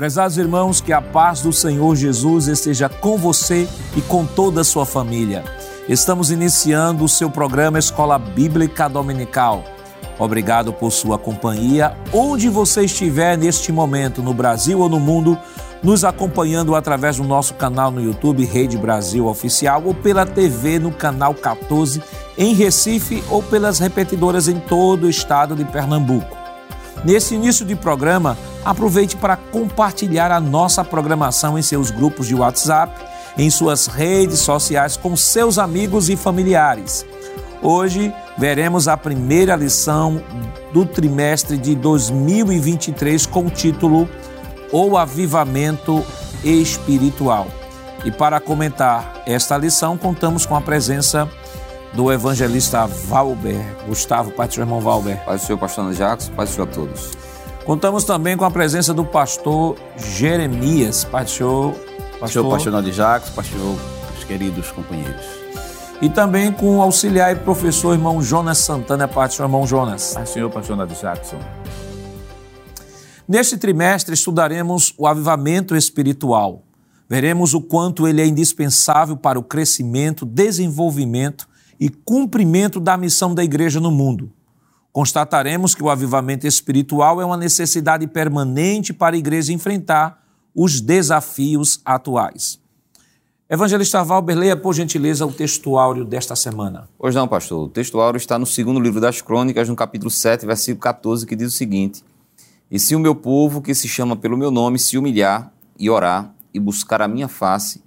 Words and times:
Prezados 0.00 0.38
irmãos, 0.38 0.80
que 0.80 0.94
a 0.94 1.02
paz 1.02 1.42
do 1.42 1.52
Senhor 1.52 1.94
Jesus 1.94 2.48
esteja 2.48 2.88
com 2.88 3.18
você 3.18 3.68
e 3.94 4.00
com 4.00 4.24
toda 4.24 4.62
a 4.62 4.64
sua 4.64 4.86
família. 4.86 5.44
Estamos 5.86 6.30
iniciando 6.30 7.04
o 7.04 7.08
seu 7.08 7.28
programa 7.28 7.78
Escola 7.78 8.18
Bíblica 8.18 8.88
Dominical. 8.88 9.62
Obrigado 10.18 10.72
por 10.72 10.90
sua 10.90 11.18
companhia, 11.18 11.94
onde 12.14 12.48
você 12.48 12.84
estiver 12.84 13.36
neste 13.36 13.70
momento, 13.70 14.22
no 14.22 14.32
Brasil 14.32 14.80
ou 14.80 14.88
no 14.88 14.98
mundo, 14.98 15.38
nos 15.82 16.02
acompanhando 16.02 16.74
através 16.74 17.18
do 17.18 17.24
nosso 17.24 17.52
canal 17.52 17.90
no 17.90 18.02
YouTube 18.02 18.42
Rede 18.46 18.78
Brasil 18.78 19.26
Oficial 19.26 19.82
ou 19.84 19.92
pela 19.92 20.24
TV 20.24 20.78
no 20.78 20.92
canal 20.92 21.34
14 21.34 22.02
em 22.38 22.54
Recife 22.54 23.22
ou 23.28 23.42
pelas 23.42 23.78
repetidoras 23.78 24.48
em 24.48 24.58
todo 24.60 25.04
o 25.04 25.10
estado 25.10 25.54
de 25.54 25.66
Pernambuco. 25.66 26.39
Nesse 27.04 27.34
início 27.34 27.64
de 27.64 27.74
programa, 27.74 28.36
aproveite 28.64 29.16
para 29.16 29.36
compartilhar 29.36 30.30
a 30.30 30.40
nossa 30.40 30.84
programação 30.84 31.58
em 31.58 31.62
seus 31.62 31.90
grupos 31.90 32.26
de 32.26 32.34
WhatsApp, 32.34 32.92
em 33.38 33.48
suas 33.48 33.86
redes 33.86 34.40
sociais 34.40 34.96
com 34.96 35.16
seus 35.16 35.58
amigos 35.58 36.10
e 36.10 36.16
familiares. 36.16 37.06
Hoje 37.62 38.12
veremos 38.36 38.86
a 38.88 38.96
primeira 38.96 39.56
lição 39.56 40.22
do 40.72 40.84
trimestre 40.84 41.56
de 41.56 41.74
2023 41.74 43.26
com 43.26 43.46
o 43.46 43.50
título 43.50 44.08
O 44.70 44.96
Avivamento 44.96 46.04
Espiritual. 46.44 47.46
E 48.04 48.10
para 48.10 48.40
comentar 48.40 49.22
esta 49.26 49.56
lição, 49.56 49.96
contamos 49.96 50.46
com 50.46 50.56
a 50.56 50.60
presença 50.60 51.28
do 51.92 52.12
evangelista 52.12 52.86
Valber. 52.86 53.60
Gustavo, 53.86 54.30
Pai 54.30 54.46
do 54.46 54.54
seu 54.54 54.62
irmão 54.62 54.80
Valber. 54.80 55.22
Pai 55.24 55.36
do 55.36 55.42
Senhor, 55.42 55.58
pastor 55.58 55.84
Ana 55.84 55.94
Jacques, 55.94 56.28
Pai 56.28 56.46
do 56.46 56.52
Senhor 56.52 56.68
a 56.68 56.72
todos. 56.72 57.10
Contamos 57.64 58.04
também 58.04 58.36
com 58.36 58.44
a 58.44 58.50
presença 58.50 58.94
do 58.94 59.04
pastor 59.04 59.76
Jeremias. 59.96 61.04
Pai 61.04 61.24
do 61.24 61.30
Senhor, 61.30 61.74
pastor, 62.18 62.48
pastor 62.48 62.74
Ana 62.74 62.92
Jacques, 62.92 63.30
pastor, 63.30 63.76
os 64.16 64.24
queridos 64.24 64.70
companheiros. 64.70 65.26
E 66.00 66.08
também 66.08 66.50
com 66.50 66.78
o 66.78 66.82
auxiliar 66.82 67.32
e 67.32 67.36
professor 67.36 67.92
irmão 67.92 68.22
Jonas 68.22 68.58
Santana, 68.58 69.06
Pai 69.06 69.28
do 69.28 69.34
Senhor, 69.34 69.48
irmão 69.48 69.66
Jonas. 69.66 70.14
Pai 70.14 70.22
do 70.22 70.28
Senhor, 70.28 70.50
pastor 70.50 70.74
Ana 70.74 70.86
Jackson. 70.86 71.38
Neste 73.28 73.56
trimestre 73.56 74.14
estudaremos 74.14 74.94
o 74.96 75.06
avivamento 75.06 75.76
espiritual. 75.76 76.64
Veremos 77.08 77.54
o 77.54 77.60
quanto 77.60 78.06
ele 78.06 78.20
é 78.20 78.26
indispensável 78.26 79.16
para 79.16 79.38
o 79.38 79.42
crescimento, 79.42 80.24
desenvolvimento 80.24 81.49
e 81.80 81.88
cumprimento 81.88 82.78
da 82.78 82.94
missão 82.98 83.34
da 83.34 83.42
igreja 83.42 83.80
no 83.80 83.90
mundo. 83.90 84.30
Constataremos 84.92 85.74
que 85.74 85.82
o 85.82 85.88
avivamento 85.88 86.46
espiritual 86.46 87.22
é 87.22 87.24
uma 87.24 87.38
necessidade 87.38 88.06
permanente 88.06 88.92
para 88.92 89.16
a 89.16 89.18
igreja 89.18 89.52
enfrentar 89.52 90.22
os 90.54 90.80
desafios 90.80 91.80
atuais. 91.82 92.60
Evangelista 93.48 94.04
Valber, 94.04 94.36
leia 94.36 94.56
por 94.56 94.74
gentileza 94.74 95.24
o 95.24 95.32
textuário 95.32 96.04
desta 96.04 96.36
semana. 96.36 96.88
Hoje 96.98 97.16
não, 97.16 97.26
pastor. 97.26 97.64
O 97.64 97.68
textuário 97.68 98.18
está 98.18 98.38
no 98.38 98.46
segundo 98.46 98.78
livro 98.78 99.00
das 99.00 99.22
Crônicas, 99.22 99.68
no 99.68 99.74
capítulo 99.74 100.10
7, 100.10 100.44
versículo 100.46 100.80
14, 100.80 101.26
que 101.26 101.34
diz 101.34 101.48
o 101.48 101.56
seguinte: 101.56 102.04
E 102.70 102.78
se 102.78 102.94
o 102.94 103.00
meu 103.00 103.14
povo, 103.14 103.60
que 103.60 103.74
se 103.74 103.88
chama 103.88 104.14
pelo 104.14 104.36
meu 104.36 104.50
nome, 104.50 104.78
se 104.78 104.98
humilhar 104.98 105.52
e 105.78 105.88
orar 105.88 106.32
e 106.52 106.60
buscar 106.60 107.00
a 107.02 107.08
minha 107.08 107.26
face 107.26 107.82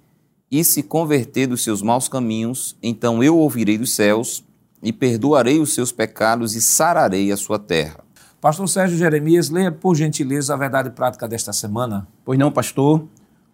e 0.56 0.62
se 0.62 0.84
converter 0.84 1.48
dos 1.48 1.64
seus 1.64 1.82
maus 1.82 2.06
caminhos, 2.06 2.76
então 2.80 3.24
eu 3.24 3.36
ouvirei 3.36 3.76
dos 3.76 3.92
céus 3.92 4.44
e 4.80 4.92
perdoarei 4.92 5.58
os 5.58 5.74
seus 5.74 5.90
pecados 5.90 6.54
e 6.54 6.62
sararei 6.62 7.32
a 7.32 7.36
sua 7.36 7.58
terra. 7.58 8.04
Pastor 8.40 8.68
Sérgio 8.68 8.96
Jeremias, 8.96 9.50
leia 9.50 9.72
por 9.72 9.96
gentileza 9.96 10.54
a 10.54 10.56
verdade 10.56 10.90
prática 10.90 11.26
desta 11.26 11.52
semana. 11.52 12.06
Pois 12.24 12.38
não, 12.38 12.52
pastor? 12.52 13.04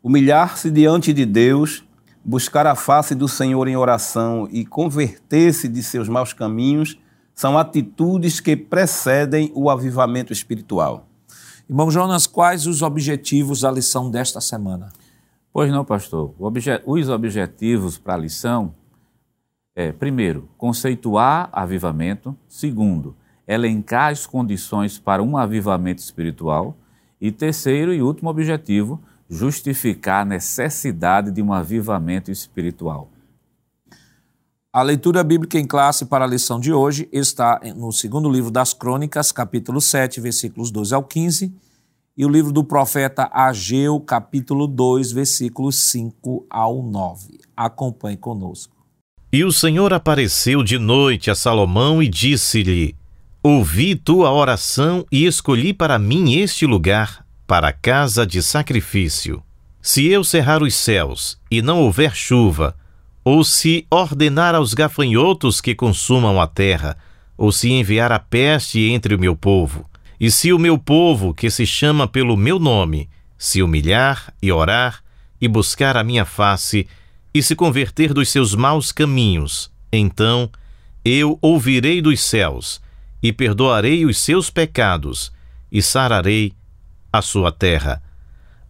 Humilhar-se 0.02 0.70
diante 0.70 1.10
de 1.14 1.24
Deus, 1.24 1.82
buscar 2.22 2.66
a 2.66 2.74
face 2.74 3.14
do 3.14 3.28
Senhor 3.28 3.66
em 3.66 3.78
oração 3.78 4.46
e 4.52 4.66
converter-se 4.66 5.68
de 5.68 5.82
seus 5.82 6.06
maus 6.06 6.34
caminhos 6.34 6.98
são 7.34 7.56
atitudes 7.56 8.40
que 8.40 8.54
precedem 8.54 9.50
o 9.54 9.70
avivamento 9.70 10.34
espiritual. 10.34 11.06
Irmão 11.66 11.90
Jonas, 11.90 12.26
quais 12.26 12.66
os 12.66 12.82
objetivos 12.82 13.62
da 13.62 13.70
lição 13.70 14.10
desta 14.10 14.38
semana? 14.38 14.90
Pois 15.52 15.70
não, 15.70 15.84
pastor. 15.84 16.34
Obje 16.38 16.80
os 16.86 17.08
objetivos 17.08 17.98
para 17.98 18.14
a 18.14 18.18
lição 18.18 18.74
é, 19.74 19.92
primeiro, 19.92 20.48
conceituar 20.56 21.48
avivamento. 21.52 22.36
Segundo, 22.48 23.16
elencar 23.46 24.12
as 24.12 24.26
condições 24.26 24.98
para 24.98 25.22
um 25.22 25.36
avivamento 25.36 26.00
espiritual. 26.00 26.76
E 27.20 27.32
terceiro 27.32 27.92
e 27.92 28.00
último 28.00 28.30
objetivo, 28.30 29.00
justificar 29.28 30.22
a 30.22 30.24
necessidade 30.24 31.30
de 31.30 31.42
um 31.42 31.52
avivamento 31.52 32.30
espiritual. 32.30 33.10
A 34.72 34.82
leitura 34.82 35.24
bíblica 35.24 35.58
em 35.58 35.66
classe 35.66 36.06
para 36.06 36.24
a 36.24 36.28
lição 36.28 36.60
de 36.60 36.72
hoje 36.72 37.08
está 37.12 37.60
no 37.76 37.92
segundo 37.92 38.30
livro 38.30 38.52
das 38.52 38.72
Crônicas, 38.72 39.32
capítulo 39.32 39.80
7, 39.80 40.20
versículos 40.20 40.70
12 40.70 40.94
ao 40.94 41.02
15 41.02 41.52
e 42.20 42.24
o 42.26 42.28
livro 42.28 42.52
do 42.52 42.62
profeta 42.62 43.30
Ageu, 43.32 43.98
capítulo 43.98 44.66
2, 44.66 45.10
versículos 45.10 45.76
5 45.76 46.46
ao 46.50 46.82
9. 46.82 47.40
Acompanhe 47.56 48.18
conosco. 48.18 48.76
E 49.32 49.42
o 49.42 49.50
Senhor 49.50 49.90
apareceu 49.94 50.62
de 50.62 50.78
noite 50.78 51.30
a 51.30 51.34
Salomão 51.34 52.02
e 52.02 52.06
disse-lhe: 52.06 52.94
Ouvi 53.42 53.94
tua 53.94 54.30
oração 54.30 55.06
e 55.10 55.24
escolhi 55.24 55.72
para 55.72 55.98
mim 55.98 56.34
este 56.34 56.66
lugar, 56.66 57.24
para 57.46 57.68
a 57.68 57.72
casa 57.72 58.26
de 58.26 58.42
sacrifício. 58.42 59.42
Se 59.80 60.06
eu 60.06 60.22
cerrar 60.22 60.62
os 60.62 60.74
céus 60.74 61.40
e 61.50 61.62
não 61.62 61.80
houver 61.80 62.14
chuva, 62.14 62.76
ou 63.24 63.42
se 63.42 63.86
ordenar 63.90 64.54
aos 64.54 64.74
gafanhotos 64.74 65.58
que 65.58 65.74
consumam 65.74 66.38
a 66.38 66.46
terra, 66.46 66.98
ou 67.34 67.50
se 67.50 67.70
enviar 67.70 68.12
a 68.12 68.18
peste 68.18 68.90
entre 68.90 69.14
o 69.14 69.18
meu 69.18 69.34
povo, 69.34 69.89
e 70.20 70.30
se 70.30 70.52
o 70.52 70.58
meu 70.58 70.76
povo, 70.76 71.32
que 71.32 71.50
se 71.50 71.64
chama 71.64 72.06
pelo 72.06 72.36
meu 72.36 72.58
nome, 72.58 73.08
se 73.38 73.62
humilhar 73.62 74.34
e 74.42 74.52
orar, 74.52 75.02
e 75.40 75.48
buscar 75.48 75.96
a 75.96 76.04
minha 76.04 76.26
face, 76.26 76.86
e 77.32 77.42
se 77.42 77.56
converter 77.56 78.12
dos 78.12 78.28
seus 78.28 78.54
maus 78.54 78.92
caminhos, 78.92 79.72
então 79.90 80.50
eu 81.02 81.38
ouvirei 81.40 82.02
dos 82.02 82.20
céus, 82.20 82.82
e 83.22 83.32
perdoarei 83.32 84.04
os 84.04 84.18
seus 84.18 84.50
pecados, 84.50 85.32
e 85.72 85.80
sararei 85.80 86.52
a 87.10 87.22
sua 87.22 87.50
terra. 87.50 88.02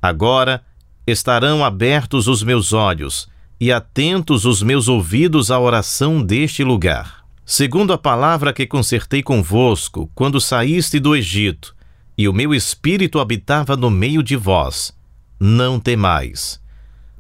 Agora 0.01 0.63
estarão 1.05 1.65
abertos 1.65 2.29
os 2.29 2.45
meus 2.45 2.73
olhos, 2.73 3.29
e 3.59 3.73
atentos 3.73 4.45
os 4.45 4.63
meus 4.63 4.87
ouvidos 4.87 5.51
à 5.51 5.59
oração 5.59 6.23
deste 6.23 6.63
lugar 6.63 7.20
segundo 7.53 7.93
a 7.93 7.99
palavra 7.99 8.53
que 8.53 8.65
concertei 8.65 9.25
convosco 9.25 10.09
quando 10.15 10.41
saíste 10.41 11.01
do 11.01 11.17
Egito, 11.17 11.75
e 12.17 12.29
o 12.29 12.33
meu 12.33 12.55
espírito 12.55 13.19
habitava 13.19 13.77
no 13.77 13.91
meio 13.91 14.23
de 14.23 14.37
vós. 14.37 14.97
Não 15.41 15.81
temais. 15.81 16.61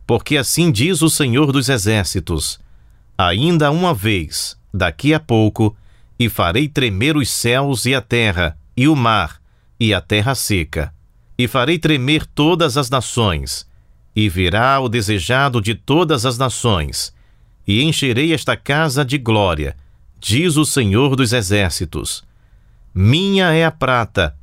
Porque 0.07 0.37
assim 0.37 0.71
diz 0.71 1.03
o 1.03 1.11
Senhor 1.11 1.51
dos 1.51 1.69
Exércitos: 1.69 2.61
Ainda 3.19 3.73
uma 3.73 3.93
vez, 3.93 4.57
daqui 4.73 5.13
a 5.13 5.19
pouco, 5.19 5.77
e 6.17 6.29
farei 6.29 6.69
tremer 6.69 7.17
os 7.17 7.29
céus 7.29 7.85
e 7.85 7.93
a 7.93 8.01
terra, 8.01 8.57
e 8.77 8.87
o 8.87 8.95
mar, 8.95 9.43
e 9.81 9.93
a 9.93 10.01
terra 10.01 10.37
seca. 10.37 10.95
E 11.37 11.49
farei 11.49 11.77
tremer 11.77 12.25
todas 12.25 12.77
as 12.77 12.89
nações, 12.89 13.67
e 14.15 14.29
virá 14.29 14.79
o 14.79 14.89
desejado 14.89 15.61
de 15.61 15.75
todas 15.75 16.25
as 16.25 16.39
nações, 16.39 17.13
e 17.67 17.83
encherei 17.83 18.33
esta 18.33 18.57
casa 18.57 19.05
de 19.05 19.19
glória, 19.19 19.75
diz 20.21 20.57
o 20.57 20.67
Senhor 20.67 21.17
dos 21.17 21.33
Exércitos: 21.33 22.23
Minha 22.95 23.53
é 23.53 23.65
a 23.65 23.71
prata, 23.71 24.37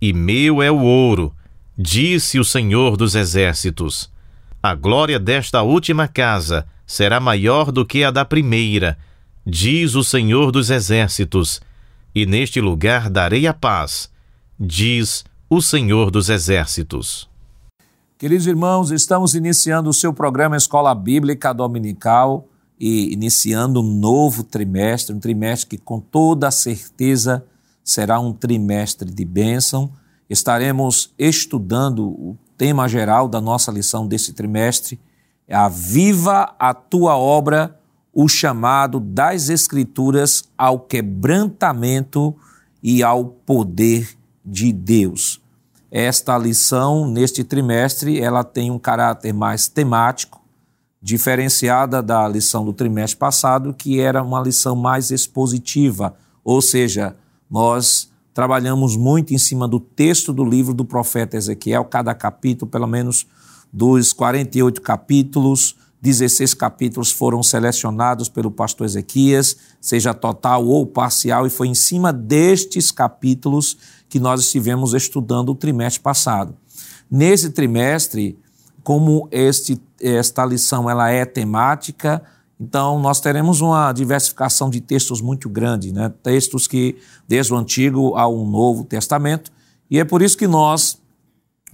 e 0.00 0.12
meu 0.12 0.62
é 0.62 0.70
o 0.70 0.80
ouro, 0.80 1.34
disse 1.76 2.38
o 2.38 2.44
Senhor 2.44 2.96
dos 2.96 3.14
Exércitos. 3.14 4.10
A 4.62 4.74
glória 4.74 5.18
desta 5.18 5.62
última 5.62 6.06
casa 6.06 6.66
será 6.86 7.18
maior 7.18 7.72
do 7.72 7.86
que 7.86 8.04
a 8.04 8.10
da 8.10 8.24
primeira, 8.24 8.98
diz 9.44 9.94
o 9.94 10.04
Senhor 10.04 10.52
dos 10.52 10.70
Exércitos, 10.70 11.60
e 12.14 12.26
neste 12.26 12.60
lugar 12.60 13.08
darei 13.08 13.46
a 13.46 13.54
paz, 13.54 14.10
diz 14.60 15.24
o 15.48 15.62
Senhor 15.62 16.10
dos 16.10 16.28
Exércitos. 16.28 17.28
Queridos 18.18 18.46
irmãos, 18.46 18.92
estamos 18.92 19.34
iniciando 19.34 19.90
o 19.90 19.94
seu 19.94 20.12
programa 20.12 20.56
Escola 20.56 20.94
Bíblica 20.94 21.52
Dominical 21.52 22.46
e 22.78 23.12
iniciando 23.12 23.80
um 23.80 23.94
novo 23.98 24.42
trimestre, 24.42 25.14
um 25.14 25.20
trimestre 25.20 25.68
que 25.68 25.78
com 25.78 26.00
toda 26.00 26.50
certeza 26.50 27.44
será 27.84 28.18
um 28.18 28.32
trimestre 28.32 29.10
de 29.10 29.24
bênção. 29.24 29.92
Estaremos 30.28 31.12
estudando 31.18 32.08
o 32.08 32.36
tema 32.56 32.88
geral 32.88 33.28
da 33.28 33.40
nossa 33.40 33.70
lição 33.72 34.06
desse 34.06 34.32
trimestre, 34.32 35.00
é 35.48 35.54
Aviva 35.54 36.54
a 36.58 36.72
tua 36.72 37.16
obra, 37.16 37.78
o 38.12 38.28
chamado 38.28 39.00
das 39.00 39.48
Escrituras 39.48 40.44
ao 40.56 40.78
quebrantamento 40.78 42.34
e 42.82 43.02
ao 43.02 43.24
poder 43.24 44.16
de 44.44 44.72
Deus. 44.72 45.40
esta 45.90 46.38
lição, 46.38 47.06
neste 47.06 47.44
trimestre, 47.44 48.18
ela 48.18 48.42
tem 48.42 48.70
um 48.70 48.78
caráter 48.78 49.34
mais 49.34 49.68
temático, 49.68 50.41
diferenciada 51.02 52.00
da 52.00 52.28
lição 52.28 52.64
do 52.64 52.72
trimestre 52.72 53.18
passado, 53.18 53.74
que 53.74 53.98
era 53.98 54.22
uma 54.22 54.40
lição 54.40 54.76
mais 54.76 55.10
expositiva, 55.10 56.14
ou 56.44 56.62
seja, 56.62 57.16
nós 57.50 58.10
trabalhamos 58.32 58.96
muito 58.96 59.34
em 59.34 59.38
cima 59.38 59.66
do 59.66 59.80
texto 59.80 60.32
do 60.32 60.44
livro 60.44 60.72
do 60.72 60.84
profeta 60.84 61.36
Ezequiel, 61.36 61.84
cada 61.84 62.14
capítulo, 62.14 62.70
pelo 62.70 62.86
menos 62.86 63.26
dos 63.72 64.12
48 64.12 64.80
capítulos, 64.80 65.76
16 66.00 66.54
capítulos 66.54 67.12
foram 67.12 67.42
selecionados 67.42 68.28
pelo 68.28 68.50
pastor 68.50 68.86
Ezequias, 68.86 69.56
seja 69.80 70.12
total 70.12 70.66
ou 70.66 70.84
parcial, 70.84 71.46
e 71.46 71.50
foi 71.50 71.68
em 71.68 71.74
cima 71.74 72.12
destes 72.12 72.90
capítulos 72.90 73.76
que 74.08 74.18
nós 74.18 74.40
estivemos 74.40 74.94
estudando 74.94 75.50
o 75.50 75.54
trimestre 75.54 76.02
passado. 76.02 76.56
Nesse 77.10 77.50
trimestre, 77.50 78.38
como 78.82 79.28
este, 79.30 79.80
esta 80.00 80.44
lição 80.44 80.88
ela 80.88 81.10
é 81.10 81.24
temática, 81.24 82.22
então 82.60 82.98
nós 82.98 83.20
teremos 83.20 83.60
uma 83.60 83.92
diversificação 83.92 84.70
de 84.70 84.80
textos 84.80 85.20
muito 85.20 85.48
grande, 85.48 85.92
né? 85.92 86.12
textos 86.22 86.66
que 86.66 86.96
desde 87.26 87.52
o 87.52 87.56
Antigo 87.56 88.16
ao 88.16 88.44
Novo 88.44 88.84
Testamento, 88.84 89.50
e 89.90 89.98
é 89.98 90.04
por 90.04 90.22
isso 90.22 90.36
que 90.36 90.46
nós, 90.46 90.98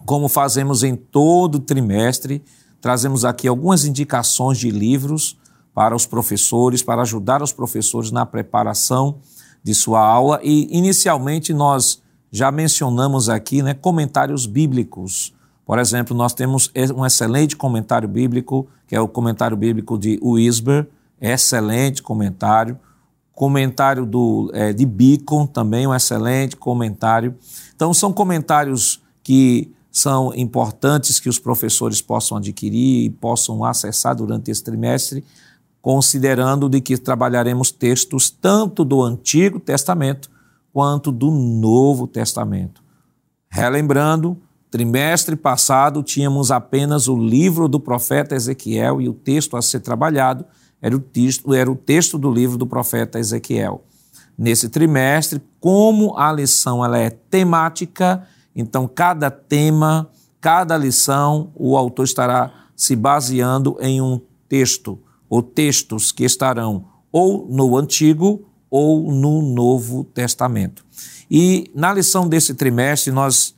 como 0.04 0.28
fazemos 0.28 0.82
em 0.82 0.96
todo 0.96 1.58
trimestre, 1.58 2.42
trazemos 2.80 3.24
aqui 3.24 3.46
algumas 3.46 3.84
indicações 3.84 4.58
de 4.58 4.70
livros 4.70 5.36
para 5.74 5.94
os 5.94 6.06
professores, 6.06 6.82
para 6.82 7.02
ajudar 7.02 7.42
os 7.42 7.52
professores 7.52 8.10
na 8.10 8.26
preparação 8.26 9.18
de 9.62 9.74
sua 9.74 10.00
aula, 10.00 10.40
e 10.42 10.76
inicialmente 10.76 11.52
nós 11.52 12.02
já 12.30 12.50
mencionamos 12.50 13.28
aqui 13.28 13.62
né, 13.62 13.74
comentários 13.74 14.46
bíblicos 14.46 15.32
por 15.68 15.78
exemplo, 15.78 16.16
nós 16.16 16.32
temos 16.32 16.72
um 16.96 17.04
excelente 17.04 17.54
comentário 17.54 18.08
bíblico, 18.08 18.66
que 18.86 18.96
é 18.96 19.00
o 19.02 19.06
comentário 19.06 19.54
bíblico 19.54 19.98
de 19.98 20.18
Wisber, 20.22 20.88
excelente 21.20 22.02
comentário. 22.02 22.78
Comentário 23.34 24.06
do, 24.06 24.50
é, 24.54 24.72
de 24.72 24.86
Beacon, 24.86 25.46
também 25.46 25.86
um 25.86 25.94
excelente 25.94 26.56
comentário. 26.56 27.36
Então, 27.76 27.92
são 27.92 28.14
comentários 28.14 29.02
que 29.22 29.70
são 29.90 30.32
importantes 30.34 31.20
que 31.20 31.28
os 31.28 31.38
professores 31.38 32.00
possam 32.00 32.38
adquirir 32.38 33.04
e 33.04 33.10
possam 33.10 33.62
acessar 33.62 34.16
durante 34.16 34.50
esse 34.50 34.64
trimestre, 34.64 35.22
considerando 35.82 36.66
de 36.70 36.80
que 36.80 36.96
trabalharemos 36.96 37.70
textos 37.70 38.30
tanto 38.30 38.86
do 38.86 39.02
Antigo 39.02 39.60
Testamento 39.60 40.30
quanto 40.72 41.12
do 41.12 41.30
Novo 41.30 42.06
Testamento. 42.06 42.82
Relembrando, 43.50 44.40
Trimestre 44.70 45.34
passado 45.34 46.02
tínhamos 46.02 46.50
apenas 46.50 47.08
o 47.08 47.16
livro 47.16 47.68
do 47.68 47.80
profeta 47.80 48.34
Ezequiel 48.34 49.00
e 49.00 49.08
o 49.08 49.14
texto 49.14 49.56
a 49.56 49.62
ser 49.62 49.80
trabalhado 49.80 50.44
era 50.80 50.94
o 50.94 51.00
texto, 51.00 51.54
era 51.54 51.70
o 51.70 51.74
texto 51.76 52.18
do 52.18 52.30
livro 52.30 52.56
do 52.56 52.66
profeta 52.66 53.18
Ezequiel. 53.18 53.84
Nesse 54.36 54.68
trimestre, 54.68 55.42
como 55.58 56.16
a 56.16 56.30
lição 56.32 56.84
ela 56.84 56.98
é 56.98 57.10
temática, 57.10 58.24
então 58.54 58.86
cada 58.86 59.30
tema, 59.30 60.08
cada 60.40 60.76
lição, 60.76 61.50
o 61.56 61.76
autor 61.76 62.04
estará 62.04 62.52
se 62.76 62.94
baseando 62.94 63.76
em 63.80 64.00
um 64.00 64.20
texto 64.48 64.98
ou 65.28 65.42
textos 65.42 66.12
que 66.12 66.24
estarão 66.24 66.84
ou 67.10 67.48
no 67.48 67.76
Antigo 67.76 68.44
ou 68.70 69.10
no 69.10 69.42
Novo 69.42 70.04
Testamento. 70.04 70.84
E 71.30 71.70
na 71.74 71.92
lição 71.92 72.28
desse 72.28 72.54
trimestre 72.54 73.10
nós 73.10 73.54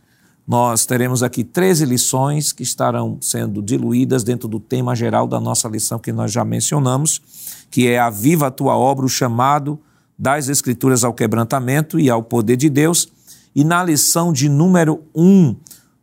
nós 0.51 0.85
teremos 0.85 1.23
aqui 1.23 1.45
13 1.45 1.85
lições 1.85 2.53
que 2.53 2.65
estarão 2.65 3.19
sendo 3.21 3.63
diluídas 3.63 4.25
dentro 4.25 4.49
do 4.49 4.59
tema 4.59 4.97
geral 4.97 5.29
da 5.29 5.39
nossa 5.39 5.69
lição 5.69 5.97
que 5.97 6.11
nós 6.11 6.33
já 6.33 6.45
mencionamos, 6.45 7.23
que 7.71 7.87
é 7.87 8.01
a 8.01 8.11
Viva 8.11 8.49
a 8.49 8.51
Tua 8.51 8.77
Obra, 8.77 9.07
o 9.07 9.09
chamado 9.09 9.79
das 10.19 10.49
Escrituras 10.49 11.05
ao 11.05 11.15
quebrantamento 11.15 12.01
e 12.01 12.11
ao 12.11 12.21
poder 12.21 12.57
de 12.57 12.69
Deus. 12.69 13.07
E 13.55 13.63
na 13.63 13.85
lição 13.85 14.33
de 14.33 14.49
número 14.49 15.05
1, 15.15 15.55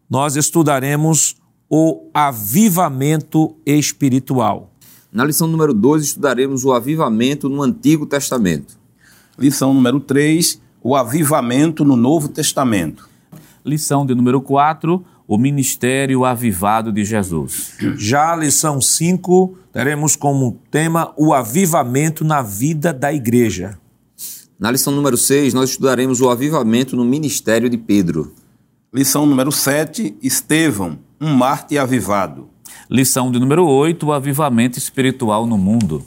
nós 0.09 0.37
estudaremos 0.37 1.35
o 1.69 2.09
avivamento 2.13 3.53
espiritual. 3.65 4.71
Na 5.11 5.25
lição 5.25 5.49
número 5.49 5.73
2, 5.73 6.03
estudaremos 6.03 6.63
o 6.63 6.71
avivamento 6.71 7.49
no 7.49 7.61
Antigo 7.61 8.05
Testamento. 8.05 8.77
Lição 9.37 9.73
número 9.73 9.99
3, 9.99 10.61
o 10.81 10.95
avivamento 10.95 11.83
no 11.83 11.97
Novo 11.97 12.29
Testamento. 12.29 13.16
Lição 13.67 14.05
de 14.05 14.15
número 14.15 14.39
4, 14.39 15.03
o 15.27 15.37
ministério 15.37 16.23
avivado 16.23 16.89
de 16.89 17.03
Jesus. 17.03 17.73
Já 17.97 18.31
a 18.31 18.35
lição 18.37 18.79
5, 18.79 19.57
teremos 19.73 20.15
como 20.15 20.57
tema 20.71 21.11
o 21.17 21.33
avivamento 21.33 22.23
na 22.23 22.41
vida 22.41 22.93
da 22.93 23.11
igreja. 23.11 23.77
Na 24.57 24.71
lição 24.71 24.93
número 24.93 25.17
6, 25.17 25.53
nós 25.53 25.71
estudaremos 25.71 26.21
o 26.21 26.29
avivamento 26.29 26.95
no 26.95 27.03
ministério 27.03 27.69
de 27.69 27.77
Pedro. 27.77 28.33
Lição 28.93 29.25
número 29.25 29.51
7, 29.51 30.15
Estevão, 30.23 30.97
um 31.19 31.33
Marte 31.33 31.77
avivado. 31.77 32.47
Lição 32.89 33.29
de 33.29 33.37
número 33.37 33.67
8, 33.67 34.05
o 34.05 34.13
avivamento 34.13 34.77
espiritual 34.77 35.45
no 35.45 35.57
mundo. 35.57 36.05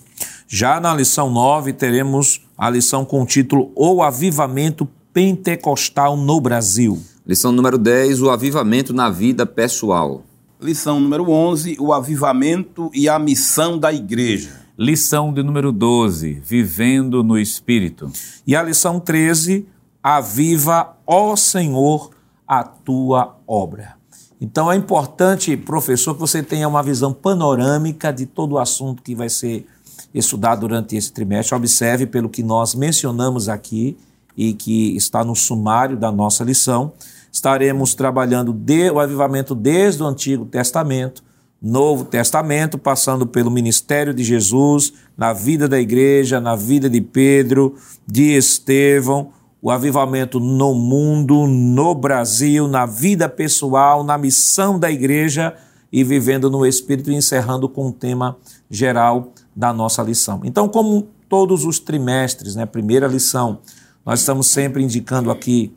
Já 0.48 0.80
na 0.80 0.94
lição 0.94 1.28
9, 1.28 1.74
teremos 1.74 2.40
a 2.56 2.70
lição 2.70 3.04
com 3.04 3.20
o 3.20 3.26
título 3.26 3.70
O 3.76 4.02
Avivamento 4.02 4.88
Pentecostal 5.12 6.16
no 6.16 6.40
Brasil. 6.40 6.98
Lição 7.30 7.52
número 7.52 7.78
10, 7.78 8.22
o 8.22 8.28
avivamento 8.28 8.92
na 8.92 9.08
vida 9.08 9.46
pessoal. 9.46 10.24
Lição 10.60 10.98
número 10.98 11.30
11, 11.30 11.76
o 11.78 11.92
avivamento 11.92 12.90
e 12.92 13.08
a 13.08 13.20
missão 13.20 13.78
da 13.78 13.92
igreja. 13.92 14.62
Lição 14.76 15.32
de 15.32 15.40
número 15.40 15.70
12, 15.70 16.42
vivendo 16.44 17.22
no 17.22 17.38
Espírito. 17.38 18.10
E 18.44 18.56
a 18.56 18.64
lição 18.64 18.98
13, 18.98 19.64
aviva, 20.02 20.96
ó 21.06 21.36
Senhor, 21.36 22.10
a 22.44 22.64
tua 22.64 23.36
obra. 23.46 23.94
Então 24.40 24.68
é 24.68 24.74
importante, 24.74 25.56
professor, 25.56 26.14
que 26.14 26.20
você 26.20 26.42
tenha 26.42 26.66
uma 26.66 26.82
visão 26.82 27.12
panorâmica 27.12 28.12
de 28.12 28.26
todo 28.26 28.54
o 28.54 28.58
assunto 28.58 29.04
que 29.04 29.14
vai 29.14 29.28
ser 29.28 29.68
estudado 30.12 30.62
durante 30.62 30.96
esse 30.96 31.12
trimestre. 31.12 31.54
Observe 31.54 32.06
pelo 32.06 32.28
que 32.28 32.42
nós 32.42 32.74
mencionamos 32.74 33.48
aqui 33.48 33.96
e 34.36 34.52
que 34.52 34.96
está 34.96 35.22
no 35.22 35.36
sumário 35.36 35.96
da 35.96 36.10
nossa 36.10 36.42
lição. 36.42 36.92
Estaremos 37.32 37.94
trabalhando 37.94 38.52
de, 38.52 38.90
o 38.90 38.98
avivamento 38.98 39.54
desde 39.54 40.02
o 40.02 40.06
Antigo 40.06 40.44
Testamento, 40.44 41.22
Novo 41.62 42.04
Testamento, 42.04 42.78
passando 42.78 43.26
pelo 43.26 43.50
ministério 43.50 44.14
de 44.14 44.24
Jesus, 44.24 44.92
na 45.16 45.32
vida 45.32 45.68
da 45.68 45.78
igreja, 45.78 46.40
na 46.40 46.56
vida 46.56 46.88
de 46.88 47.00
Pedro, 47.00 47.76
de 48.06 48.34
Estevão, 48.34 49.30
o 49.62 49.70
avivamento 49.70 50.40
no 50.40 50.74
mundo, 50.74 51.46
no 51.46 51.94
Brasil, 51.94 52.66
na 52.66 52.86
vida 52.86 53.28
pessoal, 53.28 54.02
na 54.02 54.16
missão 54.16 54.78
da 54.78 54.90
igreja 54.90 55.54
e 55.92 56.02
vivendo 56.02 56.50
no 56.50 56.64
Espírito, 56.64 57.12
encerrando 57.12 57.68
com 57.68 57.88
o 57.88 57.92
tema 57.92 58.36
geral 58.70 59.32
da 59.54 59.72
nossa 59.72 60.02
lição. 60.02 60.40
Então, 60.44 60.68
como 60.68 61.08
todos 61.28 61.64
os 61.64 61.78
trimestres, 61.78 62.56
né, 62.56 62.64
primeira 62.64 63.06
lição, 63.06 63.58
nós 64.04 64.20
estamos 64.20 64.46
sempre 64.46 64.82
indicando 64.82 65.30
aqui 65.30 65.74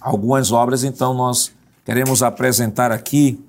algumas 0.00 0.52
obras, 0.52 0.84
então 0.84 1.14
nós 1.14 1.52
queremos 1.84 2.22
apresentar 2.22 2.92
aqui 2.92 3.42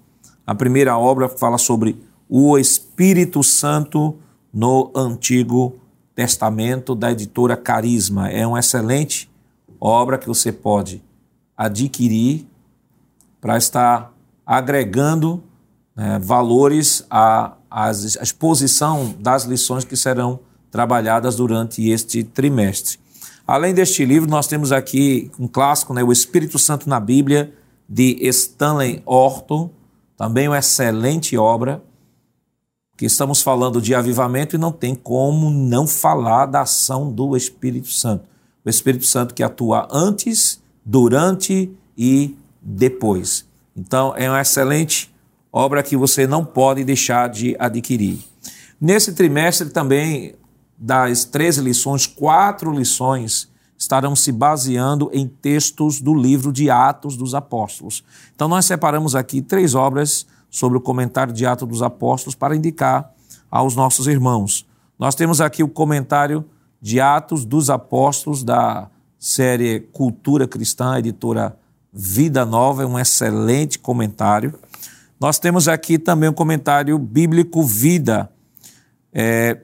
a 0.45 0.55
primeira 0.55 0.97
obra 0.97 1.29
que 1.29 1.39
fala 1.39 1.57
sobre 1.57 2.01
o 2.27 2.57
Espírito 2.57 3.43
Santo 3.43 4.15
no 4.53 4.91
Antigo 4.95 5.79
Testamento 6.15 6.95
da 6.95 7.11
editora 7.11 7.55
Carisma. 7.55 8.29
É 8.29 8.45
uma 8.45 8.59
excelente 8.59 9.29
obra 9.79 10.17
que 10.17 10.27
você 10.27 10.51
pode 10.51 11.01
adquirir 11.55 12.47
para 13.39 13.57
estar 13.57 14.13
agregando 14.45 15.43
né, 15.95 16.19
valores 16.19 17.05
à, 17.09 17.53
à 17.69 17.91
exposição 17.91 19.13
das 19.19 19.43
lições 19.43 19.83
que 19.83 19.95
serão 19.95 20.39
trabalhadas 20.71 21.35
durante 21.35 21.89
este 21.89 22.23
trimestre. 22.23 22.99
Além 23.49 23.73
deste 23.73 24.05
livro, 24.05 24.29
nós 24.29 24.45
temos 24.45 24.71
aqui 24.71 25.31
um 25.39 25.47
clássico, 25.47 25.91
né, 25.91 26.03
O 26.03 26.11
Espírito 26.11 26.59
Santo 26.59 26.87
na 26.87 26.99
Bíblia, 26.99 27.51
de 27.89 28.15
Stanley 28.27 29.01
Orton, 29.07 29.71
também 30.15 30.47
uma 30.47 30.59
excelente 30.59 31.35
obra, 31.35 31.81
que 32.95 33.07
estamos 33.07 33.41
falando 33.41 33.81
de 33.81 33.95
avivamento 33.95 34.55
e 34.55 34.59
não 34.59 34.71
tem 34.71 34.93
como 34.93 35.49
não 35.49 35.87
falar 35.87 36.45
da 36.45 36.61
ação 36.61 37.11
do 37.11 37.35
Espírito 37.35 37.87
Santo. 37.87 38.23
O 38.63 38.69
Espírito 38.69 39.07
Santo 39.07 39.33
que 39.33 39.41
atua 39.41 39.87
antes, 39.89 40.61
durante 40.85 41.71
e 41.97 42.37
depois. 42.61 43.47
Então, 43.75 44.13
é 44.15 44.29
uma 44.29 44.41
excelente 44.41 45.11
obra 45.51 45.81
que 45.81 45.97
você 45.97 46.27
não 46.27 46.45
pode 46.45 46.83
deixar 46.83 47.27
de 47.27 47.55
adquirir. 47.57 48.19
Nesse 48.79 49.11
trimestre 49.13 49.71
também 49.71 50.35
das 50.79 51.25
13 51.25 51.61
lições, 51.61 52.07
quatro 52.07 52.71
lições 52.71 53.49
estarão 53.77 54.15
se 54.15 54.31
baseando 54.31 55.09
em 55.13 55.27
textos 55.27 56.01
do 56.01 56.13
livro 56.13 56.51
de 56.51 56.69
Atos 56.69 57.15
dos 57.15 57.35
Apóstolos. 57.35 58.03
Então, 58.35 58.47
nós 58.47 58.65
separamos 58.65 59.15
aqui 59.15 59.41
três 59.41 59.75
obras 59.75 60.25
sobre 60.49 60.77
o 60.77 60.81
comentário 60.81 61.33
de 61.33 61.45
Atos 61.45 61.67
dos 61.67 61.81
Apóstolos 61.81 62.35
para 62.35 62.55
indicar 62.55 63.13
aos 63.49 63.75
nossos 63.75 64.07
irmãos. 64.07 64.65
Nós 64.97 65.15
temos 65.15 65.39
aqui 65.39 65.63
o 65.63 65.67
comentário 65.67 66.45
de 66.81 66.99
Atos 66.99 67.45
dos 67.45 67.69
Apóstolos 67.69 68.43
da 68.43 68.89
série 69.17 69.81
Cultura 69.91 70.47
Cristã, 70.47 70.97
editora 70.97 71.57
Vida 71.91 72.45
Nova, 72.45 72.83
é 72.83 72.85
um 72.85 72.99
excelente 72.99 73.79
comentário. 73.79 74.53
Nós 75.19 75.39
temos 75.39 75.67
aqui 75.67 75.97
também 75.97 76.29
um 76.29 76.33
comentário 76.33 76.97
bíblico 76.97 77.63
Vida, 77.63 78.29
é, 79.13 79.59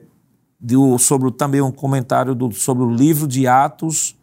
sobre 0.98 1.30
também 1.32 1.60
um 1.60 1.72
comentário 1.72 2.34
do, 2.34 2.52
sobre 2.52 2.84
o 2.84 2.90
livro 2.90 3.26
de 3.26 3.46
Atos 3.46 4.16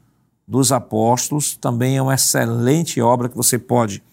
dos 0.47 0.71
Apóstolos, 0.71 1.55
também 1.55 1.97
é 1.97 2.01
uma 2.01 2.15
excelente 2.15 2.99
obra 3.01 3.29
que 3.29 3.35
você 3.35 3.57
pode 3.57 4.03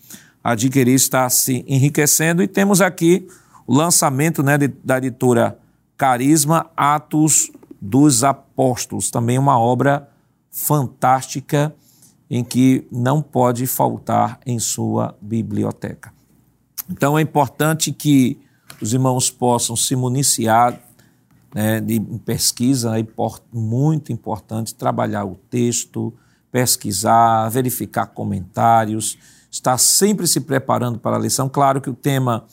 adquirir, 0.43 0.95
está 0.95 1.29
se 1.29 1.65
enriquecendo. 1.67 2.43
E 2.43 2.49
temos 2.49 2.81
aqui 2.81 3.27
o 3.67 3.75
lançamento 3.75 4.43
né, 4.43 4.57
de, 4.57 4.69
da 4.69 4.99
editora 4.99 5.59
Carisma, 5.97 6.71
Atos 6.77 7.51
dos 7.81 8.25
Apóstolos, 8.25 9.11
também 9.11 9.39
uma 9.39 9.59
obra 9.59 10.09
fantástica 10.51 11.75
em 12.29 12.45
que 12.45 12.87
não 12.91 13.21
pode 13.21 13.67
faltar 13.67 14.39
em 14.47 14.59
sua 14.59 15.17
biblioteca. 15.21 16.13
Então 16.89 17.19
é 17.19 17.23
importante 17.23 17.93
que 17.93 18.39
os 18.81 18.93
irmãos 18.93 19.31
possam 19.31 19.77
se 19.77 19.95
municiar 19.97 20.81
né, 21.55 21.81
de 21.81 22.01
pesquisa, 22.25 22.99
é 22.99 23.07
muito 23.53 24.13
importante 24.13 24.75
trabalhar 24.75 25.25
o 25.25 25.35
texto, 25.51 26.13
pesquisar, 26.51 27.49
verificar 27.49 28.07
comentários, 28.07 29.19
estar 29.51 29.79
sempre 29.79 30.27
se 30.27 30.41
preparando 30.41 30.99
para 30.99 31.17
a 31.17 31.19
lição. 31.19 31.49
Claro 31.49 31.81
que 31.81 31.91
o 31.91 31.95
tema 31.95 32.45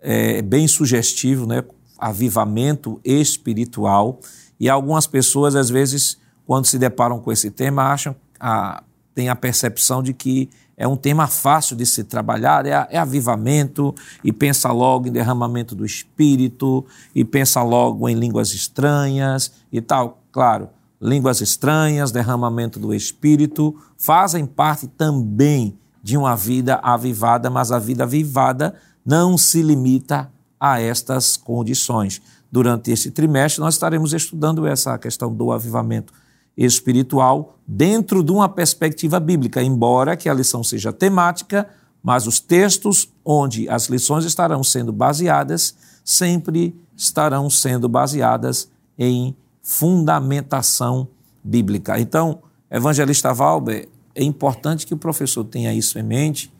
é 0.00 0.42
bem 0.42 0.66
sugestivo, 0.66 1.46
né? 1.46 1.62
avivamento 1.98 3.00
espiritual, 3.04 4.18
e 4.58 4.68
algumas 4.68 5.06
pessoas, 5.06 5.54
às 5.54 5.70
vezes, 5.70 6.18
quando 6.44 6.66
se 6.66 6.78
deparam 6.78 7.20
com 7.20 7.30
esse 7.30 7.50
tema, 7.50 7.84
acham, 7.84 8.14
a, 8.40 8.82
têm 9.14 9.28
a 9.28 9.36
percepção 9.36 10.02
de 10.02 10.12
que 10.12 10.50
é 10.82 10.88
um 10.88 10.96
tema 10.96 11.28
fácil 11.28 11.76
de 11.76 11.86
se 11.86 12.02
trabalhar, 12.02 12.66
é, 12.66 12.88
é 12.90 12.98
avivamento, 12.98 13.94
e 14.24 14.32
pensa 14.32 14.72
logo 14.72 15.06
em 15.06 15.12
derramamento 15.12 15.76
do 15.76 15.86
Espírito, 15.86 16.84
e 17.14 17.24
pensa 17.24 17.62
logo 17.62 18.08
em 18.08 18.16
línguas 18.16 18.52
estranhas 18.52 19.52
e 19.70 19.80
tal. 19.80 20.20
Claro, 20.32 20.68
línguas 21.00 21.40
estranhas, 21.40 22.10
derramamento 22.10 22.80
do 22.80 22.92
Espírito, 22.92 23.76
fazem 23.96 24.44
parte 24.44 24.88
também 24.88 25.78
de 26.02 26.16
uma 26.16 26.34
vida 26.34 26.80
avivada, 26.82 27.48
mas 27.48 27.70
a 27.70 27.78
vida 27.78 28.02
avivada 28.02 28.74
não 29.06 29.38
se 29.38 29.62
limita 29.62 30.32
a 30.58 30.80
estas 30.80 31.36
condições. 31.36 32.20
Durante 32.50 32.90
este 32.90 33.08
trimestre, 33.12 33.60
nós 33.60 33.74
estaremos 33.74 34.12
estudando 34.12 34.66
essa 34.66 34.98
questão 34.98 35.32
do 35.32 35.52
avivamento 35.52 36.12
espiritual 36.56 37.56
dentro 37.66 38.22
de 38.22 38.30
uma 38.32 38.48
perspectiva 38.48 39.18
bíblica, 39.18 39.62
embora 39.62 40.16
que 40.16 40.28
a 40.28 40.34
lição 40.34 40.62
seja 40.62 40.92
temática, 40.92 41.68
mas 42.02 42.26
os 42.26 42.40
textos 42.40 43.08
onde 43.24 43.68
as 43.68 43.86
lições 43.86 44.24
estarão 44.24 44.62
sendo 44.62 44.92
baseadas 44.92 45.76
sempre 46.04 46.74
estarão 46.96 47.48
sendo 47.48 47.88
baseadas 47.88 48.70
em 48.98 49.36
fundamentação 49.62 51.08
bíblica. 51.42 51.98
Então, 51.98 52.42
evangelista 52.70 53.32
Valber, 53.32 53.88
é 54.14 54.22
importante 54.22 54.86
que 54.86 54.94
o 54.94 54.98
professor 54.98 55.44
tenha 55.44 55.72
isso 55.72 55.98
em 55.98 56.02
mente 56.02 56.52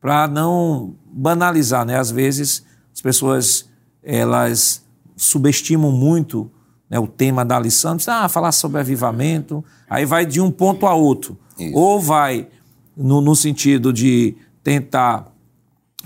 para 0.00 0.28
não 0.28 0.94
banalizar, 1.12 1.84
né? 1.84 1.98
Às 1.98 2.10
vezes 2.10 2.64
as 2.92 3.00
pessoas 3.00 3.68
elas 4.02 4.84
subestimam 5.16 5.92
muito 5.92 6.50
né, 6.90 6.98
o 6.98 7.06
tema 7.06 7.44
da 7.44 7.58
lição, 7.58 7.96
diz, 7.96 8.08
ah, 8.08 8.28
falar 8.28 8.50
sobre 8.50 8.80
avivamento, 8.80 9.64
aí 9.88 10.04
vai 10.04 10.26
de 10.26 10.40
um 10.40 10.50
ponto 10.50 10.86
a 10.86 10.94
outro. 10.94 11.38
Isso. 11.56 11.76
Ou 11.76 12.00
vai 12.00 12.48
no, 12.96 13.20
no 13.20 13.36
sentido 13.36 13.92
de 13.92 14.34
tentar 14.64 15.32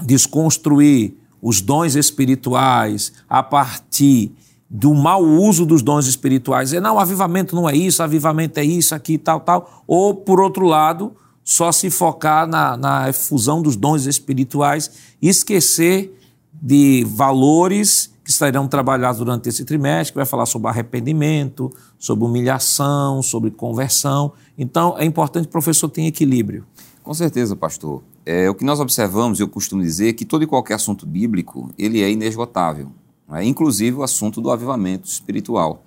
desconstruir 0.03 1.17
os 1.41 1.61
dons 1.61 1.95
espirituais 1.95 3.12
a 3.29 3.43
partir 3.43 4.33
do 4.69 4.93
mau 4.93 5.23
uso 5.23 5.64
dos 5.64 5.83
dons 5.83 6.07
espirituais. 6.07 6.71
Dizer, 6.71 6.81
não, 6.81 6.99
avivamento 6.99 7.55
não 7.55 7.69
é 7.69 7.76
isso, 7.76 8.03
avivamento 8.03 8.59
é 8.59 8.64
isso, 8.64 8.95
aqui, 8.95 9.17
tal, 9.17 9.41
tal. 9.41 9.85
Ou, 9.87 10.14
por 10.14 10.41
outro 10.41 10.67
lado, 10.67 11.14
só 11.45 11.71
se 11.71 11.91
focar 11.91 12.47
na, 12.47 12.76
na 12.76 13.12
fusão 13.12 13.62
dos 13.62 13.76
dons 13.76 14.07
espirituais 14.07 14.91
esquecer 15.21 16.19
de 16.53 17.05
valores 17.07 18.13
que 18.25 18.31
estarão 18.31 18.66
trabalhados 18.66 19.19
durante 19.19 19.50
esse 19.50 19.64
trimestre, 19.64 20.12
que 20.12 20.16
vai 20.16 20.25
falar 20.25 20.47
sobre 20.47 20.69
arrependimento, 20.69 21.71
sobre 21.99 22.25
humilhação, 22.25 23.23
sobre 23.23 23.50
conversão. 23.50 24.33
Então, 24.57 24.97
é 24.99 25.04
importante 25.04 25.45
que 25.45 25.49
o 25.50 25.52
professor 25.52 25.90
tenha 25.90 26.09
equilíbrio. 26.09 26.64
Com 27.02 27.12
certeza, 27.12 27.54
pastor. 27.54 28.02
É, 28.25 28.49
o 28.49 28.54
que 28.54 28.64
nós 28.64 28.81
observamos, 28.81 29.38
eu 29.38 29.47
costumo 29.47 29.83
dizer, 29.83 30.09
é 30.09 30.12
que 30.14 30.25
todo 30.25 30.43
e 30.43 30.47
qualquer 30.47 30.75
assunto 30.75 31.07
bíblico, 31.07 31.71
ele 31.76 32.00
é 32.00 32.11
inesgotável. 32.11 32.90
É? 33.31 33.45
Inclusive 33.45 33.99
o 33.99 34.02
assunto 34.02 34.40
do 34.40 34.50
avivamento 34.50 35.07
espiritual. 35.07 35.85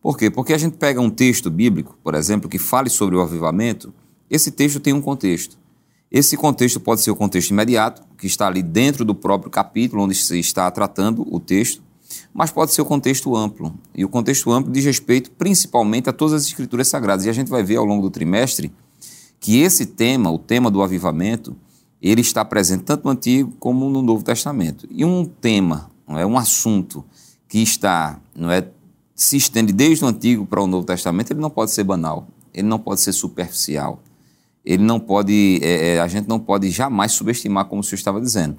Por 0.00 0.16
quê? 0.16 0.30
Porque 0.30 0.52
a 0.52 0.58
gente 0.58 0.76
pega 0.76 1.00
um 1.00 1.10
texto 1.10 1.50
bíblico, 1.50 1.98
por 2.02 2.14
exemplo, 2.14 2.48
que 2.48 2.58
fale 2.58 2.90
sobre 2.90 3.16
o 3.16 3.20
avivamento, 3.20 3.92
esse 4.30 4.50
texto 4.50 4.78
tem 4.78 4.92
um 4.92 5.00
contexto. 5.00 5.58
Esse 6.12 6.36
contexto 6.36 6.78
pode 6.78 7.00
ser 7.00 7.10
o 7.10 7.16
contexto 7.16 7.52
imediato, 7.52 8.02
que 8.18 8.26
está 8.26 8.46
ali 8.46 8.62
dentro 8.62 9.02
do 9.02 9.14
próprio 9.14 9.50
capítulo 9.50 10.02
onde 10.02 10.14
se 10.14 10.38
está 10.38 10.70
tratando 10.70 11.26
o 11.34 11.40
texto, 11.40 11.82
mas 12.34 12.50
pode 12.50 12.74
ser 12.74 12.82
o 12.82 12.84
contexto 12.84 13.34
amplo. 13.34 13.74
E 13.94 14.04
o 14.04 14.10
contexto 14.10 14.52
amplo 14.52 14.70
diz 14.70 14.84
respeito 14.84 15.30
principalmente 15.30 16.10
a 16.10 16.12
todas 16.12 16.34
as 16.34 16.46
escrituras 16.46 16.88
sagradas. 16.88 17.24
E 17.24 17.30
a 17.30 17.32
gente 17.32 17.48
vai 17.48 17.62
ver 17.62 17.76
ao 17.76 17.86
longo 17.86 18.02
do 18.02 18.10
trimestre 18.10 18.70
que 19.40 19.60
esse 19.60 19.86
tema, 19.86 20.30
o 20.30 20.38
tema 20.38 20.70
do 20.70 20.82
avivamento, 20.82 21.56
ele 22.00 22.20
está 22.20 22.44
presente 22.44 22.84
tanto 22.84 23.06
no 23.06 23.10
Antigo 23.10 23.54
como 23.58 23.88
no 23.88 24.02
Novo 24.02 24.22
Testamento. 24.22 24.86
E 24.90 25.06
um 25.06 25.24
tema, 25.24 25.90
não 26.06 26.18
é 26.18 26.26
um 26.26 26.36
assunto 26.36 27.02
que 27.48 27.60
está, 27.62 28.20
não 28.36 28.50
é, 28.50 28.68
se 29.14 29.38
estende 29.38 29.72
desde 29.72 30.04
o 30.04 30.08
Antigo 30.08 30.44
para 30.44 30.60
o 30.62 30.66
Novo 30.66 30.84
Testamento, 30.84 31.32
ele 31.32 31.40
não 31.40 31.48
pode 31.48 31.70
ser 31.70 31.84
banal, 31.84 32.28
ele 32.52 32.68
não 32.68 32.78
pode 32.78 33.00
ser 33.00 33.14
superficial 33.14 34.02
ele 34.64 34.82
não 34.82 35.00
pode, 35.00 35.60
é, 35.62 35.94
é, 35.94 36.00
a 36.00 36.06
gente 36.06 36.28
não 36.28 36.38
pode 36.38 36.70
jamais 36.70 37.12
subestimar, 37.12 37.64
como 37.66 37.80
o 37.80 37.84
senhor 37.84 37.96
estava 37.96 38.20
dizendo. 38.20 38.56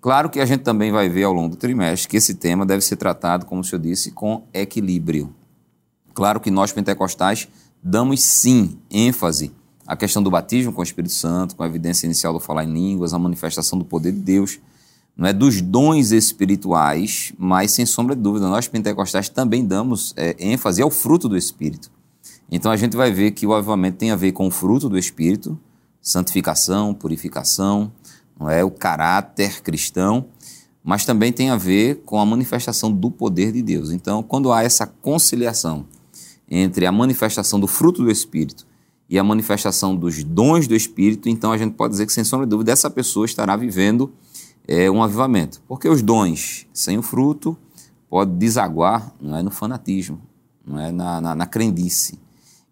Claro 0.00 0.28
que 0.28 0.40
a 0.40 0.46
gente 0.46 0.60
também 0.60 0.92
vai 0.92 1.08
ver 1.08 1.24
ao 1.24 1.32
longo 1.32 1.50
do 1.50 1.56
trimestre 1.56 2.08
que 2.08 2.16
esse 2.16 2.34
tema 2.34 2.66
deve 2.66 2.82
ser 2.82 2.96
tratado, 2.96 3.46
como 3.46 3.60
o 3.60 3.64
senhor 3.64 3.80
disse, 3.80 4.10
com 4.10 4.44
equilíbrio. 4.52 5.34
Claro 6.14 6.40
que 6.40 6.50
nós 6.50 6.72
pentecostais 6.72 7.48
damos 7.82 8.22
sim 8.22 8.78
ênfase 8.90 9.52
à 9.86 9.96
questão 9.96 10.22
do 10.22 10.30
batismo 10.30 10.72
com 10.72 10.80
o 10.80 10.84
Espírito 10.84 11.12
Santo, 11.12 11.56
com 11.56 11.62
a 11.62 11.66
evidência 11.66 12.06
inicial 12.06 12.32
do 12.32 12.40
falar 12.40 12.64
em 12.64 12.72
línguas, 12.72 13.14
a 13.14 13.18
manifestação 13.18 13.78
do 13.78 13.84
poder 13.84 14.12
de 14.12 14.20
Deus, 14.20 14.58
não 15.16 15.28
é 15.28 15.32
dos 15.32 15.62
dons 15.62 16.10
espirituais, 16.12 17.32
mas 17.38 17.70
sem 17.70 17.86
sombra 17.86 18.14
de 18.14 18.20
dúvida, 18.20 18.48
nós 18.48 18.68
pentecostais 18.68 19.28
também 19.28 19.64
damos 19.64 20.12
é, 20.16 20.36
ênfase 20.38 20.82
ao 20.82 20.90
fruto 20.90 21.28
do 21.28 21.36
Espírito. 21.36 21.90
Então 22.50 22.70
a 22.70 22.76
gente 22.76 22.96
vai 22.96 23.10
ver 23.10 23.32
que 23.32 23.46
o 23.46 23.54
avivamento 23.54 23.98
tem 23.98 24.10
a 24.10 24.16
ver 24.16 24.32
com 24.32 24.46
o 24.46 24.50
fruto 24.50 24.88
do 24.88 24.98
Espírito, 24.98 25.58
santificação, 26.00 26.94
purificação, 26.94 27.92
não 28.38 28.50
é 28.50 28.62
o 28.62 28.70
caráter 28.70 29.62
cristão, 29.62 30.26
mas 30.84 31.04
também 31.04 31.32
tem 31.32 31.50
a 31.50 31.56
ver 31.56 32.02
com 32.04 32.20
a 32.20 32.24
manifestação 32.24 32.92
do 32.92 33.10
poder 33.10 33.50
de 33.50 33.60
Deus. 33.60 33.90
Então, 33.90 34.22
quando 34.22 34.52
há 34.52 34.62
essa 34.62 34.86
conciliação 34.86 35.86
entre 36.48 36.86
a 36.86 36.92
manifestação 36.92 37.58
do 37.58 37.66
fruto 37.66 38.04
do 38.04 38.10
Espírito 38.10 38.64
e 39.10 39.18
a 39.18 39.24
manifestação 39.24 39.96
dos 39.96 40.22
dons 40.22 40.68
do 40.68 40.76
Espírito, 40.76 41.28
então 41.28 41.50
a 41.50 41.58
gente 41.58 41.74
pode 41.74 41.92
dizer 41.92 42.06
que, 42.06 42.12
sem 42.12 42.22
sombra 42.22 42.46
de 42.46 42.50
dúvida, 42.50 42.70
essa 42.70 42.88
pessoa 42.88 43.26
estará 43.26 43.56
vivendo 43.56 44.12
é, 44.68 44.88
um 44.88 45.02
avivamento. 45.02 45.60
Porque 45.66 45.88
os 45.88 46.02
dons 46.02 46.68
sem 46.72 46.96
o 46.96 47.02
fruto 47.02 47.56
pode 48.08 48.30
desaguar 48.32 49.12
não 49.20 49.36
é, 49.36 49.42
no 49.42 49.50
fanatismo, 49.50 50.20
não 50.64 50.78
é, 50.78 50.92
na, 50.92 51.20
na, 51.20 51.34
na 51.34 51.46
crendice. 51.46 52.25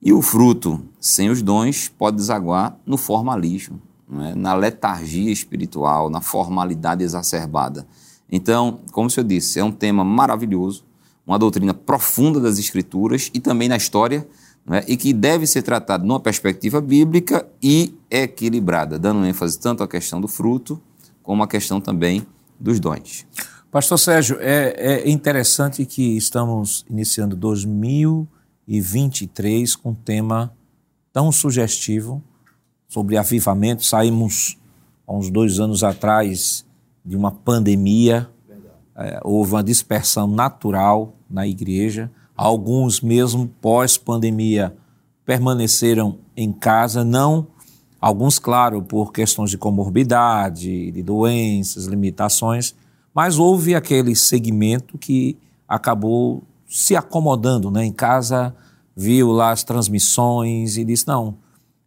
E 0.04 0.12
o 0.12 0.20
fruto 0.20 0.82
sem 1.00 1.30
os 1.30 1.40
dons 1.40 1.88
pode 1.88 2.18
desaguar 2.18 2.78
no 2.84 2.98
formalismo, 2.98 3.80
é? 4.20 4.34
na 4.34 4.52
letargia 4.52 5.32
espiritual, 5.32 6.10
na 6.10 6.20
formalidade 6.20 7.02
exacerbada. 7.02 7.86
Então, 8.30 8.80
como 8.92 9.08
senhor 9.08 9.26
disse, 9.26 9.58
é 9.58 9.64
um 9.64 9.72
tema 9.72 10.04
maravilhoso, 10.04 10.84
uma 11.26 11.38
doutrina 11.38 11.72
profunda 11.72 12.38
das 12.38 12.58
Escrituras 12.58 13.30
e 13.32 13.40
também 13.40 13.66
na 13.66 13.78
história, 13.78 14.28
é? 14.70 14.84
e 14.86 14.94
que 14.94 15.14
deve 15.14 15.46
ser 15.46 15.62
tratado 15.62 16.04
numa 16.04 16.20
perspectiva 16.20 16.82
bíblica 16.82 17.48
e 17.62 17.94
equilibrada, 18.10 18.98
dando 18.98 19.24
ênfase 19.24 19.58
tanto 19.58 19.82
à 19.82 19.88
questão 19.88 20.20
do 20.20 20.28
fruto 20.28 20.78
como 21.22 21.42
à 21.42 21.48
questão 21.48 21.80
também 21.80 22.26
dos 22.60 22.78
dons. 22.78 23.26
Pastor 23.70 23.98
Sérgio, 23.98 24.36
é, 24.38 24.74
é 24.76 25.10
interessante 25.10 25.86
que 25.86 26.14
estamos 26.14 26.84
iniciando 26.90 27.34
2000 27.34 28.28
e 28.66 28.80
23 28.80 29.76
com 29.76 29.90
o 29.90 29.94
tema 29.94 30.52
tão 31.12 31.30
sugestivo 31.30 32.22
sobre 32.88 33.16
avivamento. 33.16 33.84
Saímos 33.84 34.58
há 35.06 35.12
uns 35.12 35.30
dois 35.30 35.60
anos 35.60 35.84
atrás 35.84 36.64
de 37.04 37.16
uma 37.16 37.30
pandemia, 37.30 38.28
é, 38.96 39.20
houve 39.22 39.52
uma 39.52 39.64
dispersão 39.64 40.26
natural 40.26 41.14
na 41.28 41.46
igreja. 41.46 42.10
Alguns, 42.36 43.00
mesmo 43.00 43.48
pós-pandemia, 43.60 44.74
permaneceram 45.24 46.18
em 46.36 46.52
casa, 46.52 47.04
não 47.04 47.46
alguns, 48.04 48.38
claro, 48.38 48.82
por 48.82 49.12
questões 49.12 49.50
de 49.50 49.56
comorbidade, 49.56 50.90
de 50.90 51.02
doenças, 51.02 51.86
limitações, 51.86 52.74
mas 53.14 53.38
houve 53.38 53.74
aquele 53.74 54.14
segmento 54.14 54.98
que 54.98 55.38
acabou 55.66 56.42
se 56.68 56.96
acomodando, 56.96 57.70
né? 57.70 57.84
Em 57.84 57.92
casa 57.92 58.54
viu 58.96 59.32
lá 59.32 59.50
as 59.50 59.64
transmissões 59.64 60.76
e 60.76 60.84
disse: 60.84 61.06
"Não, 61.06 61.36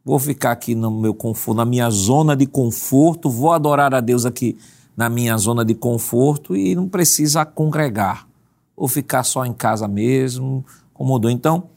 vou 0.03 0.19
ficar 0.19 0.51
aqui 0.51 0.75
no 0.75 0.89
meu 0.89 1.13
conforto, 1.13 1.57
na 1.57 1.65
minha 1.65 1.89
zona 1.89 2.35
de 2.35 2.45
conforto, 2.45 3.29
vou 3.29 3.51
adorar 3.51 3.93
a 3.93 3.99
Deus 3.99 4.25
aqui 4.25 4.57
na 4.95 5.09
minha 5.09 5.37
zona 5.37 5.63
de 5.63 5.75
conforto 5.75 6.55
e 6.55 6.73
não 6.73 6.87
precisa 6.87 7.45
congregar, 7.45 8.27
ou 8.75 8.87
ficar 8.87 9.23
só 9.23 9.45
em 9.45 9.53
casa 9.53 9.87
mesmo, 9.87 10.65
acomodou. 10.93 11.29
Então, 11.29 11.69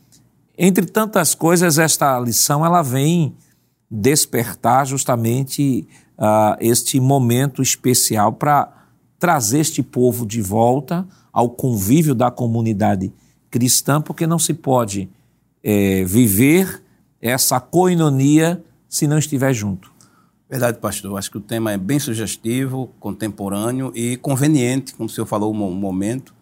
entre 0.57 0.87
tantas 0.87 1.35
coisas, 1.35 1.79
esta 1.79 2.19
lição 2.21 2.65
ela 2.65 2.83
vem 2.83 3.35
despertar 3.91 4.87
justamente 4.87 5.87
uh, 6.17 6.57
este 6.61 7.01
momento 7.01 7.61
especial 7.61 8.33
para 8.33 8.73
trazer 9.19 9.61
este 9.61 9.83
povo 9.83 10.25
de 10.25 10.41
volta 10.41 11.07
ao 11.33 11.51
convívio 11.51 12.15
da 12.15 12.31
comunidade 12.31 13.13
cristã, 13.51 14.01
porque 14.01 14.27
não 14.27 14.39
se 14.39 14.55
pode 14.55 15.09
é, 15.63 16.05
viver 16.05 16.83
essa 17.21 17.61
coinonia 17.61 18.63
se 18.89 19.07
não 19.07 19.19
estiver 19.19 19.53
junto. 19.53 19.93
Verdade, 20.49 20.79
pastor. 20.79 21.17
Acho 21.17 21.31
que 21.31 21.39
o 21.39 21.41
tema 21.41 21.71
é 21.71 21.79
bem 21.79 21.99
sugestivo, 21.99 22.91
contemporâneo 22.99 23.93
e 23.95 24.17
conveniente, 24.17 24.95
como 24.95 25.09
o 25.09 25.13
senhor 25.13 25.27
falou 25.27 25.55
um 25.55 25.73
momento. 25.73 26.35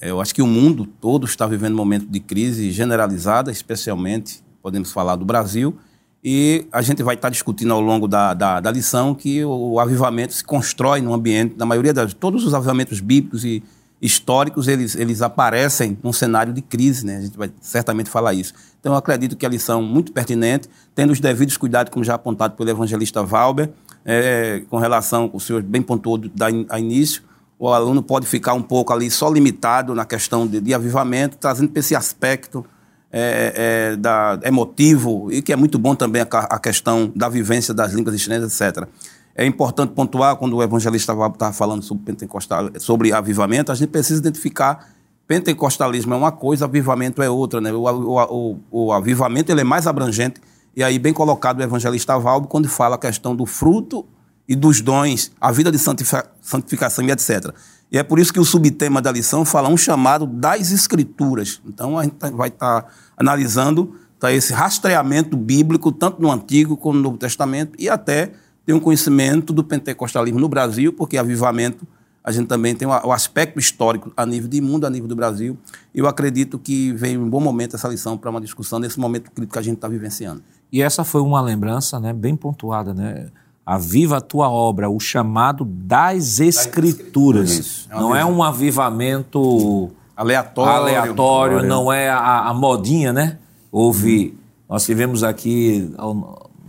É, 0.00 0.10
eu 0.10 0.20
acho 0.20 0.34
que 0.34 0.40
o 0.40 0.46
mundo 0.46 0.86
todo 0.86 1.26
está 1.26 1.46
vivendo 1.46 1.74
um 1.74 1.76
momento 1.76 2.06
de 2.06 2.18
crise 2.18 2.70
generalizada, 2.70 3.50
especialmente, 3.50 4.42
podemos 4.62 4.90
falar 4.90 5.16
do 5.16 5.24
Brasil, 5.24 5.76
e 6.24 6.66
a 6.72 6.80
gente 6.80 7.02
vai 7.02 7.14
estar 7.14 7.28
discutindo 7.28 7.74
ao 7.74 7.80
longo 7.80 8.08
da, 8.08 8.32
da, 8.32 8.60
da 8.60 8.70
lição 8.70 9.14
que 9.14 9.44
o, 9.44 9.78
avivamento 9.78 10.32
se 10.32 10.44
constrói 10.44 11.00
no 11.00 11.12
ambiente, 11.12 11.56
na 11.58 11.66
maioria 11.66 11.92
das. 11.92 12.14
Todos 12.14 12.46
os 12.46 12.54
avivamentos 12.54 13.00
bíblicos 13.00 13.44
e 13.44 13.62
históricos, 14.02 14.66
eles, 14.66 14.96
eles 14.96 15.22
aparecem 15.22 15.96
num 16.02 16.12
cenário 16.12 16.52
de 16.52 16.60
crise, 16.60 17.06
né? 17.06 17.18
A 17.18 17.20
gente 17.20 17.38
vai 17.38 17.50
certamente 17.60 18.10
falar 18.10 18.34
isso. 18.34 18.52
Então, 18.80 18.92
eu 18.92 18.98
acredito 18.98 19.36
que 19.36 19.46
a 19.46 19.48
lição 19.48 19.80
muito 19.80 20.10
pertinente, 20.10 20.68
tendo 20.92 21.12
os 21.12 21.20
devidos 21.20 21.56
cuidados, 21.56 21.92
como 21.92 22.04
já 22.04 22.14
apontado 22.14 22.56
pelo 22.56 22.68
evangelista 22.68 23.22
Valber, 23.22 23.70
é, 24.04 24.64
com 24.68 24.78
relação, 24.78 25.30
o 25.32 25.38
senhor 25.38 25.62
bem 25.62 25.80
pontuou 25.80 26.18
da, 26.18 26.46
a 26.68 26.80
início, 26.80 27.22
o 27.56 27.68
aluno 27.68 28.02
pode 28.02 28.26
ficar 28.26 28.54
um 28.54 28.62
pouco 28.62 28.92
ali 28.92 29.08
só 29.08 29.30
limitado 29.30 29.94
na 29.94 30.04
questão 30.04 30.48
de, 30.48 30.60
de 30.60 30.74
avivamento, 30.74 31.36
trazendo 31.38 31.68
para 31.68 31.78
esse 31.78 31.94
aspecto 31.94 32.66
é, 33.12 33.92
é, 33.92 33.96
da, 33.96 34.40
emotivo, 34.42 35.30
e 35.30 35.40
que 35.40 35.52
é 35.52 35.56
muito 35.56 35.78
bom 35.78 35.94
também 35.94 36.22
a, 36.22 36.26
a, 36.28 36.58
questão 36.58 37.12
da 37.14 37.28
vivência 37.28 37.72
das 37.72 37.92
línguas 37.92 38.16
estranhas, 38.16 38.60
etc. 38.60 38.88
É 39.34 39.46
importante 39.46 39.92
pontuar, 39.92 40.36
quando 40.36 40.56
o 40.56 40.62
evangelista 40.62 41.12
estava 41.12 41.52
falando 41.52 41.82
sobre 41.82 42.04
pentecostal, 42.04 42.70
sobre 42.78 43.12
avivamento, 43.12 43.72
a 43.72 43.74
gente 43.74 43.88
precisa 43.88 44.20
identificar 44.20 44.86
pentecostalismo 45.26 46.12
é 46.12 46.16
uma 46.16 46.32
coisa, 46.32 46.66
avivamento 46.66 47.22
é 47.22 47.30
outra. 47.30 47.60
Né? 47.60 47.72
O, 47.72 47.84
o, 47.84 48.58
o, 48.70 48.86
o 48.86 48.92
avivamento 48.92 49.50
ele 49.50 49.62
é 49.62 49.64
mais 49.64 49.86
abrangente, 49.86 50.40
e 50.76 50.82
aí 50.82 50.98
bem 50.98 51.12
colocado 51.12 51.60
o 51.60 51.62
evangelista 51.62 52.18
Valbo 52.18 52.48
quando 52.48 52.68
fala 52.68 52.96
a 52.96 52.98
questão 52.98 53.34
do 53.34 53.46
fruto 53.46 54.06
e 54.48 54.54
dos 54.54 54.80
dons, 54.80 55.30
a 55.40 55.50
vida 55.52 55.70
de 55.70 55.78
santificação 55.78 57.04
e 57.04 57.10
etc. 57.10 57.54
E 57.90 57.98
é 57.98 58.02
por 58.02 58.18
isso 58.18 58.32
que 58.32 58.40
o 58.40 58.44
subtema 58.44 59.00
da 59.00 59.12
lição 59.12 59.44
fala 59.44 59.68
um 59.68 59.76
chamado 59.76 60.26
das 60.26 60.70
escrituras. 60.70 61.60
Então 61.66 61.98
a 61.98 62.04
gente 62.04 62.16
tá, 62.16 62.30
vai 62.30 62.48
estar 62.48 62.82
tá 62.82 62.88
analisando 63.16 63.94
tá, 64.18 64.32
esse 64.32 64.52
rastreamento 64.52 65.36
bíblico, 65.36 65.92
tanto 65.92 66.20
no 66.20 66.30
Antigo 66.30 66.76
como 66.76 66.96
no 66.96 67.02
Novo 67.02 67.18
Testamento, 67.18 67.74
e 67.78 67.88
até 67.88 68.32
ter 68.64 68.72
um 68.72 68.80
conhecimento 68.80 69.52
do 69.52 69.64
pentecostalismo 69.64 70.38
no 70.38 70.48
Brasil, 70.48 70.92
porque 70.92 71.16
avivamento 71.18 71.86
a 72.24 72.30
gente 72.30 72.46
também 72.46 72.74
tem 72.74 72.86
o 72.86 73.12
aspecto 73.12 73.58
histórico 73.58 74.12
a 74.16 74.24
nível 74.24 74.48
de 74.48 74.60
mundo, 74.60 74.86
a 74.86 74.90
nível 74.90 75.08
do 75.08 75.16
Brasil. 75.16 75.58
Eu 75.92 76.06
acredito 76.06 76.56
que 76.56 76.92
veio 76.92 77.20
um 77.20 77.28
bom 77.28 77.40
momento 77.40 77.74
essa 77.74 77.88
lição 77.88 78.16
para 78.16 78.30
uma 78.30 78.40
discussão 78.40 78.78
nesse 78.78 78.98
momento 79.00 79.30
crítico 79.32 79.54
que 79.54 79.58
a 79.58 79.62
gente 79.62 79.74
está 79.74 79.88
vivenciando. 79.88 80.40
E 80.70 80.80
essa 80.80 81.02
foi 81.02 81.20
uma 81.20 81.40
lembrança 81.40 81.98
né, 81.98 82.12
bem 82.12 82.36
pontuada, 82.36 82.94
né? 82.94 83.26
Aviva 83.66 84.18
a 84.18 84.20
tua 84.20 84.48
obra, 84.48 84.88
o 84.88 84.98
chamado 85.00 85.64
das 85.64 86.40
Escrituras. 86.40 87.88
É 87.90 87.94
não 87.94 88.14
é 88.14 88.24
um 88.24 88.42
avivamento 88.42 89.90
aleatório, 90.16 90.72
aleatório 90.72 91.62
não 91.62 91.92
é 91.92 92.08
a, 92.08 92.48
a, 92.48 92.54
modinha, 92.54 93.12
né? 93.12 93.38
Houve, 93.70 94.38
nós 94.68 94.84
tivemos 94.84 95.24
aqui 95.24 95.92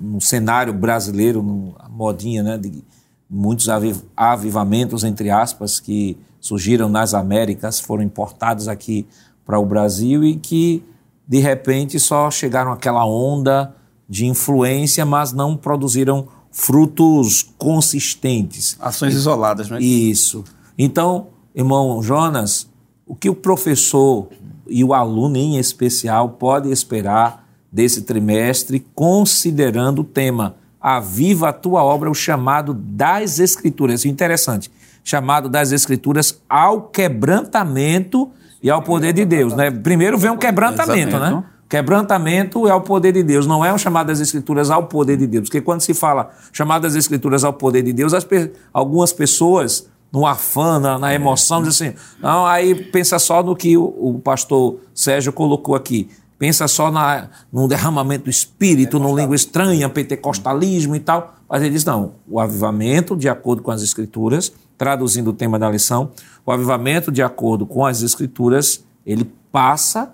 no 0.04 0.20
cenário 0.20 0.74
brasileiro, 0.74 1.74
a 1.80 1.88
modinha, 1.88 2.44
né? 2.44 2.58
De 2.58 2.84
muitos 3.30 3.68
avivamentos, 4.16 5.06
entre 5.06 5.30
aspas, 5.30 5.80
que 5.80 6.18
surgiram 6.42 6.90
nas 6.90 7.14
Américas, 7.14 7.80
foram 7.80 8.04
importados 8.04 8.68
aqui 8.68 9.08
para 9.46 9.58
o 9.58 9.66
Brasil 9.66 10.24
e 10.26 10.36
que, 10.36 10.84
de 11.26 11.40
repente, 11.40 11.98
só 12.00 12.30
chegaram 12.30 12.74
aquela 12.74 13.06
onda 13.06 13.74
de 14.10 14.26
influência, 14.26 15.06
mas 15.06 15.32
não 15.32 15.56
produziram 15.56 16.28
frutos 16.52 17.42
consistentes. 17.58 18.76
Ações 18.82 19.16
isoladas, 19.16 19.70
né? 19.70 19.82
Isso. 19.82 20.44
Então, 20.78 21.28
irmão 21.56 22.04
Jonas, 22.04 22.70
o 23.08 23.16
que 23.16 23.30
o 23.30 23.36
professor 23.36 24.28
e 24.68 24.84
o 24.84 24.94
aluno 24.94 25.38
em 25.38 25.58
especial 25.58 26.30
pode 26.32 26.70
esperar 26.70 27.43
desse 27.74 28.04
trimestre, 28.04 28.86
considerando 28.94 30.02
o 30.02 30.04
tema 30.04 30.56
Aviva 30.80 31.50
a 31.50 31.54
tua 31.54 31.82
obra, 31.82 32.12
o 32.12 32.14
chamado 32.14 32.74
das 32.74 33.40
Escrituras. 33.40 34.06
Interessante, 34.06 34.70
chamado 35.04 35.50
das 35.50 35.72
Escrituras 35.72 36.40
ao 36.48 36.84
quebrantamento 36.84 38.30
e 38.62 38.70
ao 38.70 38.82
poder 38.84 39.14
de 39.14 39.26
Deus. 39.26 39.54
Né? 39.56 39.72
Primeiro 39.72 40.18
vem 40.18 40.30
um 40.30 40.38
quebrantamento, 40.38 41.18
né? 41.18 41.44
Quebrantamento 41.70 42.68
é 42.68 42.76
o 42.76 42.82
poder 42.82 43.14
de 43.14 43.24
Deus, 43.24 43.48
não 43.48 43.66
é 43.66 43.74
o 43.74 43.78
chamado 43.80 44.08
das 44.08 44.20
Escrituras 44.20 44.70
ao 44.70 44.84
poder 44.84 45.18
de 45.18 45.26
Deus. 45.26 45.46
Porque 45.48 45.62
quando 45.62 45.82
se 45.82 45.94
fala 45.94 46.30
chamado 46.52 46.84
das 46.84 46.94
Escrituras 46.94 47.44
ao 47.44 47.54
poder 47.54 47.82
de 47.82 47.94
Deus, 47.94 48.14
pe 48.26 48.52
algumas 48.72 49.12
pessoas, 49.12 49.88
no 50.12 50.28
afã, 50.28 50.80
na, 50.80 51.00
na 51.00 51.14
emoção, 51.16 51.64
dizem 51.64 51.90
assim: 51.90 51.98
não, 52.22 52.46
aí 52.46 52.76
pensa 52.76 53.18
só 53.18 53.42
no 53.42 53.56
que 53.56 53.76
o, 53.76 53.86
o 53.86 54.22
pastor 54.24 54.78
Sérgio 54.94 55.34
colocou 55.34 55.74
aqui. 55.74 56.08
Pensa 56.38 56.68
só 56.68 56.92
na, 56.92 57.30
no 57.52 57.68
derramamento 57.68 58.26
do 58.26 58.30
espírito, 58.30 59.00
no 59.00 59.16
língua 59.16 59.36
estranha, 59.36 59.88
pentecostalismo 59.90 60.96
e 60.96 61.00
tal. 61.00 61.36
Mas 61.50 61.62
ele 61.62 61.72
diz: 61.72 61.86
não, 61.86 62.14
o 62.28 62.40
avivamento, 62.40 63.16
de 63.16 63.30
acordo 63.30 63.62
com 63.62 63.72
as 63.72 63.82
Escrituras, 63.82 64.52
traduzindo 64.78 65.30
o 65.30 65.34
tema 65.34 65.58
da 65.58 65.70
lição, 65.70 66.12
o 66.46 66.52
avivamento, 66.52 67.12
de 67.12 67.22
acordo 67.22 67.66
com 67.66 67.86
as 67.86 68.02
Escrituras, 68.02 68.84
ele 69.06 69.32
passa 69.52 70.14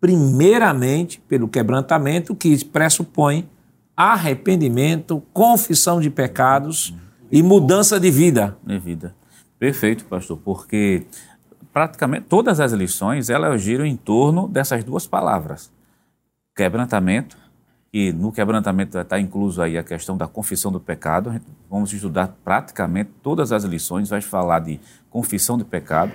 primeiramente 0.00 1.20
pelo 1.26 1.48
quebrantamento 1.48 2.34
que 2.34 2.64
pressupõe 2.64 3.48
arrependimento, 3.96 5.22
confissão 5.32 6.00
de 6.00 6.10
pecados 6.10 6.94
e 7.32 7.42
mudança 7.42 7.98
de 7.98 8.10
vida. 8.10 8.56
De 8.64 8.78
vida. 8.78 9.14
Perfeito, 9.58 10.04
pastor, 10.04 10.38
porque 10.44 11.06
praticamente 11.76 12.24
todas 12.26 12.58
as 12.58 12.72
lições 12.72 13.28
elas 13.28 13.60
giram 13.60 13.84
em 13.84 13.98
torno 13.98 14.48
dessas 14.48 14.82
duas 14.82 15.06
palavras. 15.06 15.70
Quebrantamento, 16.56 17.36
e 17.92 18.14
no 18.14 18.32
quebrantamento 18.32 18.98
está 18.98 19.20
incluso 19.20 19.60
aí 19.60 19.76
a 19.76 19.84
questão 19.84 20.16
da 20.16 20.26
confissão 20.26 20.72
do 20.72 20.80
pecado. 20.80 21.38
Vamos 21.68 21.92
estudar 21.92 22.34
praticamente 22.42 23.10
todas 23.22 23.52
as 23.52 23.64
lições, 23.64 24.08
vai 24.08 24.22
falar 24.22 24.60
de 24.60 24.80
confissão 25.10 25.58
do 25.58 25.66
pecado, 25.66 26.12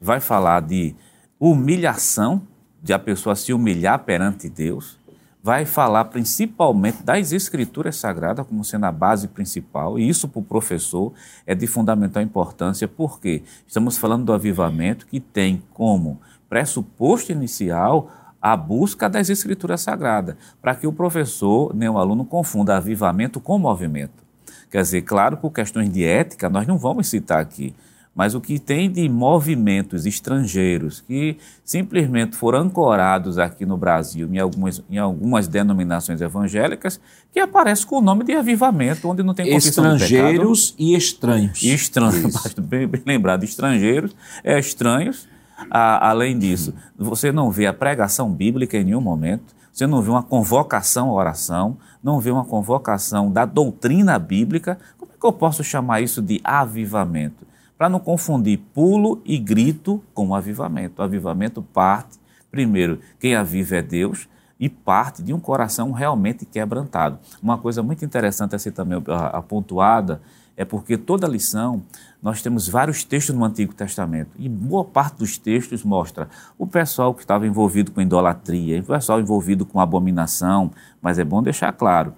vai 0.00 0.20
falar 0.20 0.60
de 0.60 0.94
humilhação 1.40 2.46
de 2.80 2.92
a 2.92 2.98
pessoa 3.00 3.34
se 3.34 3.52
humilhar 3.52 3.98
perante 4.04 4.48
Deus, 4.48 4.96
vai 5.42 5.64
falar 5.64 6.06
principalmente 6.06 7.02
das 7.02 7.32
escrituras 7.32 7.96
sagradas 7.96 8.46
como 8.46 8.62
sendo 8.64 8.84
a 8.84 8.92
base 8.92 9.28
principal, 9.28 9.98
e 9.98 10.08
isso 10.08 10.28
para 10.28 10.40
o 10.40 10.44
professor 10.44 11.12
é 11.46 11.54
de 11.54 11.66
fundamental 11.66 12.22
importância, 12.22 12.86
porque 12.86 13.42
estamos 13.66 13.96
falando 13.96 14.24
do 14.24 14.32
avivamento 14.32 15.06
que 15.06 15.18
tem 15.18 15.62
como 15.72 16.20
pressuposto 16.48 17.32
inicial 17.32 18.10
a 18.40 18.56
busca 18.56 19.08
das 19.08 19.28
escrituras 19.28 19.82
sagradas, 19.82 20.36
para 20.60 20.74
que 20.74 20.86
o 20.86 20.92
professor 20.92 21.74
nem 21.74 21.88
o 21.88 21.98
aluno 21.98 22.24
confunda 22.24 22.76
avivamento 22.76 23.40
com 23.40 23.58
movimento. 23.58 24.24
Quer 24.70 24.82
dizer, 24.82 25.02
claro, 25.02 25.36
por 25.36 25.50
questões 25.50 25.90
de 25.90 26.04
ética, 26.04 26.48
nós 26.48 26.66
não 26.66 26.78
vamos 26.78 27.08
citar 27.08 27.40
aqui, 27.40 27.74
mas 28.20 28.34
o 28.34 28.40
que 28.40 28.58
tem 28.58 28.90
de 28.90 29.08
movimentos 29.08 30.04
estrangeiros 30.04 31.00
que 31.00 31.38
simplesmente 31.64 32.36
foram 32.36 32.58
ancorados 32.58 33.38
aqui 33.38 33.64
no 33.64 33.78
Brasil, 33.78 34.28
em 34.30 34.38
algumas, 34.38 34.82
em 34.90 34.98
algumas 34.98 35.48
denominações 35.48 36.20
evangélicas, 36.20 37.00
que 37.32 37.40
aparece 37.40 37.86
com 37.86 37.96
o 37.96 38.02
nome 38.02 38.22
de 38.24 38.34
avivamento, 38.34 39.08
onde 39.08 39.22
não 39.22 39.32
tem 39.32 39.50
confissão 39.50 39.96
Estrangeiros 39.96 40.74
e 40.78 40.94
estranhos. 40.94 41.62
E 41.62 41.72
estranhos, 41.72 42.36
bem, 42.60 42.86
bem 42.86 43.02
lembrado, 43.06 43.42
estrangeiros, 43.42 44.14
é 44.44 44.58
estranhos. 44.58 45.26
A, 45.70 46.10
além 46.10 46.38
disso, 46.38 46.74
você 46.98 47.32
não 47.32 47.50
vê 47.50 47.66
a 47.66 47.72
pregação 47.72 48.30
bíblica 48.30 48.76
em 48.76 48.84
nenhum 48.84 49.00
momento, 49.00 49.54
você 49.72 49.86
não 49.86 50.02
vê 50.02 50.10
uma 50.10 50.22
convocação 50.22 51.08
à 51.08 51.12
oração, 51.14 51.78
não 52.04 52.20
vê 52.20 52.30
uma 52.30 52.44
convocação 52.44 53.32
da 53.32 53.46
doutrina 53.46 54.18
bíblica. 54.18 54.78
Como 54.98 55.10
é 55.10 55.18
que 55.18 55.26
eu 55.26 55.32
posso 55.32 55.64
chamar 55.64 56.02
isso 56.02 56.20
de 56.20 56.38
avivamento? 56.44 57.48
Para 57.80 57.88
não 57.88 57.98
confundir 57.98 58.58
pulo 58.74 59.22
e 59.24 59.38
grito 59.38 60.04
com 60.12 60.34
avivamento. 60.34 61.00
O 61.00 61.02
avivamento 61.02 61.62
parte, 61.62 62.18
primeiro, 62.50 63.00
quem 63.18 63.34
aviva 63.34 63.76
é 63.76 63.80
Deus, 63.80 64.28
e 64.58 64.68
parte 64.68 65.22
de 65.22 65.32
um 65.32 65.40
coração 65.40 65.90
realmente 65.90 66.44
quebrantado. 66.44 67.18
Uma 67.42 67.56
coisa 67.56 67.82
muito 67.82 68.04
interessante 68.04 68.54
a 68.54 68.58
ser 68.58 68.72
também 68.72 69.02
apontuada 69.32 70.20
é 70.58 70.62
porque 70.62 70.98
toda 70.98 71.26
lição 71.26 71.82
nós 72.22 72.42
temos 72.42 72.68
vários 72.68 73.02
textos 73.02 73.34
no 73.34 73.42
Antigo 73.46 73.72
Testamento 73.72 74.32
e 74.38 74.46
boa 74.46 74.84
parte 74.84 75.16
dos 75.16 75.38
textos 75.38 75.82
mostra 75.82 76.28
o 76.58 76.66
pessoal 76.66 77.14
que 77.14 77.22
estava 77.22 77.46
envolvido 77.46 77.92
com 77.92 78.02
idolatria, 78.02 78.78
o 78.78 78.84
pessoal 78.84 79.20
envolvido 79.20 79.64
com 79.64 79.80
abominação, 79.80 80.70
mas 81.00 81.18
é 81.18 81.24
bom 81.24 81.42
deixar 81.42 81.72
claro 81.72 82.12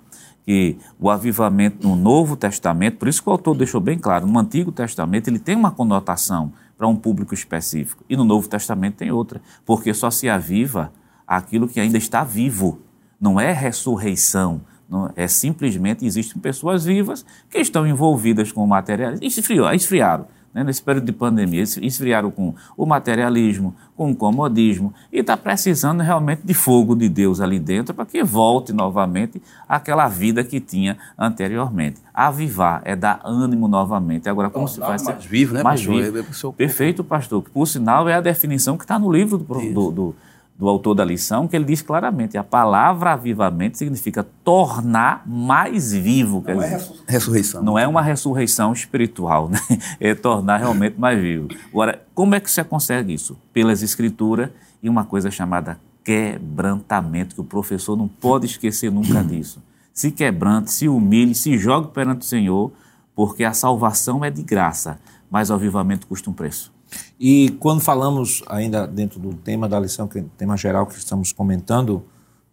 que 0.44 0.76
o 0.98 1.08
avivamento 1.08 1.86
no 1.86 1.94
Novo 1.94 2.36
Testamento, 2.36 2.98
por 2.98 3.08
isso 3.08 3.22
que 3.22 3.28
o 3.28 3.32
autor 3.32 3.56
deixou 3.56 3.80
bem 3.80 3.98
claro, 3.98 4.26
no 4.26 4.38
Antigo 4.38 4.72
Testamento 4.72 5.28
ele 5.28 5.38
tem 5.38 5.54
uma 5.54 5.70
conotação 5.70 6.52
para 6.76 6.88
um 6.88 6.96
público 6.96 7.32
específico 7.32 8.04
e 8.08 8.16
no 8.16 8.24
Novo 8.24 8.48
Testamento 8.48 8.96
tem 8.96 9.10
outra, 9.10 9.40
porque 9.64 9.94
só 9.94 10.10
se 10.10 10.28
aviva 10.28 10.92
aquilo 11.26 11.68
que 11.68 11.78
ainda 11.78 11.96
está 11.96 12.24
vivo, 12.24 12.80
não 13.20 13.38
é 13.38 13.52
ressurreição, 13.52 14.62
não, 14.88 15.10
é 15.16 15.28
simplesmente 15.28 16.04
existem 16.04 16.40
pessoas 16.42 16.84
vivas 16.84 17.24
que 17.48 17.58
estão 17.58 17.86
envolvidas 17.86 18.50
com 18.50 18.64
o 18.64 18.66
material, 18.66 19.14
esfriou, 19.22 19.72
esfriaram, 19.72 20.26
né, 20.54 20.62
nesse 20.62 20.82
período 20.82 21.06
de 21.06 21.12
pandemia, 21.12 21.62
esfriaram 21.62 22.30
com 22.30 22.54
o 22.76 22.84
materialismo, 22.84 23.74
com 23.96 24.10
o 24.10 24.16
comodismo, 24.16 24.92
e 25.12 25.20
está 25.20 25.36
precisando 25.36 26.02
realmente 26.02 26.42
de 26.44 26.54
fogo 26.54 26.94
de 26.94 27.08
Deus 27.08 27.40
ali 27.40 27.58
dentro 27.58 27.94
para 27.94 28.04
que 28.04 28.22
volte 28.22 28.72
novamente 28.72 29.40
àquela 29.68 30.08
vida 30.08 30.44
que 30.44 30.60
tinha 30.60 30.96
anteriormente. 31.18 32.00
Avivar 32.12 32.82
é 32.84 32.94
dar 32.94 33.20
ânimo 33.24 33.66
novamente. 33.68 34.28
Agora, 34.28 34.50
como 34.50 34.68
se 34.68 34.78
faz? 34.78 35.02
Mais 35.02 35.24
vivo, 35.24 35.54
né, 35.54 35.62
mais 35.62 35.80
pastor? 35.80 36.02
Vivo. 36.02 36.18
É, 36.18 36.20
é, 36.20 36.52
Perfeito, 36.52 37.02
pastor. 37.02 37.42
Por 37.42 37.66
sinal, 37.66 38.08
é 38.08 38.14
a 38.14 38.20
definição 38.20 38.76
que 38.76 38.84
está 38.84 38.98
no 38.98 39.10
livro 39.10 39.38
do, 39.38 39.72
do, 39.72 39.90
do 39.90 40.14
do 40.62 40.68
autor 40.68 40.94
da 40.94 41.04
lição, 41.04 41.48
que 41.48 41.56
ele 41.56 41.64
diz 41.64 41.82
claramente: 41.82 42.38
a 42.38 42.44
palavra 42.44 43.14
avivamento 43.14 43.76
significa 43.76 44.24
tornar 44.44 45.24
mais 45.26 45.92
vivo. 45.92 46.44
Não 46.46 46.62
é 46.62 46.80
ressurreição. 47.08 47.62
Não 47.64 47.76
é 47.76 47.88
uma 47.88 48.00
ressurreição 48.00 48.72
espiritual, 48.72 49.48
né? 49.48 49.58
é 49.98 50.14
tornar 50.14 50.58
realmente 50.58 50.96
mais 50.96 51.20
vivo. 51.20 51.48
Agora, 51.68 52.00
como 52.14 52.36
é 52.36 52.40
que 52.40 52.48
você 52.48 52.62
consegue 52.62 53.12
isso? 53.12 53.36
Pelas 53.52 53.82
escrituras 53.82 54.50
e 54.80 54.88
uma 54.88 55.04
coisa 55.04 55.32
chamada 55.32 55.80
quebrantamento, 56.04 57.34
que 57.34 57.40
o 57.40 57.44
professor 57.44 57.96
não 57.96 58.06
pode 58.06 58.46
esquecer 58.46 58.92
nunca 58.92 59.20
disso. 59.26 59.60
Se 59.92 60.12
quebrante, 60.12 60.70
se 60.70 60.88
humilhe, 60.88 61.34
se 61.34 61.58
jogue 61.58 61.88
perante 61.88 62.20
o 62.20 62.24
Senhor, 62.24 62.70
porque 63.16 63.42
a 63.42 63.52
salvação 63.52 64.24
é 64.24 64.30
de 64.30 64.44
graça, 64.44 65.00
mas 65.28 65.50
o 65.50 65.54
avivamento 65.54 66.06
custa 66.06 66.30
um 66.30 66.32
preço. 66.32 66.72
E 67.18 67.50
quando 67.60 67.80
falamos 67.80 68.42
ainda 68.48 68.86
dentro 68.86 69.20
do 69.20 69.34
tema 69.34 69.68
da 69.68 69.78
lição, 69.78 70.08
que 70.08 70.18
é 70.18 70.22
o 70.22 70.30
tema 70.36 70.56
geral 70.56 70.86
que 70.86 70.96
estamos 70.96 71.32
comentando, 71.32 72.04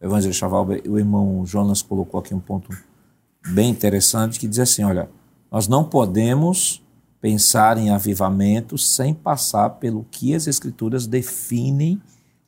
Evangelho 0.02 0.34
Chaval, 0.34 0.68
o 0.88 0.98
irmão 0.98 1.46
Jonas 1.46 1.82
colocou 1.82 2.20
aqui 2.20 2.34
um 2.34 2.40
ponto 2.40 2.70
bem 3.48 3.70
interessante 3.70 4.40
que 4.40 4.48
diz 4.48 4.60
assim, 4.60 4.84
olha, 4.84 5.10
nós 5.52 5.68
não 5.68 5.84
podemos 5.84 6.82
pensar 7.22 7.78
em 7.78 7.90
avivamento 7.90 8.78
sem 8.78 9.14
passar 9.14 9.72
pelo 9.72 10.06
que 10.10 10.34
as 10.34 10.48
escrituras 10.48 11.06
definem 11.06 12.02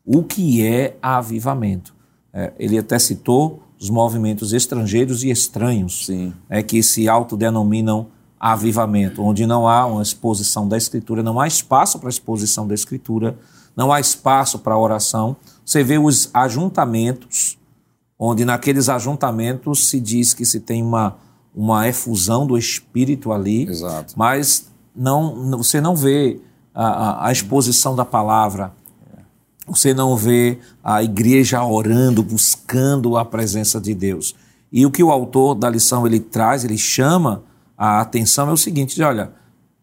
o 0.05 0.23
que 0.23 0.65
é 0.65 0.97
avivamento. 1.01 1.93
É, 2.33 2.53
ele 2.57 2.77
até 2.77 2.97
citou 2.97 3.61
os 3.79 3.89
movimentos 3.89 4.53
estrangeiros 4.53 5.23
e 5.23 5.29
estranhos, 5.29 6.05
Sim. 6.05 6.33
É, 6.49 6.63
que 6.63 6.81
se 6.81 7.09
autodenominam 7.09 8.07
avivamento, 8.41 9.21
onde 9.21 9.45
não 9.45 9.67
há 9.67 9.85
uma 9.85 10.01
exposição 10.01 10.67
da 10.67 10.75
Escritura, 10.75 11.21
não 11.21 11.39
há 11.39 11.45
espaço 11.47 11.99
para 11.99 12.09
exposição 12.09 12.67
da 12.67 12.73
Escritura, 12.73 13.37
não 13.77 13.93
há 13.93 13.99
espaço 13.99 14.57
para 14.57 14.75
oração. 14.75 15.35
Você 15.63 15.83
vê 15.83 15.99
os 15.99 16.27
ajuntamentos, 16.33 17.59
onde 18.17 18.43
naqueles 18.43 18.89
ajuntamentos 18.89 19.89
se 19.89 19.99
diz 19.99 20.33
que 20.33 20.43
se 20.43 20.59
tem 20.59 20.81
uma, 20.81 21.17
uma 21.55 21.87
efusão 21.87 22.47
do 22.47 22.57
Espírito 22.57 23.31
ali, 23.31 23.69
Exato. 23.69 24.15
mas 24.17 24.71
não, 24.95 25.59
você 25.59 25.79
não 25.79 25.95
vê 25.95 26.39
a, 26.73 27.27
a 27.27 27.31
exposição 27.31 27.95
da 27.95 28.03
palavra, 28.03 28.73
você 29.67 29.93
não 29.93 30.17
vê 30.17 30.57
a 30.83 31.03
igreja 31.03 31.63
orando, 31.63 32.23
buscando 32.23 33.15
a 33.17 33.23
presença 33.23 33.79
de 33.79 33.93
Deus. 33.93 34.33
E 34.71 34.83
o 34.83 34.89
que 34.89 35.03
o 35.03 35.11
autor 35.11 35.53
da 35.53 35.69
lição 35.69 36.07
ele 36.07 36.19
traz, 36.19 36.65
ele 36.65 36.77
chama 36.77 37.43
a 37.83 37.99
atenção 37.99 38.47
é 38.47 38.51
o 38.51 38.57
seguinte: 38.57 39.01
olha, 39.01 39.33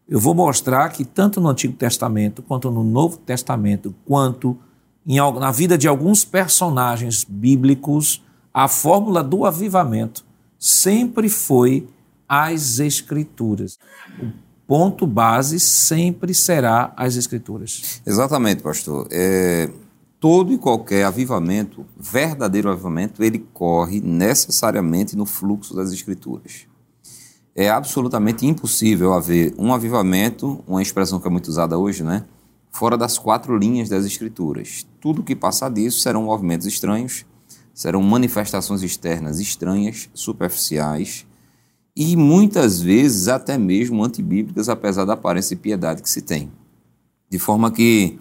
eu 0.07 0.21
vou 0.21 0.33
mostrar 0.33 0.87
que 0.87 1.03
tanto 1.03 1.41
no 1.41 1.49
Antigo 1.49 1.73
Testamento, 1.73 2.41
quanto 2.41 2.71
no 2.71 2.81
Novo 2.81 3.17
Testamento, 3.17 3.93
quanto 4.05 4.57
em, 5.05 5.17
na 5.17 5.51
vida 5.51 5.77
de 5.77 5.85
alguns 5.85 6.23
personagens 6.23 7.25
bíblicos, 7.27 8.23
a 8.53 8.69
fórmula 8.69 9.21
do 9.21 9.43
avivamento 9.45 10.25
sempre 10.57 11.27
foi 11.27 11.89
as 12.25 12.79
Escrituras. 12.79 13.77
O 14.21 14.31
ponto 14.65 15.05
base 15.05 15.59
sempre 15.59 16.33
será 16.33 16.93
as 16.95 17.17
Escrituras. 17.17 18.01
Exatamente, 18.05 18.63
pastor. 18.63 19.09
É, 19.11 19.69
todo 20.21 20.53
e 20.53 20.57
qualquer 20.57 21.03
avivamento, 21.03 21.85
verdadeiro 21.97 22.71
avivamento, 22.71 23.21
ele 23.21 23.39
corre 23.53 23.99
necessariamente 23.99 25.17
no 25.17 25.25
fluxo 25.25 25.75
das 25.75 25.91
Escrituras 25.91 26.68
é 27.59 27.69
absolutamente 27.69 28.45
impossível 28.45 29.11
haver 29.11 29.53
um 29.57 29.73
avivamento, 29.73 30.63
uma 30.65 30.81
expressão 30.81 31.19
que 31.19 31.27
é 31.27 31.29
muito 31.29 31.49
usada 31.49 31.77
hoje, 31.77 32.05
né? 32.05 32.23
Fora 32.71 32.97
das 32.97 33.17
quatro 33.17 33.57
linhas 33.57 33.89
das 33.89 34.05
Escrituras. 34.05 34.87
Tudo 35.01 35.21
que 35.21 35.35
passar 35.35 35.69
disso 35.69 35.99
serão 35.99 36.23
movimentos 36.23 36.65
estranhos, 36.65 37.25
serão 37.73 38.01
manifestações 38.01 38.81
externas 38.81 39.41
estranhas, 39.41 40.09
superficiais 40.13 41.25
e 41.93 42.15
muitas 42.15 42.79
vezes 42.79 43.27
até 43.27 43.57
mesmo 43.57 44.05
antibíblicas, 44.05 44.69
apesar 44.69 45.03
da 45.03 45.11
aparência 45.11 45.53
de 45.53 45.61
piedade 45.61 46.01
que 46.01 46.09
se 46.09 46.21
tem. 46.21 46.49
De 47.29 47.37
forma 47.37 47.69
que 47.71 48.17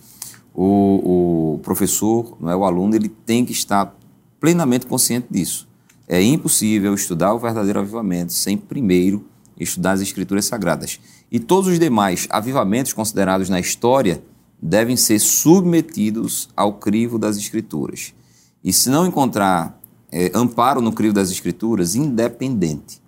o, 0.53 1.55
o 1.55 1.59
professor, 1.61 2.37
não 2.41 2.51
é, 2.51 2.57
o 2.57 2.65
aluno, 2.65 2.97
ele 2.97 3.09
tem 3.09 3.45
que 3.45 3.53
estar 3.53 3.97
plenamente 4.41 4.85
consciente 4.85 5.29
disso. 5.31 5.68
É 6.09 6.23
impossível 6.23 6.95
estudar 6.95 7.35
o 7.35 7.39
verdadeiro 7.39 7.81
avivamento 7.81 8.33
sem 8.33 8.57
primeiro 8.57 9.27
estudar 9.61 9.93
as 9.93 10.01
Escrituras 10.01 10.47
Sagradas. 10.47 10.99
E 11.31 11.39
todos 11.39 11.69
os 11.69 11.79
demais 11.79 12.27
avivamentos 12.31 12.95
considerados 12.95 13.51
na 13.51 13.61
história 13.61 14.23
devem 14.61 14.97
ser 14.97 15.19
submetidos 15.19 16.49
ao 16.57 16.75
crivo 16.75 17.19
das 17.19 17.37
Escrituras. 17.37 18.15
E 18.65 18.73
se 18.73 18.89
não 18.89 19.07
encontrar 19.07 19.79
é, 20.11 20.31
amparo 20.35 20.81
no 20.81 20.93
crivo 20.93 21.13
das 21.13 21.31
Escrituras, 21.31 21.95
independente 21.95 23.03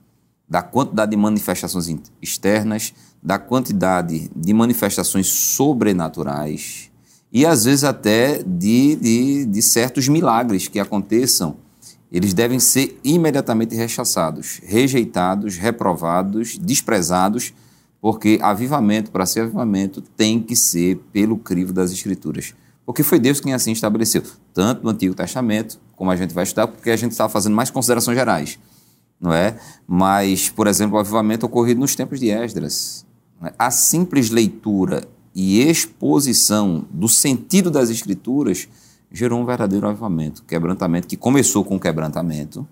da 0.47 0.61
quantidade 0.61 1.13
de 1.13 1.17
manifestações 1.17 1.89
externas, 2.21 2.93
da 3.23 3.39
quantidade 3.39 4.31
de 4.37 4.53
manifestações 4.53 5.29
sobrenaturais 5.29 6.91
e 7.33 7.47
às 7.47 7.65
vezes 7.65 7.85
até 7.85 8.43
de, 8.43 8.97
de, 8.97 9.47
de 9.47 9.63
certos 9.63 10.09
milagres 10.09 10.69
que 10.69 10.81
aconteçam 10.81 11.57
eles 12.11 12.35
devem 12.35 12.59
ser 12.59 12.99
imediatamente 13.05 13.75
rechaçados, 13.75 14.61
rejeitados, 14.65 15.57
reprovados, 15.57 16.59
desprezados, 16.59 17.55
porque 18.01 18.39
avivamento, 18.43 19.11
para 19.11 19.27
ser 19.27 19.41
avivamento, 19.41 20.01
tem 20.01 20.41
que 20.41 20.57
ser 20.57 20.97
pelo 21.13 21.39
crivo 21.39 21.73
das 21.73 21.93
Escrituras. 21.93 22.55
Porque 22.85 23.03
foi 23.03 23.21
Deus 23.21 23.41
quem 23.41 23.53
assim 23.53 23.73
estabeleceu, 23.73 24.23
tanto 24.53 24.83
no 24.83 24.91
Antigo 24.91 25.15
Testamento, 25.15 25.79
como 25.95 26.11
a 26.11 26.17
gente 26.17 26.35
vai 26.35 26.43
estudar, 26.43 26.67
porque 26.67 26.91
a 26.91 26.97
gente 26.97 27.13
está 27.13 27.29
fazendo 27.29 27.55
mais 27.55 27.71
considerações 27.71 28.17
gerais, 28.17 28.59
não 29.21 29.33
é? 29.33 29.57
Mas, 29.87 30.49
por 30.49 30.67
exemplo, 30.67 30.97
o 30.97 31.01
avivamento 31.01 31.47
ocorrido 31.47 31.79
nos 31.79 31.95
tempos 31.95 32.19
de 32.19 32.31
Esdras. 32.31 33.07
É? 33.45 33.53
A 33.59 33.71
simples 33.71 34.31
leitura 34.31 35.07
e 35.35 35.61
exposição 35.61 36.85
do 36.91 37.09
sentido 37.09 37.71
das 37.71 37.91
Escrituras 37.91 38.67
gerou 39.13 39.41
um 39.41 39.45
verdadeiro 39.45 39.87
avivamento, 39.87 40.43
quebrantamento 40.45 41.09
que 41.09 41.17
começou 41.17 41.65
com 41.65 41.77
o 41.77 41.81
quebrantamento, 41.81 42.67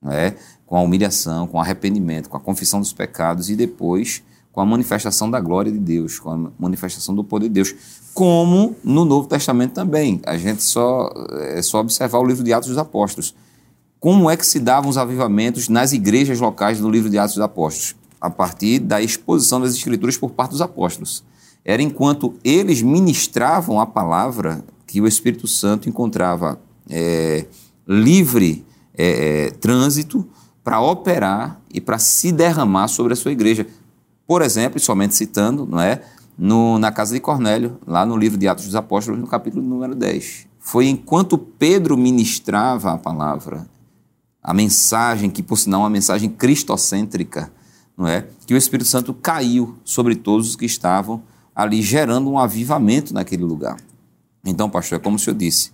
né, 0.00 0.36
com 0.64 0.76
a 0.76 0.80
humilhação, 0.80 1.46
com 1.46 1.58
o 1.58 1.60
arrependimento, 1.60 2.28
com 2.28 2.36
a 2.36 2.40
confissão 2.40 2.80
dos 2.80 2.92
pecados 2.92 3.50
e 3.50 3.56
depois 3.56 4.22
com 4.56 4.62
a 4.62 4.64
manifestação 4.64 5.30
da 5.30 5.38
glória 5.38 5.70
de 5.70 5.78
Deus, 5.78 6.18
com 6.18 6.30
a 6.30 6.50
manifestação 6.58 7.14
do 7.14 7.22
poder 7.22 7.48
de 7.48 7.54
Deus, 7.54 7.74
como 8.14 8.74
no 8.82 9.04
Novo 9.04 9.28
Testamento 9.28 9.74
também. 9.74 10.18
A 10.24 10.38
gente 10.38 10.62
só 10.62 11.12
é 11.40 11.60
só 11.60 11.80
observar 11.80 12.20
o 12.20 12.24
livro 12.24 12.42
de 12.42 12.54
Atos 12.54 12.70
dos 12.70 12.78
Apóstolos. 12.78 13.34
Como 14.00 14.30
é 14.30 14.36
que 14.36 14.46
se 14.46 14.58
davam 14.58 14.88
os 14.88 14.96
avivamentos 14.96 15.68
nas 15.68 15.92
igrejas 15.92 16.40
locais 16.40 16.80
do 16.80 16.88
livro 16.88 17.10
de 17.10 17.18
Atos 17.18 17.34
dos 17.34 17.44
Apóstolos? 17.44 17.96
A 18.18 18.30
partir 18.30 18.78
da 18.78 19.02
exposição 19.02 19.60
das 19.60 19.74
Escrituras 19.74 20.16
por 20.16 20.30
parte 20.30 20.52
dos 20.52 20.62
apóstolos. 20.62 21.22
Era 21.62 21.82
enquanto 21.82 22.32
eles 22.42 22.80
ministravam 22.80 23.78
a 23.78 23.84
palavra 23.84 24.64
que 24.96 25.00
o 25.02 25.06
Espírito 25.06 25.46
Santo 25.46 25.90
encontrava 25.90 26.58
é, 26.88 27.44
livre 27.86 28.64
é, 28.96 29.48
é, 29.48 29.50
trânsito 29.50 30.26
para 30.64 30.80
operar 30.80 31.60
e 31.70 31.82
para 31.82 31.98
se 31.98 32.32
derramar 32.32 32.88
sobre 32.88 33.12
a 33.12 33.16
sua 33.16 33.30
igreja. 33.30 33.66
Por 34.26 34.40
exemplo, 34.40 34.80
somente 34.80 35.14
citando, 35.14 35.66
não 35.66 35.78
é? 35.78 36.00
No, 36.38 36.78
na 36.78 36.90
casa 36.90 37.12
de 37.12 37.20
Cornélio, 37.20 37.78
lá 37.86 38.06
no 38.06 38.16
livro 38.16 38.38
de 38.38 38.48
Atos 38.48 38.64
dos 38.64 38.74
Apóstolos, 38.74 39.20
no 39.20 39.26
capítulo 39.26 39.62
número 39.62 39.94
10. 39.94 40.46
Foi 40.58 40.86
enquanto 40.86 41.36
Pedro 41.36 41.94
ministrava 41.94 42.92
a 42.92 42.96
palavra, 42.96 43.68
a 44.42 44.54
mensagem, 44.54 45.28
que 45.28 45.42
por 45.42 45.58
sinal 45.58 45.82
é 45.82 45.84
uma 45.84 45.90
mensagem 45.90 46.30
cristocêntrica, 46.30 47.52
não 47.94 48.08
é? 48.08 48.26
Que 48.46 48.54
o 48.54 48.56
Espírito 48.56 48.88
Santo 48.88 49.12
caiu 49.12 49.76
sobre 49.84 50.14
todos 50.14 50.48
os 50.48 50.56
que 50.56 50.64
estavam 50.64 51.22
ali, 51.54 51.82
gerando 51.82 52.30
um 52.30 52.38
avivamento 52.38 53.12
naquele 53.12 53.44
lugar. 53.44 53.76
Então, 54.46 54.70
pastor, 54.70 54.96
é 54.96 55.02
como 55.02 55.16
o 55.16 55.18
senhor 55.18 55.36
disse, 55.36 55.72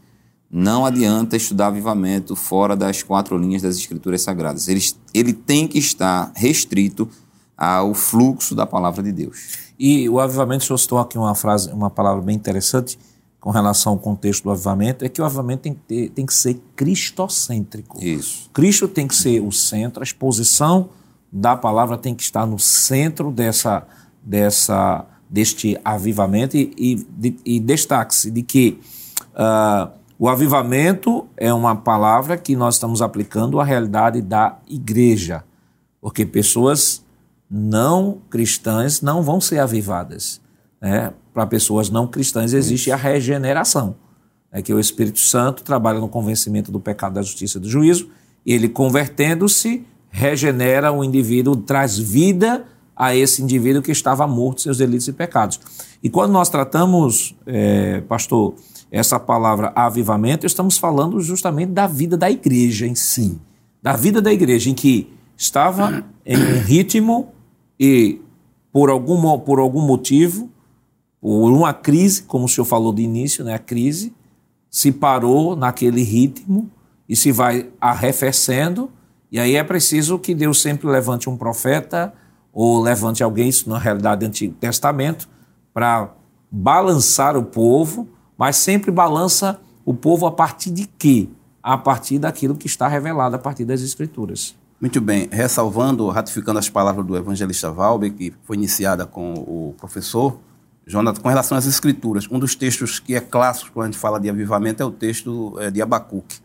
não 0.50 0.84
adianta 0.84 1.36
estudar 1.36 1.68
avivamento 1.68 2.36
fora 2.36 2.76
das 2.76 3.02
quatro 3.02 3.38
linhas 3.38 3.62
das 3.62 3.76
Escrituras 3.76 4.22
Sagradas. 4.22 4.68
Ele, 4.68 4.80
ele 5.14 5.32
tem 5.32 5.66
que 5.66 5.78
estar 5.78 6.32
restrito 6.34 7.08
ao 7.56 7.94
fluxo 7.94 8.54
da 8.54 8.66
palavra 8.66 9.02
de 9.02 9.12
Deus. 9.12 9.72
E 9.78 10.08
o 10.08 10.20
avivamento, 10.20 10.64
o 10.64 10.66
senhor 10.66 10.78
citou 10.78 10.98
aqui 10.98 11.16
uma 11.16 11.34
frase, 11.34 11.70
uma 11.70 11.90
palavra 11.90 12.22
bem 12.22 12.36
interessante 12.36 12.98
com 13.40 13.50
relação 13.50 13.94
ao 13.94 13.98
contexto 13.98 14.44
do 14.44 14.50
avivamento, 14.50 15.04
é 15.04 15.08
que 15.08 15.20
o 15.20 15.24
avivamento 15.24 15.62
tem 15.62 15.74
que, 15.74 15.80
ter, 15.80 16.10
tem 16.10 16.24
que 16.24 16.34
ser 16.34 16.62
cristocêntrico. 16.76 18.02
Isso. 18.02 18.48
Cristo 18.52 18.86
tem 18.86 19.08
que 19.08 19.16
ser 19.16 19.40
o 19.40 19.50
centro, 19.50 20.00
a 20.00 20.04
exposição 20.04 20.90
da 21.32 21.56
palavra 21.56 21.98
tem 21.98 22.14
que 22.14 22.22
estar 22.22 22.46
no 22.46 22.58
centro 22.58 23.32
dessa, 23.32 23.84
dessa, 24.22 25.04
deste 25.32 25.80
avivamento 25.82 26.58
e, 26.58 27.06
e, 27.24 27.36
e 27.56 27.58
destaque-se 27.58 28.30
de 28.30 28.42
que 28.42 28.78
uh, 29.30 29.90
o 30.18 30.28
avivamento 30.28 31.26
é 31.38 31.52
uma 31.54 31.74
palavra 31.74 32.36
que 32.36 32.54
nós 32.54 32.74
estamos 32.74 33.00
aplicando 33.00 33.58
à 33.58 33.64
realidade 33.64 34.20
da 34.20 34.58
igreja, 34.68 35.42
porque 36.02 36.26
pessoas 36.26 37.02
não 37.50 38.18
cristãs 38.28 39.00
não 39.00 39.22
vão 39.22 39.40
ser 39.40 39.58
avivadas. 39.58 40.38
Né? 40.78 41.14
Para 41.32 41.46
pessoas 41.46 41.88
não 41.88 42.06
cristãs 42.06 42.52
existe 42.52 42.92
a 42.92 42.96
regeneração, 42.96 43.96
é 44.52 44.60
que 44.60 44.74
o 44.74 44.78
Espírito 44.78 45.18
Santo 45.18 45.62
trabalha 45.62 45.98
no 45.98 46.10
convencimento 46.10 46.70
do 46.70 46.78
pecado, 46.78 47.14
da 47.14 47.22
justiça 47.22 47.56
e 47.56 47.60
do 47.62 47.70
juízo, 47.70 48.10
e 48.44 48.52
ele 48.52 48.68
convertendo-se 48.68 49.86
regenera 50.10 50.92
o 50.92 51.02
indivíduo, 51.02 51.56
traz 51.56 51.98
vida 51.98 52.66
a 53.02 53.16
esse 53.16 53.42
indivíduo 53.42 53.82
que 53.82 53.90
estava 53.90 54.28
morto, 54.28 54.62
seus 54.62 54.78
delitos 54.78 55.08
e 55.08 55.12
pecados. 55.12 55.58
E 56.00 56.08
quando 56.08 56.30
nós 56.30 56.48
tratamos, 56.48 57.34
é, 57.44 58.00
pastor, 58.02 58.54
essa 58.92 59.18
palavra 59.18 59.72
avivamento, 59.74 60.46
estamos 60.46 60.78
falando 60.78 61.20
justamente 61.20 61.72
da 61.72 61.88
vida 61.88 62.16
da 62.16 62.30
igreja 62.30 62.86
em 62.86 62.94
si. 62.94 63.40
Da 63.82 63.94
vida 63.94 64.22
da 64.22 64.32
igreja, 64.32 64.70
em 64.70 64.74
que 64.74 65.12
estava 65.36 66.04
em 66.24 66.36
um 66.36 66.60
ritmo 66.60 67.32
e, 67.78 68.20
por 68.72 68.88
algum, 68.88 69.36
por 69.40 69.58
algum 69.58 69.84
motivo, 69.84 70.48
por 71.20 71.50
uma 71.50 71.74
crise, 71.74 72.22
como 72.22 72.44
o 72.44 72.48
senhor 72.48 72.66
falou 72.66 72.92
de 72.92 73.02
início, 73.02 73.44
né, 73.44 73.54
a 73.54 73.58
crise, 73.58 74.14
se 74.70 74.92
parou 74.92 75.56
naquele 75.56 76.04
ritmo 76.04 76.70
e 77.08 77.16
se 77.16 77.32
vai 77.32 77.68
arrefecendo, 77.80 78.88
e 79.28 79.40
aí 79.40 79.56
é 79.56 79.64
preciso 79.64 80.20
que 80.20 80.36
Deus 80.36 80.62
sempre 80.62 80.86
levante 80.86 81.28
um 81.28 81.36
profeta 81.36 82.14
ou 82.52 82.80
levante 82.80 83.22
alguém, 83.22 83.48
isso 83.48 83.68
na 83.68 83.78
realidade 83.78 84.20
do 84.20 84.28
Antigo 84.28 84.54
Testamento, 84.54 85.28
para 85.72 86.10
balançar 86.50 87.36
o 87.36 87.42
povo 87.42 88.08
mas 88.42 88.56
sempre 88.56 88.90
balança 88.90 89.60
o 89.84 89.94
povo 89.94 90.26
a 90.26 90.32
partir 90.32 90.72
de 90.72 90.84
quê? 90.98 91.28
A 91.62 91.78
partir 91.78 92.18
daquilo 92.18 92.56
que 92.56 92.66
está 92.66 92.88
revelado 92.88 93.36
a 93.36 93.38
partir 93.38 93.64
das 93.64 93.82
Escrituras. 93.82 94.56
Muito 94.80 95.00
bem, 95.00 95.28
ressalvando, 95.30 96.08
ratificando 96.08 96.58
as 96.58 96.68
palavras 96.68 97.06
do 97.06 97.16
evangelista 97.16 97.70
Valber, 97.70 98.12
que 98.12 98.34
foi 98.42 98.56
iniciada 98.56 99.06
com 99.06 99.34
o 99.34 99.76
professor 99.78 100.40
Jonathan, 100.84 101.20
com 101.20 101.28
relação 101.28 101.56
às 101.56 101.66
Escrituras. 101.66 102.26
Um 102.28 102.40
dos 102.40 102.56
textos 102.56 102.98
que 102.98 103.14
é 103.14 103.20
clássico 103.20 103.70
quando 103.72 103.84
a 103.84 103.90
gente 103.92 104.00
fala 104.00 104.18
de 104.18 104.28
avivamento 104.28 104.82
é 104.82 104.86
o 104.86 104.90
texto 104.90 105.54
é, 105.60 105.70
de 105.70 105.80
Abacuque. 105.80 106.40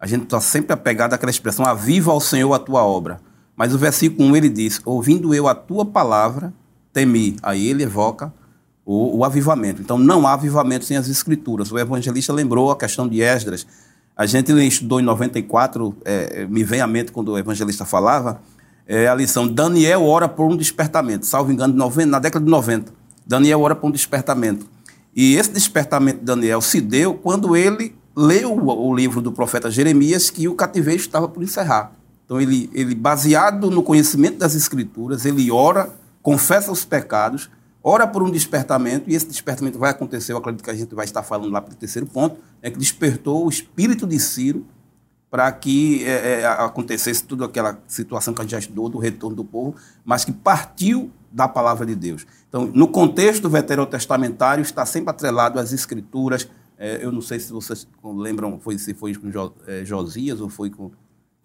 A 0.00 0.06
gente 0.06 0.22
está 0.22 0.40
sempre 0.40 0.72
apegado 0.72 1.12
àquela 1.12 1.28
expressão, 1.28 1.66
aviva 1.66 2.12
ao 2.12 2.20
Senhor 2.20 2.54
a 2.54 2.58
tua 2.58 2.82
obra. 2.82 3.20
Mas 3.56 3.74
o 3.74 3.78
versículo 3.78 4.28
1 4.28 4.36
ele 4.36 4.48
diz, 4.48 4.80
ouvindo 4.84 5.34
eu 5.34 5.48
a 5.48 5.54
tua 5.54 5.84
palavra, 5.84 6.52
temi. 6.92 7.36
Aí 7.42 7.68
ele 7.68 7.82
evoca 7.82 8.32
o, 8.84 9.18
o, 9.18 9.24
avivamento. 9.24 9.80
Então, 9.80 9.98
não 9.98 10.26
há 10.26 10.34
avivamento 10.34 10.84
sem 10.84 10.96
as 10.96 11.08
escrituras. 11.08 11.72
O 11.72 11.78
evangelista 11.78 12.32
lembrou 12.32 12.70
a 12.70 12.76
questão 12.76 13.08
de 13.08 13.20
Esdras. 13.22 13.66
A 14.16 14.26
gente 14.26 14.52
estudou 14.66 15.00
em 15.00 15.02
94, 15.02 15.94
é, 16.04 16.46
me 16.46 16.62
vem 16.62 16.80
à 16.80 16.86
mente 16.86 17.12
quando 17.12 17.32
o 17.32 17.38
evangelista 17.38 17.84
falava, 17.84 18.40
é, 18.86 19.08
a 19.08 19.14
lição 19.14 19.46
Daniel 19.48 20.04
ora 20.04 20.28
por 20.28 20.46
um 20.46 20.56
despertamento. 20.56 21.26
Salvo 21.26 21.50
engano, 21.50 21.74
90, 21.74 22.06
na 22.06 22.18
década 22.18 22.44
de 22.44 22.50
90. 22.50 22.92
Daniel 23.26 23.60
ora 23.60 23.74
por 23.74 23.88
um 23.88 23.90
despertamento. 23.90 24.66
E 25.14 25.34
esse 25.34 25.50
despertamento 25.50 26.20
de 26.20 26.24
Daniel 26.24 26.60
se 26.60 26.80
deu 26.80 27.14
quando 27.14 27.56
ele 27.56 27.94
leu 28.14 28.54
o 28.54 28.94
livro 28.94 29.20
do 29.20 29.32
profeta 29.32 29.70
Jeremias, 29.70 30.30
que 30.30 30.46
o 30.46 30.54
cativeiro 30.54 31.00
estava 31.00 31.28
por 31.28 31.42
encerrar. 31.42 31.92
Então, 32.26 32.40
ele, 32.40 32.68
ele, 32.74 32.94
baseado 32.94 33.70
no 33.70 33.82
conhecimento 33.82 34.36
das 34.36 34.54
escrituras, 34.54 35.24
ele 35.24 35.50
ora, 35.50 35.88
confessa 36.20 36.70
os 36.70 36.84
pecados, 36.84 37.48
ora 37.82 38.06
por 38.06 38.22
um 38.22 38.30
despertamento, 38.30 39.08
e 39.08 39.14
esse 39.14 39.26
despertamento 39.26 39.78
vai 39.78 39.92
acontecer, 39.92 40.32
eu 40.32 40.36
acredito 40.36 40.62
que 40.62 40.70
a 40.70 40.74
gente 40.74 40.94
vai 40.94 41.04
estar 41.04 41.22
falando 41.22 41.52
lá 41.52 41.62
para 41.62 41.72
o 41.72 41.76
terceiro 41.76 42.06
ponto, 42.06 42.36
é 42.60 42.68
que 42.68 42.78
despertou 42.78 43.46
o 43.46 43.48
espírito 43.48 44.06
de 44.06 44.18
Ciro 44.18 44.66
para 45.30 45.50
que 45.52 46.04
é, 46.04 46.40
é, 46.40 46.46
acontecesse 46.46 47.22
toda 47.24 47.44
aquela 47.44 47.78
situação 47.86 48.34
que 48.34 48.40
a 48.40 48.44
gente 48.44 48.52
já 48.52 48.58
estudou 48.58 48.88
do 48.88 48.98
retorno 48.98 49.36
do 49.36 49.44
povo, 49.44 49.76
mas 50.04 50.24
que 50.24 50.32
partiu 50.32 51.10
da 51.30 51.46
palavra 51.46 51.84
de 51.84 51.94
Deus. 51.94 52.26
Então, 52.48 52.66
no 52.72 52.88
contexto 52.88 53.48
veterotestamentário, 53.48 54.62
está 54.62 54.86
sempre 54.86 55.10
atrelado 55.10 55.58
às 55.58 55.72
escrituras. 55.72 56.48
É, 56.78 57.04
eu 57.04 57.12
não 57.12 57.20
sei 57.20 57.38
se 57.38 57.52
vocês 57.52 57.86
lembram 58.02 58.58
foi, 58.58 58.78
se 58.78 58.94
foi 58.94 59.14
com 59.14 59.30
jo, 59.30 59.52
é, 59.66 59.84
Josias 59.84 60.40
ou 60.40 60.48
foi 60.48 60.70
com... 60.70 60.90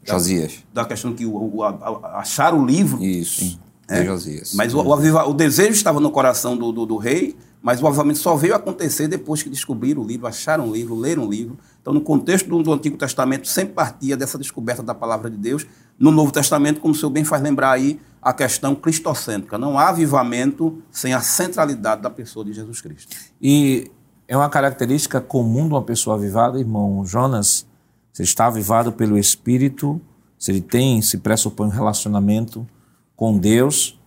Josias. 0.03 0.63
Da, 0.73 0.81
da 0.81 0.87
questão 0.87 1.13
que 1.13 1.25
o, 1.25 1.55
o, 1.55 1.63
a, 1.63 2.19
acharam 2.19 2.61
o 2.61 2.65
livro. 2.65 3.03
Isso. 3.03 3.41
Sim 3.41 3.59
é. 3.91 4.05
Josias. 4.05 4.53
Mas 4.53 4.73
o, 4.73 4.81
o, 4.81 4.93
aviva, 4.93 5.27
o, 5.27 5.33
desejo 5.33 5.71
estava 5.71 5.99
no 5.99 6.09
coração 6.09 6.55
do, 6.55 6.71
do, 6.71 6.85
do, 6.85 6.97
rei, 6.97 7.35
mas 7.61 7.81
o 7.81 7.87
avivamento 7.87 8.19
só 8.19 8.35
veio 8.35 8.55
acontecer 8.55 9.07
depois 9.07 9.43
que 9.43 9.49
descobriram 9.49 10.01
o 10.01 10.05
livro, 10.05 10.25
acharam 10.27 10.69
o 10.69 10.73
livro, 10.73 10.95
leram 10.95 11.27
o 11.27 11.29
livro. 11.29 11.57
Então, 11.81 11.93
no 11.93 12.01
contexto 12.01 12.47
do, 12.47 12.63
do, 12.63 12.73
Antigo 12.73 12.97
Testamento, 12.97 13.47
sempre 13.47 13.73
partia 13.73 14.15
dessa 14.15 14.37
descoberta 14.37 14.81
da 14.81 14.95
palavra 14.95 15.29
de 15.29 15.37
Deus. 15.37 15.67
No 15.99 16.09
Novo 16.09 16.31
Testamento, 16.31 16.79
como 16.79 16.93
o 16.93 16.97
senhor 16.97 17.11
bem 17.11 17.23
faz 17.23 17.43
lembrar 17.43 17.71
aí, 17.71 17.99
a 18.21 18.33
questão 18.33 18.73
cristocêntrica. 18.73 19.57
Não 19.57 19.77
há 19.77 19.89
avivamento 19.89 20.81
sem 20.89 21.13
a 21.13 21.21
centralidade 21.21 22.01
da 22.01 22.09
pessoa 22.09 22.45
de 22.45 22.53
Jesus 22.53 22.79
Cristo. 22.79 23.15
E 23.41 23.91
é 24.27 24.37
uma 24.37 24.49
característica 24.49 25.19
comum 25.19 25.67
de 25.67 25.73
uma 25.73 25.81
pessoa 25.81 26.15
avivada, 26.15 26.59
irmão 26.59 27.03
Jonas. 27.05 27.67
Você 28.11 28.23
está 28.23 28.47
avivado 28.47 28.91
pelo 28.91 29.17
Espírito, 29.17 30.01
se 30.37 30.51
ele 30.51 30.61
tem, 30.61 31.01
se 31.01 31.19
pressupõe 31.19 31.67
um 31.67 31.71
relacionamento 31.71 32.67
com 33.15 33.37
Deus, 33.37 33.99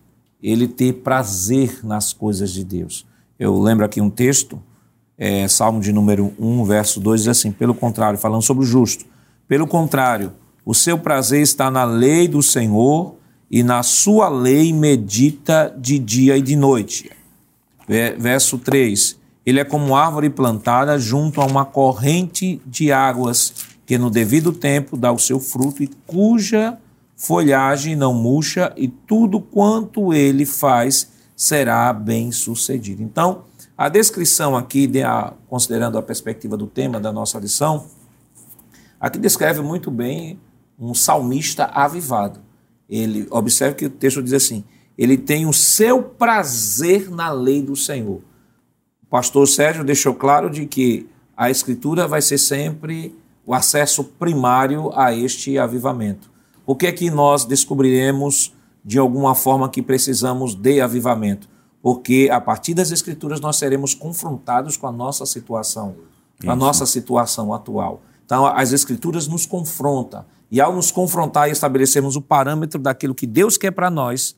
ele 0.43 0.67
ter 0.67 0.93
prazer 0.93 1.79
nas 1.83 2.13
coisas 2.13 2.51
de 2.51 2.63
Deus. 2.63 3.05
Eu 3.39 3.59
lembro 3.59 3.85
aqui 3.85 3.99
um 3.99 4.09
texto, 4.09 4.61
é, 5.17 5.47
Salmo 5.47 5.79
de 5.79 5.91
número 5.91 6.33
1, 6.39 6.65
verso 6.65 6.99
2, 6.99 7.21
diz 7.21 7.27
assim: 7.29 7.51
pelo 7.51 7.73
contrário, 7.73 8.19
falando 8.19 8.41
sobre 8.41 8.63
o 8.63 8.67
justo, 8.67 9.05
pelo 9.47 9.65
contrário, 9.65 10.33
o 10.65 10.73
seu 10.73 10.97
prazer 10.97 11.41
está 11.41 11.69
na 11.71 11.83
lei 11.83 12.27
do 12.27 12.41
Senhor 12.41 13.15
e 13.49 13.63
na 13.63 13.83
sua 13.83 14.27
lei 14.27 14.73
medita 14.73 15.73
de 15.77 15.99
dia 15.99 16.37
e 16.37 16.41
de 16.41 16.55
noite. 16.55 17.11
Verso 18.17 18.57
3: 18.57 19.17
Ele 19.45 19.59
é 19.59 19.63
como 19.63 19.95
árvore 19.95 20.29
plantada 20.29 20.97
junto 20.97 21.39
a 21.39 21.45
uma 21.45 21.65
corrente 21.65 22.59
de 22.65 22.91
águas, 22.91 23.53
que 23.85 23.97
no 23.97 24.09
devido 24.09 24.51
tempo 24.51 24.97
dá 24.97 25.11
o 25.11 25.19
seu 25.19 25.39
fruto 25.39 25.83
e 25.83 25.89
cuja 26.07 26.77
folhagem 27.15 27.95
não 27.95 28.13
murcha 28.13 28.73
e 28.75 28.87
tudo 28.87 29.39
quanto 29.39 30.13
ele 30.13 30.45
faz 30.45 31.11
será 31.35 31.91
bem 31.93 32.31
sucedido. 32.31 33.03
Então, 33.03 33.43
a 33.77 33.89
descrição 33.89 34.55
aqui, 34.55 34.87
de 34.87 35.03
a, 35.03 35.33
considerando 35.47 35.97
a 35.97 36.01
perspectiva 36.01 36.55
do 36.55 36.67
tema 36.67 36.99
da 36.99 37.11
nossa 37.11 37.37
lição, 37.39 37.87
aqui 38.99 39.19
descreve 39.19 39.61
muito 39.61 39.91
bem 39.91 40.39
um 40.79 40.93
salmista 40.93 41.65
avivado. 41.65 42.39
Ele 42.89 43.27
observe 43.29 43.75
que 43.75 43.85
o 43.85 43.89
texto 43.89 44.21
diz 44.21 44.33
assim: 44.33 44.63
ele 44.97 45.17
tem 45.17 45.45
o 45.45 45.53
seu 45.53 46.03
prazer 46.03 47.09
na 47.09 47.31
lei 47.31 47.61
do 47.61 47.75
Senhor. 47.75 48.21
O 49.03 49.05
pastor 49.09 49.47
Sérgio 49.47 49.83
deixou 49.83 50.13
claro 50.13 50.49
de 50.49 50.65
que 50.65 51.07
a 51.35 51.49
escritura 51.49 52.07
vai 52.07 52.21
ser 52.21 52.37
sempre 52.37 53.13
o 53.45 53.53
acesso 53.53 54.03
primário 54.03 54.91
a 54.95 55.13
este 55.13 55.57
avivamento. 55.57 56.31
O 56.65 56.75
que 56.75 56.87
é 56.87 56.91
que 56.91 57.09
nós 57.09 57.45
descobriremos 57.45 58.53
de 58.83 58.97
alguma 58.97 59.35
forma 59.35 59.69
que 59.69 59.81
precisamos 59.81 60.55
de 60.55 60.81
avivamento? 60.81 61.47
Porque 61.81 62.29
a 62.31 62.41
partir 62.41 62.73
das 62.73 62.91
escrituras 62.91 63.39
nós 63.39 63.57
seremos 63.57 63.93
confrontados 63.93 64.75
com 64.75 64.87
a 64.87 64.91
nossa 64.91 65.25
situação, 65.25 65.95
com 66.43 66.49
a 66.49 66.55
nossa 66.55 66.85
situação 66.85 67.53
atual. 67.53 68.01
Então 68.25 68.45
as 68.47 68.71
escrituras 68.71 69.27
nos 69.27 69.45
confrontam 69.45 70.25
e 70.49 70.59
ao 70.59 70.73
nos 70.75 70.91
confrontar 70.91 71.47
e 71.47 71.51
estabelecermos 71.51 72.15
o 72.15 72.21
parâmetro 72.21 72.81
daquilo 72.81 73.13
que 73.13 73.27
Deus 73.27 73.57
quer 73.57 73.71
para 73.71 73.89
nós 73.91 74.35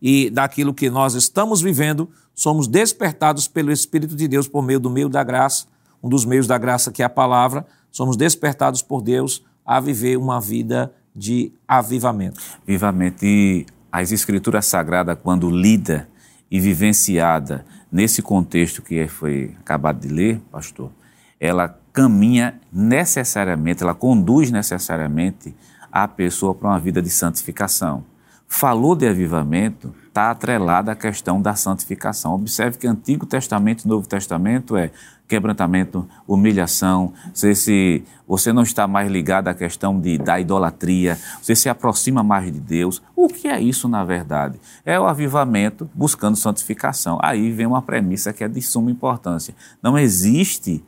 e 0.00 0.28
daquilo 0.28 0.74
que 0.74 0.90
nós 0.90 1.14
estamos 1.14 1.62
vivendo, 1.62 2.10
somos 2.34 2.66
despertados 2.66 3.46
pelo 3.46 3.70
Espírito 3.70 4.16
de 4.16 4.26
Deus 4.26 4.48
por 4.48 4.62
meio 4.62 4.80
do 4.80 4.90
meio 4.90 5.08
da 5.08 5.22
graça, 5.22 5.66
um 6.02 6.08
dos 6.08 6.24
meios 6.24 6.46
da 6.46 6.58
graça 6.58 6.90
que 6.90 7.02
é 7.02 7.04
a 7.04 7.10
palavra, 7.10 7.66
somos 7.90 8.16
despertados 8.16 8.82
por 8.82 9.02
Deus 9.02 9.44
a 9.64 9.78
viver 9.78 10.16
uma 10.16 10.40
vida 10.40 10.92
de 11.14 11.52
avivamento. 11.68 12.40
Vivamente. 12.66 13.24
E 13.24 13.66
as 13.90 14.10
Escrituras 14.10 14.66
Sagradas, 14.66 15.18
quando 15.22 15.50
lida 15.50 16.08
e 16.50 16.58
vivenciada 16.58 17.64
nesse 17.90 18.22
contexto 18.22 18.82
que 18.82 19.06
foi 19.06 19.54
acabado 19.60 20.00
de 20.00 20.08
ler, 20.08 20.40
pastor, 20.50 20.90
ela 21.38 21.78
caminha 21.92 22.60
necessariamente, 22.72 23.82
ela 23.82 23.94
conduz 23.94 24.50
necessariamente 24.50 25.54
a 25.90 26.08
pessoa 26.08 26.54
para 26.54 26.68
uma 26.68 26.80
vida 26.80 27.02
de 27.02 27.10
santificação. 27.10 28.04
Falou 28.48 28.96
de 28.96 29.06
avivamento, 29.06 29.94
está 30.12 30.30
atrelada 30.30 30.92
à 30.92 30.94
questão 30.94 31.40
da 31.40 31.54
santificação. 31.54 32.34
Observe 32.34 32.76
que 32.76 32.86
Antigo 32.86 33.24
Testamento 33.24 33.84
e 33.84 33.88
Novo 33.88 34.06
Testamento 34.06 34.76
é 34.76 34.90
quebrantamento, 35.26 36.06
humilhação, 36.28 37.14
você, 37.32 37.54
se, 37.54 38.04
você 38.28 38.52
não 38.52 38.62
está 38.62 38.86
mais 38.86 39.10
ligado 39.10 39.48
à 39.48 39.54
questão 39.54 39.98
de, 39.98 40.18
da 40.18 40.38
idolatria, 40.38 41.18
você 41.40 41.56
se 41.56 41.70
aproxima 41.70 42.22
mais 42.22 42.52
de 42.52 42.60
Deus. 42.60 43.02
O 43.16 43.26
que 43.28 43.48
é 43.48 43.58
isso, 43.58 43.88
na 43.88 44.04
verdade? 44.04 44.60
É 44.84 45.00
o 45.00 45.06
avivamento 45.06 45.88
buscando 45.94 46.36
santificação. 46.36 47.18
Aí 47.22 47.50
vem 47.50 47.64
uma 47.64 47.80
premissa 47.80 48.34
que 48.34 48.44
é 48.44 48.48
de 48.48 48.60
suma 48.60 48.90
importância. 48.90 49.54
Não 49.82 49.98
existe 49.98 50.84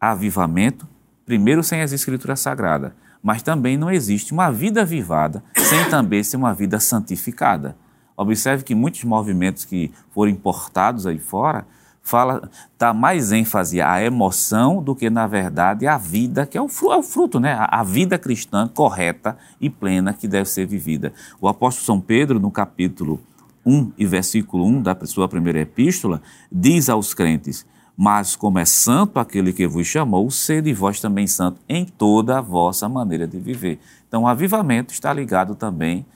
avivamento, 0.00 0.86
primeiro 1.26 1.64
sem 1.64 1.82
as 1.82 1.90
escrituras 1.90 2.38
sagradas, 2.38 2.92
mas 3.20 3.42
também 3.42 3.76
não 3.76 3.90
existe 3.90 4.32
uma 4.32 4.52
vida 4.52 4.82
avivada 4.82 5.42
sem 5.56 5.90
também 5.90 6.22
ser 6.22 6.36
uma 6.36 6.54
vida 6.54 6.78
santificada. 6.78 7.76
Observe 8.20 8.64
que 8.64 8.74
muitos 8.74 9.02
movimentos 9.04 9.64
que 9.64 9.90
foram 10.10 10.30
importados 10.30 11.06
aí 11.06 11.18
fora 11.18 11.66
fala 12.02 12.50
dá 12.78 12.92
mais 12.92 13.32
ênfase 13.32 13.80
à 13.80 14.02
emoção 14.02 14.82
do 14.82 14.94
que 14.94 15.08
na 15.08 15.26
verdade 15.26 15.86
à 15.86 15.96
vida 15.96 16.44
que 16.44 16.58
é 16.58 16.60
o 16.60 16.68
fruto, 16.68 16.92
é 16.92 16.96
o 16.98 17.02
fruto 17.02 17.40
né 17.40 17.54
a, 17.54 17.80
a, 17.80 17.82
vida 17.82 18.18
cristã 18.18 18.68
correta 18.68 19.38
e 19.58 19.70
plena 19.70 20.12
que 20.12 20.28
deve 20.28 20.50
ser 20.50 20.66
vivida 20.66 21.14
o 21.40 21.48
apóstolo 21.48 21.86
São 21.86 21.98
Pedro 21.98 22.38
no 22.38 22.50
capítulo 22.50 23.20
1 23.64 23.92
e 23.96 24.04
versículo 24.04 24.66
1 24.66 24.82
da 24.82 24.96
sua 25.06 25.26
primeira 25.26 25.60
epístola 25.60 26.20
diz 26.52 26.90
aos 26.90 27.14
crentes 27.14 27.64
mas 27.96 28.36
como 28.36 28.58
é 28.58 28.64
santo 28.64 29.18
aquele 29.18 29.52
que 29.52 29.66
vos 29.66 29.86
chamou, 29.86 30.30
sede 30.30 30.72
vós 30.72 31.00
também 31.00 31.26
santo 31.26 31.60
em 31.68 31.84
toda 31.84 32.38
a 32.38 32.40
vossa 32.40 32.88
maneira 32.88 33.26
de 33.26 33.38
viver. 33.38 33.78
Então, 34.08 34.22
o 34.22 34.26
avivamento 34.26 34.94
está 34.94 35.12
ligado 35.12 35.54
também 35.54 36.06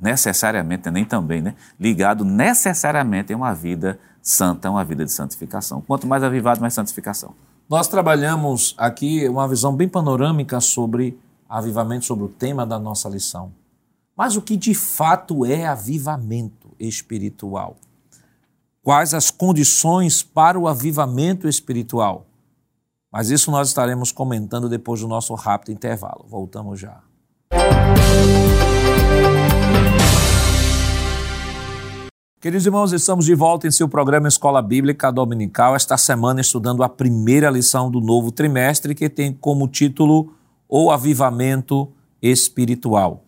necessariamente, 0.00 0.90
nem 0.90 1.04
também, 1.04 1.40
né? 1.40 1.54
Ligado 1.78 2.24
necessariamente 2.24 3.32
a 3.32 3.36
uma 3.36 3.54
vida 3.54 3.98
santa, 4.22 4.70
uma 4.70 4.84
vida 4.84 5.04
de 5.04 5.12
santificação. 5.12 5.80
Quanto 5.80 6.06
mais 6.06 6.22
avivado, 6.22 6.60
mais 6.60 6.74
santificação. 6.74 7.34
Nós 7.68 7.86
trabalhamos 7.88 8.74
aqui 8.76 9.28
uma 9.28 9.46
visão 9.46 9.74
bem 9.74 9.88
panorâmica 9.88 10.60
sobre 10.60 11.18
avivamento, 11.48 12.04
sobre 12.04 12.24
o 12.24 12.28
tema 12.28 12.66
da 12.66 12.78
nossa 12.78 13.08
lição. 13.08 13.52
Mas 14.16 14.36
o 14.36 14.42
que 14.42 14.56
de 14.56 14.74
fato 14.74 15.46
é 15.46 15.66
avivamento 15.66 16.74
espiritual? 16.78 17.76
Quais 18.82 19.14
as 19.14 19.30
condições 19.30 20.22
para 20.22 20.58
o 20.58 20.66
avivamento 20.66 21.48
espiritual? 21.48 22.26
Mas 23.12 23.30
isso 23.30 23.50
nós 23.50 23.68
estaremos 23.68 24.12
comentando 24.12 24.68
depois 24.68 25.00
do 25.00 25.08
nosso 25.08 25.34
rápido 25.34 25.72
intervalo. 25.72 26.24
Voltamos 26.28 26.78
já. 26.78 27.00
Queridos 32.40 32.64
irmãos, 32.64 32.90
estamos 32.94 33.26
de 33.26 33.34
volta 33.34 33.68
em 33.68 33.70
seu 33.70 33.86
programa 33.86 34.26
Escola 34.26 34.62
Bíblica 34.62 35.12
Dominical, 35.12 35.76
esta 35.76 35.98
semana 35.98 36.40
estudando 36.40 36.82
a 36.82 36.88
primeira 36.88 37.50
lição 37.50 37.90
do 37.90 38.00
novo 38.00 38.32
trimestre, 38.32 38.94
que 38.94 39.10
tem 39.10 39.30
como 39.30 39.68
título 39.68 40.32
O 40.66 40.90
Avivamento 40.90 41.92
Espiritual. 42.22 43.26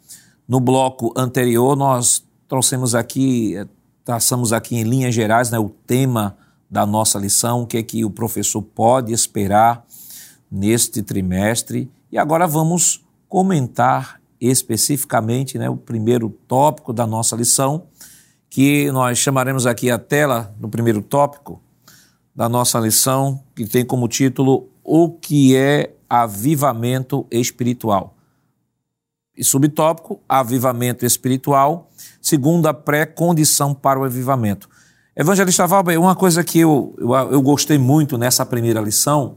No 0.49 0.59
bloco 0.59 1.13
anterior, 1.15 1.77
nós 1.77 2.25
trouxemos 2.49 2.95
aqui, 2.95 3.55
traçamos 4.03 4.51
aqui 4.51 4.77
em 4.77 4.83
linhas 4.83 5.15
gerais 5.15 5.51
né, 5.51 5.59
o 5.59 5.69
tema 5.69 6.35
da 6.71 6.87
nossa 6.87 7.19
lição, 7.19 7.61
o 7.61 7.67
que 7.67 7.77
é 7.77 7.83
que 7.83 8.07
o 8.07 8.11
professor 8.11 8.63
pode 8.63 9.13
esperar 9.13 9.85
neste 10.51 11.03
trimestre. 11.03 11.91
E 12.11 12.17
agora 12.17 12.47
vamos 12.47 13.05
comentar 13.29 14.23
especificamente 14.41 15.59
né, 15.59 15.69
o 15.69 15.77
primeiro 15.77 16.31
tópico 16.49 16.95
da 16.95 17.07
nossa 17.07 17.37
lição, 17.37 17.85
que 18.53 18.93
nós 18.93 19.17
chamaremos 19.17 19.65
aqui 19.67 19.91
a 19.91 19.99
tela 19.99 20.55
no 20.61 20.69
primeiro 20.69 21.01
tópico 21.01 21.59
da 22.37 22.51
nossa 22.51 22.79
lição, 22.79 23.43
que 23.57 23.65
tem 23.65 23.83
como 23.83 24.07
título 24.07 24.69
O 24.85 25.09
que 25.09 25.57
é 25.57 25.95
avivamento 26.07 27.27
espiritual. 27.31 28.15
E 29.35 29.43
subtópico, 29.43 30.21
avivamento 30.29 31.07
espiritual, 31.07 31.89
segunda 32.21 32.75
pré-condição 32.75 33.73
para 33.73 33.99
o 33.99 34.05
avivamento. 34.05 34.69
Evangelista 35.17 35.67
Valber, 35.67 35.99
uma 35.99 36.15
coisa 36.15 36.45
que 36.45 36.59
eu, 36.59 36.95
eu, 36.99 37.15
eu, 37.15 37.41
gostei 37.41 37.79
muito 37.79 38.19
nessa 38.19 38.45
primeira 38.45 38.83
lição 38.83 39.37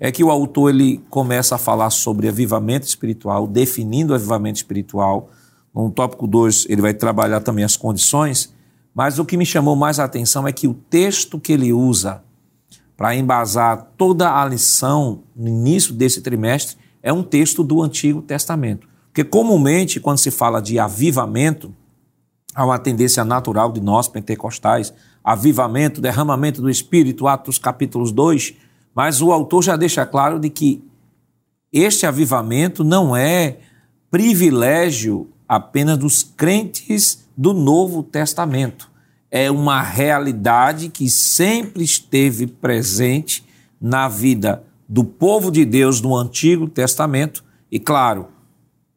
é 0.00 0.10
que 0.10 0.24
o 0.24 0.32
autor 0.32 0.70
ele 0.70 1.00
começa 1.08 1.54
a 1.54 1.58
falar 1.58 1.90
sobre 1.90 2.26
avivamento 2.26 2.88
espiritual, 2.88 3.46
definindo 3.46 4.12
o 4.12 4.16
avivamento 4.16 4.56
espiritual, 4.56 5.30
no 5.84 5.90
tópico 5.90 6.26
2, 6.26 6.66
ele 6.68 6.82
vai 6.82 6.94
trabalhar 6.94 7.40
também 7.40 7.64
as 7.64 7.76
condições, 7.76 8.52
mas 8.94 9.18
o 9.18 9.24
que 9.24 9.36
me 9.36 9.46
chamou 9.46 9.76
mais 9.76 10.00
a 10.00 10.04
atenção 10.04 10.46
é 10.46 10.52
que 10.52 10.66
o 10.66 10.74
texto 10.74 11.38
que 11.38 11.52
ele 11.52 11.72
usa 11.72 12.22
para 12.96 13.14
embasar 13.14 13.92
toda 13.96 14.42
a 14.42 14.44
lição 14.44 15.22
no 15.36 15.48
início 15.48 15.94
desse 15.94 16.20
trimestre 16.20 16.76
é 17.00 17.12
um 17.12 17.22
texto 17.22 17.62
do 17.62 17.80
Antigo 17.80 18.20
Testamento. 18.20 18.88
Porque 19.06 19.22
comumente, 19.22 20.00
quando 20.00 20.18
se 20.18 20.32
fala 20.32 20.60
de 20.60 20.80
avivamento, 20.80 21.72
há 22.52 22.64
uma 22.64 22.78
tendência 22.78 23.24
natural 23.24 23.70
de 23.70 23.80
nós 23.80 24.08
pentecostais, 24.08 24.92
avivamento, 25.22 26.00
derramamento 26.00 26.60
do 26.60 26.68
Espírito, 26.68 27.28
Atos 27.28 27.56
capítulos 27.56 28.10
2, 28.10 28.54
mas 28.92 29.22
o 29.22 29.30
autor 29.30 29.62
já 29.62 29.76
deixa 29.76 30.04
claro 30.04 30.40
de 30.40 30.50
que 30.50 30.82
este 31.72 32.04
avivamento 32.04 32.82
não 32.82 33.16
é 33.16 33.58
privilégio 34.10 35.30
apenas 35.48 35.96
dos 35.96 36.22
crentes 36.22 37.26
do 37.36 37.54
Novo 37.54 38.02
Testamento. 38.02 38.90
É 39.30 39.50
uma 39.50 39.80
realidade 39.80 40.88
que 40.90 41.10
sempre 41.10 41.82
esteve 41.82 42.46
presente 42.46 43.44
na 43.80 44.08
vida 44.08 44.62
do 44.88 45.04
povo 45.04 45.50
de 45.50 45.64
Deus 45.64 46.00
no 46.00 46.16
Antigo 46.16 46.68
Testamento 46.68 47.44
e, 47.70 47.78
claro, 47.78 48.28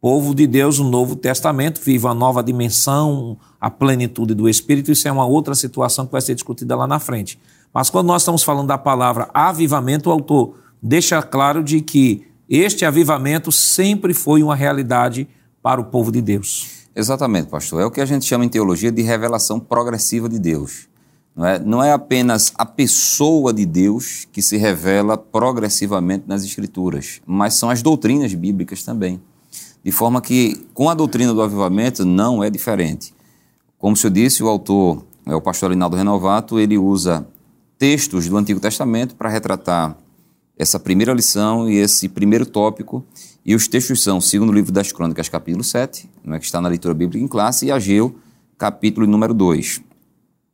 povo 0.01 0.33
de 0.33 0.47
Deus 0.47 0.79
no 0.79 0.89
Novo 0.89 1.15
Testamento 1.15 1.79
vive 1.83 2.05
uma 2.05 2.15
nova 2.15 2.41
dimensão, 2.41 3.37
a 3.59 3.69
plenitude 3.69 4.33
do 4.33 4.49
Espírito. 4.49 4.91
Isso 4.91 5.07
é 5.07 5.11
uma 5.11 5.25
outra 5.25 5.53
situação 5.53 6.05
que 6.07 6.11
vai 6.11 6.21
ser 6.21 6.33
discutida 6.33 6.75
lá 6.75 6.87
na 6.87 6.97
frente. 6.97 7.39
Mas 7.73 7.89
quando 7.89 8.07
nós 8.07 8.23
estamos 8.23 8.41
falando 8.41 8.67
da 8.67 8.77
palavra 8.77 9.29
avivamento, 9.33 10.09
o 10.09 10.11
autor 10.11 10.55
deixa 10.81 11.21
claro 11.21 11.63
de 11.63 11.81
que 11.81 12.25
este 12.49 12.83
avivamento 12.83 13.51
sempre 13.51 14.13
foi 14.13 14.41
uma 14.41 14.55
realidade 14.55 15.27
para 15.61 15.79
o 15.79 15.85
povo 15.85 16.11
de 16.11 16.21
Deus. 16.21 16.87
Exatamente, 16.95 17.47
pastor. 17.47 17.81
É 17.81 17.85
o 17.85 17.91
que 17.91 18.01
a 18.01 18.05
gente 18.05 18.25
chama 18.25 18.45
em 18.45 18.49
teologia 18.49 18.91
de 18.91 19.01
revelação 19.01 19.59
progressiva 19.59 20.27
de 20.27 20.37
Deus. 20.37 20.89
Não 21.35 21.45
é, 21.45 21.59
não 21.59 21.83
é 21.83 21.93
apenas 21.93 22.51
a 22.57 22.65
pessoa 22.65 23.53
de 23.53 23.65
Deus 23.65 24.27
que 24.31 24.41
se 24.41 24.57
revela 24.57 25.17
progressivamente 25.17 26.25
nas 26.27 26.43
Escrituras, 26.43 27.21
mas 27.25 27.53
são 27.53 27.69
as 27.69 27.81
doutrinas 27.81 28.33
bíblicas 28.33 28.83
também. 28.83 29.21
De 29.83 29.91
forma 29.91 30.21
que, 30.21 30.67
com 30.73 30.89
a 30.89 30.93
doutrina 30.93 31.33
do 31.33 31.41
avivamento, 31.41 32.05
não 32.05 32.43
é 32.43 32.49
diferente. 32.49 33.13
Como 33.79 33.93
o 33.93 33.97
senhor 33.97 34.13
disse, 34.13 34.43
o 34.43 34.47
autor, 34.47 35.03
é 35.25 35.33
o 35.33 35.41
pastor 35.41 35.71
Linaldo 35.71 35.95
Renovato, 35.95 36.59
ele 36.59 36.77
usa 36.77 37.25
textos 37.79 38.27
do 38.27 38.37
Antigo 38.37 38.59
Testamento 38.59 39.15
para 39.15 39.29
retratar 39.29 39.97
essa 40.55 40.79
primeira 40.79 41.13
lição 41.13 41.67
e 41.67 41.77
esse 41.77 42.07
primeiro 42.07 42.45
tópico. 42.45 43.03
E 43.43 43.55
os 43.55 43.67
textos 43.67 44.03
são, 44.03 44.21
segundo 44.21 44.51
livro 44.51 44.71
das 44.71 44.91
Crônicas, 44.91 45.27
capítulo 45.27 45.63
7, 45.63 46.07
né, 46.23 46.37
que 46.37 46.45
está 46.45 46.61
na 46.61 46.69
leitura 46.69 46.93
bíblica 46.93 47.23
em 47.23 47.27
classe, 47.27 47.65
e 47.65 47.71
Ageu, 47.71 48.15
capítulo 48.57 49.07
número 49.07 49.33
2. 49.33 49.81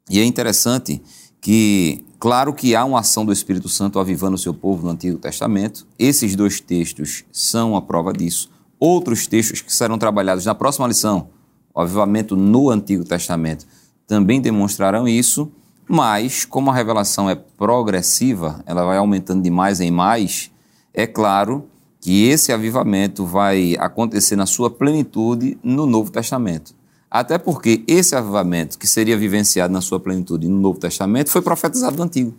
E 0.09 0.19
é 0.19 0.23
interessante 0.23 1.01
que, 1.41 2.05
claro 2.17 2.53
que 2.53 2.75
há 2.75 2.85
uma 2.85 3.01
ação 3.01 3.25
do 3.25 3.33
Espírito 3.33 3.67
Santo 3.67 3.99
avivando 3.99 4.35
o 4.35 4.39
seu 4.39 4.53
povo 4.53 4.85
no 4.85 4.91
Antigo 4.91 5.17
Testamento. 5.17 5.85
Esses 5.99 6.33
dois 6.33 6.61
textos 6.61 7.25
são 7.29 7.75
a 7.75 7.81
prova 7.81 8.13
disso. 8.13 8.49
Outros 8.79 9.27
textos 9.27 9.59
que 9.59 9.73
serão 9.73 9.97
trabalhados 9.97 10.45
na 10.45 10.55
próxima 10.55 10.87
lição, 10.87 11.29
o 11.75 11.81
avivamento 11.81 12.37
no 12.37 12.69
Antigo 12.69 13.03
Testamento, 13.03 13.65
também 14.07 14.39
demonstrarão 14.39 15.05
isso, 15.05 15.51
mas 15.89 16.45
como 16.45 16.71
a 16.71 16.73
revelação 16.73 17.29
é 17.29 17.35
progressiva, 17.35 18.63
ela 18.65 18.85
vai 18.85 18.97
aumentando 18.97 19.43
de 19.43 19.49
mais 19.49 19.81
em 19.81 19.91
mais, 19.91 20.49
é 20.93 21.05
claro 21.05 21.67
que 22.07 22.29
esse 22.29 22.53
avivamento 22.53 23.25
vai 23.25 23.75
acontecer 23.77 24.37
na 24.37 24.45
sua 24.45 24.69
plenitude 24.69 25.57
no 25.61 25.85
Novo 25.85 26.09
Testamento. 26.09 26.73
Até 27.11 27.37
porque 27.37 27.83
esse 27.85 28.15
avivamento 28.15 28.79
que 28.79 28.87
seria 28.87 29.17
vivenciado 29.17 29.73
na 29.73 29.81
sua 29.81 29.99
plenitude 29.99 30.47
no 30.47 30.57
Novo 30.57 30.79
Testamento 30.79 31.29
foi 31.29 31.41
profetizado 31.41 31.97
no 31.97 32.03
Antigo. 32.03 32.33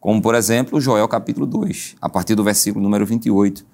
Como, 0.00 0.20
por 0.20 0.34
exemplo, 0.34 0.80
Joel 0.80 1.06
capítulo 1.06 1.46
2, 1.46 1.94
a 2.00 2.08
partir 2.08 2.34
do 2.34 2.42
versículo 2.42 2.82
número 2.82 3.06
28. 3.06 3.64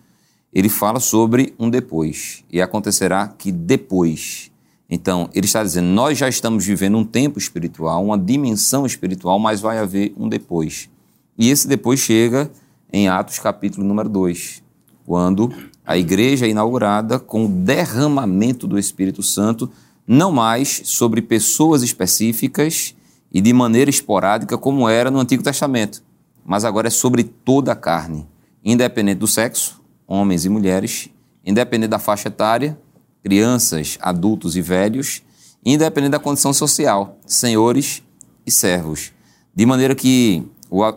Ele 0.53 0.69
fala 0.69 1.01
sobre 1.01 1.55
um 1.59 1.71
depois. 1.71 2.45
E 2.53 2.61
acontecerá 2.61 3.27
que 3.29 3.51
depois. 3.51 4.53
Então, 4.91 5.31
ele 5.33 5.47
está 5.47 5.63
dizendo: 5.63 5.87
nós 5.87 6.19
já 6.19 6.29
estamos 6.29 6.67
vivendo 6.67 6.99
um 6.99 7.05
tempo 7.05 7.39
espiritual, 7.39 8.05
uma 8.05 8.19
dimensão 8.19 8.85
espiritual, 8.85 9.39
mas 9.39 9.63
vai 9.63 9.79
haver 9.79 10.13
um 10.19 10.29
depois. 10.29 10.91
E 11.39 11.49
esse 11.49 11.67
depois 11.67 11.99
chega 11.99 12.51
em 12.93 13.09
Atos 13.09 13.39
capítulo 13.39 13.87
número 13.87 14.11
2, 14.11 14.64
quando 15.05 15.53
a 15.85 15.97
igreja 15.97 16.47
é 16.47 16.49
inaugurada 16.49 17.19
com 17.19 17.45
o 17.45 17.49
derramamento 17.49 18.67
do 18.67 18.79
Espírito 18.79 19.23
Santo 19.23 19.71
não 20.07 20.33
mais 20.33 20.83
sobre 20.85 21.23
pessoas 21.23 21.83
específicas 21.83 22.95
e 23.33 23.41
de 23.41 23.53
maneira 23.53 23.91
esporádica, 23.91 24.57
como 24.57 24.89
era 24.89 25.11
no 25.11 25.19
Antigo 25.19 25.43
Testamento, 25.43 26.03
mas 26.45 26.65
agora 26.65 26.89
é 26.89 26.91
sobre 26.91 27.25
toda 27.25 27.73
a 27.73 27.77
carne, 27.77 28.27
independente 28.65 29.19
do 29.19 29.27
sexo, 29.27 29.83
homens 30.07 30.45
e 30.45 30.49
mulheres, 30.49 31.09
independente 31.45 31.91
da 31.91 31.99
faixa 31.99 32.29
etária, 32.29 32.79
crianças, 33.23 33.99
adultos 34.01 34.57
e 34.57 34.61
velhos, 34.61 35.23
independente 35.65 36.13
da 36.13 36.19
condição 36.19 36.53
social, 36.53 37.19
senhores 37.27 38.03
e 38.47 38.51
servos. 38.51 39.13
De 39.55 39.65
maneira 39.65 39.95
que 39.95 40.47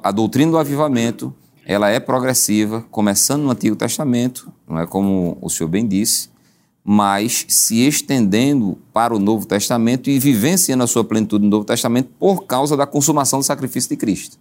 a 0.04 0.12
doutrina 0.12 0.52
do 0.52 0.58
avivamento 0.58 1.34
ela 1.70 1.90
é 1.90 2.00
progressiva, 2.00 2.86
começando 2.90 3.44
no 3.44 3.52
Antigo 3.52 3.76
Testamento, 3.76 4.50
não 4.66 4.80
é 4.80 4.88
como 4.88 5.38
o 5.42 5.50
senhor 5.50 5.68
bem 5.68 5.86
disse, 5.86 6.30
mas 6.82 7.46
se 7.50 7.86
estendendo 7.86 8.78
para 8.94 9.14
o 9.14 9.20
Novo 9.20 9.46
Testamento 9.46 10.10
e 10.10 10.18
vivenciando 10.18 10.86
a 10.86 10.88
sua 10.88 11.04
plenitude 11.04 11.44
no 11.44 11.50
Novo 11.50 11.66
Testamento 11.66 12.10
por 12.18 12.46
causa 12.46 12.78
da 12.78 12.88
consumação 12.88 13.40
do 13.40 13.44
sacrifício 13.44 13.90
de 13.90 13.98
Cristo. 13.98 14.40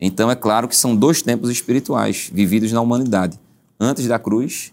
Então 0.00 0.30
é 0.30 0.34
claro 0.34 0.66
que 0.66 0.74
são 0.74 0.96
dois 0.96 1.20
tempos 1.20 1.50
espirituais 1.50 2.30
vividos 2.32 2.72
na 2.72 2.80
humanidade, 2.80 3.38
antes 3.78 4.06
da 4.06 4.18
cruz 4.18 4.72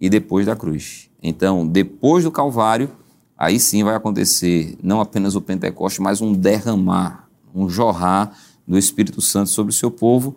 e 0.00 0.10
depois 0.10 0.44
da 0.44 0.56
cruz. 0.56 1.08
Então, 1.22 1.64
depois 1.64 2.24
do 2.24 2.32
Calvário, 2.32 2.90
aí 3.36 3.60
sim 3.60 3.84
vai 3.84 3.94
acontecer 3.94 4.76
não 4.82 5.00
apenas 5.00 5.36
o 5.36 5.40
Pentecoste, 5.40 6.02
mas 6.02 6.20
um 6.20 6.32
derramar, 6.32 7.28
um 7.54 7.68
jorrar 7.68 8.36
do 8.66 8.76
Espírito 8.76 9.20
Santo 9.20 9.50
sobre 9.50 9.70
o 9.70 9.74
seu 9.74 9.88
povo, 9.88 10.34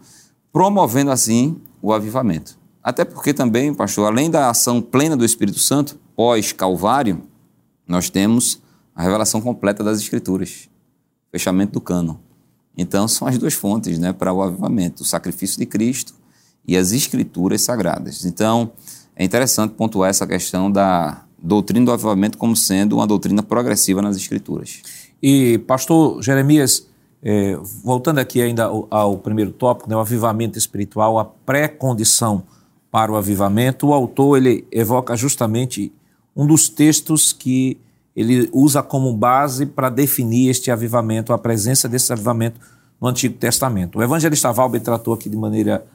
promovendo 0.52 1.12
assim 1.12 1.62
o 1.82 1.94
avivamento. 1.94 2.58
Até 2.84 3.06
porque 3.06 3.34
também, 3.34 3.74
pastor, 3.74 4.08
além 4.08 4.30
da 4.30 4.50
ação 4.50 4.82
plena 4.82 5.16
do 5.16 5.24
Espírito 5.24 5.60
Santo, 5.60 6.00
pós-Calvário, 6.16 7.24
nós 7.88 8.10
temos 8.10 8.62
a 8.96 9.04
revelação 9.04 9.42
completa 9.42 9.84
das 9.84 10.00
Escrituras, 10.00 10.70
fechamento 11.32 11.74
do 11.74 11.82
cano. 11.82 12.20
Então, 12.78 13.08
são 13.08 13.28
as 13.28 13.38
duas 13.38 13.54
fontes 13.54 14.00
né, 14.00 14.14
para 14.14 14.34
o 14.34 14.42
avivamento: 14.42 15.04
o 15.04 15.06
sacrifício 15.06 15.60
de 15.60 15.66
Cristo 15.66 16.14
e 16.68 16.76
as 16.76 16.92
Escrituras 16.92 17.62
sagradas. 17.62 18.26
Então, 18.26 18.72
é 19.16 19.24
interessante 19.24 19.74
pontuar 19.74 20.10
essa 20.10 20.26
questão 20.26 20.72
da 20.72 21.26
doutrina 21.42 21.86
do 21.86 21.92
avivamento 21.92 22.38
como 22.38 22.56
sendo 22.56 22.98
uma 22.98 23.08
doutrina 23.08 23.44
progressiva 23.44 24.02
nas 24.02 24.16
Escrituras. 24.16 24.82
E, 25.22 25.60
pastor 25.60 26.22
Jeremias, 26.22 26.88
é, 27.24 27.56
voltando 27.84 28.20
aqui 28.20 28.42
ainda 28.42 28.66
ao, 28.66 28.88
ao 28.90 29.18
primeiro 29.18 29.52
tópico, 29.52 29.90
né, 29.90 29.96
o 29.96 30.00
avivamento 30.00 30.58
espiritual, 30.58 31.20
a 31.20 31.26
pré-condição 31.26 32.44
para 32.92 33.12
o 33.12 33.16
avivamento, 33.16 33.88
o 33.88 33.94
autor 33.94 34.38
ele 34.38 34.68
evoca 34.72 35.16
justamente 35.16 35.92
um 36.36 36.46
dos 36.46 36.68
textos 36.68 37.32
que 37.32 37.78
ele 38.16 38.50
usa 38.52 38.84
como 38.84 39.14
base 39.14 39.66
para 39.66 39.90
definir 39.90 40.50
este 40.50 40.70
avivamento, 40.70 41.32
a 41.32 41.38
presença 41.38 41.88
desse 41.88 42.12
avivamento 42.12 42.60
no 43.00 43.08
Antigo 43.08 43.38
Testamento. 43.38 44.00
O 44.00 44.04
evangelista 44.04 44.52
Valber 44.52 44.82
tratou 44.82 45.14
aqui 45.14 45.30
de 45.30 45.38
maneira, 45.38 45.86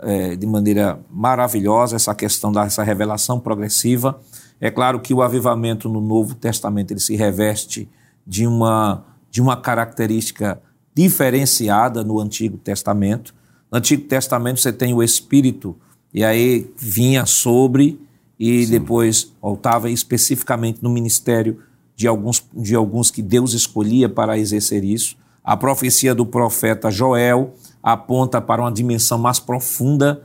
é, 0.00 0.36
de 0.36 0.46
maneira 0.46 0.98
maravilhosa 1.10 1.96
essa 1.96 2.14
questão 2.14 2.52
dessa 2.52 2.82
revelação 2.82 3.40
progressiva. 3.40 4.18
É 4.60 4.70
claro 4.70 5.00
que 5.00 5.12
o 5.12 5.22
avivamento 5.22 5.88
no 5.88 6.00
Novo 6.00 6.34
Testamento 6.34 6.92
ele 6.92 7.00
se 7.00 7.16
reveste 7.16 7.88
de 8.26 8.46
uma, 8.46 9.04
de 9.30 9.40
uma 9.40 9.56
característica 9.56 10.60
diferenciada 10.94 12.02
no 12.02 12.18
Antigo 12.18 12.56
Testamento. 12.56 13.34
No 13.70 13.78
Antigo 13.78 14.02
Testamento 14.04 14.60
você 14.60 14.72
tem 14.72 14.94
o 14.94 15.02
Espírito, 15.02 15.76
e 16.12 16.24
aí 16.24 16.70
vinha 16.76 17.26
sobre 17.26 18.00
e 18.38 18.64
Sim. 18.64 18.70
depois 18.70 19.32
voltava 19.40 19.90
especificamente 19.90 20.82
no 20.82 20.90
ministério 20.90 21.58
de 21.94 22.06
alguns, 22.06 22.42
de 22.54 22.74
alguns 22.74 23.10
que 23.10 23.22
Deus 23.22 23.54
escolhia 23.54 24.08
para 24.08 24.38
exercer 24.38 24.84
isso. 24.84 25.16
A 25.42 25.56
profecia 25.56 26.14
do 26.14 26.26
profeta 26.26 26.90
Joel 26.90 27.54
aponta 27.82 28.40
para 28.40 28.62
uma 28.62 28.72
dimensão 28.72 29.18
mais 29.18 29.38
profunda 29.38 30.22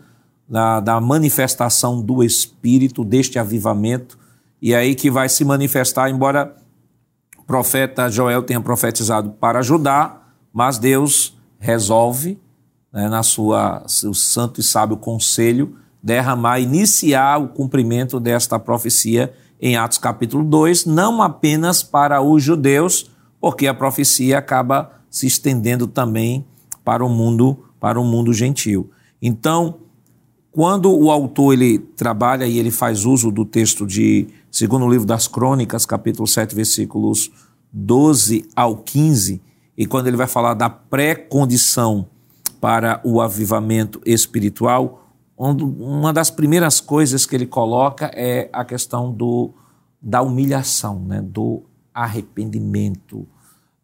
da, 0.47 0.79
da 0.79 0.99
manifestação 0.99 2.01
do 2.01 2.23
Espírito, 2.23 3.05
deste 3.05 3.39
avivamento, 3.39 4.19
e 4.61 4.75
aí 4.75 4.95
que 4.95 5.09
vai 5.09 5.29
se 5.29 5.45
manifestar, 5.45 6.09
embora 6.09 6.55
profeta 7.51 8.09
Joel 8.09 8.43
tenha 8.43 8.61
profetizado 8.61 9.31
para 9.31 9.59
ajudar, 9.59 10.37
mas 10.53 10.77
Deus 10.77 11.37
resolve, 11.59 12.39
né, 12.93 13.09
na 13.09 13.23
sua 13.23 13.83
seu 13.87 14.13
santo 14.13 14.61
e 14.61 14.63
sábio 14.63 14.95
conselho, 14.95 15.75
derramar, 16.01 16.61
iniciar 16.61 17.41
o 17.41 17.49
cumprimento 17.49 18.21
desta 18.21 18.57
profecia 18.57 19.33
em 19.59 19.75
Atos 19.75 19.97
capítulo 19.97 20.45
2, 20.45 20.85
não 20.85 21.21
apenas 21.21 21.83
para 21.83 22.21
os 22.21 22.41
judeus, 22.41 23.11
porque 23.41 23.67
a 23.67 23.73
profecia 23.73 24.37
acaba 24.37 24.89
se 25.09 25.27
estendendo 25.27 25.87
também 25.87 26.47
para 26.85 27.03
o 27.03 27.09
mundo, 27.09 27.65
para 27.81 27.99
o 27.99 28.05
mundo 28.05 28.33
gentil. 28.33 28.89
Então, 29.21 29.79
quando 30.53 30.89
o 30.89 31.11
autor 31.11 31.51
ele 31.51 31.79
trabalha 31.79 32.45
e 32.45 32.57
ele 32.57 32.71
faz 32.71 33.03
uso 33.03 33.29
do 33.29 33.43
texto 33.43 33.85
de 33.85 34.29
segundo 34.51 34.87
livro 34.87 35.07
das 35.07 35.27
Crônicas, 35.27 35.85
capítulo 35.85 36.27
7, 36.27 36.53
versículos 36.53 37.31
12 37.71 38.49
ao 38.53 38.77
15, 38.77 39.41
e 39.77 39.85
quando 39.85 40.07
ele 40.07 40.17
vai 40.17 40.27
falar 40.27 40.53
da 40.53 40.69
pré-condição 40.69 42.07
para 42.59 42.99
o 43.03 43.21
avivamento 43.21 44.01
espiritual, 44.05 45.07
uma 45.37 46.13
das 46.13 46.29
primeiras 46.29 46.79
coisas 46.79 47.25
que 47.25 47.35
ele 47.35 47.47
coloca 47.47 48.11
é 48.13 48.49
a 48.53 48.63
questão 48.63 49.11
do, 49.11 49.51
da 49.99 50.21
humilhação, 50.21 50.99
né? 50.99 51.21
do 51.21 51.63
arrependimento, 51.93 53.27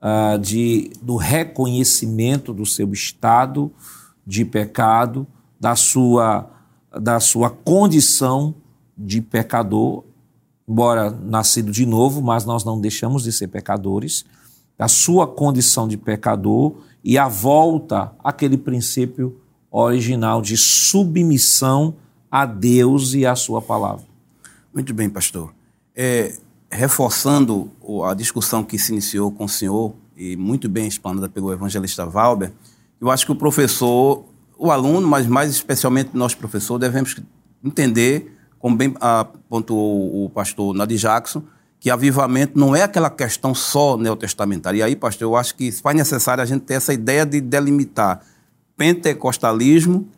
uh, 0.01 0.38
de, 0.38 0.91
do 1.01 1.15
reconhecimento 1.15 2.53
do 2.53 2.65
seu 2.65 2.91
estado 2.91 3.72
de 4.26 4.45
pecado, 4.45 5.26
da 5.59 5.76
sua, 5.76 6.49
da 6.91 7.20
sua 7.20 7.49
condição 7.49 8.53
de 8.95 9.22
pecador, 9.22 10.03
embora 10.68 11.09
nascido 11.09 11.72
de 11.72 11.86
novo, 11.86 12.22
mas 12.22 12.45
nós 12.45 12.63
não 12.63 12.80
deixamos 12.80 13.24
de 13.24 13.32
ser 13.32 13.47
pecadores, 13.47 14.26
da 14.78 14.88
sua 14.88 15.26
condição 15.26 15.88
de 15.88 15.97
pecador 15.97 16.76
e 17.03 17.18
a 17.18 17.28
volta 17.28 18.11
àquele 18.24 18.57
princípio 18.57 19.39
original 19.72 20.41
de 20.41 20.57
submissão 20.57 21.95
a 22.30 22.45
Deus 22.45 23.13
e 23.13 23.26
à 23.26 23.36
sua 23.36 23.61
palavra. 23.61 24.05
Muito 24.74 24.93
bem, 24.93 25.09
pastor. 25.09 25.53
É, 25.95 26.36
reforçando 26.70 27.72
a 28.05 28.13
discussão 28.13 28.63
que 28.63 28.78
se 28.78 28.91
iniciou 28.91 29.32
com 29.32 29.45
o 29.45 29.49
senhor 29.49 29.93
e 30.15 30.36
muito 30.36 30.68
bem 30.68 30.88
explanada 30.88 31.30
pelo 31.30 31.51
evangelista 31.51 32.05
Valber, 32.05 32.51
eu 32.99 33.09
acho 33.09 33.26
que 33.26 33.32
o 33.32 33.36
professor, 33.36 34.26
o 34.57 34.72
aluno, 34.72 35.07
mas 35.07 35.26
mais 35.28 35.51
especialmente 35.51 36.11
nós 36.13 36.36
professor, 36.36 36.78
devemos 36.78 37.15
entender, 37.63 38.37
como 38.68 38.76
bem 38.76 38.93
apontou 38.99 40.26
o 40.26 40.30
pastor 40.30 40.76
Nadir 40.76 40.97
Jackson, 40.97 41.41
que 41.80 41.89
avivamento 41.89 42.59
não 42.59 42.76
é 42.76 42.84
aquela 42.84 43.09
questão 43.09 43.55
só 43.55 43.95
neotestamentária. 43.95 44.80
E 44.80 44.84
aí, 44.84 44.95
pastor, 44.95 45.26
eu 45.26 45.38
acho 45.38 45.55
que 45.55 45.72
faz 45.72 45.95
necessário 45.95 46.43
a 46.43 46.45
gente 46.45 46.63
ter 46.63 46.74
essa 46.74 46.93
ideia 46.93 47.26
de 47.26 47.39
delimitar 47.39 48.22
pentecostalismo, 48.76 50.09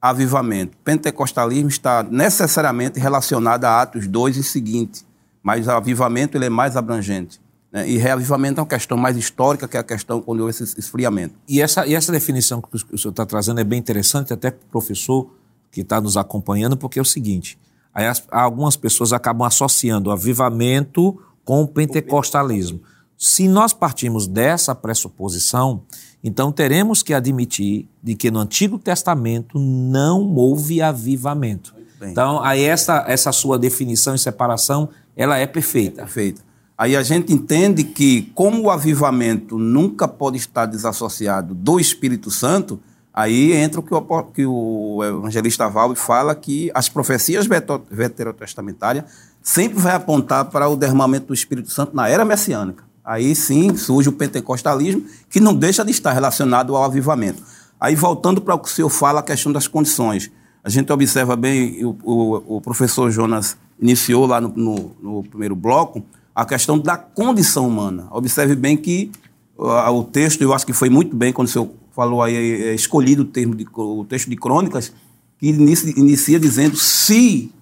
avivamento. 0.00 0.78
Pentecostalismo 0.82 1.68
está 1.68 2.02
necessariamente 2.02 2.98
relacionado 2.98 3.66
a 3.66 3.82
Atos 3.82 4.06
2 4.06 4.38
e 4.38 4.42
seguinte, 4.42 5.04
mas 5.42 5.68
avivamento 5.68 6.38
ele 6.38 6.46
é 6.46 6.50
mais 6.50 6.78
abrangente. 6.78 7.38
Né? 7.70 7.86
E 7.86 7.98
reavivamento 7.98 8.60
é 8.60 8.62
uma 8.62 8.68
questão 8.68 8.96
mais 8.96 9.14
histórica, 9.18 9.68
que 9.68 9.76
a 9.76 9.82
questão 9.82 10.22
quando 10.22 10.40
houve 10.40 10.52
esse 10.52 10.80
esfriamento. 10.80 11.34
E 11.46 11.60
essa, 11.60 11.86
e 11.86 11.94
essa 11.94 12.10
definição 12.10 12.62
que 12.62 12.74
o 12.74 12.98
senhor 12.98 13.10
está 13.10 13.26
trazendo 13.26 13.60
é 13.60 13.64
bem 13.64 13.78
interessante, 13.78 14.32
até 14.32 14.50
para 14.50 14.64
o 14.64 14.70
professor 14.70 15.30
que 15.70 15.82
está 15.82 16.00
nos 16.00 16.16
acompanhando, 16.16 16.76
porque 16.76 16.98
é 16.98 17.02
o 17.02 17.04
seguinte: 17.04 17.58
aí 17.94 18.06
as, 18.06 18.22
algumas 18.30 18.76
pessoas 18.76 19.12
acabam 19.12 19.46
associando 19.46 20.10
o 20.10 20.12
avivamento 20.12 21.20
com 21.44 21.62
o 21.62 21.68
pentecostalismo. 21.68 22.80
Se 23.16 23.48
nós 23.48 23.72
partimos 23.72 24.26
dessa 24.26 24.74
pressuposição, 24.74 25.82
então 26.22 26.52
teremos 26.52 27.02
que 27.02 27.12
admitir 27.12 27.88
de 28.02 28.14
que 28.14 28.30
no 28.30 28.38
Antigo 28.38 28.78
Testamento 28.78 29.58
não 29.58 30.34
houve 30.34 30.80
avivamento. 30.80 31.74
Então, 32.02 32.42
aí 32.42 32.62
essa, 32.62 33.04
essa 33.06 33.30
sua 33.30 33.58
definição 33.58 34.14
e 34.14 34.18
separação, 34.18 34.88
ela 35.14 35.36
é 35.36 35.46
perfeita. 35.46 36.02
Perfeita. 36.02 36.42
Aí 36.76 36.96
a 36.96 37.02
gente 37.02 37.30
entende 37.30 37.84
que, 37.84 38.32
como 38.34 38.62
o 38.62 38.70
avivamento 38.70 39.58
nunca 39.58 40.08
pode 40.08 40.38
estar 40.38 40.64
desassociado 40.64 41.54
do 41.54 41.78
Espírito 41.78 42.30
Santo, 42.30 42.80
aí 43.20 43.52
entra 43.52 43.80
o 43.80 43.82
que 43.82 43.94
o, 43.94 44.22
que 44.22 44.46
o 44.46 45.04
evangelista 45.04 45.68
Valve 45.68 45.96
fala 45.96 46.34
que 46.34 46.70
as 46.74 46.88
profecias 46.88 47.46
veterotestamentárias 47.90 49.04
sempre 49.42 49.78
vai 49.78 49.94
apontar 49.94 50.46
para 50.46 50.68
o 50.68 50.76
derramamento 50.76 51.26
do 51.26 51.34
Espírito 51.34 51.70
Santo 51.70 51.94
na 51.94 52.08
era 52.08 52.24
messiânica. 52.24 52.84
Aí 53.04 53.34
sim 53.34 53.76
surge 53.76 54.08
o 54.08 54.12
pentecostalismo, 54.12 55.04
que 55.28 55.40
não 55.40 55.54
deixa 55.54 55.84
de 55.84 55.90
estar 55.90 56.12
relacionado 56.12 56.76
ao 56.76 56.84
avivamento. 56.84 57.42
Aí 57.80 57.94
voltando 57.94 58.40
para 58.40 58.54
o 58.54 58.58
que 58.58 58.68
o 58.68 58.70
senhor 58.70 58.90
fala, 58.90 59.20
a 59.20 59.22
questão 59.22 59.50
das 59.50 59.66
condições. 59.66 60.30
A 60.62 60.68
gente 60.68 60.92
observa 60.92 61.34
bem, 61.34 61.84
o, 61.84 61.96
o, 62.04 62.56
o 62.56 62.60
professor 62.60 63.10
Jonas 63.10 63.56
iniciou 63.80 64.26
lá 64.26 64.40
no, 64.40 64.52
no, 64.54 64.96
no 65.02 65.22
primeiro 65.22 65.56
bloco, 65.56 66.02
a 66.34 66.44
questão 66.44 66.78
da 66.78 66.96
condição 66.96 67.66
humana. 67.66 68.06
Observe 68.10 68.54
bem 68.54 68.76
que 68.76 69.10
uh, 69.58 69.90
o 69.90 70.04
texto, 70.04 70.42
eu 70.42 70.52
acho 70.52 70.66
que 70.66 70.72
foi 70.72 70.90
muito 70.90 71.16
bem 71.16 71.32
quando 71.32 71.48
o 71.48 71.50
senhor 71.50 71.70
falou 72.00 72.22
aí, 72.22 72.34
é, 72.34 72.68
é 72.68 72.74
escolhido 72.74 73.24
o, 73.24 73.26
termo 73.26 73.54
de, 73.54 73.66
o 73.76 74.06
texto 74.06 74.30
de 74.30 74.36
Crônicas, 74.36 74.90
que 75.38 75.48
inicia, 75.48 75.92
inicia 75.98 76.40
dizendo 76.40 76.74
se 76.74 77.52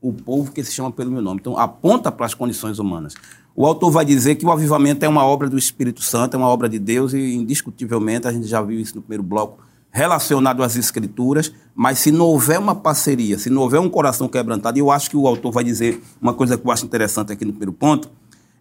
o 0.00 0.12
povo 0.12 0.52
que 0.52 0.62
se 0.62 0.70
chama 0.70 0.92
pelo 0.92 1.10
meu 1.10 1.20
nome. 1.20 1.40
Então, 1.40 1.58
aponta 1.58 2.12
para 2.12 2.24
as 2.24 2.32
condições 2.32 2.78
humanas. 2.78 3.14
O 3.56 3.66
autor 3.66 3.90
vai 3.90 4.04
dizer 4.04 4.36
que 4.36 4.46
o 4.46 4.52
avivamento 4.52 5.04
é 5.04 5.08
uma 5.08 5.24
obra 5.24 5.50
do 5.50 5.58
Espírito 5.58 6.00
Santo, 6.00 6.34
é 6.34 6.38
uma 6.38 6.46
obra 6.46 6.68
de 6.68 6.78
Deus, 6.78 7.12
e 7.12 7.34
indiscutivelmente, 7.34 8.28
a 8.28 8.32
gente 8.32 8.46
já 8.46 8.62
viu 8.62 8.78
isso 8.78 8.94
no 8.94 9.02
primeiro 9.02 9.24
bloco, 9.24 9.58
relacionado 9.90 10.62
às 10.62 10.76
Escrituras, 10.76 11.52
mas 11.74 11.98
se 11.98 12.12
não 12.12 12.26
houver 12.26 12.60
uma 12.60 12.76
parceria, 12.76 13.36
se 13.36 13.50
não 13.50 13.62
houver 13.62 13.80
um 13.80 13.90
coração 13.90 14.28
quebrantado, 14.28 14.78
e 14.78 14.80
eu 14.80 14.92
acho 14.92 15.10
que 15.10 15.16
o 15.16 15.26
autor 15.26 15.50
vai 15.50 15.64
dizer 15.64 16.00
uma 16.22 16.32
coisa 16.32 16.56
que 16.56 16.64
eu 16.64 16.70
acho 16.70 16.84
interessante 16.84 17.32
aqui 17.32 17.44
no 17.44 17.50
primeiro 17.50 17.72
ponto, 17.72 18.08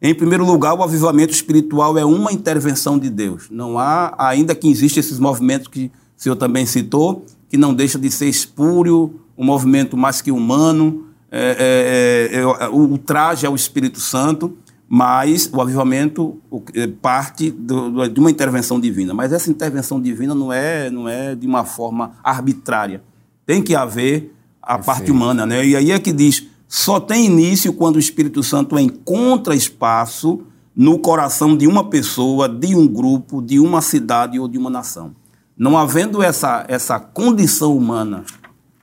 em 0.02 0.14
primeiro 0.14 0.45
lugar, 0.45 0.74
o 0.74 0.84
avivamento 0.84 1.34
espiritual 1.34 1.98
é 1.98 2.06
uma 2.06 2.32
intervenção 2.32 3.00
de 3.00 3.10
Deus. 3.10 3.48
Não 3.50 3.80
há, 3.80 4.14
ainda 4.18 4.54
que 4.54 4.70
existem 4.70 5.00
esses 5.00 5.20
movimentos 5.20 5.68
que 5.68 5.91
o 6.18 6.22
senhor 6.22 6.36
também 6.36 6.66
citou, 6.66 7.26
que 7.50 7.58
não 7.58 7.74
deixa 7.74 7.98
de 7.98 8.12
ser 8.12 8.28
espúrio, 8.28 9.20
um 9.38 9.45
movimento 9.45 9.98
mais 9.98 10.22
que 10.22 10.32
humano, 10.32 11.06
é, 11.32 12.30
é, 12.32 12.38
é, 12.38 12.41
é 12.41 12.70
o 12.70 12.98
traje 12.98 13.45
ao 13.45 13.56
Espírito 13.56 14.00
Santo, 14.00 14.56
mas 14.88 15.50
o 15.52 15.62
avivamento 15.62 16.39
é, 16.74 16.88
parte 16.88 17.52
do, 17.52 18.08
de 18.08 18.20
uma 18.20 18.32
intervenção 18.32 18.80
divina. 18.80 19.14
Mas 19.14 19.34
essa 19.34 19.50
intervenção 19.50 20.00
divina 20.00 20.34
não 20.34 20.54
é, 20.54 20.89
não 20.89 21.10
é 21.10 21.36
de 21.36 21.45
uma 21.45 21.66
forma 21.66 22.14
arbitrária. 22.24 23.04
Tem 23.45 23.62
que 23.62 23.76
haver 23.76 24.34
a 24.62 24.76
Perfeito. 24.76 24.86
parte 24.86 25.12
humana. 25.12 25.45
Né? 25.45 25.66
E 25.66 25.76
aí 25.76 25.91
é 25.91 26.00
que 26.00 26.14
diz 26.14 26.48
só 26.68 26.99
tem 26.99 27.26
início 27.26 27.72
quando 27.74 27.95
o 27.95 27.99
Espírito 27.99 28.43
Santo 28.43 28.78
encontra 28.78 29.55
espaço 29.55 30.41
no 30.76 30.99
coração 30.99 31.55
de 31.55 31.65
uma 31.65 31.89
pessoa, 31.89 32.47
de 32.47 32.76
um 32.76 32.86
grupo, 32.86 33.41
de 33.41 33.59
uma 33.59 33.82
cidade 33.82 34.39
ou 34.39 34.47
de 34.47 34.57
uma 34.57 34.70
nação. 34.70 35.15
Não 35.57 35.78
havendo 35.78 36.22
essa, 36.22 36.65
essa 36.68 36.99
condição 36.99 37.76
humana 37.76 38.24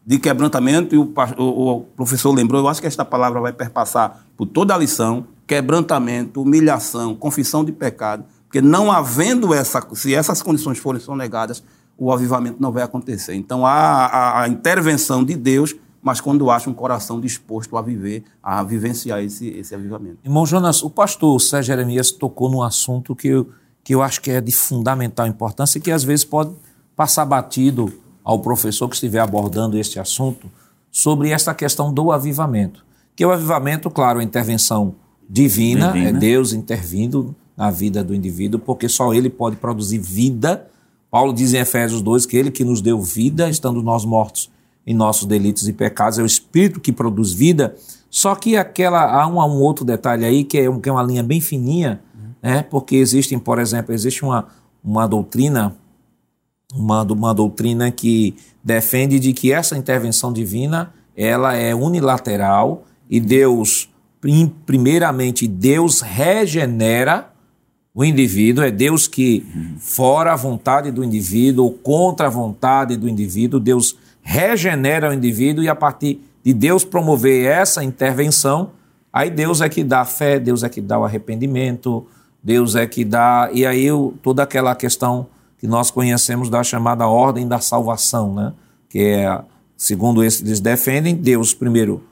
de 0.04 0.18
quebrantamento, 0.18 0.94
e 0.94 0.98
o, 0.98 1.12
o, 1.38 1.76
o 1.76 1.80
professor 1.80 2.32
lembrou, 2.32 2.60
eu 2.60 2.68
acho 2.68 2.80
que 2.80 2.86
esta 2.86 3.04
palavra 3.04 3.40
vai 3.40 3.52
perpassar 3.52 4.26
por 4.36 4.46
toda 4.46 4.74
a 4.74 4.78
lição, 4.78 5.26
quebrantamento, 5.46 6.42
humilhação, 6.42 7.14
confissão 7.14 7.64
de 7.64 7.70
pecado, 7.70 8.24
porque 8.44 8.60
não 8.60 8.90
havendo 8.90 9.54
essa, 9.54 9.86
se 9.94 10.14
essas 10.14 10.42
condições 10.42 10.78
forem 10.78 11.00
sonegadas, 11.00 11.62
o 11.96 12.12
avivamento 12.12 12.60
não 12.60 12.72
vai 12.72 12.82
acontecer. 12.82 13.34
Então 13.34 13.64
há 13.64 14.06
a, 14.06 14.42
a 14.42 14.48
intervenção 14.48 15.24
de 15.24 15.36
Deus 15.36 15.76
mas 16.04 16.20
quando 16.20 16.50
acha 16.50 16.68
um 16.68 16.74
coração 16.74 17.18
disposto 17.18 17.78
a 17.78 17.82
viver, 17.82 18.24
a 18.42 18.62
vivenciar 18.62 19.24
esse, 19.24 19.48
esse 19.48 19.74
avivamento. 19.74 20.18
Irmão 20.22 20.44
Jonas, 20.44 20.82
o 20.82 20.90
pastor 20.90 21.40
Sérgio 21.40 21.68
Jeremias 21.68 22.10
tocou 22.10 22.50
num 22.50 22.62
assunto 22.62 23.16
que 23.16 23.28
eu, 23.28 23.48
que 23.82 23.94
eu 23.94 24.02
acho 24.02 24.20
que 24.20 24.30
é 24.30 24.38
de 24.38 24.52
fundamental 24.52 25.26
importância 25.26 25.78
e 25.78 25.80
que 25.80 25.90
às 25.90 26.04
vezes 26.04 26.22
pode 26.22 26.52
passar 26.94 27.24
batido 27.24 27.90
ao 28.22 28.38
professor 28.38 28.86
que 28.86 28.96
estiver 28.96 29.20
abordando 29.20 29.78
este 29.78 29.98
assunto 29.98 30.46
sobre 30.92 31.30
esta 31.30 31.54
questão 31.54 31.90
do 31.92 32.12
avivamento. 32.12 32.84
Que 33.16 33.24
o 33.24 33.32
avivamento, 33.32 33.90
claro, 33.90 34.20
é 34.20 34.24
intervenção 34.24 34.96
divina, 35.26 35.90
divina, 35.90 36.10
é 36.10 36.12
Deus 36.12 36.52
intervindo 36.52 37.34
na 37.56 37.70
vida 37.70 38.04
do 38.04 38.14
indivíduo, 38.14 38.60
porque 38.60 38.90
só 38.90 39.14
ele 39.14 39.30
pode 39.30 39.56
produzir 39.56 39.98
vida. 39.98 40.68
Paulo 41.10 41.32
diz 41.32 41.54
em 41.54 41.60
Efésios 41.60 42.02
2 42.02 42.26
que 42.26 42.36
ele 42.36 42.50
que 42.50 42.62
nos 42.62 42.82
deu 42.82 43.00
vida, 43.00 43.48
estando 43.48 43.82
nós 43.82 44.04
mortos 44.04 44.52
em 44.86 44.94
nossos 44.94 45.26
delitos 45.26 45.68
e 45.68 45.72
pecados, 45.72 46.18
é 46.18 46.22
o 46.22 46.26
Espírito 46.26 46.80
que 46.80 46.92
produz 46.92 47.32
vida. 47.32 47.74
Só 48.10 48.34
que 48.34 48.56
aquela 48.56 49.04
há 49.04 49.26
um, 49.26 49.38
um 49.38 49.60
outro 49.60 49.84
detalhe 49.84 50.24
aí 50.24 50.44
que 50.44 50.58
é, 50.58 50.68
um, 50.68 50.80
que 50.80 50.88
é 50.88 50.92
uma 50.92 51.02
linha 51.02 51.22
bem 51.22 51.40
fininha, 51.40 52.00
né? 52.42 52.62
porque 52.62 52.96
existem, 52.96 53.38
por 53.38 53.58
exemplo, 53.58 53.94
existe 53.94 54.24
uma, 54.24 54.46
uma 54.82 55.06
doutrina, 55.06 55.74
uma, 56.74 57.02
uma 57.02 57.34
doutrina 57.34 57.90
que 57.90 58.36
defende 58.62 59.18
de 59.18 59.32
que 59.32 59.52
essa 59.52 59.76
intervenção 59.76 60.32
divina 60.32 60.92
ela 61.16 61.54
é 61.54 61.74
unilateral 61.74 62.84
e 63.08 63.20
Deus, 63.20 63.88
primeiramente, 64.66 65.46
Deus 65.46 66.00
regenera 66.00 67.30
o 67.94 68.04
indivíduo, 68.04 68.64
é 68.64 68.72
Deus 68.72 69.06
que, 69.06 69.46
fora 69.78 70.32
a 70.32 70.36
vontade 70.36 70.90
do 70.90 71.04
indivíduo, 71.04 71.66
ou 71.66 71.72
contra 71.72 72.26
a 72.26 72.30
vontade 72.30 72.96
do 72.96 73.08
indivíduo, 73.08 73.60
Deus 73.60 73.96
regenera 74.24 75.10
o 75.10 75.12
indivíduo 75.12 75.62
e 75.62 75.68
a 75.68 75.76
partir 75.76 76.20
de 76.42 76.52
Deus 76.54 76.84
promover 76.84 77.44
essa 77.44 77.84
intervenção, 77.84 78.70
aí 79.12 79.30
Deus 79.30 79.60
é 79.60 79.68
que 79.68 79.84
dá 79.84 80.00
a 80.00 80.04
fé, 80.04 80.40
Deus 80.40 80.64
é 80.64 80.68
que 80.68 80.80
dá 80.80 80.98
o 80.98 81.04
arrependimento, 81.04 82.06
Deus 82.42 82.74
é 82.74 82.86
que 82.86 83.04
dá. 83.04 83.50
E 83.52 83.64
aí 83.64 83.86
toda 84.22 84.42
aquela 84.42 84.74
questão 84.74 85.28
que 85.58 85.66
nós 85.66 85.90
conhecemos 85.90 86.48
da 86.48 86.64
chamada 86.64 87.06
ordem 87.06 87.46
da 87.46 87.60
salvação, 87.60 88.34
né? 88.34 88.52
que 88.88 89.00
é, 89.00 89.40
segundo 89.76 90.22
eles 90.22 90.60
defendem, 90.60 91.14
Deus 91.14 91.54
primeiro 91.54 92.02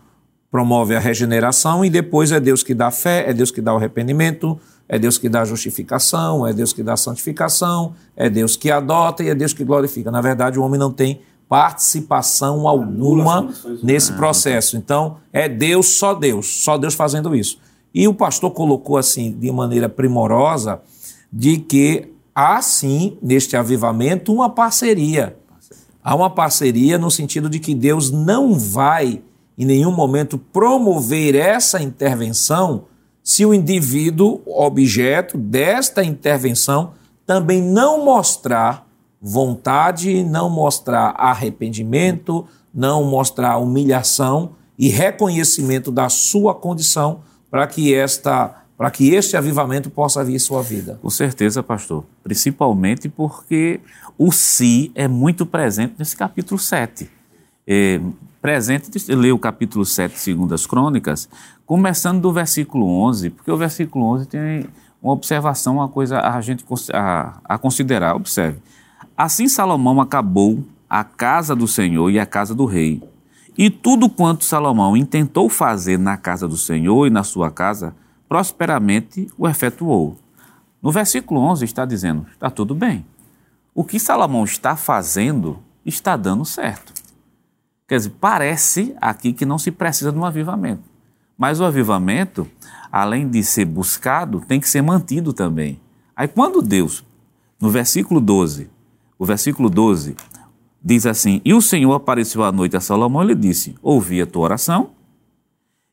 promove 0.51 0.95
a 0.95 1.01
regeneração 1.01 1.83
e 1.83 1.89
depois 1.89 2.31
é 2.31 2.39
Deus 2.39 2.63
que 2.63 2.75
dá 2.75 2.89
a 2.89 2.91
fé, 2.91 3.25
é 3.29 3.33
Deus 3.33 3.51
que 3.51 3.63
dá 3.63 3.73
o 3.73 3.79
arrependimento, 3.79 4.61
é 4.87 4.99
Deus 4.99 5.17
que 5.17 5.29
dá 5.29 5.41
a 5.41 5.45
justificação, 5.47 6.47
é 6.47 6.53
Deus 6.53 6.75
que 6.75 6.83
dá 6.83 6.93
a 6.93 6.97
santificação, 6.97 7.95
é 8.15 8.29
Deus 8.29 8.55
que 8.55 8.71
adota 8.71 9.23
e 9.23 9.31
é 9.31 9.35
Deus 9.35 9.55
que 9.55 9.65
glorifica. 9.65 10.11
Na 10.11 10.21
verdade, 10.21 10.59
o 10.59 10.63
homem 10.63 10.79
não 10.79 10.93
tem 10.93 11.23
participação 11.53 12.67
alguma 12.67 13.53
nesse 13.83 14.15
processo. 14.15 14.75
Então, 14.75 15.19
é 15.31 15.51
Deus, 15.51 15.99
só 15.99 16.15
Deus, 16.15 16.47
só 16.65 16.79
Deus 16.79 16.95
fazendo 16.95 17.37
isso. 17.37 17.59
E 17.93 18.09
o 18.09 18.15
pastor 18.15 18.53
colocou 18.53 18.97
assim, 18.97 19.31
de 19.31 19.53
maneira 19.53 19.87
primorosa, 19.87 20.81
de 21.31 21.59
que 21.59 22.11
há 22.35 22.63
sim, 22.63 23.19
neste 23.21 23.55
avivamento, 23.55 24.33
uma 24.33 24.49
parceria. 24.49 25.37
Há 26.03 26.15
uma 26.15 26.31
parceria 26.31 26.97
no 26.97 27.11
sentido 27.11 27.51
de 27.51 27.59
que 27.59 27.75
Deus 27.75 28.11
não 28.11 28.55
vai, 28.55 29.21
em 29.59 29.67
nenhum 29.67 29.93
momento, 29.93 30.39
promover 30.39 31.35
essa 31.35 31.83
intervenção 31.83 32.85
se 33.23 33.45
o 33.45 33.53
indivíduo, 33.53 34.41
objeto 34.47 35.37
desta 35.37 36.03
intervenção, 36.03 36.95
também 37.27 37.61
não 37.61 38.03
mostrar 38.03 38.91
vontade, 39.23 40.25
não 40.25 40.51
mostrar 40.51 41.15
arrependimento, 41.17 42.45
não 42.75 43.05
mostrar 43.05 43.57
humilhação 43.59 44.53
e 44.77 44.89
reconhecimento 44.89 45.93
da 45.93 46.09
sua 46.09 46.53
condição 46.55 47.21
para 47.49 47.67
que 47.69 47.95
esta 47.95 48.59
para 48.77 48.91
que 48.91 49.11
este 49.11 49.37
avivamento 49.37 49.89
possa 49.91 50.25
vir 50.25 50.35
em 50.35 50.39
sua 50.41 50.61
vida. 50.61 50.99
Com 51.01 51.11
certeza, 51.11 51.63
pastor. 51.63 52.05
Principalmente 52.21 53.09
porque 53.09 53.79
o 54.19 54.33
si 54.33 54.91
é 54.97 55.07
muito 55.07 55.47
presente 55.47 55.95
nesse 55.97 56.17
capítulo 56.17 56.59
7. 56.59 57.09
É, 57.65 58.01
presente, 58.41 58.91
ler 59.15 59.31
o 59.31 59.39
capítulo 59.39 59.85
7, 59.85 60.19
segundo 60.19 60.53
as 60.53 60.67
crônicas, 60.67 61.29
começando 61.65 62.21
do 62.21 62.33
versículo 62.33 62.89
11, 63.05 63.31
porque 63.31 63.53
o 63.53 63.57
versículo 63.57 64.05
11 64.17 64.27
tem 64.27 64.67
uma 65.01 65.13
observação, 65.13 65.77
uma 65.77 65.89
coisa 65.89 66.19
a 66.19 66.41
gente 66.41 66.65
a, 66.93 67.39
a 67.45 67.59
considerar. 67.59 68.17
Observe. 68.17 68.59
Assim 69.23 69.47
Salomão 69.47 70.01
acabou 70.01 70.65
a 70.91 71.05
casa 71.05 71.55
do 71.55 71.69
Senhor 71.69 72.11
e 72.11 72.19
a 72.19 72.27
casa 72.27 72.57
do 72.57 72.65
rei. 72.65 73.01
E 73.57 73.71
tudo 73.71 74.11
quanto 74.11 74.45
Salomão 74.45 74.97
intentou 74.97 75.49
fazer 75.49 75.97
na 75.97 76.17
casa 76.17 76.49
do 76.49 76.57
Senhor 76.57 77.07
e 77.07 77.11
na 77.11 77.23
sua 77.23 77.49
casa, 77.49 77.95
prosperamente 78.29 79.31
o 79.39 79.49
efetuou. 79.49 80.17
No 80.83 80.91
versículo 80.91 81.39
11 81.39 81.65
está 81.65 81.85
dizendo: 81.85 82.27
está 82.33 82.51
tudo 82.51 82.75
bem. 82.75 83.07
O 83.73 83.85
que 83.85 84.01
Salomão 84.01 84.43
está 84.43 84.75
fazendo 84.75 85.63
está 85.87 86.17
dando 86.17 86.45
certo. 86.45 86.93
Quer 87.87 87.99
dizer, 87.99 88.15
parece 88.21 88.93
aqui 89.01 89.33
que 89.33 89.47
não 89.47 89.57
se 89.57 89.71
precisa 89.71 90.11
de 90.11 90.19
um 90.19 90.25
avivamento. 90.25 90.83
Mas 91.39 91.61
o 91.61 91.65
avivamento, 91.65 92.45
além 92.91 93.29
de 93.29 93.45
ser 93.45 93.67
buscado, 93.67 94.41
tem 94.41 94.59
que 94.59 94.69
ser 94.69 94.83
mantido 94.83 95.33
também. 95.33 95.81
Aí 96.17 96.27
quando 96.27 96.61
Deus, 96.61 97.05
no 97.61 97.71
versículo 97.71 98.21
12, 98.21 98.82
o 99.23 99.25
versículo 99.25 99.71
12 99.71 100.17
diz 100.83 101.07
assim: 101.07 101.41
E 101.45 101.55
o 101.55 101.63
Senhor 101.63 101.93
apareceu 101.95 102.43
à 102.43 102.51
noite 102.51 102.77
a 102.77 102.81
Salomão 102.81 103.23
e 103.23 103.29
lhe 103.29 103.35
disse: 103.37 103.77
Ouvi 103.81 104.21
a 104.21 104.27
tua 104.27 104.43
oração, 104.43 104.91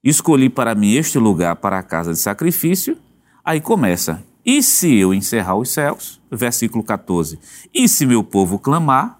escolhi 0.03 0.49
para 0.49 0.73
mim 0.73 0.93
este 0.93 1.19
lugar 1.19 1.55
para 1.57 1.77
a 1.77 1.83
casa 1.83 2.11
de 2.11 2.17
sacrifício. 2.17 2.97
Aí 3.45 3.61
começa: 3.61 4.23
E 4.43 4.63
se 4.63 4.95
eu 4.95 5.13
encerrar 5.13 5.57
os 5.57 5.69
céus? 5.69 6.19
Versículo 6.31 6.83
14: 6.83 7.37
E 7.71 7.87
se 7.87 8.03
meu 8.03 8.23
povo 8.23 8.57
clamar, 8.57 9.19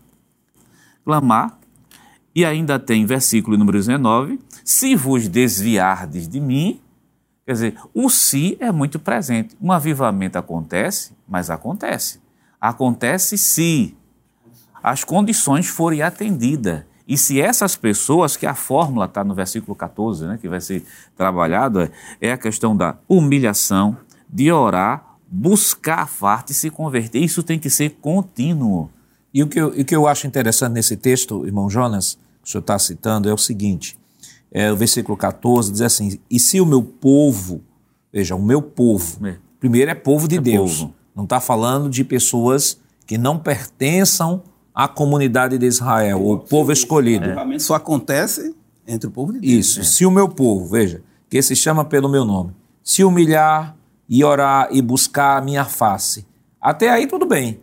clamar, 1.06 1.60
e 2.34 2.44
ainda 2.44 2.80
tem 2.80 3.06
versículo 3.06 3.60
número 3.60 3.78
19: 3.78 4.40
Se 4.66 4.96
vos 4.96 5.28
desviardes 5.28 6.28
de 6.28 6.40
mim, 6.40 6.82
quer 7.46 7.54
dizer, 7.54 7.76
o 7.94 8.10
se 8.10 8.58
é 8.60 8.72
muito 8.72 8.98
presente. 8.98 9.56
Um 9.62 9.72
avivamento 9.72 10.36
acontece, 10.36 11.12
mas 11.28 11.52
acontece. 11.52 12.20
Acontece 12.60 13.38
se 13.38 13.96
as 14.82 15.04
condições 15.04 15.68
forem 15.68 16.02
atendidas. 16.02 16.84
E 17.08 17.18
se 17.18 17.42
essas 17.42 17.76
pessoas, 17.76 18.38
que 18.38 18.46
a 18.46 18.54
fórmula 18.54 19.06
está 19.06 19.24
no 19.24 19.34
versículo 19.34 19.76
14, 19.76 20.28
né, 20.28 20.38
que 20.40 20.48
vai 20.48 20.62
ser 20.62 20.86
trabalhado, 21.18 21.82
é, 21.82 21.92
é 22.22 22.32
a 22.32 22.38
questão 22.38 22.78
da 22.78 22.98
humilhação, 23.08 23.98
de 24.30 24.52
orar, 24.52 25.18
buscar 25.28 26.04
a 26.04 26.06
parte 26.06 26.52
e 26.52 26.54
se 26.54 26.70
converter. 26.70 27.20
Isso 27.20 27.42
tem 27.42 27.58
que 27.58 27.70
ser 27.70 27.98
contínuo. 28.00 28.92
E 29.34 29.42
o 29.42 29.48
que 29.48 29.60
eu, 29.60 29.70
o 29.70 29.86
que 29.86 29.96
eu 29.96 30.08
acho 30.08 30.28
interessante 30.28 30.74
nesse 30.74 30.96
texto, 30.96 31.46
irmão 31.48 31.68
Jonas, 31.68 32.16
que 32.44 32.48
o 32.48 32.52
senhor 32.52 32.62
está 32.62 32.78
citando, 32.78 33.28
é 33.28 33.34
o 33.34 33.38
seguinte: 33.38 33.98
é, 34.52 34.72
o 34.72 34.76
versículo 34.76 35.18
14 35.18 35.72
diz 35.72 35.82
assim: 35.82 36.20
E 36.30 36.40
se 36.40 36.60
o 36.60 36.66
meu 36.66 36.84
povo, 36.84 37.62
veja, 38.12 38.36
o 38.36 38.42
meu 38.42 38.62
povo, 38.62 39.26
é. 39.28 39.38
primeiro 39.60 39.92
é 39.92 39.96
povo 39.96 40.28
de 40.28 40.38
é 40.38 40.42
Deus, 40.42 40.80
povo. 40.80 40.94
não 41.16 41.24
está 41.24 41.40
falando 41.40 41.90
de 41.90 42.04
pessoas 42.04 42.80
que 43.06 43.18
não 43.18 43.38
pertençam 43.38 44.44
a 44.80 44.88
comunidade 44.88 45.58
de 45.58 45.66
Israel, 45.66 46.26
o 46.26 46.38
povo 46.38 46.72
escolhido. 46.72 47.32
É. 47.32 47.60
Só 47.60 47.76
acontece 47.76 48.56
entre 48.88 49.10
o 49.10 49.12
povo 49.12 49.34
de 49.34 49.42
Deus. 49.42 49.52
Isso. 49.52 49.82
É. 49.82 49.84
Se 49.84 50.06
o 50.06 50.12
meu 50.12 50.30
povo, 50.30 50.68
veja, 50.68 51.02
que 51.30 51.42
se 51.42 51.54
chama 51.54 51.84
pelo 51.84 52.08
meu 52.08 52.24
nome, 52.24 52.56
se 52.82 53.04
humilhar 53.04 53.76
e 54.08 54.24
orar 54.24 54.70
e 54.72 54.82
buscar 54.82 55.38
a 55.38 55.42
minha 55.42 55.66
face. 55.66 56.26
Até 56.62 56.90
aí 56.90 57.08
tudo 57.08 57.26
bem. 57.26 57.60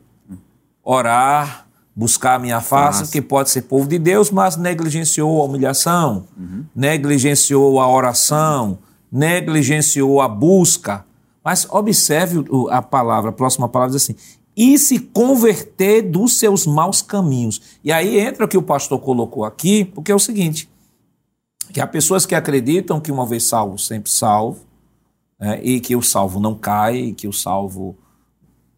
Orar, 0.84 1.66
buscar 1.94 2.34
a 2.34 2.38
minha 2.38 2.60
face, 2.60 2.98
Fácil. 2.98 3.12
que 3.12 3.22
pode 3.22 3.48
ser 3.48 3.62
povo 3.62 3.88
de 3.88 3.98
Deus, 3.98 4.30
mas 4.30 4.58
negligenciou 4.58 5.40
a 5.40 5.44
humilhação, 5.46 6.26
uhum. 6.36 6.66
negligenciou 6.74 7.80
a 7.80 7.88
oração, 7.88 8.78
negligenciou 9.10 10.20
a 10.20 10.28
busca. 10.28 11.06
Mas 11.42 11.66
observe 11.70 12.44
a 12.70 12.82
palavra, 12.82 13.30
a 13.30 13.32
próxima 13.32 13.70
palavra 13.70 13.94
diz 13.94 14.02
assim: 14.02 14.16
e 14.56 14.78
se 14.78 14.98
converter 14.98 16.02
dos 16.02 16.38
seus 16.38 16.66
maus 16.66 17.02
caminhos. 17.02 17.60
E 17.84 17.92
aí 17.92 18.18
entra 18.18 18.46
o 18.46 18.48
que 18.48 18.56
o 18.56 18.62
pastor 18.62 18.98
colocou 18.98 19.44
aqui, 19.44 19.84
porque 19.84 20.10
é 20.10 20.14
o 20.14 20.18
seguinte: 20.18 20.68
que 21.72 21.80
há 21.80 21.86
pessoas 21.86 22.24
que 22.24 22.34
acreditam 22.34 23.00
que 23.00 23.12
uma 23.12 23.26
vez 23.26 23.44
salvo, 23.44 23.78
sempre 23.78 24.10
salvo, 24.10 24.64
né, 25.38 25.60
e 25.62 25.78
que 25.78 25.94
o 25.94 26.02
salvo 26.02 26.40
não 26.40 26.54
cai, 26.54 26.96
e 26.96 27.12
que 27.12 27.28
o 27.28 27.32
salvo 27.32 27.96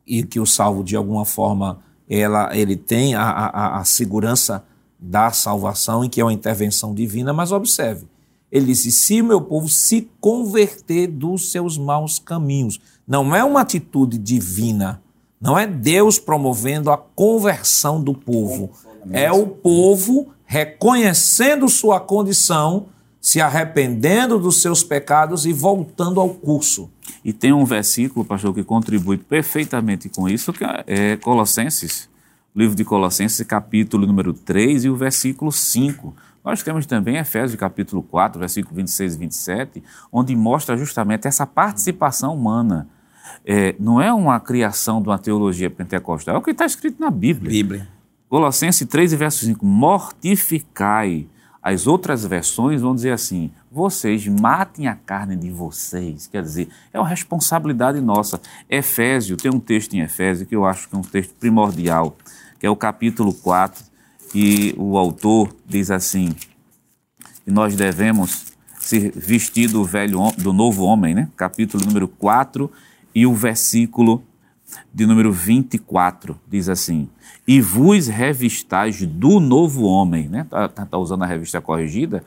e 0.04 0.22
que 0.22 0.40
o 0.40 0.46
salvo 0.46 0.82
de 0.82 0.96
alguma 0.96 1.24
forma 1.24 1.80
ela, 2.08 2.56
ele 2.56 2.74
tem 2.74 3.14
a, 3.14 3.22
a, 3.22 3.80
a 3.80 3.84
segurança 3.84 4.64
da 4.98 5.30
salvação 5.30 6.02
e 6.02 6.08
que 6.08 6.20
é 6.20 6.24
uma 6.24 6.32
intervenção 6.32 6.94
divina, 6.94 7.32
mas 7.32 7.52
observe, 7.52 8.06
ele 8.50 8.66
disse: 8.66 8.90
se 8.90 9.22
meu 9.22 9.40
povo 9.40 9.68
se 9.68 10.10
converter 10.18 11.06
dos 11.06 11.52
seus 11.52 11.78
maus 11.78 12.18
caminhos, 12.18 12.80
não 13.06 13.36
é 13.36 13.44
uma 13.44 13.60
atitude 13.60 14.18
divina 14.18 15.02
não 15.40 15.58
é 15.58 15.66
Deus 15.66 16.18
promovendo 16.18 16.90
a 16.90 16.96
conversão 16.96 18.02
do 18.02 18.12
povo. 18.14 18.70
É 19.12 19.30
o 19.30 19.46
povo 19.46 20.32
reconhecendo 20.44 21.68
sua 21.68 22.00
condição, 22.00 22.86
se 23.20 23.40
arrependendo 23.40 24.38
dos 24.38 24.60
seus 24.62 24.82
pecados 24.82 25.46
e 25.46 25.52
voltando 25.52 26.20
ao 26.20 26.30
curso. 26.30 26.90
E 27.24 27.32
tem 27.32 27.52
um 27.52 27.64
versículo, 27.64 28.24
pastor, 28.24 28.54
que 28.54 28.64
contribui 28.64 29.18
perfeitamente 29.18 30.08
com 30.08 30.28
isso, 30.28 30.52
que 30.52 30.64
é 30.86 31.16
Colossenses, 31.16 32.08
livro 32.54 32.74
de 32.74 32.84
Colossenses, 32.84 33.46
capítulo 33.46 34.06
número 34.06 34.32
3 34.32 34.84
e 34.84 34.88
o 34.88 34.96
versículo 34.96 35.52
5. 35.52 36.14
Nós 36.44 36.62
temos 36.62 36.86
também 36.86 37.16
Efésios 37.16 37.58
capítulo 37.58 38.02
4, 38.02 38.40
versículo 38.40 38.74
26 38.76 39.14
e 39.14 39.18
27, 39.18 39.82
onde 40.10 40.34
mostra 40.34 40.76
justamente 40.76 41.28
essa 41.28 41.46
participação 41.46 42.34
humana 42.34 42.88
é, 43.44 43.74
não 43.78 44.00
é 44.00 44.12
uma 44.12 44.38
criação 44.40 45.00
de 45.00 45.08
uma 45.08 45.18
teologia 45.18 45.70
pentecostal, 45.70 46.34
é 46.34 46.38
o 46.38 46.42
que 46.42 46.50
está 46.50 46.66
escrito 46.66 47.00
na 47.00 47.10
Bíblia. 47.10 47.50
Bíblia. 47.50 47.88
Colossenses 48.28 48.86
3, 48.86 49.14
verso 49.14 49.44
5: 49.44 49.64
Mortificai. 49.64 51.26
As 51.62 51.86
outras 51.86 52.24
versões 52.24 52.80
vão 52.80 52.94
dizer 52.94 53.12
assim: 53.12 53.50
vocês 53.70 54.26
matem 54.26 54.86
a 54.86 54.94
carne 54.94 55.36
de 55.36 55.50
vocês. 55.50 56.26
Quer 56.26 56.42
dizer, 56.42 56.68
é 56.92 56.98
uma 56.98 57.08
responsabilidade 57.08 58.00
nossa. 58.00 58.40
Efésio, 58.68 59.36
tem 59.36 59.50
um 59.52 59.60
texto 59.60 59.94
em 59.94 60.00
Efésio 60.00 60.46
que 60.46 60.54
eu 60.54 60.64
acho 60.64 60.88
que 60.88 60.94
é 60.94 60.98
um 60.98 61.02
texto 61.02 61.34
primordial, 61.34 62.16
que 62.58 62.66
é 62.66 62.70
o 62.70 62.76
capítulo 62.76 63.32
4, 63.34 63.84
que 64.30 64.74
o 64.78 64.96
autor 64.96 65.54
diz 65.66 65.90
assim: 65.90 66.34
que 67.44 67.50
nós 67.50 67.74
devemos 67.74 68.46
se 68.78 69.10
vestir 69.10 69.68
do 69.68 69.84
velho 69.84 70.20
do 70.38 70.52
novo 70.52 70.84
homem, 70.84 71.14
né? 71.14 71.28
Capítulo 71.36 71.84
número 71.84 72.08
4, 72.08 72.70
e 73.18 73.26
o 73.26 73.34
versículo 73.34 74.22
de 74.94 75.04
número 75.04 75.32
24 75.32 76.38
diz 76.46 76.68
assim: 76.68 77.08
E 77.48 77.60
vos 77.60 78.06
revistais 78.06 79.04
do 79.04 79.40
novo 79.40 79.82
homem, 79.86 80.28
né? 80.28 80.42
Está 80.42 80.68
tá, 80.68 80.86
tá 80.86 80.98
usando 80.98 81.24
a 81.24 81.26
revista 81.26 81.60
corrigida, 81.60 82.22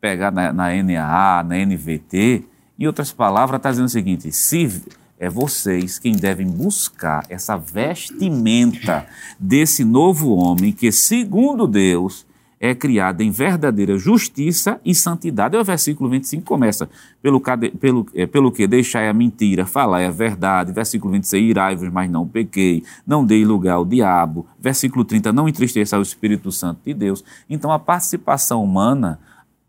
pegar 0.00 0.32
na, 0.32 0.52
na 0.52 0.82
NAA, 0.82 1.44
na 1.44 1.64
NVT, 1.64 2.44
em 2.76 2.86
outras 2.88 3.12
palavras, 3.12 3.58
está 3.58 3.70
dizendo 3.70 3.86
o 3.86 3.90
seguinte: 3.90 4.32
se 4.32 4.82
é 5.16 5.30
vocês 5.30 6.00
quem 6.00 6.16
devem 6.16 6.48
buscar 6.48 7.24
essa 7.28 7.56
vestimenta 7.56 9.06
desse 9.38 9.84
novo 9.84 10.34
homem 10.34 10.72
que, 10.72 10.90
segundo 10.90 11.68
Deus, 11.68 12.26
é 12.62 12.76
criada 12.76 13.24
em 13.24 13.30
verdadeira 13.32 13.98
justiça 13.98 14.80
e 14.84 14.94
santidade. 14.94 15.56
É 15.56 15.60
o 15.60 15.64
versículo 15.64 16.08
25 16.08 16.44
começa, 16.44 16.88
pelo, 17.20 17.40
pelo, 17.40 18.06
é, 18.14 18.24
pelo 18.24 18.52
que 18.52 18.68
deixai 18.68 19.08
a 19.08 19.12
mentira, 19.12 19.66
falai 19.66 20.06
a 20.06 20.12
verdade. 20.12 20.70
Versículo 20.70 21.12
26, 21.12 21.50
irai-vos, 21.50 21.90
mas 21.90 22.08
não 22.08 22.24
pequei, 22.24 22.84
não 23.04 23.26
dei 23.26 23.44
lugar 23.44 23.74
ao 23.74 23.84
diabo. 23.84 24.46
Versículo 24.60 25.04
30, 25.04 25.32
não 25.32 25.48
entristeça 25.48 25.98
o 25.98 26.02
Espírito 26.02 26.52
Santo 26.52 26.82
de 26.84 26.94
Deus. 26.94 27.24
Então 27.50 27.72
a 27.72 27.80
participação 27.80 28.62
humana 28.62 29.18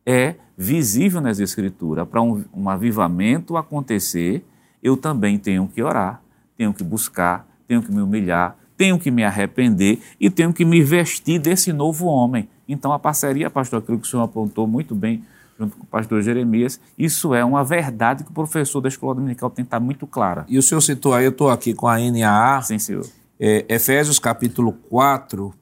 é 0.05 0.35
visível 0.55 1.19
nas 1.19 1.39
Escrituras. 1.39 2.07
Para 2.07 2.21
um, 2.21 2.43
um 2.53 2.69
avivamento 2.69 3.57
acontecer, 3.57 4.45
eu 4.83 4.95
também 4.95 5.39
tenho 5.39 5.67
que 5.67 5.81
orar, 5.81 6.21
tenho 6.55 6.71
que 6.71 6.83
buscar, 6.83 7.47
tenho 7.67 7.81
que 7.81 7.91
me 7.91 8.03
humilhar, 8.03 8.55
tenho 8.77 8.99
que 8.99 9.09
me 9.09 9.23
arrepender 9.23 9.99
e 10.19 10.29
tenho 10.29 10.53
que 10.53 10.63
me 10.63 10.83
vestir 10.83 11.39
desse 11.39 11.73
novo 11.73 12.05
homem. 12.05 12.47
Então, 12.67 12.91
a 12.93 12.99
parceria, 12.99 13.49
pastor, 13.49 13.79
aquilo 13.79 13.99
que 13.99 14.07
o 14.07 14.09
senhor 14.09 14.23
apontou 14.23 14.65
muito 14.65 14.95
bem, 14.95 15.23
junto 15.59 15.77
com 15.77 15.83
o 15.83 15.87
pastor 15.87 16.21
Jeremias, 16.21 16.79
isso 16.97 17.33
é 17.33 17.43
uma 17.43 17.63
verdade 17.63 18.23
que 18.23 18.31
o 18.31 18.33
professor 18.33 18.81
da 18.81 18.87
escola 18.87 19.15
dominical 19.15 19.49
tem 19.49 19.63
que 19.63 19.67
estar 19.67 19.79
muito 19.79 20.07
clara. 20.07 20.45
E 20.47 20.57
o 20.57 20.61
senhor 20.61 20.81
citou 20.81 21.13
aí, 21.13 21.25
eu 21.25 21.31
estou 21.31 21.49
aqui 21.49 21.73
com 21.73 21.87
a 21.87 21.97
NAA. 21.99 22.61
Sim, 22.61 22.79
senhor. 22.79 23.05
É, 23.39 23.65
Efésios 23.67 24.19
capítulo 24.19 24.73
4, 24.89 25.53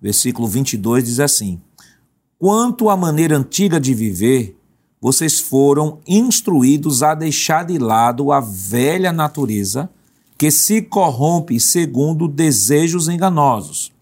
versículo 0.00 0.46
22 0.46 1.04
diz 1.04 1.20
assim: 1.20 1.60
Quanto 2.38 2.90
à 2.90 2.96
maneira 2.96 3.36
antiga 3.36 3.80
de 3.80 3.94
viver, 3.94 4.56
vocês 5.00 5.40
foram 5.40 6.00
instruídos 6.06 7.02
a 7.02 7.14
deixar 7.14 7.64
de 7.64 7.78
lado 7.78 8.32
a 8.32 8.40
velha 8.40 9.12
natureza 9.12 9.88
que 10.36 10.50
se 10.50 10.82
corrompe 10.82 11.58
segundo 11.58 12.28
desejos 12.28 13.08
enganosos 13.08 13.92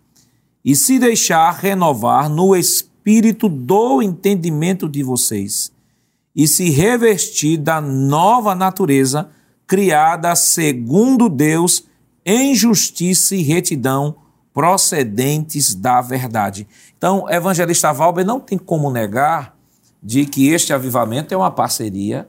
e 0.69 0.77
se 0.77 0.99
deixar 0.99 1.51
renovar 1.53 2.29
no 2.29 2.55
espírito 2.55 3.49
do 3.49 4.03
entendimento 4.03 4.87
de 4.87 5.03
vocês, 5.03 5.73
e 6.37 6.47
se 6.47 6.69
revestir 6.69 7.57
da 7.57 7.81
nova 7.81 8.55
natureza 8.55 9.31
criada 9.67 10.37
segundo 10.37 11.31
Deus 11.31 11.85
em 12.23 12.55
justiça 12.55 13.35
e 13.35 13.41
retidão 13.41 14.17
procedentes 14.53 15.75
da 15.75 16.03
verdade. 16.03 16.69
Então, 16.99 17.25
evangelista 17.31 17.91
Valber 17.91 18.27
não 18.27 18.39
tem 18.39 18.59
como 18.59 18.91
negar 18.91 19.57
de 20.03 20.27
que 20.27 20.51
este 20.51 20.75
avivamento 20.75 21.33
é 21.33 21.37
uma 21.39 21.51
parceria. 21.51 22.29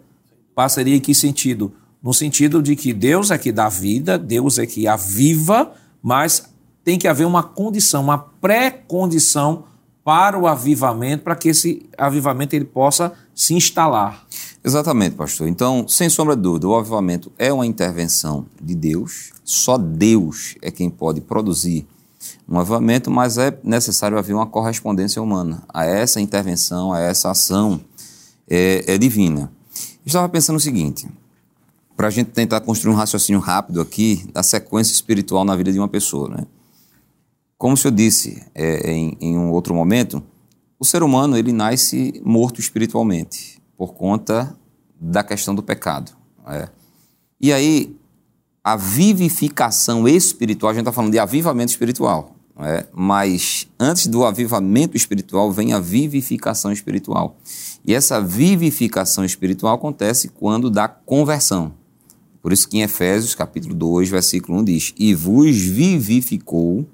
Parceria 0.56 0.96
em 0.96 1.02
que 1.02 1.14
sentido? 1.14 1.74
no 2.02 2.14
sentido 2.14 2.62
de 2.62 2.76
que 2.76 2.94
Deus 2.94 3.30
é 3.30 3.38
que 3.38 3.52
dá 3.52 3.68
vida, 3.68 4.18
Deus 4.18 4.58
é 4.58 4.66
que 4.66 4.88
aviva, 4.88 5.74
mas 6.02 6.49
tem 6.84 6.98
que 6.98 7.08
haver 7.08 7.26
uma 7.26 7.44
condição, 7.44 8.04
uma 8.04 8.18
pré-condição 8.18 9.66
para 10.04 10.40
o 10.40 10.48
avivamento, 10.48 11.24
para 11.24 11.36
que 11.36 11.50
esse 11.50 11.86
avivamento 11.98 12.56
ele 12.56 12.66
possa 12.66 13.14
se 13.36 13.54
instalar. 13.54 14.26
Exatamente, 14.64 15.16
pastor. 15.16 15.48
Então, 15.48 15.88
sem 15.88 16.10
sombra 16.10 16.36
de 16.36 16.42
dúvida, 16.42 16.68
o 16.68 16.76
avivamento 16.76 17.32
é 17.38 17.54
uma 17.54 17.66
intervenção 17.66 18.46
de 18.62 18.76
Deus. 18.76 19.32
Só 19.44 19.78
Deus 19.78 20.56
é 20.62 20.72
quem 20.72 20.90
pode 20.90 21.22
produzir 21.22 21.88
um 22.48 22.60
avivamento, 22.60 23.10
mas 23.12 23.38
é 23.38 23.58
necessário 23.64 24.18
haver 24.18 24.34
uma 24.34 24.48
correspondência 24.48 25.22
humana 25.22 25.64
a 25.74 25.86
essa 25.86 26.20
intervenção, 26.20 26.92
a 26.92 27.00
essa 27.00 27.32
ação 27.32 27.80
é, 28.50 28.84
é 28.88 28.98
divina. 28.98 29.52
Estava 30.06 30.28
pensando 30.28 30.58
o 30.58 30.60
seguinte: 30.60 31.08
para 31.96 32.08
a 32.08 32.12
gente 32.12 32.32
tentar 32.32 32.62
construir 32.62 32.94
um 32.94 32.98
raciocínio 32.98 33.40
rápido 33.40 33.80
aqui 33.80 34.28
da 34.34 34.42
sequência 34.42 34.94
espiritual 34.94 35.46
na 35.46 35.56
vida 35.56 35.72
de 35.72 35.80
uma 35.80 35.88
pessoa, 35.88 36.30
né? 36.30 36.46
Como 37.60 37.74
o 37.74 37.78
senhor 37.78 37.94
disse 37.94 38.42
é, 38.56 38.90
em, 38.90 39.18
em, 39.20 39.38
um 39.38 39.52
outro 39.52 39.76
momento, 39.76 40.24
o 40.80 40.86
ser 40.86 41.04
humano 41.04 41.38
ele 41.38 41.52
nasce 41.52 42.14
morto 42.24 42.62
espiritualmente 42.62 43.62
por 43.78 43.94
conta 43.94 44.56
da 44.98 45.24
questão 45.26 45.54
do 45.54 45.62
pecado. 45.62 46.14
É. 46.48 46.70
E 47.40 47.52
aí, 47.52 47.94
a 48.64 48.78
vivificação 48.78 50.08
espiritual, 50.08 50.70
a 50.70 50.74
gente 50.74 50.84
está 50.84 50.94
falando 50.94 51.12
de 51.12 51.20
avivamento 51.20 51.70
espiritual, 51.70 52.34
é? 52.58 52.86
mas 52.94 53.68
antes 53.78 54.08
do 54.08 54.24
avivamento 54.24 54.96
espiritual 54.96 55.52
vem 55.52 55.74
a 55.74 55.82
vivificação 55.82 56.72
espiritual. 56.72 57.36
E 57.86 57.94
essa 57.94 58.22
vivificação 58.22 59.26
espiritual 59.26 59.76
acontece 59.76 60.30
quando 60.30 60.70
dá 60.70 60.88
conversão. 60.88 61.74
Por 62.42 62.54
isso 62.54 62.70
que 62.70 62.78
em 62.78 62.84
Efésios 62.84 63.36
capítulo 63.36 63.76
2, 63.76 64.10
versículo 64.10 64.60
1 64.60 64.64
diz: 64.64 64.94
E 64.98 65.14
vos 65.14 65.58
vivificou 65.58 66.88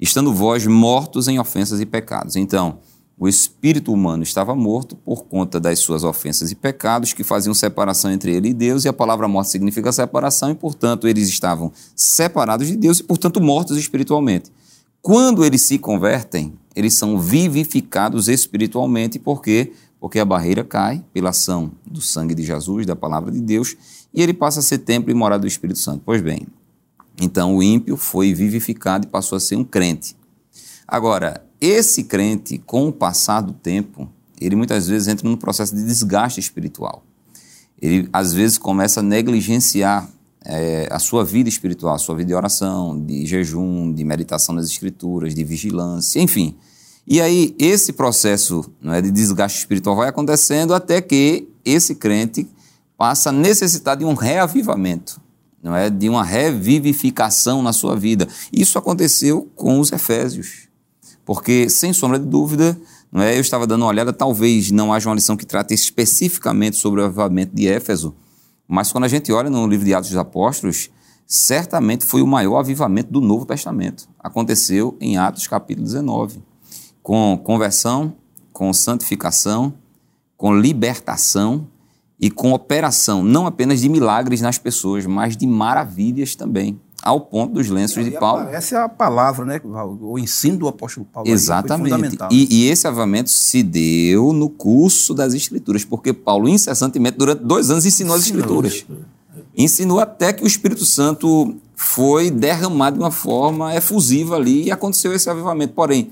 estando 0.00 0.32
vós 0.32 0.66
mortos 0.66 1.28
em 1.28 1.38
ofensas 1.38 1.80
e 1.80 1.86
pecados. 1.86 2.36
Então, 2.36 2.78
o 3.18 3.28
espírito 3.28 3.92
humano 3.92 4.22
estava 4.22 4.54
morto 4.54 4.96
por 4.96 5.24
conta 5.24 5.60
das 5.60 5.78
suas 5.80 6.04
ofensas 6.04 6.50
e 6.50 6.54
pecados 6.54 7.12
que 7.12 7.22
faziam 7.22 7.52
separação 7.52 8.10
entre 8.10 8.34
ele 8.34 8.48
e 8.48 8.54
Deus, 8.54 8.86
e 8.86 8.88
a 8.88 8.94
palavra 8.94 9.28
morte 9.28 9.50
significa 9.50 9.92
separação, 9.92 10.50
e 10.50 10.54
portanto 10.54 11.06
eles 11.06 11.28
estavam 11.28 11.70
separados 11.94 12.66
de 12.66 12.76
Deus 12.76 13.00
e 13.00 13.04
portanto 13.04 13.38
mortos 13.38 13.76
espiritualmente. 13.76 14.50
Quando 15.02 15.44
eles 15.44 15.60
se 15.60 15.78
convertem, 15.78 16.54
eles 16.74 16.94
são 16.94 17.18
vivificados 17.18 18.26
espiritualmente, 18.26 19.18
por 19.18 19.42
quê? 19.42 19.72
Porque 20.00 20.18
a 20.18 20.24
barreira 20.24 20.64
cai 20.64 21.04
pela 21.12 21.28
ação 21.28 21.72
do 21.86 22.00
sangue 22.00 22.34
de 22.34 22.42
Jesus, 22.42 22.86
da 22.86 22.96
palavra 22.96 23.30
de 23.30 23.40
Deus, 23.40 23.76
e 24.14 24.22
ele 24.22 24.32
passa 24.32 24.60
a 24.60 24.62
ser 24.62 24.78
templo 24.78 25.10
e 25.10 25.14
morada 25.14 25.42
do 25.42 25.46
Espírito 25.46 25.78
Santo. 25.78 26.02
Pois 26.06 26.22
bem, 26.22 26.46
então 27.20 27.56
o 27.56 27.62
ímpio 27.62 27.96
foi 27.96 28.32
vivificado 28.32 29.06
e 29.06 29.10
passou 29.10 29.36
a 29.36 29.40
ser 29.40 29.56
um 29.56 29.64
crente. 29.64 30.16
Agora, 30.88 31.44
esse 31.60 32.04
crente, 32.04 32.58
com 32.58 32.88
o 32.88 32.92
passar 32.92 33.42
do 33.42 33.52
tempo, 33.52 34.08
ele 34.40 34.56
muitas 34.56 34.88
vezes 34.88 35.06
entra 35.06 35.28
num 35.28 35.36
processo 35.36 35.76
de 35.76 35.84
desgaste 35.84 36.40
espiritual. 36.40 37.04
Ele, 37.80 38.08
às 38.12 38.32
vezes, 38.32 38.56
começa 38.56 39.00
a 39.00 39.02
negligenciar 39.02 40.08
é, 40.44 40.88
a 40.90 40.98
sua 40.98 41.22
vida 41.22 41.48
espiritual, 41.48 41.94
a 41.94 41.98
sua 41.98 42.16
vida 42.16 42.28
de 42.28 42.34
oração, 42.34 42.98
de 42.98 43.26
jejum, 43.26 43.92
de 43.92 44.02
meditação 44.04 44.54
nas 44.54 44.66
escrituras, 44.66 45.34
de 45.34 45.44
vigilância, 45.44 46.20
enfim. 46.20 46.56
E 47.06 47.20
aí, 47.20 47.54
esse 47.58 47.92
processo 47.92 48.64
não 48.80 48.94
é, 48.94 49.02
de 49.02 49.10
desgaste 49.10 49.58
espiritual 49.58 49.96
vai 49.96 50.08
acontecendo 50.08 50.74
até 50.74 51.02
que 51.02 51.48
esse 51.64 51.94
crente 51.94 52.48
passa 52.96 53.28
a 53.28 53.32
necessitar 53.32 53.96
de 53.96 54.04
um 54.04 54.14
reavivamento 54.14 55.20
não 55.62 55.74
é, 55.74 55.90
de 55.90 56.08
uma 56.08 56.24
revivificação 56.24 57.62
na 57.62 57.72
sua 57.72 57.96
vida. 57.96 58.26
Isso 58.52 58.78
aconteceu 58.78 59.48
com 59.54 59.78
os 59.78 59.92
Efésios, 59.92 60.68
porque 61.24 61.68
sem 61.68 61.92
sombra 61.92 62.18
de 62.18 62.26
dúvida, 62.26 62.78
não 63.12 63.22
é, 63.22 63.36
eu 63.36 63.40
estava 63.40 63.66
dando 63.66 63.82
uma 63.82 63.88
olhada, 63.88 64.12
talvez 64.12 64.70
não 64.70 64.92
haja 64.92 65.08
uma 65.08 65.14
lição 65.14 65.36
que 65.36 65.44
trate 65.44 65.74
especificamente 65.74 66.76
sobre 66.76 67.00
o 67.00 67.04
avivamento 67.04 67.54
de 67.54 67.68
Éfeso, 67.68 68.14
mas 68.66 68.92
quando 68.92 69.04
a 69.04 69.08
gente 69.08 69.32
olha 69.32 69.50
no 69.50 69.66
livro 69.66 69.84
de 69.84 69.92
Atos 69.92 70.10
dos 70.10 70.18
Apóstolos, 70.18 70.90
certamente 71.26 72.04
foi 72.04 72.22
o 72.22 72.26
maior 72.26 72.58
avivamento 72.58 73.12
do 73.12 73.20
Novo 73.20 73.44
Testamento. 73.44 74.08
Aconteceu 74.18 74.96
em 75.00 75.16
Atos 75.16 75.46
capítulo 75.46 75.86
19, 75.86 76.42
com 77.02 77.36
conversão, 77.42 78.14
com 78.52 78.72
santificação, 78.72 79.74
com 80.36 80.54
libertação 80.54 81.66
e 82.20 82.30
com 82.30 82.52
operação 82.52 83.24
não 83.24 83.46
apenas 83.46 83.80
de 83.80 83.88
milagres 83.88 84.42
nas 84.42 84.58
pessoas, 84.58 85.06
mas 85.06 85.36
de 85.36 85.46
maravilhas 85.46 86.34
também, 86.34 86.78
ao 87.02 87.18
ponto 87.22 87.54
dos 87.54 87.68
lenços 87.70 88.04
de 88.04 88.10
Paulo. 88.10 88.46
Essa 88.48 88.76
é 88.76 88.78
a 88.78 88.88
palavra, 88.88 89.46
né? 89.46 89.60
O 89.64 90.18
ensino 90.18 90.58
do 90.58 90.68
apóstolo 90.68 91.06
Paulo. 91.10 91.30
Exatamente. 91.30 92.18
E, 92.30 92.64
e, 92.66 92.68
esse 92.68 92.86
avivamento 92.86 93.30
se 93.30 93.62
deu 93.62 94.34
no 94.34 94.50
curso 94.50 95.14
das 95.14 95.32
Escrituras, 95.32 95.82
porque 95.82 96.12
Paulo 96.12 96.46
incessantemente, 96.46 97.16
durante 97.16 97.42
dois 97.42 97.70
anos, 97.70 97.86
ensinou 97.86 98.14
as 98.14 98.26
Escrituras. 98.26 98.84
Ensinou 99.56 99.98
até 99.98 100.32
que 100.32 100.44
o 100.44 100.46
Espírito 100.46 100.84
Santo 100.84 101.56
foi 101.74 102.30
derramado 102.30 102.98
de 102.98 103.02
uma 103.02 103.10
forma 103.10 103.74
efusiva 103.74 104.36
ali 104.36 104.64
e 104.64 104.70
aconteceu 104.70 105.14
esse 105.14 105.30
avivamento. 105.30 105.72
Porém, 105.72 106.10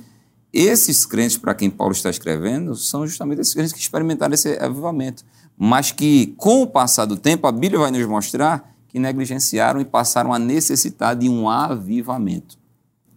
esses 0.50 1.04
crentes 1.04 1.36
para 1.36 1.54
quem 1.54 1.68
Paulo 1.68 1.92
está 1.92 2.08
escrevendo 2.08 2.74
são 2.74 3.06
justamente 3.06 3.42
esses 3.42 3.52
crentes 3.52 3.74
que 3.74 3.78
experimentaram 3.78 4.32
esse 4.32 4.58
avivamento 4.58 5.22
mas 5.58 5.90
que, 5.90 6.34
com 6.36 6.62
o 6.62 6.66
passar 6.66 7.04
do 7.04 7.16
tempo, 7.16 7.46
a 7.48 7.52
Bíblia 7.52 7.80
vai 7.80 7.90
nos 7.90 8.06
mostrar 8.06 8.72
que 8.86 8.98
negligenciaram 8.98 9.80
e 9.80 9.84
passaram 9.84 10.32
a 10.32 10.38
necessitar 10.38 11.16
de 11.16 11.28
um 11.28 11.48
avivamento. 11.48 12.56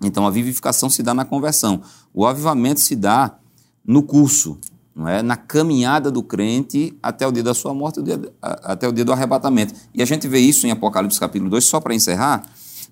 Então, 0.03 0.25
a 0.25 0.31
vivificação 0.31 0.89
se 0.89 1.03
dá 1.03 1.13
na 1.13 1.23
conversão. 1.23 1.81
O 2.11 2.25
avivamento 2.25 2.79
se 2.79 2.95
dá 2.95 3.37
no 3.85 4.01
curso, 4.01 4.57
não 4.95 5.07
é? 5.07 5.21
na 5.21 5.37
caminhada 5.37 6.09
do 6.09 6.23
crente 6.23 6.97
até 7.01 7.27
o 7.27 7.31
dia 7.31 7.43
da 7.43 7.53
sua 7.53 7.73
morte, 7.73 7.99
até 8.41 8.87
o 8.87 8.91
dia 8.91 9.05
do 9.05 9.13
arrebatamento. 9.13 9.75
E 9.93 10.01
a 10.01 10.05
gente 10.05 10.27
vê 10.27 10.39
isso 10.39 10.65
em 10.65 10.71
Apocalipse 10.71 11.19
capítulo 11.19 11.49
2, 11.51 11.63
só 11.63 11.79
para 11.79 11.93
encerrar, 11.93 12.43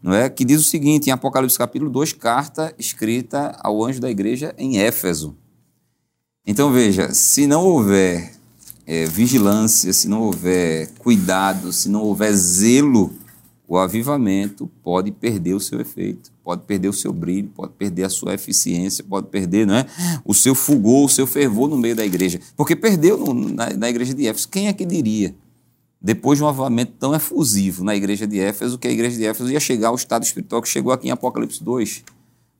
não 0.01 0.13
é? 0.13 0.29
que 0.29 0.45
diz 0.45 0.61
o 0.61 0.63
seguinte, 0.63 1.09
em 1.09 1.11
Apocalipse 1.11 1.57
capítulo 1.57 1.89
2, 1.89 2.13
carta 2.13 2.73
escrita 2.77 3.57
ao 3.59 3.83
anjo 3.83 3.99
da 3.99 4.09
igreja 4.09 4.53
em 4.57 4.79
Éfeso. 4.79 5.35
Então 6.45 6.71
veja, 6.71 7.13
se 7.13 7.45
não 7.45 7.65
houver 7.65 8.38
é, 8.91 9.05
vigilância, 9.05 9.93
se 9.93 10.07
não 10.07 10.23
houver 10.23 10.89
cuidado, 10.97 11.71
se 11.71 11.87
não 11.87 12.01
houver 12.01 12.33
zelo, 12.33 13.13
o 13.67 13.77
avivamento 13.77 14.67
pode 14.81 15.11
perder 15.11 15.53
o 15.53 15.59
seu 15.59 15.79
efeito, 15.79 16.31
pode 16.43 16.63
perder 16.63 16.87
o 16.87 16.93
seu 16.93 17.13
brilho, 17.13 17.49
pode 17.49 17.73
perder 17.73 18.05
a 18.05 18.09
sua 18.09 18.33
eficiência, 18.33 19.03
pode 19.03 19.27
perder 19.27 19.67
não 19.67 19.75
é, 19.75 19.85
o 20.25 20.33
seu 20.33 20.55
fulgor, 20.55 21.05
o 21.05 21.09
seu 21.09 21.27
fervor 21.27 21.69
no 21.69 21.77
meio 21.77 21.95
da 21.95 22.03
igreja. 22.03 22.39
Porque 22.57 22.75
perdeu 22.75 23.15
no, 23.15 23.31
na, 23.31 23.69
na, 23.69 23.89
igreja 23.91 24.11
de 24.11 24.25
Éfeso. 24.25 24.49
Quem 24.49 24.67
é 24.67 24.73
que 24.73 24.83
diria, 24.87 25.35
depois 26.01 26.39
de 26.39 26.43
um 26.43 26.47
avivamento 26.47 26.93
tão 26.93 27.13
efusivo 27.13 27.83
na 27.83 27.95
igreja 27.95 28.25
de 28.25 28.39
Éfeso, 28.39 28.79
que 28.79 28.87
a 28.87 28.91
igreja 28.91 29.15
de 29.15 29.25
Éfeso 29.25 29.51
ia 29.51 29.59
chegar 29.59 29.89
ao 29.89 29.95
estado 29.95 30.23
espiritual 30.23 30.63
que 30.63 30.67
chegou 30.67 30.91
aqui 30.91 31.09
em 31.09 31.11
Apocalipse 31.11 31.63
2, 31.63 32.03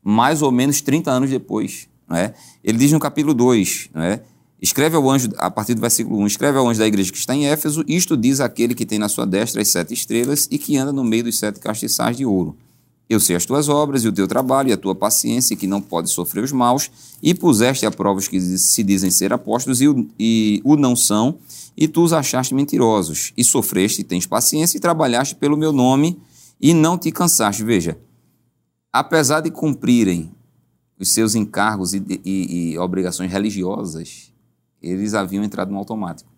mais 0.00 0.42
ou 0.42 0.52
menos 0.52 0.80
30 0.80 1.10
anos 1.10 1.28
depois. 1.28 1.88
Não 2.08 2.16
é? 2.16 2.34
Ele 2.62 2.78
diz 2.78 2.92
no 2.92 3.00
capítulo 3.00 3.34
2, 3.34 3.90
não 3.92 4.02
é? 4.02 4.22
Escreve 4.62 4.94
ao 4.94 5.08
anjo, 5.08 5.30
a 5.38 5.50
partir 5.50 5.74
do 5.74 5.80
versículo 5.80 6.18
1, 6.18 6.26
escreve 6.26 6.58
ao 6.58 6.68
anjo 6.68 6.78
da 6.78 6.86
igreja 6.86 7.10
que 7.10 7.16
está 7.16 7.34
em 7.34 7.46
Éfeso, 7.46 7.82
isto 7.88 8.16
diz 8.16 8.40
aquele 8.40 8.74
que 8.74 8.84
tem 8.84 8.98
na 8.98 9.08
sua 9.08 9.24
destra 9.24 9.62
as 9.62 9.68
sete 9.68 9.94
estrelas 9.94 10.46
e 10.50 10.58
que 10.58 10.76
anda 10.76 10.92
no 10.92 11.02
meio 11.02 11.24
dos 11.24 11.38
sete 11.38 11.58
castiçais 11.58 12.16
de 12.16 12.26
ouro. 12.26 12.54
Eu 13.08 13.18
sei 13.18 13.34
as 13.34 13.44
tuas 13.44 13.68
obras 13.68 14.04
e 14.04 14.08
o 14.08 14.12
teu 14.12 14.28
trabalho 14.28 14.68
e 14.68 14.72
a 14.72 14.76
tua 14.76 14.94
paciência, 14.94 15.56
que 15.56 15.66
não 15.66 15.80
pode 15.80 16.10
sofrer 16.10 16.44
os 16.44 16.52
maus, 16.52 16.90
e 17.20 17.34
puseste 17.34 17.84
a 17.84 17.90
prova 17.90 18.20
os 18.20 18.28
que 18.28 18.38
se 18.40 18.84
dizem 18.84 19.10
ser 19.10 19.32
apóstolos 19.32 19.80
e 19.80 19.88
o, 19.88 20.06
e 20.16 20.60
o 20.62 20.76
não 20.76 20.94
são, 20.94 21.38
e 21.76 21.88
tu 21.88 22.04
os 22.04 22.12
achaste 22.12 22.54
mentirosos, 22.54 23.32
e 23.36 23.42
sofreste, 23.42 24.02
e 24.02 24.04
tens 24.04 24.26
paciência, 24.26 24.76
e 24.76 24.80
trabalhaste 24.80 25.34
pelo 25.34 25.56
meu 25.56 25.72
nome, 25.72 26.20
e 26.60 26.72
não 26.72 26.96
te 26.96 27.10
cansaste. 27.10 27.64
Veja, 27.64 27.98
apesar 28.92 29.40
de 29.40 29.50
cumprirem 29.50 30.30
os 30.96 31.10
seus 31.10 31.34
encargos 31.34 31.94
e, 31.94 32.04
e, 32.24 32.72
e 32.74 32.78
obrigações 32.78 33.32
religiosas, 33.32 34.29
eles 34.82 35.14
haviam 35.14 35.44
entrado 35.44 35.70
no 35.70 35.78
automático. 35.78 36.30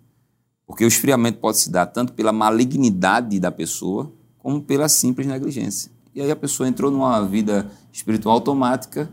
Porque 0.67 0.85
o 0.85 0.89
esfriamento 0.89 1.39
pode 1.39 1.59
se 1.59 1.71
dar 1.71 1.87
tanto 1.87 2.13
pela 2.13 2.33
malignidade 2.33 3.39
da 3.39 3.51
pessoa, 3.51 4.13
como 4.39 4.61
pela 4.61 4.89
simples 4.89 5.27
negligência. 5.27 5.91
E 6.15 6.21
aí 6.21 6.31
a 6.31 6.37
pessoa 6.37 6.69
entrou 6.69 6.91
numa 6.91 7.25
vida 7.27 7.71
espiritual 7.93 8.35
automática 8.35 9.09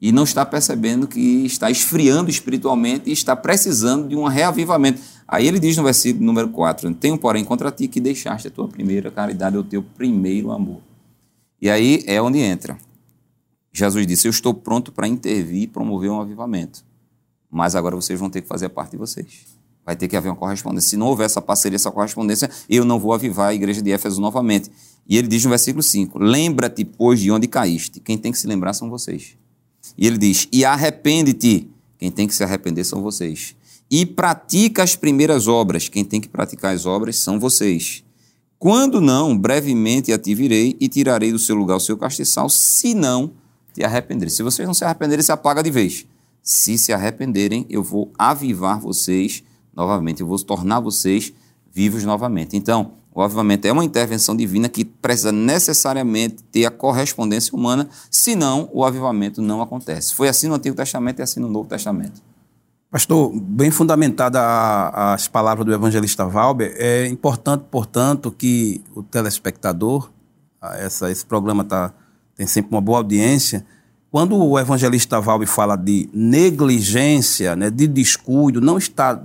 e 0.00 0.12
não 0.12 0.24
está 0.24 0.44
percebendo 0.44 1.06
que 1.06 1.46
está 1.46 1.70
esfriando 1.70 2.28
espiritualmente 2.28 3.08
e 3.08 3.12
está 3.12 3.34
precisando 3.34 4.08
de 4.08 4.16
um 4.16 4.24
reavivamento. 4.24 5.00
Aí 5.26 5.46
ele 5.46 5.58
diz 5.58 5.76
no 5.76 5.84
versículo 5.84 6.24
número 6.24 6.48
4: 6.50 6.92
Tenho, 6.94 7.18
porém, 7.18 7.44
contra 7.44 7.70
ti 7.72 7.88
que 7.88 8.00
deixaste 8.00 8.48
a 8.48 8.50
tua 8.50 8.68
primeira 8.68 9.10
caridade, 9.10 9.56
o 9.56 9.64
teu 9.64 9.82
primeiro 9.82 10.52
amor. 10.52 10.80
E 11.60 11.70
aí 11.70 12.04
é 12.06 12.20
onde 12.20 12.38
entra. 12.38 12.76
Jesus 13.72 14.06
disse: 14.06 14.28
Eu 14.28 14.30
estou 14.30 14.52
pronto 14.54 14.92
para 14.92 15.08
intervir 15.08 15.62
e 15.62 15.66
promover 15.66 16.10
um 16.10 16.20
avivamento 16.20 16.84
mas 17.56 17.74
agora 17.74 17.96
vocês 17.96 18.20
vão 18.20 18.28
ter 18.28 18.42
que 18.42 18.46
fazer 18.46 18.66
a 18.66 18.68
parte 18.68 18.90
de 18.90 18.96
vocês. 18.98 19.46
Vai 19.82 19.96
ter 19.96 20.08
que 20.08 20.14
haver 20.14 20.28
uma 20.28 20.36
correspondência. 20.36 20.90
Se 20.90 20.96
não 20.98 21.06
houver 21.06 21.24
essa 21.24 21.40
parceria, 21.40 21.76
essa 21.76 21.90
correspondência, 21.90 22.50
eu 22.68 22.84
não 22.84 23.00
vou 23.00 23.14
avivar 23.14 23.48
a 23.48 23.54
igreja 23.54 23.80
de 23.80 23.90
Éfeso 23.90 24.20
novamente. 24.20 24.70
E 25.08 25.16
ele 25.16 25.26
diz 25.26 25.42
no 25.42 25.48
versículo 25.48 25.82
5: 25.82 26.18
Lembra-te, 26.18 26.84
pois, 26.84 27.18
de 27.18 27.30
onde 27.30 27.48
caíste. 27.48 27.98
Quem 27.98 28.18
tem 28.18 28.30
que 28.30 28.36
se 28.36 28.46
lembrar 28.46 28.74
são 28.74 28.90
vocês. 28.90 29.38
E 29.96 30.06
ele 30.06 30.18
diz: 30.18 30.46
E 30.52 30.66
arrepende-te. 30.66 31.70
Quem 31.96 32.10
tem 32.10 32.28
que 32.28 32.34
se 32.34 32.44
arrepender 32.44 32.84
são 32.84 33.00
vocês. 33.00 33.56
E 33.90 34.04
pratica 34.04 34.82
as 34.82 34.94
primeiras 34.94 35.48
obras. 35.48 35.88
Quem 35.88 36.04
tem 36.04 36.20
que 36.20 36.28
praticar 36.28 36.74
as 36.74 36.84
obras 36.84 37.16
são 37.16 37.40
vocês. 37.40 38.04
Quando 38.58 39.00
não, 39.00 39.38
brevemente 39.38 40.12
a 40.12 40.18
virei 40.18 40.76
e 40.78 40.88
tirarei 40.88 41.32
do 41.32 41.38
seu 41.38 41.56
lugar 41.56 41.76
o 41.76 41.80
seu 41.80 41.96
castiçal, 41.96 42.50
se 42.50 42.92
não 42.92 43.32
te 43.72 43.82
arrependerem. 43.82 44.34
Se 44.34 44.42
vocês 44.42 44.66
não 44.66 44.74
se 44.74 44.84
arrependerem, 44.84 45.22
se 45.22 45.32
apaga 45.32 45.62
de 45.62 45.70
vez. 45.70 46.06
Se 46.46 46.78
se 46.78 46.92
arrependerem, 46.92 47.66
eu 47.68 47.82
vou 47.82 48.12
avivar 48.16 48.78
vocês 48.78 49.42
novamente, 49.74 50.20
eu 50.20 50.28
vou 50.28 50.38
tornar 50.38 50.78
vocês 50.78 51.34
vivos 51.72 52.04
novamente. 52.04 52.56
Então, 52.56 52.92
o 53.12 53.20
avivamento 53.20 53.66
é 53.66 53.72
uma 53.72 53.84
intervenção 53.84 54.36
divina 54.36 54.68
que 54.68 54.84
precisa 54.84 55.32
necessariamente 55.32 56.44
ter 56.44 56.64
a 56.64 56.70
correspondência 56.70 57.52
humana, 57.52 57.88
senão 58.08 58.70
o 58.72 58.84
avivamento 58.84 59.42
não 59.42 59.60
acontece. 59.60 60.14
Foi 60.14 60.28
assim 60.28 60.46
no 60.46 60.54
Antigo 60.54 60.76
Testamento 60.76 61.18
e 61.18 61.22
assim 61.22 61.40
no 61.40 61.48
Novo 61.48 61.68
Testamento. 61.68 62.22
Pastor, 62.92 63.32
bem 63.34 63.72
fundamentada 63.72 64.40
as 64.94 65.26
palavras 65.26 65.66
do 65.66 65.74
evangelista 65.74 66.26
Valber, 66.26 66.76
é 66.78 67.08
importante, 67.08 67.64
portanto, 67.68 68.30
que 68.30 68.84
o 68.94 69.02
telespectador, 69.02 70.12
essa, 70.78 71.10
esse 71.10 71.26
programa 71.26 71.64
tá, 71.64 71.92
tem 72.36 72.46
sempre 72.46 72.70
uma 72.70 72.80
boa 72.80 72.98
audiência, 72.98 73.66
quando 74.10 74.36
o 74.36 74.58
evangelista 74.58 75.20
Valber 75.20 75.48
fala 75.48 75.76
de 75.76 76.08
negligência, 76.12 77.56
né, 77.56 77.70
de 77.70 77.86
descuido, 77.86 78.60
não 78.60 78.78
está 78.78 79.20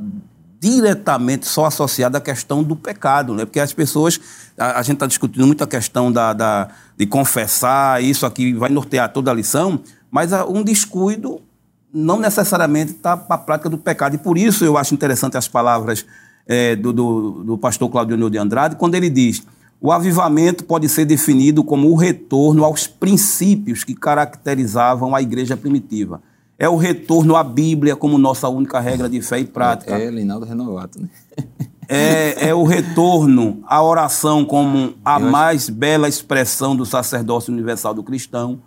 diretamente 0.60 1.48
só 1.48 1.66
associado 1.66 2.16
à 2.18 2.22
questão 2.22 2.62
do 2.62 2.76
pecado, 2.76 3.34
né? 3.34 3.46
Porque 3.46 3.60
as 3.60 3.74
pessoas, 3.74 4.20
a, 4.56 4.80
a 4.80 4.82
gente 4.84 4.96
está 4.96 5.08
discutindo 5.08 5.48
muito 5.48 5.64
a 5.64 5.68
questão 5.68 6.12
da, 6.12 6.34
da, 6.34 6.70
de 6.96 7.08
confessar, 7.08 8.04
isso 8.04 8.28
aqui 8.28 8.54
vai 8.54 8.70
nortear 8.70 9.12
toda 9.12 9.32
a 9.32 9.34
lição, 9.34 9.80
mas 10.12 10.32
um 10.48 10.62
descuido 10.62 11.42
não 11.92 12.20
necessariamente 12.20 12.92
está 12.92 13.18
para 13.18 13.36
a 13.36 13.40
prática 13.40 13.70
do 13.70 13.78
pecado. 13.78 14.16
E 14.16 14.18
por 14.18 14.38
isso 14.38 14.64
eu 14.64 14.78
acho 14.78 14.94
interessante 14.94 15.36
as 15.36 15.48
palavras 15.48 16.06
é, 16.48 16.76
do, 16.76 16.94
do, 16.94 17.44
do, 17.44 17.58
pastor 17.58 17.90
Claudio 17.90 18.30
de 18.30 18.38
Andrade, 18.38 18.76
quando 18.76 18.96
ele 18.96 19.10
diz: 19.10 19.44
o 19.82 19.92
avivamento 19.92 20.64
pode 20.64 20.88
ser 20.88 21.06
definido 21.06 21.64
como 21.64 21.90
o 21.90 21.96
retorno 21.96 22.64
aos 22.64 22.88
princípios 22.88 23.84
que 23.84 23.96
caracterizavam 23.96 25.16
a 25.16 25.22
igreja 25.22 25.58
primitiva. 25.58 26.22
É 26.58 26.70
o 26.70 26.76
retorno 26.76 27.36
à 27.36 27.44
Bíblia 27.44 27.96
como 27.96 28.20
nossa 28.20 28.48
única 28.48 28.80
regra 28.80 29.10
de 29.10 29.20
fé 29.22 29.40
e 29.40 29.46
prática. 29.46 29.98
É, 29.98 30.06
é 30.06 30.12
Linaldo 30.12 30.46
Renovato, 30.46 31.02
né? 31.02 31.10
é, 31.90 32.50
é 32.50 32.54
o 32.54 32.64
retorno 32.64 33.64
à 33.66 33.84
oração 33.84 34.46
como 34.46 34.94
a 35.04 35.20
mais 35.20 35.68
bela 35.68 36.08
expressão 36.08 36.76
do 36.76 36.86
sacerdócio 36.86 37.52
universal 37.52 37.96
do 37.96 38.04
cristão 38.04 38.62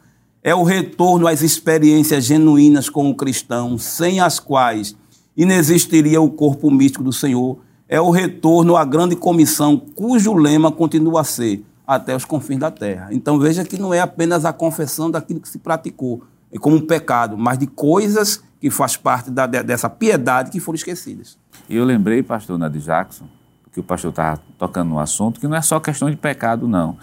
é 0.44 0.54
o 0.54 0.62
retorno 0.62 1.26
às 1.26 1.40
experiências 1.40 2.26
genuínas 2.26 2.90
com 2.90 3.08
o 3.08 3.14
cristão, 3.14 3.78
sem 3.78 4.20
as 4.20 4.38
quais 4.38 4.94
inexistiria 5.34 6.20
o 6.20 6.30
corpo 6.30 6.70
místico 6.70 7.02
do 7.02 7.14
Senhor. 7.14 7.58
É 7.94 8.00
o 8.00 8.10
retorno 8.10 8.76
à 8.76 8.84
grande 8.84 9.14
comissão, 9.14 9.78
cujo 9.78 10.34
lema 10.34 10.72
continua 10.72 11.20
a 11.20 11.24
ser 11.24 11.64
até 11.86 12.16
os 12.16 12.24
confins 12.24 12.58
da 12.58 12.68
terra. 12.68 13.06
Então 13.12 13.38
veja 13.38 13.64
que 13.64 13.78
não 13.78 13.94
é 13.94 14.00
apenas 14.00 14.44
a 14.44 14.52
confessão 14.52 15.08
daquilo 15.08 15.38
que 15.38 15.48
se 15.48 15.60
praticou 15.60 16.24
é 16.50 16.58
como 16.58 16.74
um 16.74 16.80
pecado, 16.80 17.38
mas 17.38 17.56
de 17.56 17.68
coisas 17.68 18.42
que 18.60 18.68
faz 18.68 18.96
parte 18.96 19.30
da, 19.30 19.46
dessa 19.46 19.88
piedade 19.88 20.50
que 20.50 20.58
foram 20.58 20.74
esquecidas. 20.74 21.38
E 21.68 21.76
eu 21.76 21.84
lembrei, 21.84 22.20
pastor 22.20 22.58
Nadir 22.58 22.82
Jackson, 22.82 23.28
que 23.72 23.78
o 23.78 23.82
pastor 23.84 24.10
estava 24.10 24.42
tocando 24.58 24.88
no 24.88 24.98
assunto, 24.98 25.38
que 25.38 25.46
não 25.46 25.54
é 25.54 25.62
só 25.62 25.78
questão 25.78 26.10
de 26.10 26.16
pecado, 26.16 26.66
não. 26.66 26.98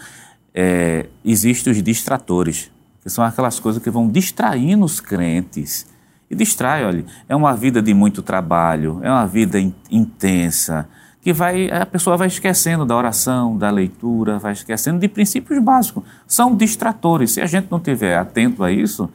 É, 0.54 1.08
Existem 1.24 1.72
os 1.72 1.82
distratores 1.82 2.70
que 3.02 3.10
são 3.10 3.24
aquelas 3.24 3.62
coisas 3.62 3.82
que 3.82 3.90
vão 3.90 4.10
distraindo 4.10 4.84
os 4.84 5.00
crentes. 5.00 5.86
E 6.32 6.36
distrai, 6.36 6.86
olha, 6.86 7.04
é 7.28 7.36
uma 7.36 7.54
vida 7.54 7.82
de 7.82 7.94
muito 7.94 8.22
trabalho, 8.22 9.02
é 9.04 9.12
uma 9.12 9.28
vida 9.28 9.60
in, 9.60 9.76
intensa, 9.92 10.88
que 11.22 11.34
vai 11.34 11.70
a 11.70 11.86
pessoa 11.86 12.16
vai 12.16 12.28
esquecendo 12.28 12.86
da 12.86 12.96
oração, 12.96 13.58
da 13.58 13.70
leitura, 13.70 14.40
vai 14.40 14.54
esquecendo 14.54 14.98
de 14.98 15.10
princípios 15.10 15.62
básicos. 15.62 16.06
São 16.26 16.56
distratores. 16.56 17.32
Se 17.32 17.42
a 17.42 17.46
gente 17.46 17.68
não 17.70 17.82
tiver 17.82 18.18
atento 18.18 18.64
a 18.64 18.72
isso, 18.72 19.10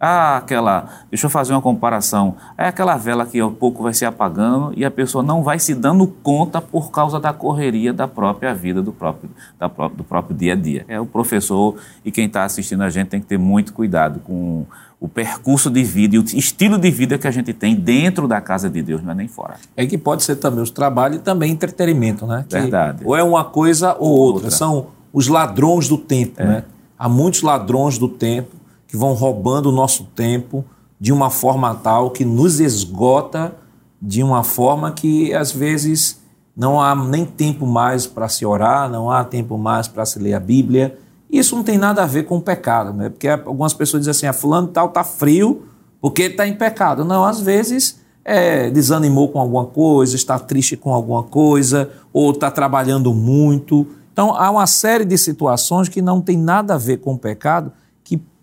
aquela, 0.00 0.88
deixa 1.10 1.26
eu 1.26 1.30
fazer 1.30 1.52
uma 1.52 1.60
comparação. 1.60 2.36
É 2.56 2.66
aquela 2.66 2.96
vela 2.96 3.26
que 3.26 3.38
ao 3.38 3.52
pouco 3.52 3.82
vai 3.82 3.92
se 3.92 4.06
apagando 4.06 4.72
e 4.74 4.84
a 4.84 4.90
pessoa 4.90 5.22
não 5.22 5.42
vai 5.42 5.58
se 5.58 5.74
dando 5.74 6.06
conta 6.06 6.60
por 6.60 6.90
causa 6.90 7.20
da 7.20 7.34
correria 7.34 7.92
da 7.92 8.08
própria 8.08 8.54
vida, 8.54 8.82
do 8.82 8.92
próprio, 8.92 9.30
da 9.58 9.68
próprio, 9.68 9.98
do 9.98 10.04
próprio 10.04 10.34
dia 10.34 10.54
a 10.54 10.56
dia. 10.56 10.86
É 10.88 10.98
o 10.98 11.06
professor 11.06 11.76
e 12.04 12.10
quem 12.10 12.26
está 12.26 12.44
assistindo 12.44 12.82
a 12.82 12.88
gente 12.90 13.08
tem 13.08 13.20
que 13.20 13.26
ter 13.26 13.38
muito 13.38 13.74
cuidado 13.74 14.20
com 14.20 14.64
o 15.02 15.08
percurso 15.08 15.68
de 15.68 15.82
vida 15.82 16.14
e 16.14 16.18
o 16.20 16.22
estilo 16.22 16.78
de 16.78 16.88
vida 16.88 17.18
que 17.18 17.26
a 17.26 17.30
gente 17.32 17.52
tem 17.52 17.74
dentro 17.74 18.28
da 18.28 18.40
casa 18.40 18.70
de 18.70 18.80
Deus, 18.80 19.02
não 19.02 19.10
é 19.10 19.14
nem 19.16 19.26
fora. 19.26 19.56
É 19.76 19.84
que 19.84 19.98
pode 19.98 20.22
ser 20.22 20.36
também 20.36 20.62
os 20.62 20.70
trabalhos 20.70 21.16
e 21.16 21.20
também 21.20 21.50
entretenimento, 21.50 22.24
né? 22.24 22.44
Que 22.48 22.60
Verdade. 22.60 23.02
Ou 23.04 23.16
é 23.16 23.22
uma 23.22 23.44
coisa 23.44 23.96
ou 23.98 24.08
outra. 24.10 24.44
outra. 24.44 24.50
São 24.52 24.86
os 25.12 25.26
ladrões 25.26 25.88
do 25.88 25.98
tempo, 25.98 26.40
é. 26.40 26.46
né? 26.46 26.64
Há 26.96 27.08
muitos 27.08 27.42
ladrões 27.42 27.98
do 27.98 28.08
tempo 28.08 28.54
que 28.86 28.96
vão 28.96 29.12
roubando 29.12 29.70
o 29.70 29.72
nosso 29.72 30.04
tempo 30.04 30.64
de 31.00 31.12
uma 31.12 31.30
forma 31.30 31.74
tal 31.74 32.12
que 32.12 32.24
nos 32.24 32.60
esgota 32.60 33.56
de 34.00 34.22
uma 34.22 34.44
forma 34.44 34.92
que 34.92 35.34
às 35.34 35.50
vezes 35.50 36.20
não 36.56 36.80
há 36.80 36.94
nem 36.94 37.24
tempo 37.24 37.66
mais 37.66 38.06
para 38.06 38.28
se 38.28 38.46
orar, 38.46 38.88
não 38.88 39.10
há 39.10 39.24
tempo 39.24 39.58
mais 39.58 39.88
para 39.88 40.06
se 40.06 40.20
ler 40.20 40.34
a 40.34 40.40
Bíblia. 40.40 40.96
Isso 41.32 41.56
não 41.56 41.64
tem 41.64 41.78
nada 41.78 42.02
a 42.02 42.06
ver 42.06 42.24
com 42.24 42.36
o 42.36 42.40
pecado, 42.42 42.92
né? 42.92 43.08
Porque 43.08 43.26
algumas 43.26 43.72
pessoas 43.72 44.02
dizem 44.02 44.10
assim, 44.10 44.26
ah, 44.26 44.38
fulano 44.38 44.68
tal 44.68 44.88
está 44.88 45.02
frio 45.02 45.62
porque 46.00 46.24
está 46.24 46.46
em 46.46 46.54
pecado. 46.54 47.04
Não, 47.04 47.24
às 47.24 47.40
vezes 47.40 47.98
é, 48.24 48.70
desanimou 48.70 49.30
com 49.30 49.40
alguma 49.40 49.64
coisa, 49.64 50.14
está 50.14 50.38
triste 50.38 50.76
com 50.76 50.92
alguma 50.92 51.22
coisa, 51.22 51.90
ou 52.12 52.32
está 52.32 52.50
trabalhando 52.50 53.14
muito. 53.14 53.86
Então 54.12 54.34
há 54.34 54.50
uma 54.50 54.66
série 54.66 55.06
de 55.06 55.16
situações 55.16 55.88
que 55.88 56.02
não 56.02 56.20
tem 56.20 56.36
nada 56.36 56.74
a 56.74 56.78
ver 56.78 56.98
com 56.98 57.14
o 57.14 57.18
pecado, 57.18 57.72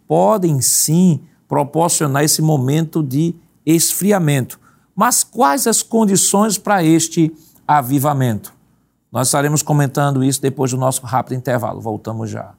podem 0.09 0.59
sim 0.59 1.21
proporcionar 1.47 2.23
esse 2.23 2.41
momento 2.41 3.03
de 3.03 3.35
esfriamento. 3.63 4.59
Mas 4.95 5.23
quais 5.23 5.67
as 5.67 5.83
condições 5.83 6.57
para 6.57 6.83
este 6.83 7.31
avivamento? 7.67 8.51
Nós 9.11 9.27
estaremos 9.27 9.61
comentando 9.61 10.23
isso 10.23 10.41
depois 10.41 10.71
do 10.71 10.77
nosso 10.77 11.05
rápido 11.05 11.37
intervalo. 11.37 11.79
Voltamos 11.79 12.31
já. 12.31 12.58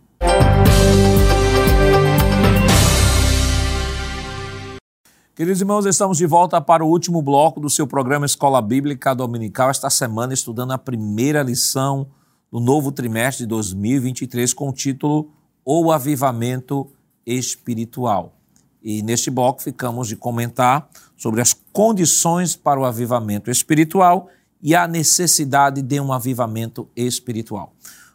Queridos 5.40 5.62
irmãos, 5.62 5.86
estamos 5.86 6.18
de 6.18 6.26
volta 6.26 6.60
para 6.60 6.84
o 6.84 6.86
último 6.86 7.22
bloco 7.22 7.60
do 7.60 7.70
seu 7.70 7.86
programa 7.86 8.26
Escola 8.26 8.60
Bíblica 8.60 9.14
Dominical, 9.14 9.70
esta 9.70 9.88
semana 9.88 10.34
estudando 10.34 10.72
a 10.72 10.76
primeira 10.76 11.42
lição 11.42 12.08
do 12.52 12.60
novo 12.60 12.92
trimestre 12.92 13.44
de 13.44 13.48
2023 13.48 14.52
com 14.52 14.68
o 14.68 14.72
título 14.74 15.32
O 15.64 15.90
Avivamento 15.90 16.92
espiritual. 17.24 18.34
E 18.82 19.00
neste 19.00 19.30
bloco 19.30 19.62
ficamos 19.62 20.08
de 20.08 20.16
comentar 20.16 20.90
sobre 21.16 21.40
as 21.40 21.54
condições 21.72 22.54
para 22.54 22.78
o 22.78 22.84
avivamento 22.84 23.50
espiritual 23.50 24.28
e 24.62 24.74
a 24.74 24.86
necessidade 24.86 25.80
de 25.80 25.98
um 25.98 26.12
avivamento 26.12 26.86
espiritual. 26.94 27.72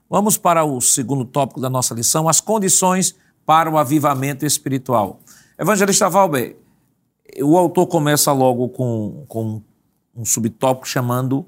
Vamos 0.09 0.37
para 0.37 0.63
o 0.63 0.79
segundo 0.79 1.25
tópico 1.25 1.59
da 1.59 1.69
nossa 1.69 1.93
lição, 1.93 2.29
as 2.29 2.39
condições 2.39 3.15
para 3.45 3.69
o 3.69 3.77
avivamento 3.77 4.45
espiritual. 4.45 5.19
Evangelista 5.57 6.09
Valber, 6.09 6.57
o 7.41 7.57
autor 7.57 7.87
começa 7.87 8.31
logo 8.31 8.69
com, 8.69 9.25
com 9.27 9.61
um 10.15 10.23
subtópico 10.23 10.87
chamando, 10.87 11.39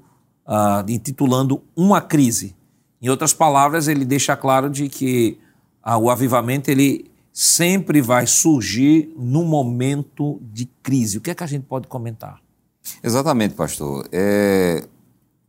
uh, 0.46 0.88
intitulando 0.88 1.62
Uma 1.76 2.00
Crise. 2.00 2.56
Em 3.00 3.08
outras 3.08 3.32
palavras, 3.32 3.86
ele 3.86 4.04
deixa 4.04 4.36
claro 4.36 4.68
de 4.68 4.88
que 4.88 5.38
uh, 5.86 5.96
o 5.96 6.10
avivamento 6.10 6.70
ele 6.70 7.08
sempre 7.32 8.02
vai 8.02 8.26
surgir 8.26 9.14
num 9.16 9.44
momento 9.44 10.40
de 10.42 10.66
crise. 10.82 11.18
O 11.18 11.20
que 11.20 11.30
é 11.30 11.34
que 11.34 11.44
a 11.44 11.46
gente 11.46 11.64
pode 11.64 11.86
comentar? 11.86 12.40
Exatamente, 13.02 13.54
pastor. 13.54 14.08
É... 14.10 14.84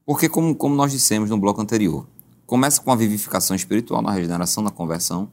Porque, 0.06 0.30
como, 0.30 0.54
como 0.56 0.76
nós 0.76 0.92
dissemos 0.92 1.30
no 1.30 1.38
bloco 1.38 1.62
anterior, 1.62 2.08
começa 2.50 2.82
com 2.82 2.92
a 2.92 2.96
vivificação 2.96 3.56
espiritual 3.56 4.02
na 4.02 4.12
regeneração, 4.12 4.64
na 4.64 4.72
conversão, 4.72 5.30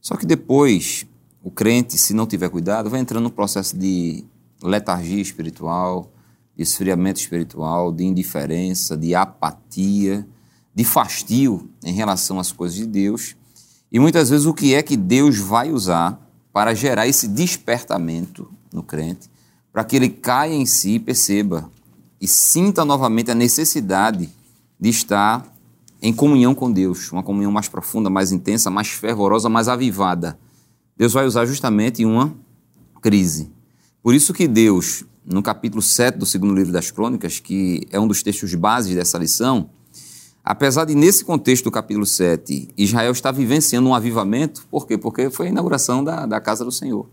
só 0.00 0.14
que 0.16 0.24
depois 0.24 1.04
o 1.42 1.50
crente, 1.50 1.98
se 1.98 2.14
não 2.14 2.28
tiver 2.28 2.48
cuidado, 2.48 2.88
vai 2.88 3.00
entrando 3.00 3.24
no 3.24 3.30
processo 3.30 3.76
de 3.76 4.24
letargia 4.62 5.20
espiritual, 5.20 6.12
de 6.56 6.62
esfriamento 6.62 7.18
espiritual, 7.18 7.90
de 7.90 8.04
indiferença, 8.04 8.96
de 8.96 9.16
apatia, 9.16 10.24
de 10.72 10.84
fastio 10.84 11.68
em 11.84 11.92
relação 11.92 12.38
às 12.38 12.52
coisas 12.52 12.78
de 12.78 12.86
Deus. 12.86 13.34
E 13.90 13.98
muitas 13.98 14.30
vezes 14.30 14.46
o 14.46 14.54
que 14.54 14.72
é 14.72 14.80
que 14.80 14.96
Deus 14.96 15.38
vai 15.38 15.72
usar 15.72 16.24
para 16.52 16.72
gerar 16.72 17.08
esse 17.08 17.26
despertamento 17.26 18.48
no 18.72 18.84
crente, 18.84 19.28
para 19.72 19.82
que 19.82 19.96
ele 19.96 20.08
caia 20.08 20.54
em 20.54 20.66
si 20.66 21.00
perceba 21.00 21.68
e 22.20 22.28
sinta 22.28 22.84
novamente 22.84 23.28
a 23.28 23.34
necessidade 23.34 24.30
de 24.78 24.88
estar 24.88 25.50
em 26.02 26.12
comunhão 26.12 26.54
com 26.54 26.70
Deus, 26.70 27.12
uma 27.12 27.22
comunhão 27.22 27.52
mais 27.52 27.68
profunda, 27.68 28.08
mais 28.08 28.32
intensa, 28.32 28.70
mais 28.70 28.88
fervorosa, 28.88 29.48
mais 29.48 29.68
avivada. 29.68 30.38
Deus 30.96 31.12
vai 31.12 31.26
usar 31.26 31.46
justamente 31.46 32.04
uma 32.04 32.34
crise. 33.00 33.50
Por 34.02 34.14
isso 34.14 34.32
que 34.32 34.48
Deus, 34.48 35.04
no 35.24 35.42
capítulo 35.42 35.82
7 35.82 36.16
do 36.16 36.24
segundo 36.24 36.54
livro 36.54 36.72
das 36.72 36.90
Crônicas, 36.90 37.38
que 37.38 37.86
é 37.90 38.00
um 38.00 38.08
dos 38.08 38.22
textos 38.22 38.54
bases 38.54 38.94
dessa 38.94 39.18
lição, 39.18 39.68
apesar 40.42 40.86
de 40.86 40.94
nesse 40.94 41.24
contexto 41.24 41.64
do 41.64 41.70
capítulo 41.70 42.06
7, 42.06 42.68
Israel 42.76 43.12
está 43.12 43.30
vivenciando 43.30 43.88
um 43.88 43.94
avivamento, 43.94 44.66
por 44.70 44.86
quê? 44.86 44.96
Porque 44.96 45.30
foi 45.30 45.46
a 45.46 45.50
inauguração 45.50 46.02
da, 46.02 46.24
da 46.24 46.40
casa 46.40 46.64
do 46.64 46.72
Senhor. 46.72 47.08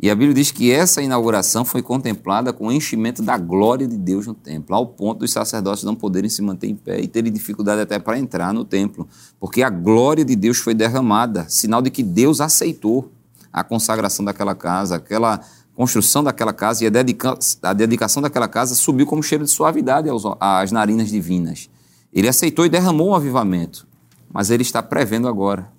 E 0.00 0.08
a 0.08 0.14
Bíblia 0.14 0.34
diz 0.34 0.52
que 0.52 0.70
essa 0.70 1.02
inauguração 1.02 1.64
foi 1.64 1.82
contemplada 1.82 2.52
com 2.52 2.68
o 2.68 2.72
enchimento 2.72 3.20
da 3.20 3.36
glória 3.36 3.86
de 3.86 3.96
Deus 3.96 4.28
no 4.28 4.34
templo, 4.34 4.76
ao 4.76 4.86
ponto 4.86 5.18
dos 5.18 5.32
sacerdotes 5.32 5.82
não 5.82 5.96
poderem 5.96 6.30
se 6.30 6.40
manter 6.40 6.68
em 6.68 6.76
pé 6.76 7.00
e 7.00 7.08
terem 7.08 7.32
dificuldade 7.32 7.80
até 7.80 7.98
para 7.98 8.16
entrar 8.16 8.54
no 8.54 8.64
templo, 8.64 9.08
porque 9.40 9.60
a 9.60 9.68
glória 9.68 10.24
de 10.24 10.36
Deus 10.36 10.58
foi 10.58 10.72
derramada, 10.72 11.46
sinal 11.48 11.82
de 11.82 11.90
que 11.90 12.04
Deus 12.04 12.40
aceitou 12.40 13.10
a 13.52 13.64
consagração 13.64 14.24
daquela 14.24 14.54
casa, 14.54 14.94
aquela 14.94 15.40
construção 15.74 16.22
daquela 16.22 16.52
casa 16.52 16.84
e 16.84 16.86
a, 16.86 16.90
dedica 16.90 17.36
a 17.62 17.72
dedicação 17.72 18.22
daquela 18.22 18.46
casa 18.46 18.76
subiu 18.76 19.04
como 19.04 19.22
cheiro 19.22 19.44
de 19.44 19.50
suavidade 19.50 20.08
aos, 20.08 20.22
às 20.38 20.70
narinas 20.70 21.08
divinas. 21.08 21.68
Ele 22.12 22.28
aceitou 22.28 22.64
e 22.64 22.68
derramou 22.68 23.08
um 23.10 23.14
avivamento, 23.16 23.86
mas 24.32 24.50
ele 24.50 24.62
está 24.62 24.80
prevendo 24.80 25.26
agora 25.26 25.72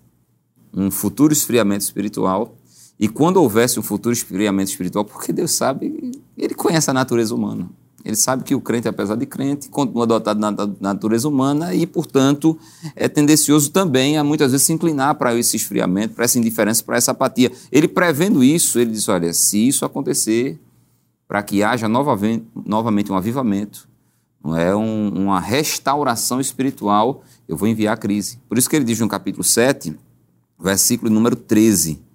um 0.73 0.91
futuro 0.91 1.31
esfriamento 1.31 1.83
espiritual 1.83 2.58
e 2.99 3.07
quando 3.07 3.37
houvesse 3.37 3.79
um 3.79 3.83
futuro 3.83 4.11
esfriamento 4.11 4.71
espiritual, 4.71 5.05
porque 5.05 5.31
Deus 5.31 5.51
sabe, 5.51 6.11
Ele 6.37 6.53
conhece 6.53 6.89
a 6.89 6.93
natureza 6.93 7.33
humana. 7.33 7.69
Ele 8.03 8.15
sabe 8.15 8.43
que 8.43 8.53
o 8.53 8.61
crente, 8.61 8.87
apesar 8.87 9.15
de 9.15 9.25
crente, 9.25 9.69
continua 9.69 10.05
dotado 10.05 10.39
na 10.39 10.51
natureza 10.79 11.27
humana 11.27 11.73
e, 11.73 11.85
portanto, 11.85 12.57
é 12.95 13.07
tendencioso 13.07 13.71
também 13.71 14.17
a 14.17 14.23
muitas 14.23 14.51
vezes 14.51 14.67
se 14.67 14.73
inclinar 14.73 15.15
para 15.15 15.35
esse 15.35 15.55
esfriamento, 15.55 16.13
para 16.13 16.25
essa 16.25 16.37
indiferença, 16.37 16.83
para 16.83 16.97
essa 16.97 17.11
apatia. 17.11 17.51
Ele 17.71 17.87
prevendo 17.87 18.43
isso, 18.43 18.79
ele 18.79 18.91
diz: 18.91 19.07
olha, 19.07 19.33
se 19.33 19.67
isso 19.67 19.85
acontecer, 19.85 20.59
para 21.27 21.43
que 21.43 21.61
haja 21.61 21.87
novamente, 21.87 22.45
novamente 22.65 23.11
um 23.11 23.15
avivamento, 23.15 23.87
não 24.43 24.57
é 24.57 24.73
um, 24.75 25.09
uma 25.09 25.39
restauração 25.39 26.39
espiritual, 26.39 27.23
eu 27.47 27.57
vou 27.57 27.67
enviar 27.67 27.93
a 27.93 27.97
crise. 27.97 28.39
Por 28.47 28.57
isso 28.57 28.69
que 28.69 28.75
ele 28.75 28.85
diz 28.85 28.99
no 28.99 29.09
capítulo 29.09 29.43
7, 29.43 29.95
versículo 30.57 31.11
número 31.11 31.35
13 31.35 32.08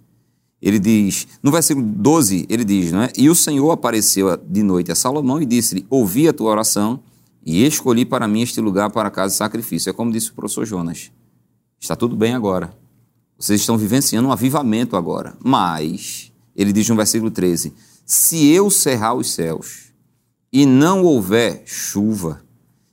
ele 0.65 0.79
diz, 0.79 1.29
no 1.43 1.53
versículo 1.53 1.87
12, 1.87 2.47
ele 2.49 2.65
diz, 2.65 2.91
não 2.91 3.03
é? 3.03 3.13
E 3.19 3.29
o 3.29 3.35
Senhor 3.35 3.71
apareceu 3.71 4.35
de 4.35 4.63
noite 4.63 4.91
a 4.91 4.95
Salomão 4.95 5.43
e 5.43 5.45
disse-lhe: 5.45 5.87
Ouvi 5.91 6.27
a 6.27 6.33
tua 6.33 6.51
oração 6.51 7.01
e 7.45 7.67
escolhi 7.67 8.07
para 8.07 8.27
mim 8.27 8.41
este 8.41 8.63
lugar 8.63 8.89
para 8.89 9.11
casa 9.11 9.33
de 9.33 9.37
sacrifício. 9.37 9.91
É 9.91 9.93
como 9.93 10.11
disse 10.11 10.31
o 10.31 10.35
professor 10.35 10.65
Jonas. 10.65 11.13
Está 11.79 11.95
tudo 11.95 12.17
bem 12.17 12.35
agora. 12.35 12.75
Vocês 13.39 13.61
estão 13.61 13.77
vivenciando 13.77 14.27
um 14.27 14.33
avivamento 14.33 14.97
agora. 14.97 15.37
Mas, 15.45 16.33
ele 16.57 16.73
diz 16.73 16.89
no 16.89 16.97
versículo 16.97 17.31
13: 17.31 17.75
Se 18.07 18.47
eu 18.47 18.71
cerrar 18.71 19.13
os 19.13 19.33
céus 19.33 19.93
e 20.51 20.65
não 20.65 21.05
houver 21.05 21.63
chuva, 21.67 22.41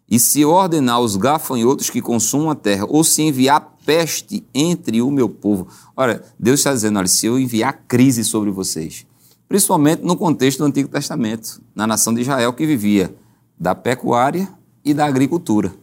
e 0.10 0.20
se 0.20 0.44
ordenar 0.44 1.00
os 1.00 1.16
gafanhotos 1.16 1.90
que 1.90 2.02
consumam 2.02 2.50
a 2.50 2.56
terra, 2.56 2.86
ou 2.90 3.02
se 3.02 3.22
enviar 3.22 3.71
peste 3.86 4.44
entre 4.54 5.02
o 5.02 5.12
meu 5.12 5.30
povo. 5.30 5.68
Olha, 5.96 6.24
Deus 6.40 6.60
está 6.60 6.74
dizendo: 6.74 7.00
olha, 7.00 7.08
se 7.08 7.26
eu 7.26 7.40
enviar 7.40 7.84
crise 7.88 8.24
sobre 8.24 8.52
vocês, 8.52 9.06
principalmente 9.48 10.02
no 10.04 10.16
contexto 10.16 10.60
do 10.60 10.66
Antigo 10.66 10.90
Testamento, 10.90 11.62
na 11.76 11.86
nação 11.86 12.14
de 12.14 12.22
Israel 12.22 12.54
que 12.54 12.66
vivia 12.66 13.14
da 13.60 13.76
pecuária 13.76 14.48
e 14.84 14.94
da 14.94 15.06
agricultura. 15.06 15.74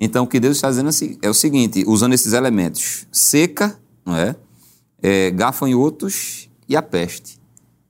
Então, 0.00 0.24
o 0.24 0.26
que 0.26 0.38
Deus 0.38 0.56
está 0.56 0.70
dizendo 0.70 0.90
é 1.20 1.28
o 1.28 1.34
seguinte: 1.34 1.84
usando 1.86 2.12
esses 2.12 2.32
elementos, 2.32 3.06
seca, 3.10 3.78
não 4.04 4.16
é? 4.16 4.36
é 5.02 5.30
gafanhotos 5.30 6.48
e 6.68 6.76
a 6.76 6.82
peste. 6.82 7.38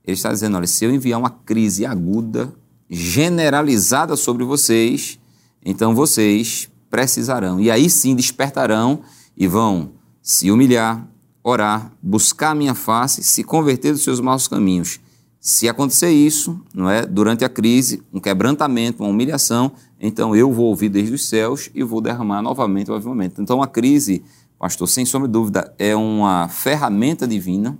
Ele 0.03 0.15
está 0.15 0.31
dizendo: 0.31 0.57
olha, 0.57 0.67
se 0.67 0.83
eu 0.83 0.91
enviar 0.91 1.19
uma 1.19 1.29
crise 1.29 1.85
aguda, 1.85 2.51
generalizada 2.89 4.15
sobre 4.15 4.43
vocês, 4.43 5.19
então 5.63 5.93
vocês 5.93 6.69
precisarão, 6.89 7.59
e 7.59 7.69
aí 7.69 7.87
sim 7.87 8.15
despertarão 8.15 9.01
e 9.39 9.47
vão 9.47 9.93
se 10.21 10.51
humilhar, 10.51 11.07
orar, 11.41 11.93
buscar 12.03 12.51
a 12.51 12.55
minha 12.55 12.75
face, 12.75 13.23
se 13.23 13.41
converter 13.41 13.93
dos 13.93 14.03
seus 14.03 14.19
maus 14.19 14.49
caminhos. 14.49 14.99
Se 15.39 15.69
acontecer 15.69 16.11
isso, 16.11 16.61
não 16.75 16.89
é, 16.89 17.05
durante 17.05 17.45
a 17.45 17.49
crise, 17.49 18.03
um 18.11 18.19
quebrantamento, 18.19 19.01
uma 19.01 19.09
humilhação, 19.09 19.71
então 19.97 20.35
eu 20.35 20.51
vou 20.51 20.65
ouvir 20.65 20.89
desde 20.89 21.13
os 21.13 21.25
céus 21.29 21.69
e 21.73 21.81
vou 21.81 22.01
derramar 22.01 22.41
novamente 22.41 22.91
o 22.91 22.93
avivamento. 22.93 23.41
Então 23.41 23.63
a 23.63 23.67
crise, 23.67 24.21
pastor, 24.59 24.89
sem 24.89 25.05
sombra 25.05 25.29
de 25.29 25.31
dúvida, 25.31 25.73
é 25.79 25.95
uma 25.95 26.49
ferramenta 26.49 27.25
divina 27.25 27.79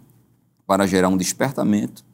para 0.66 0.88
gerar 0.88 1.10
um 1.10 1.18
despertamento 1.18 2.06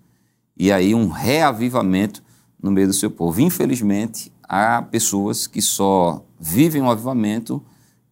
e 0.58 0.72
aí 0.72 0.96
um 0.96 1.10
reavivamento 1.10 2.24
no 2.62 2.72
meio 2.72 2.88
do 2.88 2.94
seu 2.94 3.12
povo. 3.12 3.40
Infelizmente, 3.42 4.32
há 4.42 4.82
pessoas 4.82 5.46
que 5.46 5.62
só 5.62 6.26
vivem 6.40 6.82
o 6.82 6.90
avivamento 6.90 7.62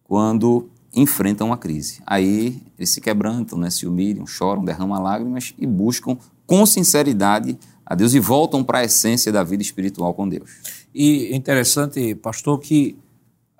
quando 0.04 0.68
enfrentam 0.94 1.48
uma 1.48 1.56
crise. 1.56 2.00
Aí 2.06 2.62
eles 2.78 2.90
se 2.90 3.00
quebrantam, 3.00 3.58
né, 3.58 3.70
se 3.70 3.86
humilham, 3.86 4.26
choram, 4.26 4.64
derramam 4.64 5.02
lágrimas 5.02 5.54
e 5.58 5.66
buscam 5.66 6.16
com 6.46 6.64
sinceridade 6.66 7.58
a 7.84 7.94
Deus 7.94 8.14
e 8.14 8.20
voltam 8.20 8.64
para 8.64 8.78
a 8.78 8.84
essência 8.84 9.30
da 9.30 9.42
vida 9.42 9.62
espiritual 9.62 10.14
com 10.14 10.28
Deus. 10.28 10.50
E 10.94 11.26
é 11.32 11.36
interessante, 11.36 12.14
pastor, 12.14 12.58
que 12.58 12.96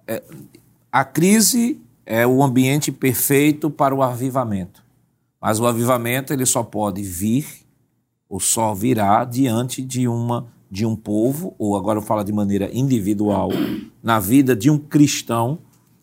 é, 0.07 0.23
a 0.91 1.05
crise 1.05 1.81
é 2.07 2.27
o 2.27 2.43
ambiente 2.43 2.93
perfeito 2.93 3.71
para 3.71 3.95
o 3.95 4.03
avivamento. 4.03 4.83
Mas 5.41 5.61
o 5.61 5.67
avivamento 5.67 6.33
ele 6.33 6.47
só 6.47 6.63
pode 6.63 7.03
vir 7.03 7.47
ou 8.29 8.41
só 8.41 8.75
virá 8.75 9.25
diante 9.25 9.83
de 9.83 10.09
uma 10.09 10.53
de 10.71 10.85
um 10.85 10.97
povo, 10.97 11.55
ou 11.57 11.77
agora 11.77 12.01
eu 12.01 12.03
falo 12.03 12.25
de 12.25 12.33
maneira 12.33 12.69
individual, 12.73 13.49
na 14.03 14.19
vida 14.19 14.57
de 14.57 14.69
um 14.69 14.77
cristão 14.77 15.61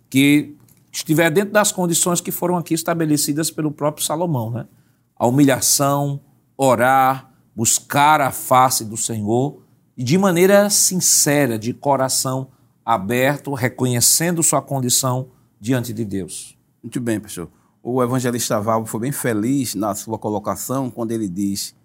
que 0.10 0.56
estiver 0.92 1.30
dentro 1.30 1.54
das 1.54 1.72
condições 1.72 2.20
que 2.22 2.32
foram 2.32 2.58
aqui 2.58 2.74
estabelecidas 2.74 3.50
pelo 3.50 3.72
próprio 3.72 4.06
Salomão, 4.06 4.52
né? 4.52 4.68
A 5.16 5.28
humilhação, 5.28 6.20
orar, 6.58 7.32
buscar 7.56 8.22
a 8.22 8.32
face 8.32 8.84
do 8.84 8.98
Senhor 8.98 9.62
e 9.96 10.04
de 10.04 10.18
maneira 10.18 10.70
sincera, 10.70 11.58
de 11.58 11.74
coração 11.74 12.50
aberto, 12.84 13.54
reconhecendo 13.54 14.42
sua 14.42 14.62
condição 14.62 15.30
diante 15.60 15.94
de 15.94 16.04
Deus. 16.04 16.58
Muito 16.82 17.00
bem, 17.00 17.20
pastor. 17.20 17.50
O 17.84 18.02
evangelista 18.02 18.60
Valvo 18.60 18.88
foi 18.88 19.02
bem 19.02 19.12
feliz 19.12 19.76
na 19.76 19.94
sua 19.96 20.18
colocação 20.18 20.90
quando 20.90 21.12
ele 21.12 21.30
diz: 21.30 21.76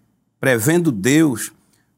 prevendo 0.41 0.91
Deus 0.91 1.53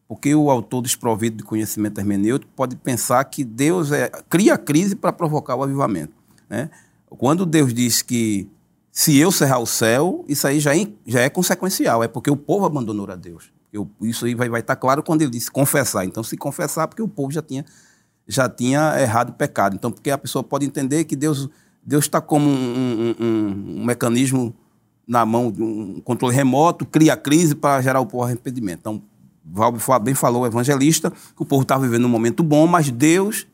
porque 0.09 0.35
o 0.35 0.51
autor 0.51 0.81
desprovido 0.81 1.37
de 1.37 1.45
conhecimento 1.45 2.01
hermenêutico 2.01 2.51
pode 2.57 2.75
pensar 2.77 3.23
que 3.25 3.45
Deus 3.45 3.93
é, 3.93 4.09
cria 4.31 4.55
a 4.55 4.59
crise 4.59 4.97
para 4.97 5.13
provocar 5.13 5.55
o 5.55 5.63
avivamento. 5.63 6.15
Né? 6.49 6.71
Quando 7.11 7.47
Deus 7.47 7.73
diz 7.73 8.03
que 8.03 8.49
se 8.93 9.17
eu 9.17 9.31
cerrar 9.31 9.59
o 9.59 9.67
céu, 9.67 10.25
isso 10.29 10.47
aí 10.47 10.61
já 10.61 10.77
é, 10.77 10.87
já 11.07 11.21
é 11.21 11.31
consequencial, 11.31 12.03
é 12.03 12.09
porque 12.09 12.31
o 12.31 12.37
povo 12.37 12.67
abandonou 12.67 13.11
a 13.11 13.17
Deus. 13.17 13.51
Eu, 13.73 13.89
isso 14.01 14.25
aí 14.25 14.35
vai, 14.35 14.49
vai 14.49 14.61
estar 14.61 14.77
claro 14.77 15.03
quando 15.03 15.23
ele 15.23 15.31
diz 15.31 15.49
confessar. 15.49 16.05
Então, 16.05 16.23
se 16.23 16.37
confessar, 16.37 16.89
porque 16.89 17.03
o 17.03 17.09
povo 17.09 17.31
já 17.31 17.43
tinha, 17.43 17.65
já 18.27 18.49
tinha 18.49 19.01
errado 19.01 19.31
o 19.31 19.33
pecado. 19.35 19.77
Então, 19.77 19.93
porque 19.93 20.11
a 20.11 20.19
pessoa 20.19 20.43
pode 20.43 20.65
entender 20.65 21.05
que 21.05 21.15
Deus 21.15 21.49
Deus 21.89 22.05
está 22.05 22.21
como 22.21 22.47
um, 22.51 22.53
um, 22.53 23.25
um, 23.25 23.81
um 23.81 23.85
mecanismo 23.85 24.55
na 25.07 25.25
mão, 25.25 25.47
um 25.59 26.03
controle 26.03 26.35
remoto, 26.35 26.85
cria 26.85 27.17
crise 27.17 27.55
para 27.55 27.81
gerar 27.81 27.99
o 28.01 28.05
povo 28.05 28.25
arrependimento. 28.25 28.81
Então, 28.81 29.03
Valber 29.43 29.81
bem 30.03 30.15
falou, 30.15 30.43
o 30.43 30.47
evangelista, 30.47 31.11
que 31.11 31.43
o 31.43 31.47
povo 31.47 31.63
estava 31.63 31.83
vivendo 31.83 32.05
um 32.05 32.11
momento 32.11 32.43
bom, 32.43 32.67
mas 32.67 32.91
Deus 32.91 33.47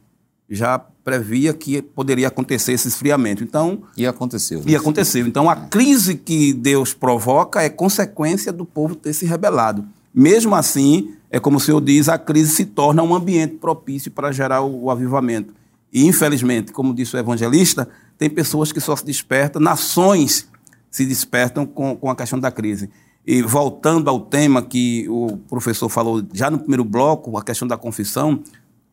já 0.51 0.85
previa 1.05 1.53
que 1.53 1.83
poderia 1.83 2.29
acontecer 2.29 2.73
esse 2.73 2.89
esfriamento. 2.89 3.45
Então, 3.45 3.83
e 3.97 4.07
aconteceu. 4.07 4.63
E 4.67 4.75
aconteceu. 4.75 5.27
Então, 5.27 5.51
a 5.51 5.55
crise 5.55 6.15
que 6.15 6.53
Deus 6.55 6.95
provoca 6.95 7.63
é 7.63 7.69
consequência 7.69 8.53
do 8.53 8.65
povo 8.65 8.95
ter 8.95 9.13
se 9.13 9.27
rebelado. 9.27 9.85
Mesmo 10.15 10.55
assim, 10.55 11.15
é 11.31 11.39
como 11.39 11.59
o 11.59 11.61
senhor 11.61 11.81
diz, 11.81 12.09
a 12.09 12.17
crise 12.17 12.55
se 12.55 12.65
torna 12.65 13.03
um 13.03 13.15
ambiente 13.15 13.57
propício 13.57 14.11
para 14.11 14.33
gerar 14.33 14.63
o, 14.63 14.85
o 14.85 14.91
avivamento. 14.91 15.53
E, 15.93 16.07
infelizmente, 16.07 16.73
como 16.73 16.95
disse 16.95 17.15
o 17.15 17.19
evangelista, 17.19 17.89
tem 18.17 18.31
pessoas 18.31 18.73
que 18.73 18.81
só 18.81 18.97
se 18.97 19.05
despertam, 19.05 19.61
nações 19.61 20.49
se 20.91 21.05
despertam 21.05 21.67
com, 21.67 21.97
com 21.97 22.11
a 22.11 22.17
questão 22.17 22.39
da 22.39 22.51
crise. 22.51 22.89
E 23.27 23.43
voltando 23.43 24.09
ao 24.09 24.21
tema 24.21 24.63
que 24.63 25.07
o 25.09 25.37
professor 25.49 25.89
falou 25.89 26.23
já 26.33 26.51
no 26.51 26.59
primeiro 26.59 26.85
bloco, 26.85 27.37
a 27.37 27.43
questão 27.43 27.67
da 27.67 27.77
confissão, 27.77 28.41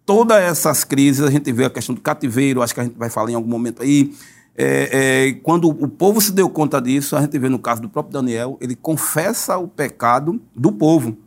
todas 0.06 0.38
essas 0.38 0.84
crises, 0.84 1.22
a 1.22 1.32
gente 1.32 1.52
vê 1.52 1.66
a 1.66 1.70
questão 1.70 1.96
do 1.96 2.02
cativeiro, 2.02 2.62
acho 2.62 2.74
que 2.74 2.80
a 2.80 2.84
gente 2.84 2.98
vai 2.98 3.10
falar 3.10 3.32
em 3.32 3.36
algum 3.36 3.50
momento 3.50 3.82
aí. 3.82 4.14
É, 4.56 5.28
é, 5.28 5.34
quando 5.42 5.70
o 5.70 5.88
povo 5.88 6.20
se 6.20 6.32
deu 6.32 6.50
conta 6.50 6.82
disso, 6.82 7.16
a 7.16 7.22
gente 7.22 7.38
vê 7.40 7.48
no 7.48 7.60
caso 7.60 7.82
do 7.82 7.90
próprio 7.90 8.14
Daniel, 8.14 8.58
ele 8.60 8.76
confessa 8.76 9.58
o 9.58 9.68
pecado 9.68 10.42
do 10.56 10.72
povo. 10.72 11.18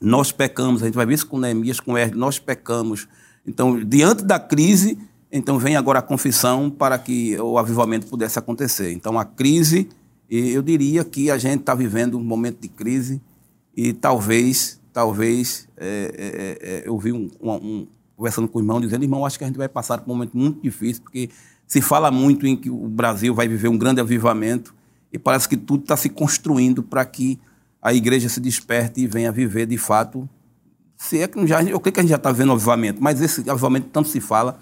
Nós 0.00 0.32
pecamos, 0.32 0.82
a 0.82 0.86
gente 0.86 0.94
vai 0.94 1.04
ver 1.04 1.14
isso 1.14 1.26
com 1.26 1.38
Neemias, 1.38 1.80
com 1.80 1.98
Erd, 1.98 2.16
nós 2.16 2.38
pecamos 2.38 3.06
Então, 3.46 3.78
diante 3.84 4.24
da 4.24 4.38
crise, 4.38 4.98
então 5.32 5.58
vem 5.58 5.76
agora 5.76 5.98
a 5.98 6.02
confissão 6.02 6.70
para 6.70 6.98
que 6.98 7.38
o 7.38 7.58
avivamento 7.58 8.06
pudesse 8.06 8.38
acontecer. 8.38 8.92
Então, 8.92 9.18
a 9.18 9.24
crise, 9.24 9.88
eu 10.28 10.62
diria 10.62 11.04
que 11.04 11.30
a 11.30 11.38
gente 11.38 11.60
está 11.60 11.74
vivendo 11.74 12.16
um 12.16 12.22
momento 12.22 12.60
de 12.60 12.68
crise 12.68 13.20
e 13.76 13.92
talvez, 13.92 14.80
talvez, 14.92 15.68
é, 15.76 16.58
é, 16.62 16.68
é, 16.70 16.88
eu 16.88 16.98
vi 16.98 17.12
um, 17.12 17.30
um, 17.40 17.86
conversando 18.20 18.46
com 18.46 18.58
o 18.58 18.60
irmão, 18.60 18.78
dizendo, 18.82 19.02
irmão, 19.02 19.24
acho 19.24 19.38
que 19.38 19.44
a 19.44 19.46
gente 19.46 19.56
vai 19.56 19.68
passar 19.68 19.96
por 19.96 20.10
um 20.10 20.14
momento 20.14 20.36
muito 20.36 20.60
difícil, 20.60 21.02
porque 21.02 21.30
se 21.66 21.80
fala 21.80 22.10
muito 22.10 22.46
em 22.46 22.54
que 22.54 22.68
o 22.68 22.86
Brasil 22.86 23.34
vai 23.34 23.48
viver 23.48 23.68
um 23.68 23.78
grande 23.78 23.98
avivamento 23.98 24.74
e 25.10 25.18
parece 25.18 25.48
que 25.48 25.56
tudo 25.56 25.84
está 25.84 25.96
se 25.96 26.10
construindo 26.10 26.82
para 26.82 27.02
que 27.06 27.40
a 27.80 27.94
igreja 27.94 28.28
se 28.28 28.38
desperte 28.38 29.00
e 29.00 29.06
venha 29.06 29.32
viver 29.32 29.64
de 29.64 29.78
fato. 29.78 30.28
Se 30.98 31.22
é 31.22 31.26
que 31.26 31.46
já, 31.46 31.62
eu 31.62 31.80
creio 31.80 31.94
que 31.94 32.00
a 32.00 32.02
gente 32.02 32.10
já 32.10 32.16
está 32.16 32.30
vendo 32.30 32.52
avivamento, 32.52 33.02
mas 33.02 33.22
esse 33.22 33.48
avivamento 33.48 33.88
tanto 33.88 34.10
se 34.10 34.20
fala, 34.20 34.58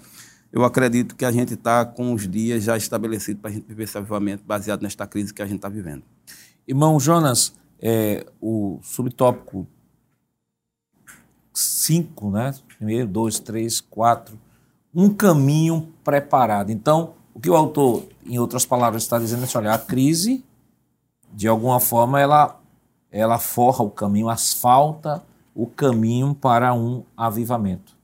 eu 0.53 0.63
acredito 0.63 1.13
que 1.13 1.25
a 1.25 1.31
gente 1.31 1.55
está 1.55 1.83
com 1.83 2.13
os 2.13 2.29
dias 2.29 2.63
já 2.63 2.77
estabelecidos 2.77 3.41
para 3.41 3.51
a 3.51 3.53
gente 3.53 3.67
viver 3.67 3.83
esse 3.83 3.97
avivamento 3.97 4.41
baseado 4.47 4.83
nesta 4.83 5.05
crise 5.05 5.33
que 5.33 5.41
a 5.41 5.45
gente 5.45 5.57
está 5.57 5.67
vivendo. 5.67 6.03
Irmão 6.65 6.97
Jonas, 6.97 7.53
é, 7.81 8.25
o 8.39 8.79
subtópico 8.81 9.67
5, 11.59 12.31
né? 12.31 12.53
Primeiro, 12.77 13.07
dois, 13.07 13.39
três, 13.39 13.81
quatro. 13.81 14.39
Um 14.93 15.13
caminho 15.13 15.93
preparado. 16.03 16.71
Então, 16.71 17.13
o 17.33 17.39
que 17.39 17.49
o 17.49 17.55
autor, 17.55 18.03
em 18.25 18.39
outras 18.39 18.65
palavras, 18.65 19.03
está 19.03 19.19
dizendo 19.19 19.41
é 19.41 19.43
assim, 19.45 19.57
olha, 19.57 19.73
a 19.73 19.77
crise, 19.77 20.43
de 21.33 21.47
alguma 21.47 21.79
forma, 21.79 22.19
ela, 22.19 22.59
ela 23.11 23.37
forra 23.37 23.83
o 23.83 23.89
caminho, 23.89 24.29
asfalta 24.29 25.23
o 25.53 25.67
caminho 25.67 26.33
para 26.33 26.73
um 26.73 27.03
avivamento. 27.15 27.97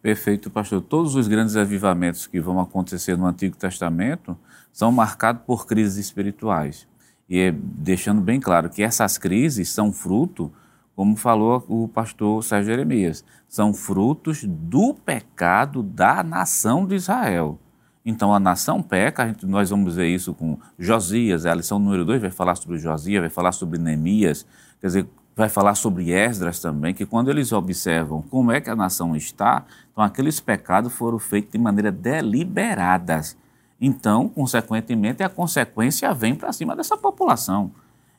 Perfeito, 0.00 0.50
pastor. 0.50 0.82
Todos 0.82 1.14
os 1.14 1.28
grandes 1.28 1.56
avivamentos 1.56 2.26
que 2.26 2.40
vão 2.40 2.60
acontecer 2.60 3.16
no 3.16 3.26
Antigo 3.26 3.56
Testamento 3.56 4.36
são 4.72 4.90
marcados 4.92 5.42
por 5.46 5.66
crises 5.66 5.96
espirituais. 5.96 6.86
E 7.28 7.38
é 7.38 7.52
deixando 7.52 8.20
bem 8.20 8.38
claro 8.38 8.68
que 8.68 8.82
essas 8.82 9.16
crises 9.16 9.70
são 9.70 9.92
fruto, 9.92 10.52
como 10.94 11.16
falou 11.16 11.64
o 11.68 11.88
pastor 11.88 12.42
Sérgio 12.42 12.72
Jeremias, 12.72 13.24
são 13.48 13.74
frutos 13.74 14.44
do 14.44 14.94
pecado 14.94 15.82
da 15.82 16.22
nação 16.22 16.86
de 16.86 16.94
Israel. 16.94 17.58
Então 18.04 18.34
a 18.34 18.38
nação 18.38 18.82
peca, 18.82 19.22
a 19.22 19.26
gente, 19.28 19.46
nós 19.46 19.70
vamos 19.70 19.96
ver 19.96 20.08
isso 20.08 20.34
com 20.34 20.58
Josias, 20.78 21.46
a 21.46 21.54
lição 21.54 21.78
número 21.78 22.04
2 22.04 22.20
vai 22.20 22.30
falar 22.30 22.54
sobre 22.54 22.78
Josias, 22.78 23.20
vai 23.20 23.30
falar 23.30 23.52
sobre 23.52 23.78
Neemias, 23.78 24.46
quer 24.80 24.88
dizer, 24.88 25.08
vai 25.34 25.48
falar 25.48 25.74
sobre 25.74 26.10
Esdras 26.10 26.60
também, 26.60 26.94
que 26.94 27.06
quando 27.06 27.30
eles 27.30 27.50
observam 27.50 28.22
como 28.22 28.52
é 28.52 28.60
que 28.60 28.70
a 28.70 28.76
nação 28.76 29.16
está, 29.16 29.64
então 29.90 30.04
aqueles 30.04 30.38
pecados 30.38 30.92
foram 30.92 31.18
feitos 31.18 31.52
de 31.52 31.58
maneira 31.58 31.90
deliberadas. 31.90 33.36
Então, 33.80 34.28
consequentemente, 34.28 35.22
a 35.22 35.28
consequência 35.28 36.12
vem 36.14 36.34
para 36.34 36.52
cima 36.52 36.76
dessa 36.76 36.96
população. 36.96 37.72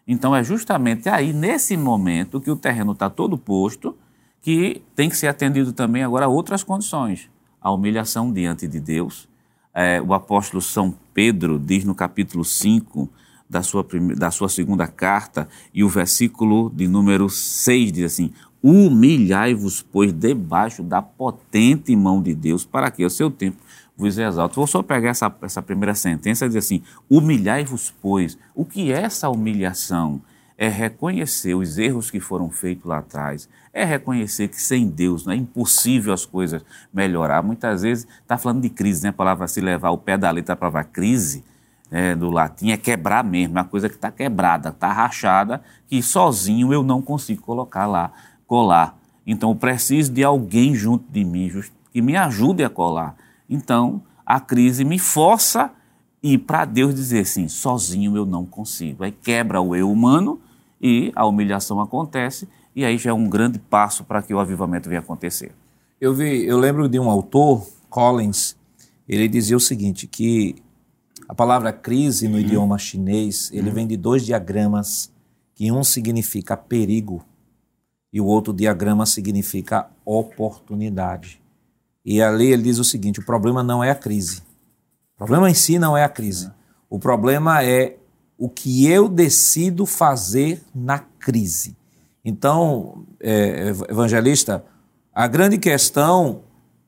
Então, 0.07 0.35
é 0.35 0.43
justamente 0.43 1.09
aí, 1.09 1.33
nesse 1.33 1.75
momento, 1.75 2.39
que 2.39 2.51
o 2.51 2.55
terreno 2.55 2.91
está 2.91 3.09
todo 3.09 3.37
posto, 3.37 3.95
que 4.41 4.83
tem 4.95 5.09
que 5.09 5.17
ser 5.17 5.27
atendido 5.27 5.73
também 5.73 6.03
agora 6.03 6.27
outras 6.27 6.63
condições. 6.63 7.29
A 7.59 7.71
humilhação 7.71 8.31
diante 8.31 8.67
de 8.67 8.79
Deus, 8.79 9.27
é, 9.73 9.99
o 9.99 10.13
apóstolo 10.13 10.61
São 10.61 10.93
Pedro 11.13 11.57
diz 11.57 11.83
no 11.83 11.95
capítulo 11.95 12.45
5 12.45 13.09
da 13.49 13.63
sua, 13.63 13.83
primeira, 13.83 14.19
da 14.19 14.31
sua 14.31 14.47
segunda 14.47 14.87
carta, 14.87 15.47
e 15.73 15.83
o 15.83 15.89
versículo 15.89 16.71
de 16.73 16.87
número 16.87 17.27
6 17.27 17.91
diz 17.91 18.05
assim: 18.05 18.31
Humilhai-vos, 18.61 19.81
pois, 19.81 20.13
debaixo 20.13 20.83
da 20.83 21.01
potente 21.01 21.95
mão 21.95 22.21
de 22.21 22.33
Deus, 22.33 22.65
para 22.65 22.91
que 22.91 23.03
o 23.03 23.09
seu 23.09 23.31
tempo 23.31 23.57
vos 23.97 24.17
exalte. 24.17 24.55
Vou 24.55 24.67
só 24.67 24.81
pegar 24.83 25.09
essa, 25.09 25.33
essa 25.41 25.61
primeira 25.61 25.95
sentença 25.95 26.45
e 26.45 26.49
dizer 26.49 26.59
assim: 26.59 26.81
Humilhai-vos, 27.09 27.93
pois. 28.01 28.37
O 28.53 28.65
que 28.65 28.91
é 28.91 29.01
essa 29.01 29.29
humilhação? 29.29 30.21
é 30.57 30.69
reconhecer 30.69 31.53
os 31.53 31.77
erros 31.77 32.09
que 32.09 32.19
foram 32.19 32.49
feitos 32.49 32.85
lá 32.85 32.99
atrás, 32.99 33.49
é 33.73 33.83
reconhecer 33.83 34.47
que 34.47 34.61
sem 34.61 34.87
Deus 34.87 35.27
é 35.27 35.35
impossível 35.35 36.13
as 36.13 36.25
coisas 36.25 36.63
melhorar. 36.93 37.43
Muitas 37.43 37.81
vezes 37.81 38.07
está 38.21 38.37
falando 38.37 38.61
de 38.61 38.69
crise, 38.69 39.03
né? 39.03 39.09
A 39.09 39.13
palavra 39.13 39.47
se 39.47 39.59
levar 39.59 39.89
o 39.89 39.97
pé 39.97 40.17
da 40.17 40.31
letra 40.31 40.57
a 40.61 40.83
crise 40.83 41.43
é, 41.91 42.15
do 42.15 42.29
latim 42.29 42.71
é 42.71 42.77
quebrar 42.77 43.23
mesmo, 43.23 43.57
é 43.57 43.61
uma 43.61 43.67
coisa 43.67 43.89
que 43.89 43.95
está 43.95 44.09
quebrada, 44.09 44.69
está 44.69 44.91
rachada, 44.91 45.61
que 45.87 46.01
sozinho 46.01 46.73
eu 46.73 46.83
não 46.83 47.01
consigo 47.01 47.41
colocar 47.41 47.85
lá, 47.85 48.11
colar. 48.47 48.97
Então 49.27 49.49
eu 49.49 49.55
preciso 49.55 50.11
de 50.11 50.23
alguém 50.23 50.73
junto 50.73 51.11
de 51.11 51.25
mim 51.25 51.51
que 51.91 52.01
me 52.01 52.15
ajude 52.15 52.63
a 52.63 52.69
colar. 52.69 53.15
Então 53.49 54.03
a 54.25 54.39
crise 54.39 54.83
me 54.83 54.97
força 54.97 55.71
e 56.21 56.37
para 56.37 56.65
Deus 56.65 56.95
dizer 56.95 57.19
assim, 57.19 57.47
sozinho 57.47 58.15
eu 58.17 58.25
não 58.25 58.45
consigo. 58.45 59.03
Aí 59.03 59.11
quebra 59.11 59.61
o 59.61 59.75
eu 59.75 59.91
humano 59.91 60.41
e 60.81 61.11
a 61.15 61.25
humilhação 61.25 61.79
acontece, 61.79 62.47
e 62.75 62.83
aí 62.83 62.97
já 62.97 63.11
é 63.11 63.13
um 63.13 63.29
grande 63.29 63.59
passo 63.59 64.03
para 64.03 64.21
que 64.21 64.33
o 64.33 64.39
avivamento 64.39 64.89
venha 64.89 65.01
acontecer. 65.01 65.51
Eu 66.01 66.13
vi, 66.13 66.45
eu 66.45 66.57
lembro 66.57 66.89
de 66.89 66.99
um 66.99 67.09
autor, 67.09 67.65
Collins, 67.89 68.55
ele 69.07 69.27
dizia 69.27 69.55
o 69.55 69.59
seguinte, 69.59 70.07
que 70.07 70.55
a 71.27 71.33
palavra 71.33 71.71
crise 71.71 72.27
no 72.27 72.39
idioma 72.39 72.77
chinês, 72.77 73.49
ele 73.53 73.71
vem 73.71 73.87
de 73.87 73.95
dois 73.95 74.25
diagramas, 74.25 75.11
que 75.53 75.71
um 75.71 75.83
significa 75.83 76.57
perigo 76.57 77.23
e 78.11 78.19
o 78.19 78.25
outro 78.25 78.53
diagrama 78.53 79.05
significa 79.05 79.89
oportunidade. 80.03 81.41
E 82.05 82.21
ali 82.21 82.51
ele 82.51 82.63
diz 82.63 82.77
o 82.77 82.83
seguinte: 82.83 83.19
o 83.19 83.25
problema 83.25 83.63
não 83.63 83.83
é 83.83 83.89
a 83.89 83.95
crise. 83.95 84.43
O 85.15 85.17
problema 85.17 85.49
em 85.49 85.53
si 85.53 85.79
não 85.79 85.97
é 85.97 86.03
a 86.03 86.09
crise. 86.09 86.51
O 86.89 86.99
problema 86.99 87.63
é 87.63 87.97
o 88.37 88.49
que 88.49 88.85
eu 88.85 89.09
decido 89.09 89.85
fazer 89.85 90.61
na 90.73 90.99
crise. 90.99 91.75
Então, 92.23 93.05
é, 93.19 93.69
evangelista, 93.89 94.63
a 95.13 95.27
grande 95.27 95.57
questão 95.57 96.41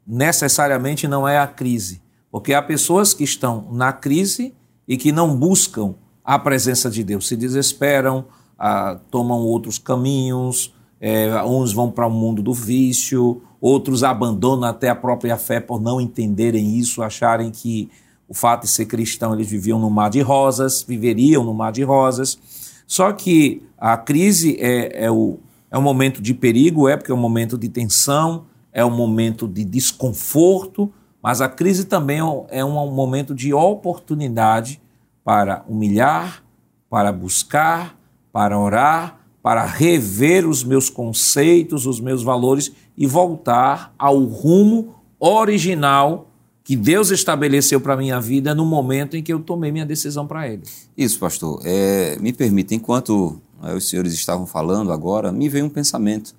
necessariamente 0.06 1.08
não 1.08 1.28
é 1.28 1.38
a 1.40 1.48
crise, 1.48 2.02
porque 2.32 2.54
há 2.54 2.62
pessoas 2.62 3.14
que 3.14 3.24
estão 3.24 3.68
na 3.72 3.94
crise 3.94 4.54
e 4.88 4.98
que 4.98 5.12
não 5.12 5.36
buscam 5.36 5.96
a 6.24 6.38
presença 6.38 6.90
de 6.90 7.04
Deus, 7.04 7.28
se 7.28 7.36
desesperam, 7.36 8.26
ah, 8.58 9.00
tomam 9.10 9.40
outros 9.40 9.78
caminhos, 9.78 10.74
é, 11.00 11.42
uns 11.44 11.72
vão 11.72 11.92
para 11.92 12.08
o 12.08 12.12
mundo 12.12 12.42
do 12.42 12.54
vício, 12.54 13.42
outros 13.60 14.04
abandonam 14.04 14.68
até 14.68 14.90
a 14.90 14.96
própria 14.96 15.38
fé 15.38 15.60
por 15.60 15.82
não 15.82 16.00
entenderem 16.00 16.78
isso, 16.78 17.02
acharem 17.02 17.52
que 17.52 17.90
o 18.28 18.34
fato 18.34 18.64
de 18.64 18.68
ser 18.68 18.86
cristão, 18.86 19.34
eles 19.34 19.50
viviam 19.50 19.80
no 19.80 19.90
mar 19.90 20.10
de 20.10 20.22
rosas, 20.22 20.84
viveriam 20.84 21.44
no 21.44 21.54
mar 21.54 21.72
de 21.72 21.84
rosas. 21.84 22.38
Só 22.86 23.12
que 23.14 23.64
a 23.78 23.98
crise 23.98 24.58
é, 24.60 25.06
é, 25.06 25.12
o, 25.12 25.40
é 25.72 25.78
um 25.78 25.82
momento 25.82 26.22
de 26.22 26.34
perigo, 26.34 26.90
é 26.90 26.98
porque 26.98 27.12
é 27.12 27.16
um 27.16 27.20
momento 27.20 27.58
de 27.58 27.70
tensão, 27.70 28.46
é 28.72 28.84
um 28.84 28.92
momento 28.92 29.48
de 29.48 29.64
desconforto, 29.64 30.92
mas 31.22 31.42
a 31.42 31.50
crise 31.50 31.86
também 31.86 32.20
é 32.20 32.24
um, 32.24 32.46
é 32.50 32.64
momento 32.64 33.34
de 33.34 33.54
oportunidade 33.54 34.82
para 35.24 35.64
humilhar, 35.68 36.44
para 36.90 37.12
buscar, 37.12 37.98
para 38.32 38.58
orar, 38.58 39.20
para 39.48 39.66
rever 39.66 40.46
os 40.46 40.62
meus 40.62 40.90
conceitos, 40.90 41.86
os 41.86 42.02
meus 42.02 42.22
valores 42.22 42.70
e 42.98 43.08
voltar 43.08 43.96
ao 43.98 44.26
rumo 44.26 44.96
original 45.18 46.30
que 46.66 46.76
Deus 46.76 47.12
estabeleceu 47.12 47.80
para 47.80 47.94
a 47.94 47.96
minha 47.96 48.20
vida 48.20 48.54
no 48.54 48.66
momento 48.66 49.16
em 49.16 49.24
que 49.24 49.32
eu 49.32 49.40
tomei 49.40 49.72
minha 49.72 49.86
decisão 49.86 50.28
para 50.28 50.50
Ele. 50.50 50.64
Isso, 50.98 51.18
pastor. 51.18 51.62
É, 51.64 52.18
me 52.20 52.34
permita, 52.34 52.76
enquanto 52.76 53.40
né, 53.64 53.74
os 53.74 53.88
senhores 53.88 54.12
estavam 54.12 54.46
falando 54.46 54.92
agora, 54.92 55.32
me 55.32 55.48
veio 55.48 55.64
um 55.64 55.70
pensamento 55.70 56.36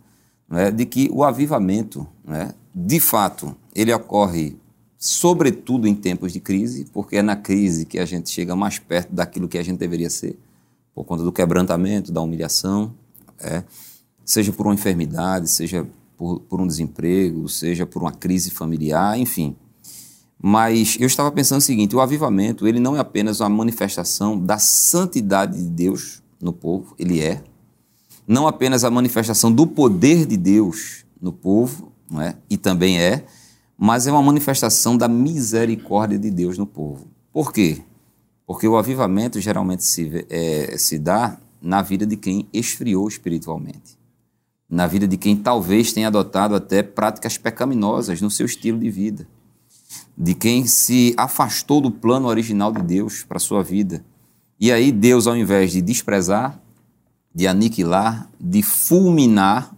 né, 0.46 0.70
de 0.70 0.84
que 0.84 1.08
o 1.10 1.24
avivamento, 1.24 2.06
né, 2.22 2.52
de 2.74 3.00
fato, 3.00 3.56
ele 3.74 3.90
ocorre 3.90 4.54
sobretudo 4.98 5.88
em 5.88 5.94
tempos 5.94 6.34
de 6.34 6.40
crise, 6.40 6.84
porque 6.92 7.16
é 7.16 7.22
na 7.22 7.36
crise 7.36 7.86
que 7.86 7.98
a 7.98 8.04
gente 8.04 8.28
chega 8.28 8.54
mais 8.54 8.78
perto 8.78 9.14
daquilo 9.14 9.48
que 9.48 9.56
a 9.56 9.62
gente 9.62 9.78
deveria 9.78 10.10
ser, 10.10 10.36
por 10.98 11.04
conta 11.04 11.22
do 11.22 11.30
quebrantamento, 11.30 12.10
da 12.10 12.20
humilhação, 12.20 12.92
é, 13.38 13.62
seja 14.24 14.52
por 14.52 14.66
uma 14.66 14.74
enfermidade, 14.74 15.48
seja 15.48 15.86
por, 16.16 16.40
por 16.40 16.60
um 16.60 16.66
desemprego, 16.66 17.48
seja 17.48 17.86
por 17.86 18.02
uma 18.02 18.10
crise 18.10 18.50
familiar, 18.50 19.16
enfim, 19.16 19.54
mas 20.42 20.96
eu 20.98 21.06
estava 21.06 21.30
pensando 21.30 21.58
o 21.58 21.62
seguinte: 21.62 21.94
o 21.94 22.00
avivamento 22.00 22.66
ele 22.66 22.80
não 22.80 22.96
é 22.96 22.98
apenas 22.98 23.38
uma 23.38 23.48
manifestação 23.48 24.36
da 24.36 24.58
santidade 24.58 25.56
de 25.56 25.68
Deus 25.68 26.20
no 26.40 26.52
povo, 26.52 26.96
ele 26.98 27.20
é. 27.20 27.44
Não 28.26 28.48
apenas 28.48 28.82
a 28.82 28.90
manifestação 28.90 29.52
do 29.52 29.68
poder 29.68 30.26
de 30.26 30.36
Deus 30.36 31.04
no 31.22 31.32
povo, 31.32 31.92
não 32.10 32.20
é? 32.20 32.36
e 32.50 32.56
também 32.56 33.00
é, 33.00 33.24
mas 33.78 34.08
é 34.08 34.10
uma 34.10 34.22
manifestação 34.22 34.96
da 34.96 35.06
misericórdia 35.06 36.18
de 36.18 36.30
Deus 36.30 36.58
no 36.58 36.66
povo. 36.66 37.06
Por 37.32 37.52
quê? 37.52 37.82
Porque 38.48 38.66
o 38.66 38.78
avivamento 38.78 39.38
geralmente 39.42 39.84
se, 39.84 40.26
é, 40.30 40.74
se 40.78 40.98
dá 40.98 41.38
na 41.60 41.82
vida 41.82 42.06
de 42.06 42.16
quem 42.16 42.48
esfriou 42.50 43.06
espiritualmente. 43.06 43.98
na 44.70 44.86
vida 44.86 45.06
de 45.06 45.16
quem 45.16 45.36
talvez 45.36 45.92
tenha 45.92 46.08
adotado 46.08 46.54
até 46.54 46.82
práticas 46.82 47.38
pecaminosas 47.38 48.20
no 48.20 48.30
seu 48.30 48.46
estilo 48.46 48.78
de 48.78 48.90
vida, 48.90 49.26
de 50.16 50.34
quem 50.34 50.66
se 50.66 51.14
afastou 51.16 51.80
do 51.80 51.90
plano 51.90 52.28
original 52.28 52.72
de 52.72 52.82
Deus 52.82 53.22
para 53.22 53.38
sua 53.38 53.62
vida. 53.62 54.04
E 54.60 54.72
aí 54.72 54.92
Deus, 54.92 55.26
ao 55.26 55.36
invés 55.36 55.72
de 55.72 55.80
desprezar, 55.80 56.60
de 57.34 57.46
aniquilar, 57.46 58.28
de 58.38 58.62
fulminar, 58.62 59.74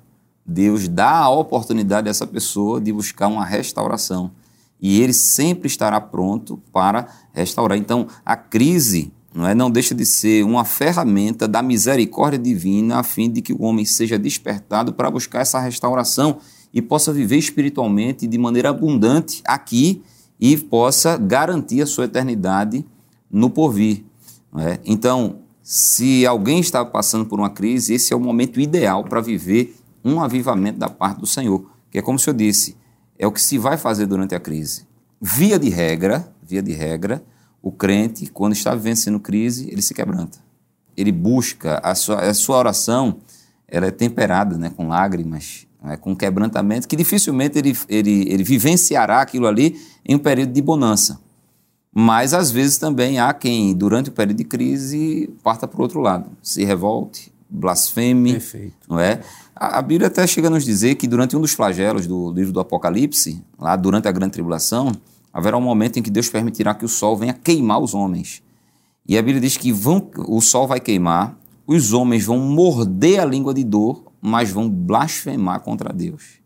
Deus 0.46 0.88
dá 0.88 1.18
a 1.18 1.30
oportunidade 1.30 2.08
a 2.08 2.10
essa 2.10 2.26
pessoa 2.26 2.80
de 2.80 2.92
buscar 2.92 3.28
uma 3.28 3.44
restauração. 3.44 4.32
E 4.80 5.00
ele 5.00 5.12
sempre 5.12 5.66
estará 5.66 6.00
pronto 6.00 6.60
para 6.72 7.06
restaurar. 7.32 7.76
Então, 7.76 8.06
a 8.24 8.36
crise 8.36 9.12
não, 9.34 9.46
é, 9.46 9.54
não 9.54 9.70
deixa 9.70 9.94
de 9.94 10.04
ser 10.04 10.44
uma 10.44 10.64
ferramenta 10.64 11.46
da 11.46 11.62
misericórdia 11.62 12.38
divina 12.38 12.98
a 12.98 13.02
fim 13.02 13.30
de 13.30 13.40
que 13.40 13.52
o 13.52 13.62
homem 13.62 13.84
seja 13.84 14.18
despertado 14.18 14.92
para 14.92 15.10
buscar 15.10 15.40
essa 15.40 15.60
restauração 15.60 16.38
e 16.72 16.82
possa 16.82 17.12
viver 17.12 17.36
espiritualmente 17.36 18.26
de 18.26 18.38
maneira 18.38 18.70
abundante 18.70 19.42
aqui 19.44 20.02
e 20.40 20.56
possa 20.56 21.16
garantir 21.16 21.82
a 21.82 21.86
sua 21.86 22.06
eternidade 22.06 22.84
no 23.30 23.50
porvir. 23.50 24.04
É? 24.56 24.80
Então, 24.84 25.40
se 25.62 26.26
alguém 26.26 26.58
está 26.58 26.84
passando 26.84 27.26
por 27.26 27.38
uma 27.38 27.50
crise, 27.50 27.94
esse 27.94 28.12
é 28.12 28.16
o 28.16 28.20
momento 28.20 28.60
ideal 28.60 29.04
para 29.04 29.20
viver 29.20 29.76
um 30.04 30.20
avivamento 30.20 30.78
da 30.78 30.88
parte 30.88 31.20
do 31.20 31.26
Senhor, 31.26 31.70
que 31.90 31.98
é 31.98 32.02
como 32.02 32.16
o 32.16 32.18
senhor 32.18 32.36
disse, 32.36 32.76
é 33.20 33.26
o 33.26 33.30
que 33.30 33.40
se 33.40 33.58
vai 33.58 33.76
fazer 33.76 34.06
durante 34.06 34.34
a 34.34 34.40
crise. 34.40 34.86
Via 35.20 35.58
de 35.58 35.68
regra, 35.68 36.32
via 36.42 36.62
de 36.62 36.72
regra, 36.72 37.22
o 37.62 37.70
crente, 37.70 38.26
quando 38.28 38.54
está 38.54 38.74
vivenciando 38.74 39.20
crise, 39.20 39.68
ele 39.70 39.82
se 39.82 39.92
quebranta. 39.92 40.38
Ele 40.96 41.12
busca, 41.12 41.78
a 41.84 41.94
sua, 41.94 42.18
a 42.20 42.32
sua 42.32 42.56
oração 42.56 43.18
ela 43.68 43.86
é 43.86 43.90
temperada 43.90 44.56
né, 44.56 44.72
com 44.74 44.88
lágrimas, 44.88 45.66
né, 45.82 45.98
com 45.98 46.16
quebrantamento, 46.16 46.88
que 46.88 46.96
dificilmente 46.96 47.58
ele, 47.58 47.76
ele, 47.90 48.24
ele 48.26 48.42
vivenciará 48.42 49.20
aquilo 49.20 49.46
ali 49.46 49.78
em 50.02 50.14
um 50.14 50.18
período 50.18 50.54
de 50.54 50.62
bonança. 50.62 51.20
Mas, 51.92 52.32
às 52.32 52.50
vezes, 52.50 52.78
também 52.78 53.18
há 53.18 53.34
quem, 53.34 53.74
durante 53.74 54.08
o 54.08 54.12
período 54.12 54.38
de 54.38 54.44
crise, 54.44 55.28
parta 55.42 55.68
para 55.68 55.78
o 55.78 55.82
outro 55.82 56.00
lado, 56.00 56.30
se 56.42 56.64
revolte, 56.64 57.30
blasfeme, 57.50 58.32
Perfeito. 58.32 58.76
não 58.88 58.98
é? 58.98 59.20
A, 59.54 59.78
a 59.78 59.82
Bíblia 59.82 60.06
até 60.06 60.26
chega 60.26 60.46
a 60.46 60.50
nos 60.50 60.64
dizer 60.64 60.94
que 60.94 61.06
durante 61.06 61.36
um 61.36 61.40
dos 61.40 61.52
flagelos 61.52 62.06
do 62.06 62.32
livro 62.32 62.52
do 62.52 62.60
Apocalipse, 62.60 63.42
lá 63.58 63.76
durante 63.76 64.08
a 64.08 64.12
grande 64.12 64.32
tribulação, 64.32 64.92
haverá 65.32 65.56
um 65.56 65.60
momento 65.60 65.98
em 65.98 66.02
que 66.02 66.10
Deus 66.10 66.28
permitirá 66.28 66.74
que 66.74 66.84
o 66.84 66.88
sol 66.88 67.16
venha 67.16 67.34
queimar 67.34 67.80
os 67.80 67.94
homens. 67.94 68.42
E 69.06 69.18
a 69.18 69.22
Bíblia 69.22 69.40
diz 69.40 69.56
que 69.56 69.72
vão, 69.72 70.08
o 70.16 70.40
sol 70.40 70.66
vai 70.66 70.80
queimar, 70.80 71.36
os 71.66 71.92
homens 71.92 72.24
vão 72.24 72.38
morder 72.38 73.20
a 73.20 73.24
língua 73.24 73.52
de 73.52 73.64
dor, 73.64 74.04
mas 74.20 74.50
vão 74.50 74.68
blasfemar 74.68 75.60
contra 75.60 75.92
Deus. 75.92 76.40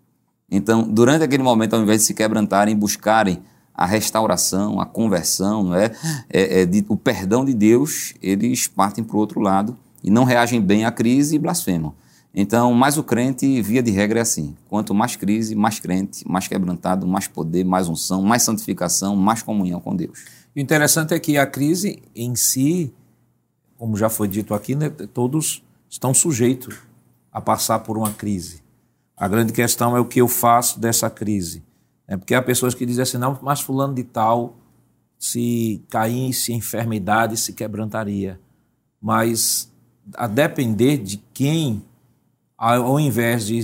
Então, 0.51 0.83
durante 0.83 1.25
aquele 1.25 1.43
momento, 1.43 1.75
ao 1.75 1.83
invés 1.83 2.01
de 2.01 2.07
se 2.07 2.15
quebrantarem, 2.15 2.77
buscarem 2.77 3.43
a 3.75 3.87
restauração, 3.87 4.81
a 4.81 4.87
conversão, 4.87 5.65
não 5.65 5.75
é? 5.75 5.91
é, 6.31 6.61
é 6.61 6.67
de, 6.67 6.85
o 6.89 6.97
perdão 6.97 7.45
de 7.45 7.53
Deus, 7.53 8.15
eles 8.23 8.69
partem 8.69 9.03
para 9.03 9.17
o 9.17 9.19
outro 9.19 9.41
lado 9.41 9.77
e 10.05 10.11
não 10.11 10.25
reagem 10.25 10.61
bem 10.61 10.85
à 10.85 10.93
crise 10.93 11.37
e 11.37 11.39
blasfemam. 11.39 11.95
Então, 12.35 12.75
mais 12.75 12.99
o 12.99 13.03
crente, 13.03 13.63
via 13.63 13.83
de 13.83 13.91
regra, 13.91 14.19
é 14.19 14.23
assim: 14.23 14.55
quanto 14.69 14.93
mais 14.93 15.17
crise, 15.17 15.55
mais 15.55 15.81
crente, 15.81 16.29
mais 16.29 16.47
quebrantado, 16.47 17.07
mais 17.07 17.27
poder, 17.27 17.65
mais 17.65 17.89
unção, 17.89 18.23
mais 18.23 18.43
santificação, 18.43 19.17
mais 19.17 19.43
comunhão 19.43 19.81
com 19.81 19.97
Deus. 19.97 20.25
O 20.55 20.61
interessante 20.61 21.15
é 21.15 21.19
que 21.19 21.39
a 21.39 21.47
crise 21.47 22.03
em 22.15 22.37
si, 22.37 22.93
como 23.79 23.97
já 23.97 24.11
foi 24.11 24.29
dito 24.29 24.53
aqui, 24.53 24.75
né, 24.75 24.91
todos 24.91 25.65
estão 25.89 26.13
sujeitos 26.13 26.77
a 27.33 27.41
passar 27.41 27.79
por 27.81 27.97
uma 27.97 28.13
crise. 28.13 28.63
A 29.17 29.27
grande 29.27 29.53
questão 29.53 29.97
é 29.97 30.01
o 30.01 30.05
que 30.05 30.21
eu 30.21 30.29
faço 30.29 30.79
dessa 30.79 31.09
crise. 31.09 31.63
É 32.07 32.17
porque 32.17 32.35
há 32.35 32.43
pessoas 32.43 32.75
que 32.75 32.85
dizem 32.85 33.03
assim, 33.03 33.17
não, 33.17 33.39
mas 33.43 33.61
fulano 33.61 33.95
de 33.95 34.05
tal, 34.05 34.57
se 35.19 35.83
caísse 35.89 36.53
em 36.53 36.57
enfermidade, 36.57 37.37
se 37.37 37.53
quebrantaria. 37.53 38.39
Mas 39.01 39.73
a 40.15 40.27
depender 40.27 40.99
de 40.99 41.23
quem, 41.33 41.83
ao 42.57 42.99
invés 43.01 43.47
de 43.47 43.63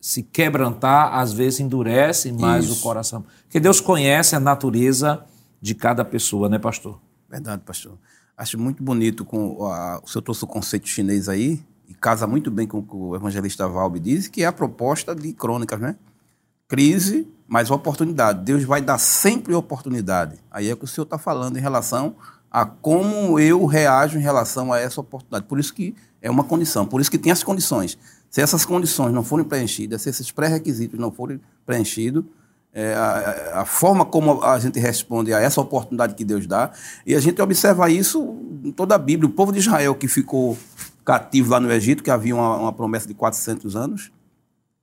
se 0.00 0.22
quebrantar, 0.22 1.14
às 1.14 1.32
vezes 1.32 1.60
endurece 1.60 2.30
mais 2.32 2.66
Isso. 2.66 2.74
o 2.74 2.82
coração. 2.82 3.24
Porque 3.42 3.58
Deus 3.58 3.80
conhece 3.80 4.36
a 4.36 4.40
natureza 4.40 5.24
de 5.60 5.74
cada 5.74 6.04
pessoa, 6.04 6.48
né, 6.48 6.58
pastor? 6.58 7.00
Verdade, 7.28 7.62
pastor. 7.64 7.98
Acho 8.36 8.58
muito 8.58 8.82
bonito 8.82 9.24
com 9.24 9.66
a, 9.66 10.00
o 10.04 10.08
senhor 10.08 10.22
trouxe 10.22 10.44
o 10.44 10.46
conceito 10.46 10.88
chinês 10.88 11.28
aí 11.28 11.60
e 11.88 11.94
casa 11.94 12.26
muito 12.26 12.50
bem 12.50 12.66
com 12.66 12.78
o 12.78 12.82
que 12.82 12.94
o 12.94 13.16
evangelista 13.16 13.66
Valbe 13.66 13.98
diz, 13.98 14.28
que 14.28 14.42
é 14.42 14.46
a 14.46 14.52
proposta 14.52 15.14
de 15.14 15.32
crônicas, 15.32 15.80
né? 15.80 15.96
Crise, 16.68 17.26
mas 17.48 17.70
oportunidade. 17.70 18.44
Deus 18.44 18.64
vai 18.64 18.80
dar 18.80 18.98
sempre 18.98 19.54
oportunidade. 19.54 20.36
Aí 20.50 20.68
é 20.68 20.74
o 20.74 20.76
que 20.76 20.84
o 20.84 20.88
senhor 20.88 21.04
está 21.04 21.18
falando 21.18 21.56
em 21.56 21.60
relação 21.60 22.14
a 22.56 22.64
como 22.64 23.38
eu 23.38 23.66
reajo 23.66 24.16
em 24.18 24.22
relação 24.22 24.72
a 24.72 24.80
essa 24.80 24.98
oportunidade. 24.98 25.44
Por 25.44 25.60
isso 25.60 25.74
que 25.74 25.94
é 26.22 26.30
uma 26.30 26.42
condição, 26.42 26.86
por 26.86 27.02
isso 27.02 27.10
que 27.10 27.18
tem 27.18 27.30
as 27.30 27.42
condições. 27.42 27.98
Se 28.30 28.40
essas 28.40 28.64
condições 28.64 29.12
não 29.12 29.22
forem 29.22 29.44
preenchidas, 29.44 30.00
se 30.00 30.08
esses 30.08 30.30
pré-requisitos 30.30 30.98
não 30.98 31.12
forem 31.12 31.38
preenchidos, 31.66 32.24
é, 32.72 32.94
a, 32.94 33.60
a, 33.60 33.64
forma 33.66 34.06
como 34.06 34.42
a 34.42 34.58
gente 34.58 34.80
responde 34.80 35.34
a 35.34 35.38
essa 35.38 35.60
oportunidade 35.60 36.14
que 36.14 36.24
Deus 36.24 36.46
dá, 36.46 36.70
e 37.04 37.14
a 37.14 37.20
gente 37.20 37.42
observa 37.42 37.90
isso 37.90 38.38
em 38.64 38.72
toda 38.72 38.94
a 38.94 38.98
Bíblia. 38.98 39.28
O 39.28 39.34
povo 39.34 39.52
de 39.52 39.58
Israel 39.58 39.94
que 39.94 40.08
ficou 40.08 40.56
cativo 41.04 41.50
lá 41.50 41.60
no 41.60 41.70
Egito, 41.70 42.02
que 42.02 42.10
havia 42.10 42.34
uma, 42.34 42.56
uma 42.56 42.72
promessa 42.72 43.06
de 43.06 43.12
400 43.12 43.76
anos, 43.76 44.10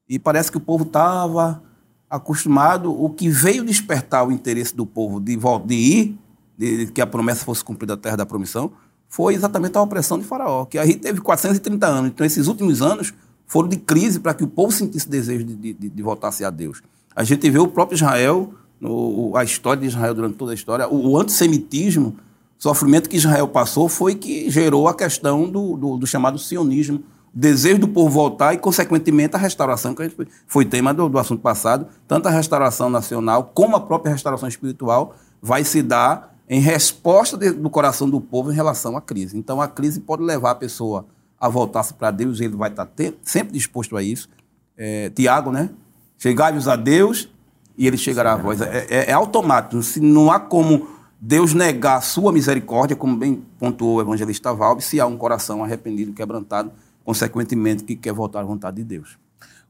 e 0.07 0.19
parece 0.19 0.51
que 0.51 0.57
o 0.57 0.61
povo 0.61 0.83
estava 0.83 1.59
acostumado, 2.07 2.93
o 2.93 3.09
que 3.09 3.29
veio 3.29 3.65
despertar 3.65 4.27
o 4.27 4.31
interesse 4.31 4.75
do 4.75 4.85
povo 4.85 5.19
de, 5.19 5.35
de 5.65 5.73
ir, 5.73 6.19
de, 6.57 6.87
que 6.87 7.01
a 7.01 7.07
promessa 7.07 7.45
fosse 7.45 7.63
cumprida 7.63 7.93
a 7.93 7.97
terra 7.97 8.17
da 8.17 8.25
promissão, 8.25 8.71
foi 9.07 9.35
exatamente 9.35 9.77
a 9.77 9.81
opressão 9.81 10.17
de 10.17 10.25
Faraó, 10.25 10.65
que 10.65 10.77
aí 10.77 10.95
teve 10.95 11.21
430 11.21 11.85
anos. 11.85 12.11
Então, 12.11 12.25
esses 12.25 12.47
últimos 12.47 12.81
anos 12.81 13.13
foram 13.45 13.69
de 13.69 13.77
crise 13.77 14.19
para 14.19 14.33
que 14.33 14.43
o 14.43 14.47
povo 14.47 14.71
sentisse 14.71 15.07
desejo 15.07 15.43
de, 15.43 15.73
de, 15.73 15.89
de 15.89 16.01
voltar-se 16.01 16.43
a 16.43 16.49
Deus. 16.49 16.81
A 17.15 17.23
gente 17.23 17.47
vê 17.49 17.59
o 17.59 17.67
próprio 17.67 17.95
Israel, 17.95 18.53
no, 18.81 19.35
a 19.35 19.43
história 19.43 19.81
de 19.81 19.87
Israel 19.87 20.15
durante 20.15 20.35
toda 20.35 20.51
a 20.51 20.55
história, 20.55 20.87
o, 20.87 21.11
o 21.11 21.19
antissemitismo, 21.19 22.15
o 22.59 22.63
sofrimento 22.63 23.07
que 23.07 23.17
Israel 23.17 23.47
passou 23.47 23.87
foi 23.87 24.15
que 24.15 24.49
gerou 24.49 24.87
a 24.87 24.95
questão 24.95 25.47
do, 25.47 25.77
do, 25.77 25.97
do 25.97 26.07
chamado 26.07 26.39
sionismo, 26.39 27.03
desejo 27.31 27.79
do 27.79 27.87
povo 27.87 28.09
voltar 28.09 28.53
e, 28.53 28.57
consequentemente, 28.57 29.35
a 29.35 29.39
restauração, 29.39 29.93
que 29.93 30.09
foi, 30.09 30.27
foi 30.47 30.65
tema 30.65 30.93
do, 30.93 31.07
do 31.07 31.19
assunto 31.19 31.41
passado, 31.41 31.87
tanto 32.07 32.27
a 32.27 32.31
restauração 32.31 32.89
nacional 32.89 33.51
como 33.53 33.75
a 33.75 33.79
própria 33.79 34.11
restauração 34.11 34.49
espiritual 34.49 35.15
vai 35.41 35.63
se 35.63 35.83
dar 35.83 36.32
em 36.49 36.59
resposta 36.59 37.37
de, 37.37 37.51
do 37.51 37.69
coração 37.69 38.09
do 38.09 38.19
povo 38.19 38.51
em 38.51 38.55
relação 38.55 38.97
à 38.97 39.01
crise. 39.01 39.37
Então, 39.37 39.61
a 39.61 39.67
crise 39.67 39.99
pode 39.99 40.23
levar 40.23 40.51
a 40.51 40.55
pessoa 40.55 41.05
a 41.39 41.49
voltar-se 41.49 41.93
para 41.93 42.09
Deus, 42.09 42.39
ele 42.39 42.55
vai 42.55 42.69
estar 42.69 42.85
te, 42.85 43.13
sempre 43.21 43.53
disposto 43.53 43.97
a 43.97 44.03
isso. 44.03 44.29
É, 44.77 45.09
Tiago, 45.09 45.51
né? 45.51 45.69
Chegai-vos 46.17 46.67
a 46.67 46.75
Deus 46.75 47.29
e 47.77 47.85
ele 47.85 47.97
chegará 47.97 48.33
a 48.33 48.37
vós. 48.37 48.61
É, 48.61 48.87
é, 48.89 49.09
é, 49.09 49.11
automático. 49.11 49.81
Se 49.83 49.99
não 49.99 50.31
há 50.31 50.39
como 50.39 50.87
Deus 51.19 51.53
negar 51.53 51.97
a 51.97 52.01
sua 52.01 52.31
misericórdia, 52.31 52.95
como 52.95 53.17
bem 53.17 53.43
pontuou 53.59 53.97
o 53.97 54.01
evangelista 54.01 54.53
Valve, 54.53 54.81
se 54.81 54.99
há 54.99 55.05
um 55.05 55.17
coração 55.17 55.63
arrependido, 55.63 56.13
quebrantado, 56.13 56.71
consequentemente, 57.03 57.83
que 57.83 57.95
quer 57.95 58.13
voltar 58.13 58.39
à 58.41 58.43
vontade 58.43 58.77
de 58.77 58.83
Deus. 58.83 59.17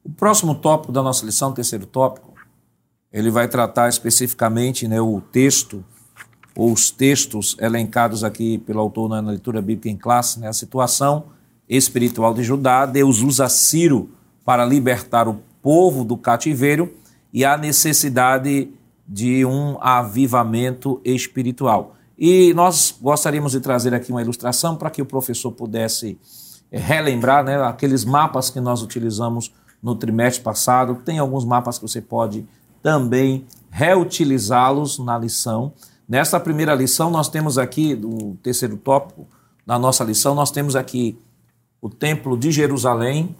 O 0.03 0.09
próximo 0.09 0.53
tópico 0.53 0.91
da 0.91 1.01
nossa 1.01 1.25
lição, 1.25 1.49
o 1.49 1.53
terceiro 1.53 1.85
tópico, 1.85 2.33
ele 3.11 3.31
vai 3.31 3.47
tratar 3.47 3.89
especificamente 3.89 4.87
né, 4.87 4.99
o 4.99 5.21
texto, 5.21 5.83
ou 6.55 6.71
os 6.71 6.91
textos 6.91 7.55
elencados 7.59 8.23
aqui 8.23 8.57
pelo 8.59 8.79
autor 8.79 9.09
na 9.09 9.19
leitura 9.19 9.61
bíblica 9.61 9.89
em 9.89 9.97
classe, 9.97 10.39
né, 10.39 10.47
a 10.47 10.53
situação 10.53 11.25
espiritual 11.67 12.33
de 12.33 12.43
Judá. 12.43 12.85
Deus 12.85 13.21
usa 13.21 13.49
Ciro 13.49 14.09
para 14.45 14.65
libertar 14.65 15.27
o 15.27 15.39
povo 15.61 16.03
do 16.03 16.17
cativeiro 16.17 16.93
e 17.31 17.43
a 17.43 17.57
necessidade 17.57 18.69
de 19.07 19.45
um 19.45 19.77
avivamento 19.81 21.01
espiritual. 21.03 21.95
E 22.17 22.53
nós 22.53 22.95
gostaríamos 23.01 23.53
de 23.53 23.59
trazer 23.59 23.93
aqui 23.93 24.11
uma 24.11 24.21
ilustração 24.21 24.75
para 24.75 24.89
que 24.89 25.01
o 25.01 25.05
professor 25.05 25.51
pudesse 25.51 26.17
relembrar 26.71 27.43
né, 27.43 27.61
aqueles 27.63 28.05
mapas 28.05 28.49
que 28.49 28.59
nós 28.59 28.81
utilizamos 28.81 29.51
no 29.81 29.95
trimestre 29.95 30.43
passado. 30.43 31.01
Tem 31.03 31.19
alguns 31.19 31.43
mapas 31.43 31.77
que 31.77 31.87
você 31.87 32.01
pode 32.01 32.45
também 32.81 33.45
reutilizá-los 33.69 34.99
na 34.99 35.17
lição. 35.17 35.73
Nesta 36.07 36.39
primeira 36.39 36.75
lição, 36.75 37.09
nós 37.09 37.29
temos 37.29 37.57
aqui, 37.57 37.95
do 37.95 38.35
terceiro 38.43 38.77
tópico 38.77 39.27
da 39.65 39.79
nossa 39.79 40.03
lição, 40.03 40.35
nós 40.35 40.51
temos 40.51 40.75
aqui 40.75 41.17
o 41.81 41.89
Templo 41.89 42.37
de 42.37 42.51
Jerusalém, 42.51 43.35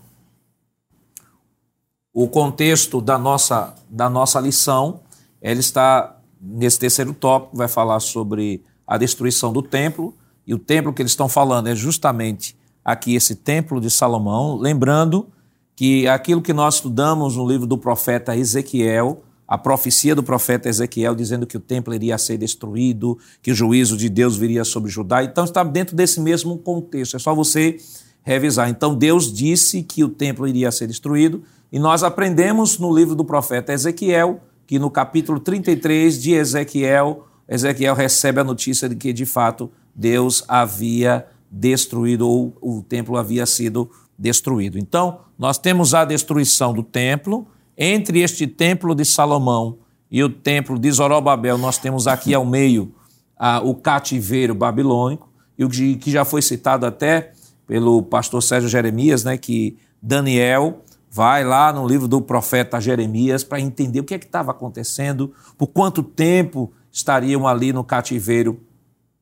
o 2.13 2.27
contexto 2.27 3.01
da 3.01 3.17
nossa, 3.17 3.73
da 3.89 4.09
nossa 4.09 4.39
lição, 4.39 5.01
ele 5.41 5.59
está 5.59 6.17
nesse 6.39 6.79
terceiro 6.79 7.13
tópico, 7.13 7.57
vai 7.57 7.67
falar 7.67 7.99
sobre 7.99 8.63
a 8.85 8.97
destruição 8.97 9.51
do 9.51 9.61
templo, 9.61 10.13
e 10.45 10.53
o 10.53 10.59
templo 10.59 10.93
que 10.93 11.01
eles 11.01 11.13
estão 11.13 11.27
falando 11.27 11.67
é 11.67 11.75
justamente 11.75 12.55
aqui 12.83 13.15
esse 13.15 13.35
templo 13.35 13.81
de 13.81 13.89
Salomão, 13.89 14.57
lembrando 14.57 15.27
que 15.75 16.07
aquilo 16.07 16.41
que 16.41 16.53
nós 16.53 16.75
estudamos 16.75 17.35
no 17.35 17.47
livro 17.47 17.65
do 17.65 17.77
profeta 17.77 18.35
Ezequiel, 18.35 19.23
a 19.53 19.57
profecia 19.59 20.15
do 20.15 20.23
profeta 20.23 20.67
Ezequiel 20.67 21.13
dizendo 21.13 21.45
que 21.45 21.55
o 21.55 21.59
templo 21.59 21.93
iria 21.93 22.17
ser 22.17 22.39
destruído, 22.39 23.19
que 23.39 23.51
o 23.51 23.55
juízo 23.55 23.95
de 23.95 24.09
Deus 24.09 24.35
viria 24.35 24.63
sobre 24.63 24.89
Judá. 24.89 25.23
Então 25.23 25.43
está 25.43 25.63
dentro 25.63 25.95
desse 25.95 26.19
mesmo 26.19 26.57
contexto. 26.57 27.17
É 27.17 27.19
só 27.19 27.35
você 27.35 27.77
revisar. 28.23 28.67
Então 28.67 28.95
Deus 28.95 29.31
disse 29.31 29.83
que 29.83 30.03
o 30.03 30.09
templo 30.09 30.47
iria 30.47 30.71
ser 30.71 30.87
destruído 30.87 31.43
e 31.71 31.77
nós 31.77 32.01
aprendemos 32.01 32.79
no 32.79 32.91
livro 32.91 33.13
do 33.13 33.23
profeta 33.23 33.71
Ezequiel 33.71 34.41
que 34.65 34.79
no 34.79 34.89
capítulo 34.89 35.39
33 35.39 36.19
de 36.19 36.31
Ezequiel, 36.31 37.27
Ezequiel 37.47 37.93
recebe 37.93 38.39
a 38.39 38.43
notícia 38.43 38.89
de 38.89 38.95
que 38.95 39.13
de 39.13 39.27
fato 39.27 39.69
Deus 39.93 40.43
havia 40.47 41.27
destruído 41.51 42.27
ou 42.27 42.57
o 42.59 42.81
templo 42.81 43.17
havia 43.17 43.45
sido 43.45 43.87
destruído. 44.17 44.79
Então, 44.79 45.19
nós 45.37 45.59
temos 45.59 45.93
a 45.93 46.05
destruição 46.05 46.73
do 46.73 46.81
templo, 46.81 47.47
entre 47.77 48.21
este 48.21 48.47
templo 48.47 48.93
de 48.93 49.05
Salomão 49.05 49.77
e 50.09 50.23
o 50.23 50.29
templo 50.29 50.77
de 50.77 50.91
Zorobabel, 50.91 51.57
nós 51.57 51.77
temos 51.77 52.07
aqui 52.07 52.33
ao 52.33 52.45
meio 52.45 52.93
ah, 53.37 53.61
o 53.63 53.75
cativeiro 53.75 54.53
babilônico, 54.53 55.31
e 55.57 55.63
o 55.63 55.69
que 55.69 56.11
já 56.11 56.25
foi 56.25 56.41
citado 56.41 56.85
até 56.85 57.31
pelo 57.67 58.01
pastor 58.03 58.41
Sérgio 58.41 58.69
Jeremias, 58.69 59.23
né, 59.23 59.37
que 59.37 59.77
Daniel 60.01 60.81
vai 61.09 61.43
lá 61.43 61.71
no 61.71 61.87
livro 61.87 62.07
do 62.07 62.21
profeta 62.21 62.81
Jeremias 62.81 63.43
para 63.43 63.59
entender 63.59 63.99
o 63.99 64.03
que 64.03 64.15
é 64.15 64.19
que 64.19 64.25
estava 64.25 64.51
acontecendo, 64.51 65.31
por 65.57 65.67
quanto 65.67 66.01
tempo 66.01 66.73
estariam 66.91 67.47
ali 67.47 67.71
no 67.71 67.83
cativeiro 67.83 68.59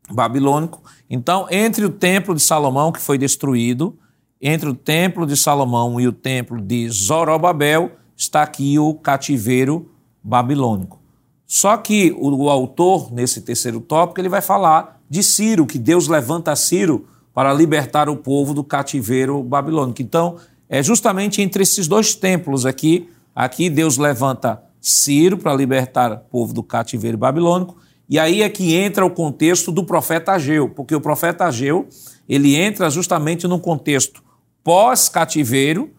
babilônico. 0.10 0.82
Então, 1.10 1.48
entre 1.50 1.86
o 1.86 1.90
templo 1.90 2.34
de 2.34 2.42
Salomão, 2.42 2.92
que 2.92 3.02
foi 3.02 3.18
destruído, 3.18 3.98
entre 4.42 4.70
o 4.70 4.74
templo 4.74 5.26
de 5.26 5.36
Salomão 5.36 6.00
e 6.00 6.08
o 6.08 6.14
templo 6.14 6.62
de 6.62 6.90
Zorobabel, 6.90 7.92
está 8.22 8.44
aqui 8.44 8.78
o 8.78 8.94
cativeiro 8.94 9.90
babilônico. 10.24 11.00
Só 11.48 11.76
que 11.76 12.16
o, 12.18 12.50
autor, 12.50 13.12
nesse 13.12 13.42
terceiro 13.42 13.82
tópico, 13.82 14.22
ele 14.22 14.30
vai 14.30 14.42
falar 14.42 15.02
de 15.10 15.24
Ciro, 15.24 15.66
que 15.66 15.80
Deus 15.80 16.08
levanta 16.08 16.56
Ciro 16.56 17.08
para 17.34 17.52
libertar 17.52 18.10
o 18.10 18.16
povo 18.16 18.54
do 18.54 18.64
cativeiro 18.64 19.42
babilônico. 19.42 20.04
Então, 20.04 20.38
é 20.70 20.84
justamente 20.84 21.42
entre 21.42 21.64
esses 21.64 21.88
dois 21.88 22.14
templos 22.14 22.64
aqui, 22.64 23.10
aqui 23.36 23.70
Deus 23.72 23.98
levanta 23.98 24.62
Ciro 24.80 25.38
para 25.38 25.56
libertar 25.56 26.12
o 26.12 26.20
povo 26.20 26.54
do 26.54 26.62
cativeiro 26.62 27.18
babilônico, 27.18 27.76
e 28.08 28.20
aí 28.20 28.44
é 28.44 28.50
que 28.50 28.76
entra 28.76 29.04
o 29.06 29.10
contexto 29.10 29.72
do 29.72 29.84
profeta 29.84 30.34
Ageu, 30.34 30.70
porque 30.70 30.96
o 30.96 31.02
profeta 31.02 31.46
Ageu, 31.46 31.88
ele 32.30 32.56
entra 32.56 32.90
justamente 32.90 33.48
no 33.48 33.60
contexto 33.60 34.24
pós-cativeiro, 34.64 35.92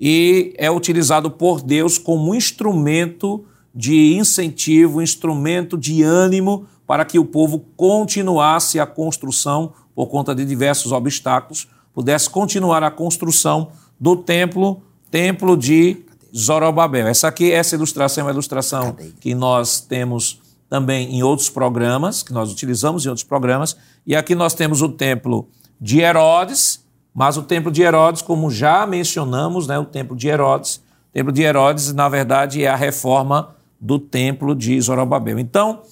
e 0.00 0.54
é 0.56 0.70
utilizado 0.70 1.30
por 1.30 1.60
Deus 1.60 1.98
como 1.98 2.34
instrumento 2.34 3.44
de 3.74 4.14
incentivo, 4.14 5.02
instrumento 5.02 5.76
de 5.76 6.02
ânimo 6.02 6.66
para 6.86 7.04
que 7.04 7.18
o 7.18 7.24
povo 7.24 7.60
continuasse 7.76 8.80
a 8.80 8.86
construção 8.86 9.72
por 9.94 10.06
conta 10.06 10.34
de 10.34 10.44
diversos 10.44 10.90
obstáculos, 10.90 11.68
pudesse 11.92 12.30
continuar 12.30 12.82
a 12.82 12.90
construção 12.90 13.70
do 14.00 14.16
templo, 14.16 14.82
templo 15.10 15.56
de 15.56 15.98
Zorobabel. 16.34 17.06
Essa 17.06 17.28
aqui, 17.28 17.52
essa 17.52 17.74
ilustração 17.74 18.22
é 18.22 18.24
uma 18.24 18.32
ilustração 18.32 18.96
que 19.20 19.34
nós 19.34 19.80
temos 19.80 20.40
também 20.68 21.14
em 21.14 21.22
outros 21.22 21.50
programas, 21.50 22.22
que 22.22 22.32
nós 22.32 22.50
utilizamos 22.50 23.04
em 23.04 23.08
outros 23.08 23.24
programas, 23.24 23.76
e 24.06 24.16
aqui 24.16 24.34
nós 24.34 24.54
temos 24.54 24.80
o 24.80 24.88
templo 24.88 25.48
de 25.80 26.00
Herodes, 26.00 26.79
mas 27.14 27.36
o 27.36 27.42
templo 27.42 27.70
de 27.70 27.82
Herodes, 27.82 28.22
como 28.22 28.50
já 28.50 28.86
mencionamos, 28.86 29.66
né, 29.66 29.78
o 29.78 29.84
templo 29.84 30.16
de 30.16 30.28
Herodes, 30.28 30.76
o 30.76 31.12
templo 31.12 31.32
de 31.32 31.42
Herodes, 31.42 31.92
na 31.92 32.08
verdade, 32.08 32.62
é 32.62 32.68
a 32.68 32.76
reforma 32.76 33.54
do 33.80 33.98
templo 33.98 34.54
de 34.54 34.80
Zorobabel. 34.80 35.38
Então, 35.38 35.82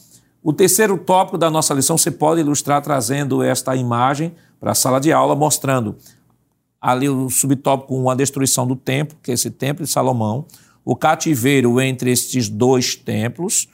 o 0.43 0.53
terceiro 0.53 0.97
tópico 0.97 1.37
da 1.37 1.51
nossa 1.51 1.75
lição 1.75 1.99
você 1.99 2.11
pode 2.11 2.41
ilustrar 2.41 2.81
trazendo 2.83 3.43
esta 3.43 3.75
imagem 3.75 4.35
para 4.61 4.73
a 4.73 4.75
sala 4.75 5.01
de 5.01 5.13
aula, 5.13 5.35
mostrando 5.35 5.97
ali 6.81 7.09
o 7.09 7.29
subtópico 7.29 7.97
1, 7.97 8.11
a 8.11 8.15
destruição 8.15 8.67
do 8.67 8.77
templo, 8.77 9.19
que 9.23 9.31
é 9.31 9.35
esse 9.35 9.51
templo 9.51 9.85
de 9.85 9.91
Salomão, 9.91 10.47
o 10.85 10.95
cativeiro 10.95 11.81
entre 11.81 12.11
estes 12.11 12.49
dois 12.49 12.95
templos, 12.95 13.69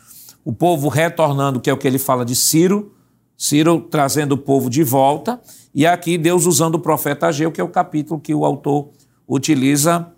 o 0.44 0.52
povo 0.52 0.88
retornando, 0.88 1.60
que 1.60 1.68
é 1.68 1.72
o 1.72 1.76
que 1.76 1.86
ele 1.86 1.98
fala 1.98 2.24
de 2.24 2.34
Ciro, 2.34 2.92
Ciro 3.36 3.80
trazendo 3.90 4.32
o 4.32 4.38
povo 4.38 4.70
de 4.70 4.82
volta, 4.82 5.40
e 5.74 5.86
aqui 5.86 6.16
Deus 6.16 6.46
usando 6.46 6.76
o 6.76 6.78
profeta 6.78 7.26
Ageu, 7.26 7.50
que 7.50 7.60
é 7.60 7.64
o 7.64 7.68
capítulo 7.68 8.20
que 8.20 8.34
o 8.34 8.44
autor 8.44 8.90
utiliza, 9.26 10.12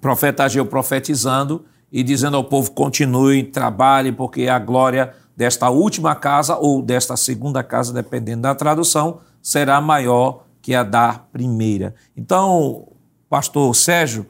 profeta 0.00 0.44
Ageu 0.44 0.66
profetizando 0.66 1.64
e 1.90 2.02
dizendo 2.02 2.36
ao 2.36 2.44
povo: 2.44 2.70
continue, 2.72 3.44
trabalhe, 3.44 4.12
porque 4.12 4.48
a 4.48 4.58
glória 4.58 5.14
desta 5.36 5.70
última 5.70 6.14
casa 6.14 6.56
ou 6.56 6.82
desta 6.82 7.16
segunda 7.16 7.62
casa, 7.62 7.92
dependendo 7.92 8.42
da 8.42 8.54
tradução, 8.54 9.20
será 9.40 9.80
maior 9.80 10.44
que 10.60 10.74
a 10.74 10.82
da 10.82 11.14
primeira. 11.32 11.94
Então, 12.16 12.88
pastor 13.28 13.74
Sérgio, 13.74 14.26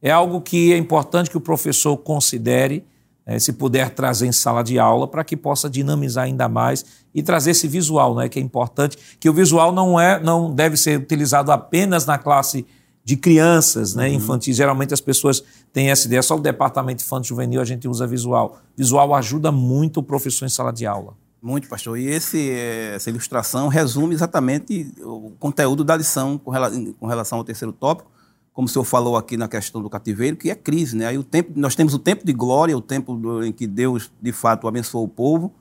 é 0.00 0.10
algo 0.10 0.40
que 0.40 0.72
é 0.72 0.76
importante 0.76 1.28
que 1.28 1.36
o 1.36 1.40
professor 1.40 1.96
considere 1.96 2.84
é, 3.26 3.38
se 3.38 3.52
puder 3.52 3.90
trazer 3.90 4.26
em 4.26 4.32
sala 4.32 4.62
de 4.62 4.78
aula, 4.78 5.08
para 5.08 5.24
que 5.24 5.36
possa 5.36 5.68
dinamizar 5.68 6.24
ainda 6.24 6.48
mais 6.48 6.84
e 7.14 7.22
trazer 7.22 7.52
esse 7.52 7.66
visual, 7.66 8.14
né, 8.14 8.28
que 8.28 8.38
é 8.38 8.42
importante, 8.42 8.98
que 9.18 9.28
o 9.28 9.32
visual 9.32 9.72
não 9.72 9.98
é, 9.98 10.20
não 10.22 10.52
deve 10.52 10.76
ser 10.76 10.98
utilizado 10.98 11.50
apenas 11.50 12.06
na 12.06 12.18
classe 12.18 12.66
de 13.04 13.16
crianças, 13.16 13.94
né, 13.94 14.08
uhum. 14.08 14.14
infantis. 14.14 14.56
Geralmente 14.56 14.94
as 14.94 15.00
pessoas 15.00 15.42
têm 15.72 15.90
essa 15.90 16.06
ideia, 16.06 16.22
só 16.22 16.36
o 16.36 16.40
departamento 16.40 17.02
infantil 17.02 17.36
juvenil 17.36 17.60
a 17.60 17.64
gente 17.64 17.86
usa 17.86 18.06
visual. 18.06 18.58
Visual 18.76 19.14
ajuda 19.14 19.52
muito 19.52 20.00
o 20.00 20.02
professor 20.02 20.46
em 20.46 20.48
sala 20.48 20.72
de 20.72 20.86
aula. 20.86 21.14
Muito, 21.42 21.68
pastor. 21.68 21.98
E 21.98 22.06
esse, 22.06 22.50
essa 22.94 23.10
ilustração 23.10 23.68
resume 23.68 24.14
exatamente 24.14 24.90
o 25.02 25.32
conteúdo 25.38 25.84
da 25.84 25.94
lição 25.94 26.38
com 26.38 27.06
relação 27.06 27.36
ao 27.36 27.44
terceiro 27.44 27.70
tópico, 27.70 28.10
como 28.54 28.66
o 28.66 28.68
senhor 28.68 28.84
falou 28.84 29.16
aqui 29.16 29.36
na 29.36 29.48
questão 29.48 29.82
do 29.82 29.90
cativeiro, 29.90 30.36
que 30.36 30.48
é 30.48 30.54
crise, 30.54 30.96
né? 30.96 31.08
Aí 31.08 31.18
o 31.18 31.24
tempo, 31.24 31.52
nós 31.56 31.74
temos 31.74 31.92
o 31.92 31.98
tempo 31.98 32.24
de 32.24 32.32
glória, 32.32 32.78
o 32.78 32.80
tempo 32.80 33.20
em 33.42 33.50
que 33.50 33.66
Deus, 33.66 34.12
de 34.22 34.30
fato, 34.30 34.68
abençoou 34.68 35.04
o 35.04 35.08
povo. 35.08 35.52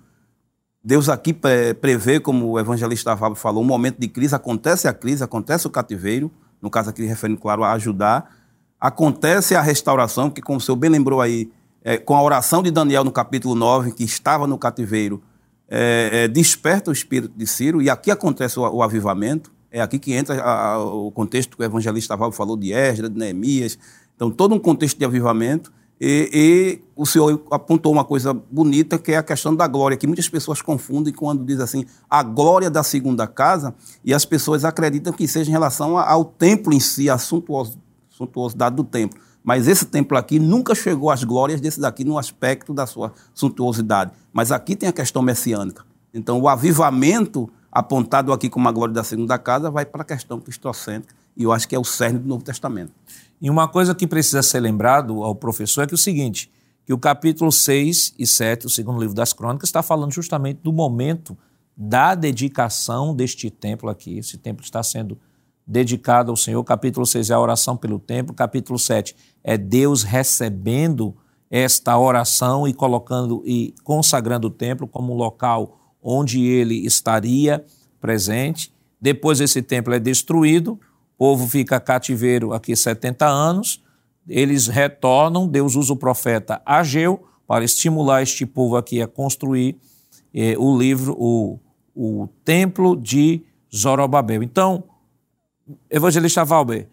Deus 0.84 1.10
aqui 1.10 1.34
prevê, 1.82 2.20
como 2.20 2.52
o 2.52 2.60
evangelista 2.60 3.18
Fábio 3.18 3.36
falou, 3.36 3.64
um 3.64 3.66
momento 3.66 3.98
de 4.00 4.08
crise, 4.08 4.36
acontece 4.36 4.88
a 4.88 4.94
crise, 4.94 5.24
acontece 5.24 5.66
o 5.66 5.72
cativeiro, 5.72 6.30
no 6.62 6.70
caso 6.70 6.92
aqui 6.92 7.04
referindo, 7.04 7.40
claro, 7.40 7.64
a 7.64 7.72
ajudar. 7.74 8.30
Acontece 8.80 9.56
a 9.56 9.62
restauração, 9.62 10.30
que 10.30 10.42
como 10.42 10.60
o 10.60 10.62
senhor 10.62 10.76
bem 10.76 10.92
lembrou 10.92 11.20
aí, 11.20 11.52
é, 11.84 11.98
com 11.98 12.16
a 12.16 12.22
oração 12.22 12.62
de 12.62 12.70
Daniel 12.70 13.04
no 13.04 13.12
capítulo 13.12 13.56
9, 13.56 13.94
que 13.94 14.04
estava 14.04 14.46
no 14.46 14.58
cativeiro, 14.58 15.24
é, 15.68 16.10
é, 16.12 16.28
desperta 16.28 16.92
o 16.92 16.94
espírito 16.94 17.34
de 17.36 17.48
Ciro, 17.48 17.82
e 17.82 17.90
aqui 17.90 18.12
acontece 18.12 18.60
o, 18.60 18.70
o 18.70 18.84
avivamento. 18.84 19.52
É 19.74 19.82
aqui 19.82 19.98
que 19.98 20.14
entra 20.14 20.40
a, 20.40 20.74
a, 20.74 20.84
o 20.84 21.12
contexto 21.12 21.58
que 21.58 21.64
o 21.64 21.66
evangelista 21.66 22.16
Val 22.16 22.32
falou 22.32 22.56
de 22.56 22.72
Esdras, 22.72 23.10
de 23.10 23.18
Neemias. 23.18 23.80
Então, 24.16 24.30
todo 24.30 24.54
um 24.54 24.60
contexto 24.60 25.00
de 25.00 25.04
avivamento. 25.04 25.74
E, 26.00 26.30
e, 26.32 26.82
o 26.96 27.08
senhor 27.08 27.42
apontou 27.50 27.92
uma 27.92 28.04
coisa 28.04 28.34
bonita, 28.34 29.00
que 29.00 29.14
é 29.14 29.18
a 29.18 29.24
questão 29.24 29.56
da 29.56 29.66
glória, 29.66 29.98
que 29.98 30.06
muitas 30.06 30.30
pessoas 30.30 30.62
confundem 30.62 31.12
quando 31.12 31.44
diz 31.44 31.60
assim, 31.60 31.86
a 32.08 32.22
glória 32.22 32.70
da 32.70 32.84
segunda 32.84 33.26
casa, 33.26 33.74
e 34.06 34.14
as 34.14 34.26
pessoas 34.26 34.64
acreditam 34.64 35.12
que 35.12 35.28
seja 35.28 35.50
em 35.50 35.54
relação 35.54 35.98
ao 35.98 36.24
templo 36.24 36.72
em 36.72 36.80
si, 36.80 37.10
a 37.10 37.18
suntuosidade 37.18 38.76
do 38.76 38.84
templo. 38.84 39.20
Mas 39.44 39.68
esse 39.68 39.86
templo 39.86 40.18
aqui 40.18 40.38
nunca 40.38 40.76
chegou 40.76 41.10
às 41.10 41.24
glórias 41.24 41.60
desse 41.60 41.80
daqui 41.80 42.04
no 42.04 42.20
aspecto 42.20 42.76
da 42.76 42.86
sua 42.86 43.12
suntuosidade. 43.34 44.12
Mas 44.32 44.52
aqui 44.52 44.76
tem 44.76 44.88
a 44.88 44.94
questão 44.94 45.22
messiânica. 45.24 45.84
Então, 46.14 46.40
o 46.40 46.48
avivamento 46.48 47.50
apontado 47.74 48.32
aqui 48.32 48.50
como 48.50 48.70
a 48.70 48.72
glória 48.72 48.94
da 48.94 49.04
segunda 49.04 49.38
casa, 49.40 49.72
vai 49.72 49.84
para 49.84 50.04
a 50.04 50.06
questão 50.06 50.40
cristocêntrica, 50.40 51.16
e 51.36 51.42
eu 51.42 51.52
acho 51.52 51.68
que 51.68 51.76
é 51.76 51.80
o 51.80 51.84
cerne 51.84 52.20
do 52.20 52.28
Novo 52.28 52.44
Testamento. 52.44 52.92
E 53.42 53.50
uma 53.50 53.68
coisa 53.68 53.96
que 53.96 54.06
precisa 54.06 54.44
ser 54.44 54.60
lembrado 54.60 55.24
ao 55.24 55.34
professor 55.34 55.82
é 55.82 55.88
que 55.88 55.94
é 55.94 55.96
o 55.96 55.98
seguinte, 55.98 56.52
que 56.86 56.94
o 56.94 57.00
capítulo 57.00 57.52
6 57.52 58.14
e 58.20 58.28
7, 58.28 58.68
o 58.68 58.70
segundo 58.70 59.00
livro 59.00 59.16
das 59.16 59.34
crônicas, 59.34 59.70
está 59.70 59.82
falando 59.82 60.14
justamente 60.14 60.60
do 60.62 60.72
momento 60.72 61.36
da 61.76 62.14
dedicação 62.14 63.16
deste 63.16 63.50
templo 63.50 63.90
aqui. 63.90 64.20
Esse 64.20 64.38
templo 64.38 64.64
está 64.64 64.84
sendo 64.84 65.18
dedicado 65.66 66.30
ao 66.30 66.38
Senhor. 66.38 66.64
Capítulo 66.64 67.06
6 67.06 67.32
é 67.32 67.34
a 67.34 67.40
oração 67.40 67.76
pelo 67.76 67.98
templo. 67.98 68.36
Capítulo 68.36 68.78
7 68.78 69.16
é 69.44 69.58
Deus 69.58 70.04
recebendo 70.04 71.16
esta 71.50 71.98
oração 71.98 72.68
e 72.68 72.74
colocando 72.74 73.42
e 73.46 73.74
consagrando 73.84 74.48
o 74.48 74.52
templo 74.52 74.88
como 74.88 75.14
um 75.14 75.16
local 75.16 75.80
onde 76.04 76.46
ele 76.46 76.86
estaria 76.86 77.64
presente. 78.00 78.72
Depois 79.00 79.40
esse 79.40 79.62
templo 79.62 79.94
é 79.94 80.00
destruído, 80.00 80.74
o 80.74 81.18
povo 81.18 81.48
fica 81.48 81.80
cativeiro 81.80 82.54
aqui 82.54 82.76
70 82.76 83.26
anos, 83.26 83.82
eles 84.28 84.68
retornam, 84.68 85.48
Deus 85.48 85.76
usa 85.76 85.94
o 85.94 85.98
profeta 85.98 86.62
Ageu 86.66 87.24
para 87.48 87.66
estimular 87.66 88.22
este 88.22 88.46
povo 88.46 88.78
aqui 88.78 89.02
a 89.02 89.08
construir 89.08 89.78
eh, 90.34 90.56
o 90.58 90.78
livro, 90.78 91.16
o, 91.20 91.60
o 91.96 92.28
templo 92.46 92.96
de 92.96 93.42
Zorobabel. 93.74 94.42
Então, 94.42 94.84
evangelista 95.90 96.46
Valber, 96.46 96.88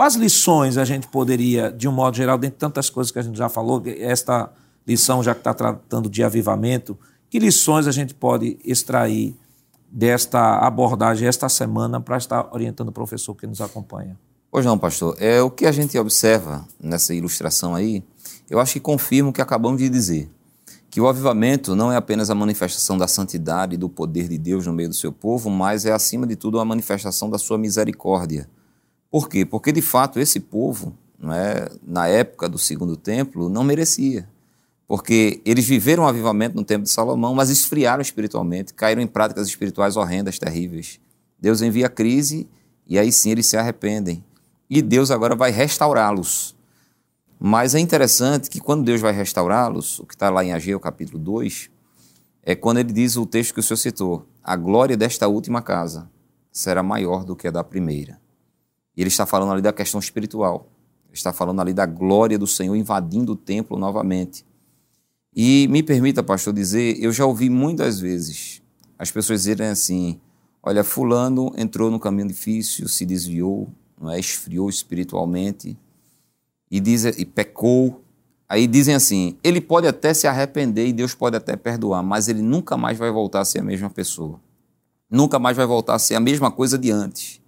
Quais 0.00 0.14
lições 0.14 0.78
a 0.78 0.84
gente 0.86 1.08
poderia, 1.08 1.70
de 1.70 1.86
um 1.86 1.92
modo 1.92 2.16
geral, 2.16 2.38
dentre 2.38 2.58
tantas 2.58 2.88
coisas 2.88 3.10
que 3.10 3.18
a 3.18 3.22
gente 3.22 3.36
já 3.36 3.50
falou, 3.50 3.82
esta 3.84 4.50
lição, 4.86 5.22
já 5.22 5.34
que 5.34 5.40
está 5.40 5.52
tratando 5.52 6.08
de 6.08 6.22
avivamento, 6.22 6.98
que 7.30 7.38
lições 7.38 7.86
a 7.86 7.92
gente 7.92 8.12
pode 8.12 8.58
extrair 8.64 9.36
desta 9.90 10.58
abordagem 10.58 11.28
esta 11.28 11.48
semana 11.48 12.00
para 12.00 12.16
estar 12.16 12.48
orientando 12.52 12.88
o 12.88 12.92
professor 12.92 13.34
que 13.36 13.46
nos 13.46 13.60
acompanha? 13.60 14.18
Pois 14.50 14.66
não, 14.66 14.76
pastor. 14.76 15.16
É 15.20 15.40
o 15.40 15.48
que 15.48 15.64
a 15.64 15.70
gente 15.70 15.96
observa 15.96 16.66
nessa 16.82 17.14
ilustração 17.14 17.74
aí, 17.74 18.02
eu 18.50 18.58
acho 18.58 18.74
que 18.74 18.80
confirma 18.80 19.30
o 19.30 19.32
que 19.32 19.40
acabamos 19.40 19.78
de 19.80 19.88
dizer. 19.88 20.28
Que 20.90 21.00
o 21.00 21.06
avivamento 21.06 21.76
não 21.76 21.92
é 21.92 21.96
apenas 21.96 22.30
a 22.30 22.34
manifestação 22.34 22.98
da 22.98 23.06
santidade 23.06 23.74
e 23.74 23.78
do 23.78 23.88
poder 23.88 24.26
de 24.26 24.36
Deus 24.36 24.66
no 24.66 24.72
meio 24.72 24.88
do 24.88 24.94
seu 24.94 25.12
povo, 25.12 25.48
mas 25.48 25.86
é, 25.86 25.92
acima 25.92 26.26
de 26.26 26.34
tudo, 26.34 26.58
a 26.58 26.64
manifestação 26.64 27.30
da 27.30 27.38
sua 27.38 27.56
misericórdia. 27.56 28.50
Por 29.08 29.28
quê? 29.28 29.44
Porque, 29.44 29.70
de 29.70 29.80
fato, 29.80 30.18
esse 30.18 30.40
povo, 30.40 30.92
é, 31.32 31.70
na 31.80 32.08
época 32.08 32.48
do 32.48 32.58
segundo 32.58 32.96
templo, 32.96 33.48
não 33.48 33.62
merecia 33.62 34.28
porque 34.90 35.40
eles 35.44 35.68
viveram 35.68 36.02
um 36.02 36.06
avivamento 36.08 36.56
no 36.56 36.64
tempo 36.64 36.82
de 36.82 36.90
Salomão, 36.90 37.32
mas 37.32 37.48
esfriaram 37.48 38.02
espiritualmente, 38.02 38.74
caíram 38.74 39.00
em 39.00 39.06
práticas 39.06 39.46
espirituais 39.46 39.96
horrendas, 39.96 40.36
terríveis. 40.36 40.98
Deus 41.38 41.62
envia 41.62 41.88
crise 41.88 42.48
e 42.88 42.98
aí 42.98 43.12
sim 43.12 43.30
eles 43.30 43.46
se 43.46 43.56
arrependem. 43.56 44.24
E 44.68 44.82
Deus 44.82 45.12
agora 45.12 45.36
vai 45.36 45.52
restaurá-los. 45.52 46.56
Mas 47.38 47.76
é 47.76 47.78
interessante 47.78 48.50
que 48.50 48.60
quando 48.60 48.82
Deus 48.82 49.00
vai 49.00 49.12
restaurá-los, 49.12 50.00
o 50.00 50.06
que 50.06 50.14
está 50.14 50.28
lá 50.28 50.44
em 50.44 50.52
Ageu 50.52 50.80
capítulo 50.80 51.20
2, 51.20 51.70
é 52.42 52.56
quando 52.56 52.78
ele 52.78 52.92
diz 52.92 53.16
o 53.16 53.24
texto 53.24 53.54
que 53.54 53.60
o 53.60 53.62
senhor 53.62 53.76
citou: 53.76 54.26
a 54.42 54.56
glória 54.56 54.96
desta 54.96 55.28
última 55.28 55.62
casa 55.62 56.10
será 56.50 56.82
maior 56.82 57.24
do 57.24 57.36
que 57.36 57.46
a 57.46 57.52
da 57.52 57.62
primeira. 57.62 58.20
E 58.96 59.02
ele 59.02 59.08
está 59.08 59.24
falando 59.24 59.52
ali 59.52 59.62
da 59.62 59.72
questão 59.72 60.00
espiritual. 60.00 60.66
Ele 61.06 61.14
está 61.14 61.32
falando 61.32 61.60
ali 61.60 61.72
da 61.72 61.86
glória 61.86 62.36
do 62.36 62.46
Senhor 62.48 62.74
invadindo 62.74 63.34
o 63.34 63.36
templo 63.36 63.78
novamente. 63.78 64.49
E 65.34 65.68
me 65.68 65.82
permita, 65.82 66.22
pastor, 66.22 66.52
dizer, 66.52 66.96
eu 67.00 67.12
já 67.12 67.24
ouvi 67.24 67.48
muitas 67.48 68.00
vezes 68.00 68.60
as 69.00 69.10
pessoas 69.10 69.40
dizerem 69.40 69.68
assim: 69.68 70.20
olha, 70.62 70.84
Fulano 70.84 71.52
entrou 71.56 71.90
no 71.90 71.98
caminho 71.98 72.28
difícil, 72.28 72.86
se 72.86 73.06
desviou, 73.06 73.68
não 73.98 74.10
é? 74.10 74.20
esfriou 74.20 74.68
espiritualmente 74.68 75.78
e, 76.70 76.78
diz, 76.78 77.04
e 77.04 77.24
pecou. 77.24 78.04
Aí 78.48 78.66
dizem 78.66 78.94
assim: 78.94 79.38
ele 79.42 79.60
pode 79.60 79.86
até 79.86 80.12
se 80.12 80.26
arrepender 80.26 80.86
e 80.86 80.92
Deus 80.92 81.14
pode 81.14 81.36
até 81.36 81.56
perdoar, 81.56 82.02
mas 82.02 82.28
ele 82.28 82.42
nunca 82.42 82.76
mais 82.76 82.98
vai 82.98 83.10
voltar 83.10 83.40
a 83.40 83.44
ser 83.44 83.60
a 83.60 83.62
mesma 83.62 83.88
pessoa. 83.88 84.38
Nunca 85.08 85.38
mais 85.38 85.56
vai 85.56 85.66
voltar 85.66 85.94
a 85.94 85.98
ser 85.98 86.14
a 86.14 86.20
mesma 86.20 86.50
coisa 86.50 86.76
de 86.76 86.90
antes. 86.90 87.40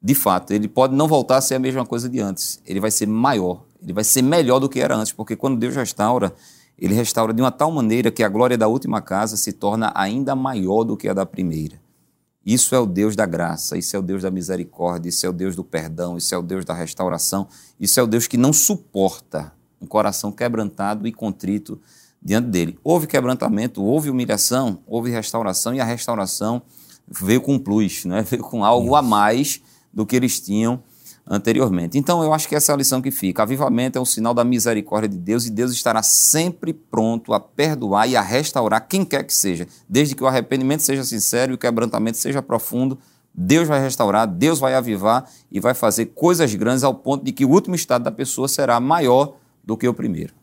De 0.00 0.14
fato, 0.14 0.52
ele 0.52 0.68
pode 0.68 0.94
não 0.94 1.08
voltar 1.08 1.38
a 1.38 1.40
ser 1.40 1.54
a 1.54 1.58
mesma 1.58 1.86
coisa 1.86 2.08
de 2.08 2.20
antes. 2.20 2.60
Ele 2.66 2.80
vai 2.80 2.90
ser 2.90 3.06
maior, 3.06 3.64
ele 3.82 3.92
vai 3.92 4.04
ser 4.04 4.22
melhor 4.22 4.60
do 4.60 4.68
que 4.68 4.78
era 4.78 4.94
antes, 4.94 5.12
porque 5.12 5.34
quando 5.34 5.58
Deus 5.58 5.74
restaura, 5.74 6.34
ele 6.78 6.94
restaura 6.94 7.32
de 7.32 7.42
uma 7.42 7.50
tal 7.50 7.70
maneira 7.70 8.10
que 8.10 8.22
a 8.22 8.28
glória 8.28 8.56
da 8.56 8.68
última 8.68 9.00
casa 9.00 9.36
se 9.36 9.52
torna 9.52 9.92
ainda 9.94 10.36
maior 10.36 10.84
do 10.84 10.96
que 10.96 11.08
a 11.08 11.14
da 11.14 11.26
primeira. 11.26 11.80
Isso 12.46 12.74
é 12.74 12.78
o 12.78 12.86
Deus 12.86 13.14
da 13.14 13.26
graça, 13.26 13.76
isso 13.76 13.94
é 13.94 13.98
o 13.98 14.02
Deus 14.02 14.22
da 14.22 14.30
misericórdia, 14.30 15.08
isso 15.08 15.26
é 15.26 15.28
o 15.28 15.32
Deus 15.32 15.54
do 15.54 15.64
perdão, 15.64 16.16
isso 16.16 16.34
é 16.34 16.38
o 16.38 16.42
Deus 16.42 16.64
da 16.64 16.72
restauração, 16.72 17.48
isso 17.78 17.98
é 17.98 18.02
o 18.02 18.06
Deus 18.06 18.26
que 18.26 18.36
não 18.36 18.52
suporta 18.52 19.52
um 19.80 19.86
coração 19.86 20.32
quebrantado 20.32 21.06
e 21.06 21.12
contrito 21.12 21.80
diante 22.22 22.48
dele. 22.48 22.78
Houve 22.82 23.06
quebrantamento, 23.06 23.82
houve 23.82 24.08
humilhação, 24.08 24.78
houve 24.86 25.10
restauração 25.10 25.74
e 25.74 25.80
a 25.80 25.84
restauração 25.84 26.62
veio 27.06 27.40
com 27.40 27.58
plus, 27.58 28.04
né? 28.04 28.22
veio 28.28 28.42
com 28.42 28.64
algo 28.64 28.94
a 28.94 29.02
mais 29.02 29.60
do 29.92 30.06
que 30.06 30.16
eles 30.16 30.40
tinham 30.40 30.82
anteriormente. 31.28 31.98
Então, 31.98 32.22
eu 32.22 32.32
acho 32.32 32.48
que 32.48 32.54
essa 32.54 32.72
é 32.72 32.74
a 32.74 32.78
lição 32.78 33.02
que 33.02 33.10
fica. 33.10 33.42
Avivamento 33.42 33.98
é 33.98 34.00
um 34.00 34.04
sinal 34.04 34.32
da 34.32 34.44
misericórdia 34.44 35.08
de 35.08 35.18
Deus 35.18 35.46
e 35.46 35.50
Deus 35.50 35.72
estará 35.72 36.02
sempre 36.02 36.72
pronto 36.72 37.34
a 37.34 37.40
perdoar 37.40 38.08
e 38.08 38.16
a 38.16 38.22
restaurar 38.22 38.88
quem 38.88 39.04
quer 39.04 39.24
que 39.24 39.34
seja. 39.34 39.66
Desde 39.88 40.14
que 40.14 40.24
o 40.24 40.26
arrependimento 40.26 40.80
seja 40.80 41.04
sincero 41.04 41.52
e 41.52 41.54
o 41.54 41.58
quebrantamento 41.58 42.16
seja 42.16 42.40
profundo, 42.40 42.98
Deus 43.34 43.68
vai 43.68 43.80
restaurar, 43.80 44.26
Deus 44.26 44.58
vai 44.58 44.74
avivar 44.74 45.30
e 45.52 45.60
vai 45.60 45.74
fazer 45.74 46.06
coisas 46.06 46.52
grandes 46.54 46.82
ao 46.82 46.94
ponto 46.94 47.24
de 47.24 47.32
que 47.32 47.44
o 47.44 47.50
último 47.50 47.74
estado 47.74 48.02
da 48.02 48.10
pessoa 48.10 48.48
será 48.48 48.80
maior 48.80 49.36
do 49.62 49.76
que 49.76 49.86
o 49.86 49.94
primeiro. 49.94 50.34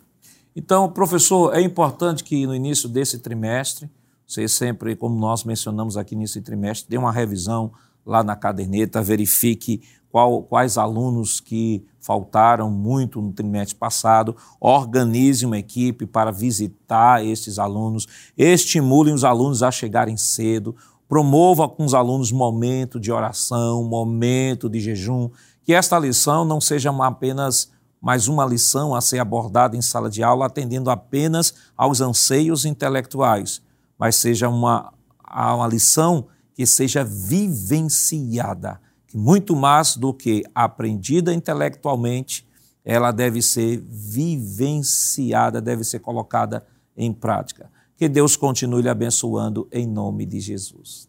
Então, 0.56 0.90
professor, 0.90 1.54
é 1.54 1.62
importante 1.62 2.24
que 2.24 2.46
no 2.46 2.56
início 2.56 2.88
desse 2.88 3.20
trimestre, 3.20 3.90
você 4.26 4.48
sempre, 4.48 4.96
como 4.96 5.20
nós 5.20 5.44
mencionamos 5.44 5.98
aqui 5.98 6.16
nesse 6.16 6.42
trimestre, 6.42 6.90
dê 6.90 6.98
uma 6.98 7.12
revisão 7.12 7.74
lá 8.06 8.24
na 8.24 8.36
caderneta, 8.36 9.02
verifique 9.02 9.82
qual, 10.16 10.44
quais 10.44 10.78
alunos 10.78 11.42
que 11.42 11.86
faltaram 12.00 12.72
muito 12.72 13.22
no 13.22 13.34
trimestre 13.34 13.76
passado, 13.76 14.34
organize 14.62 15.46
uma 15.46 15.58
equipe 15.58 16.06
para 16.06 16.32
visitar 16.32 17.22
estes 17.26 17.60
alunos, 17.60 18.08
estimulem 18.38 19.14
os 19.14 19.26
alunos 19.26 19.62
a 19.62 19.70
chegarem 19.72 20.16
cedo, 20.16 20.74
promova 21.06 21.68
com 21.68 21.84
os 21.84 21.94
alunos 21.94 22.32
momento 22.32 22.98
de 22.98 23.12
oração, 23.12 23.84
momento 23.84 24.70
de 24.70 24.80
jejum, 24.80 25.30
que 25.66 25.74
esta 25.74 26.00
lição 26.00 26.46
não 26.46 26.62
seja 26.62 26.92
apenas 27.04 27.70
mais 28.00 28.30
uma 28.30 28.46
lição 28.46 28.96
a 28.96 29.02
ser 29.02 29.20
abordada 29.20 29.76
em 29.76 29.82
sala 29.82 30.10
de 30.10 30.24
aula, 30.24 30.46
atendendo 30.46 30.90
apenas 30.90 31.54
aos 31.76 32.00
anseios 32.00 32.64
intelectuais, 32.64 33.62
mas 34.00 34.16
seja 34.16 34.48
uma, 34.48 34.94
uma 35.30 35.68
lição 35.68 36.28
que 36.54 36.66
seja 36.66 37.04
vivenciada 37.04 38.80
muito 39.16 39.56
mais 39.56 39.96
do 39.96 40.14
que 40.14 40.44
aprendida 40.54 41.34
intelectualmente, 41.34 42.46
ela 42.84 43.14
deve 43.14 43.42
ser 43.42 43.78
vivenciada, 43.78 45.62
deve 45.62 45.86
ser 45.86 46.00
colocada 46.00 46.66
em 46.98 47.14
prática. 47.14 47.72
Que 47.96 48.10
Deus 48.10 48.36
continue 48.36 48.82
lhe 48.82 48.90
abençoando 48.90 49.70
em 49.72 49.88
nome 49.88 50.26
de 50.26 50.42
Jesus. 50.42 51.08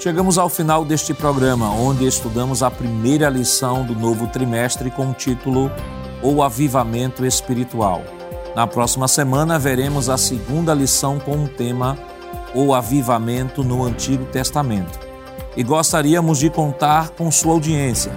Chegamos 0.00 0.38
ao 0.38 0.48
final 0.48 0.82
deste 0.82 1.12
programa, 1.12 1.70
onde 1.70 2.06
estudamos 2.06 2.62
a 2.62 2.70
primeira 2.70 3.28
lição 3.28 3.84
do 3.84 3.94
novo 3.94 4.28
trimestre 4.28 4.90
com 4.90 5.10
o 5.10 5.14
título 5.14 5.70
O 6.22 6.42
Avivamento 6.42 7.26
Espiritual. 7.26 8.02
Na 8.54 8.66
próxima 8.66 9.08
semana, 9.08 9.58
veremos 9.58 10.08
a 10.08 10.16
segunda 10.16 10.72
lição 10.72 11.18
com 11.18 11.44
o 11.44 11.48
tema 11.48 11.98
ou 12.54 12.74
avivamento 12.74 13.62
no 13.62 13.84
Antigo 13.84 14.24
Testamento. 14.26 14.98
E 15.56 15.62
gostaríamos 15.62 16.38
de 16.38 16.50
contar 16.50 17.10
com 17.10 17.30
sua 17.30 17.52
audiência. 17.52 18.12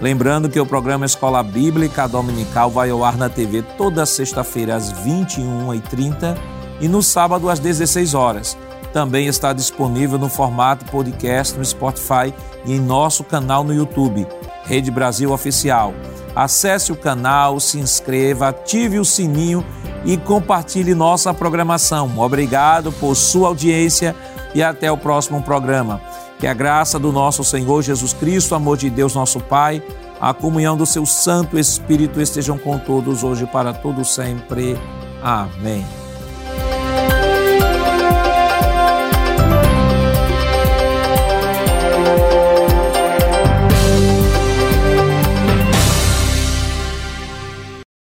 Lembrando 0.00 0.48
que 0.48 0.58
o 0.58 0.66
programa 0.66 1.06
Escola 1.06 1.42
Bíblica 1.42 2.08
Dominical 2.08 2.70
vai 2.70 2.90
ao 2.90 3.04
ar 3.04 3.16
na 3.16 3.28
TV 3.28 3.62
toda 3.78 4.04
sexta-feira 4.04 4.74
às 4.74 4.92
21h30 4.92 6.36
e 6.80 6.88
no 6.88 7.02
sábado 7.02 7.48
às 7.48 7.60
16 7.60 8.12
horas. 8.12 8.58
Também 8.92 9.26
está 9.26 9.52
disponível 9.52 10.18
no 10.18 10.28
formato 10.28 10.84
podcast 10.86 11.56
no 11.56 11.64
Spotify 11.64 12.34
e 12.66 12.74
em 12.74 12.80
nosso 12.80 13.24
canal 13.24 13.64
no 13.64 13.72
YouTube, 13.72 14.26
Rede 14.64 14.90
Brasil 14.90 15.32
Oficial. 15.32 15.94
Acesse 16.34 16.90
o 16.92 16.96
canal, 16.96 17.60
se 17.60 17.78
inscreva, 17.78 18.48
ative 18.48 18.98
o 18.98 19.04
sininho 19.04 19.64
e 20.04 20.16
compartilhe 20.16 20.94
nossa 20.94 21.32
programação. 21.34 22.18
Obrigado 22.18 22.90
por 22.92 23.14
sua 23.14 23.48
audiência 23.48 24.14
e 24.54 24.62
até 24.62 24.90
o 24.90 24.96
próximo 24.96 25.42
programa. 25.42 26.00
Que 26.38 26.46
a 26.46 26.54
graça 26.54 26.98
do 26.98 27.12
nosso 27.12 27.44
Senhor 27.44 27.82
Jesus 27.82 28.12
Cristo, 28.12 28.54
amor 28.54 28.76
de 28.76 28.90
Deus, 28.90 29.14
nosso 29.14 29.40
Pai, 29.40 29.82
a 30.20 30.32
comunhão 30.32 30.76
do 30.76 30.86
seu 30.86 31.04
Santo 31.06 31.58
Espírito 31.58 32.20
estejam 32.20 32.58
com 32.58 32.78
todos 32.78 33.22
hoje 33.22 33.46
para 33.46 33.72
todo 33.72 34.04
sempre. 34.04 34.76
Amém. 35.22 36.01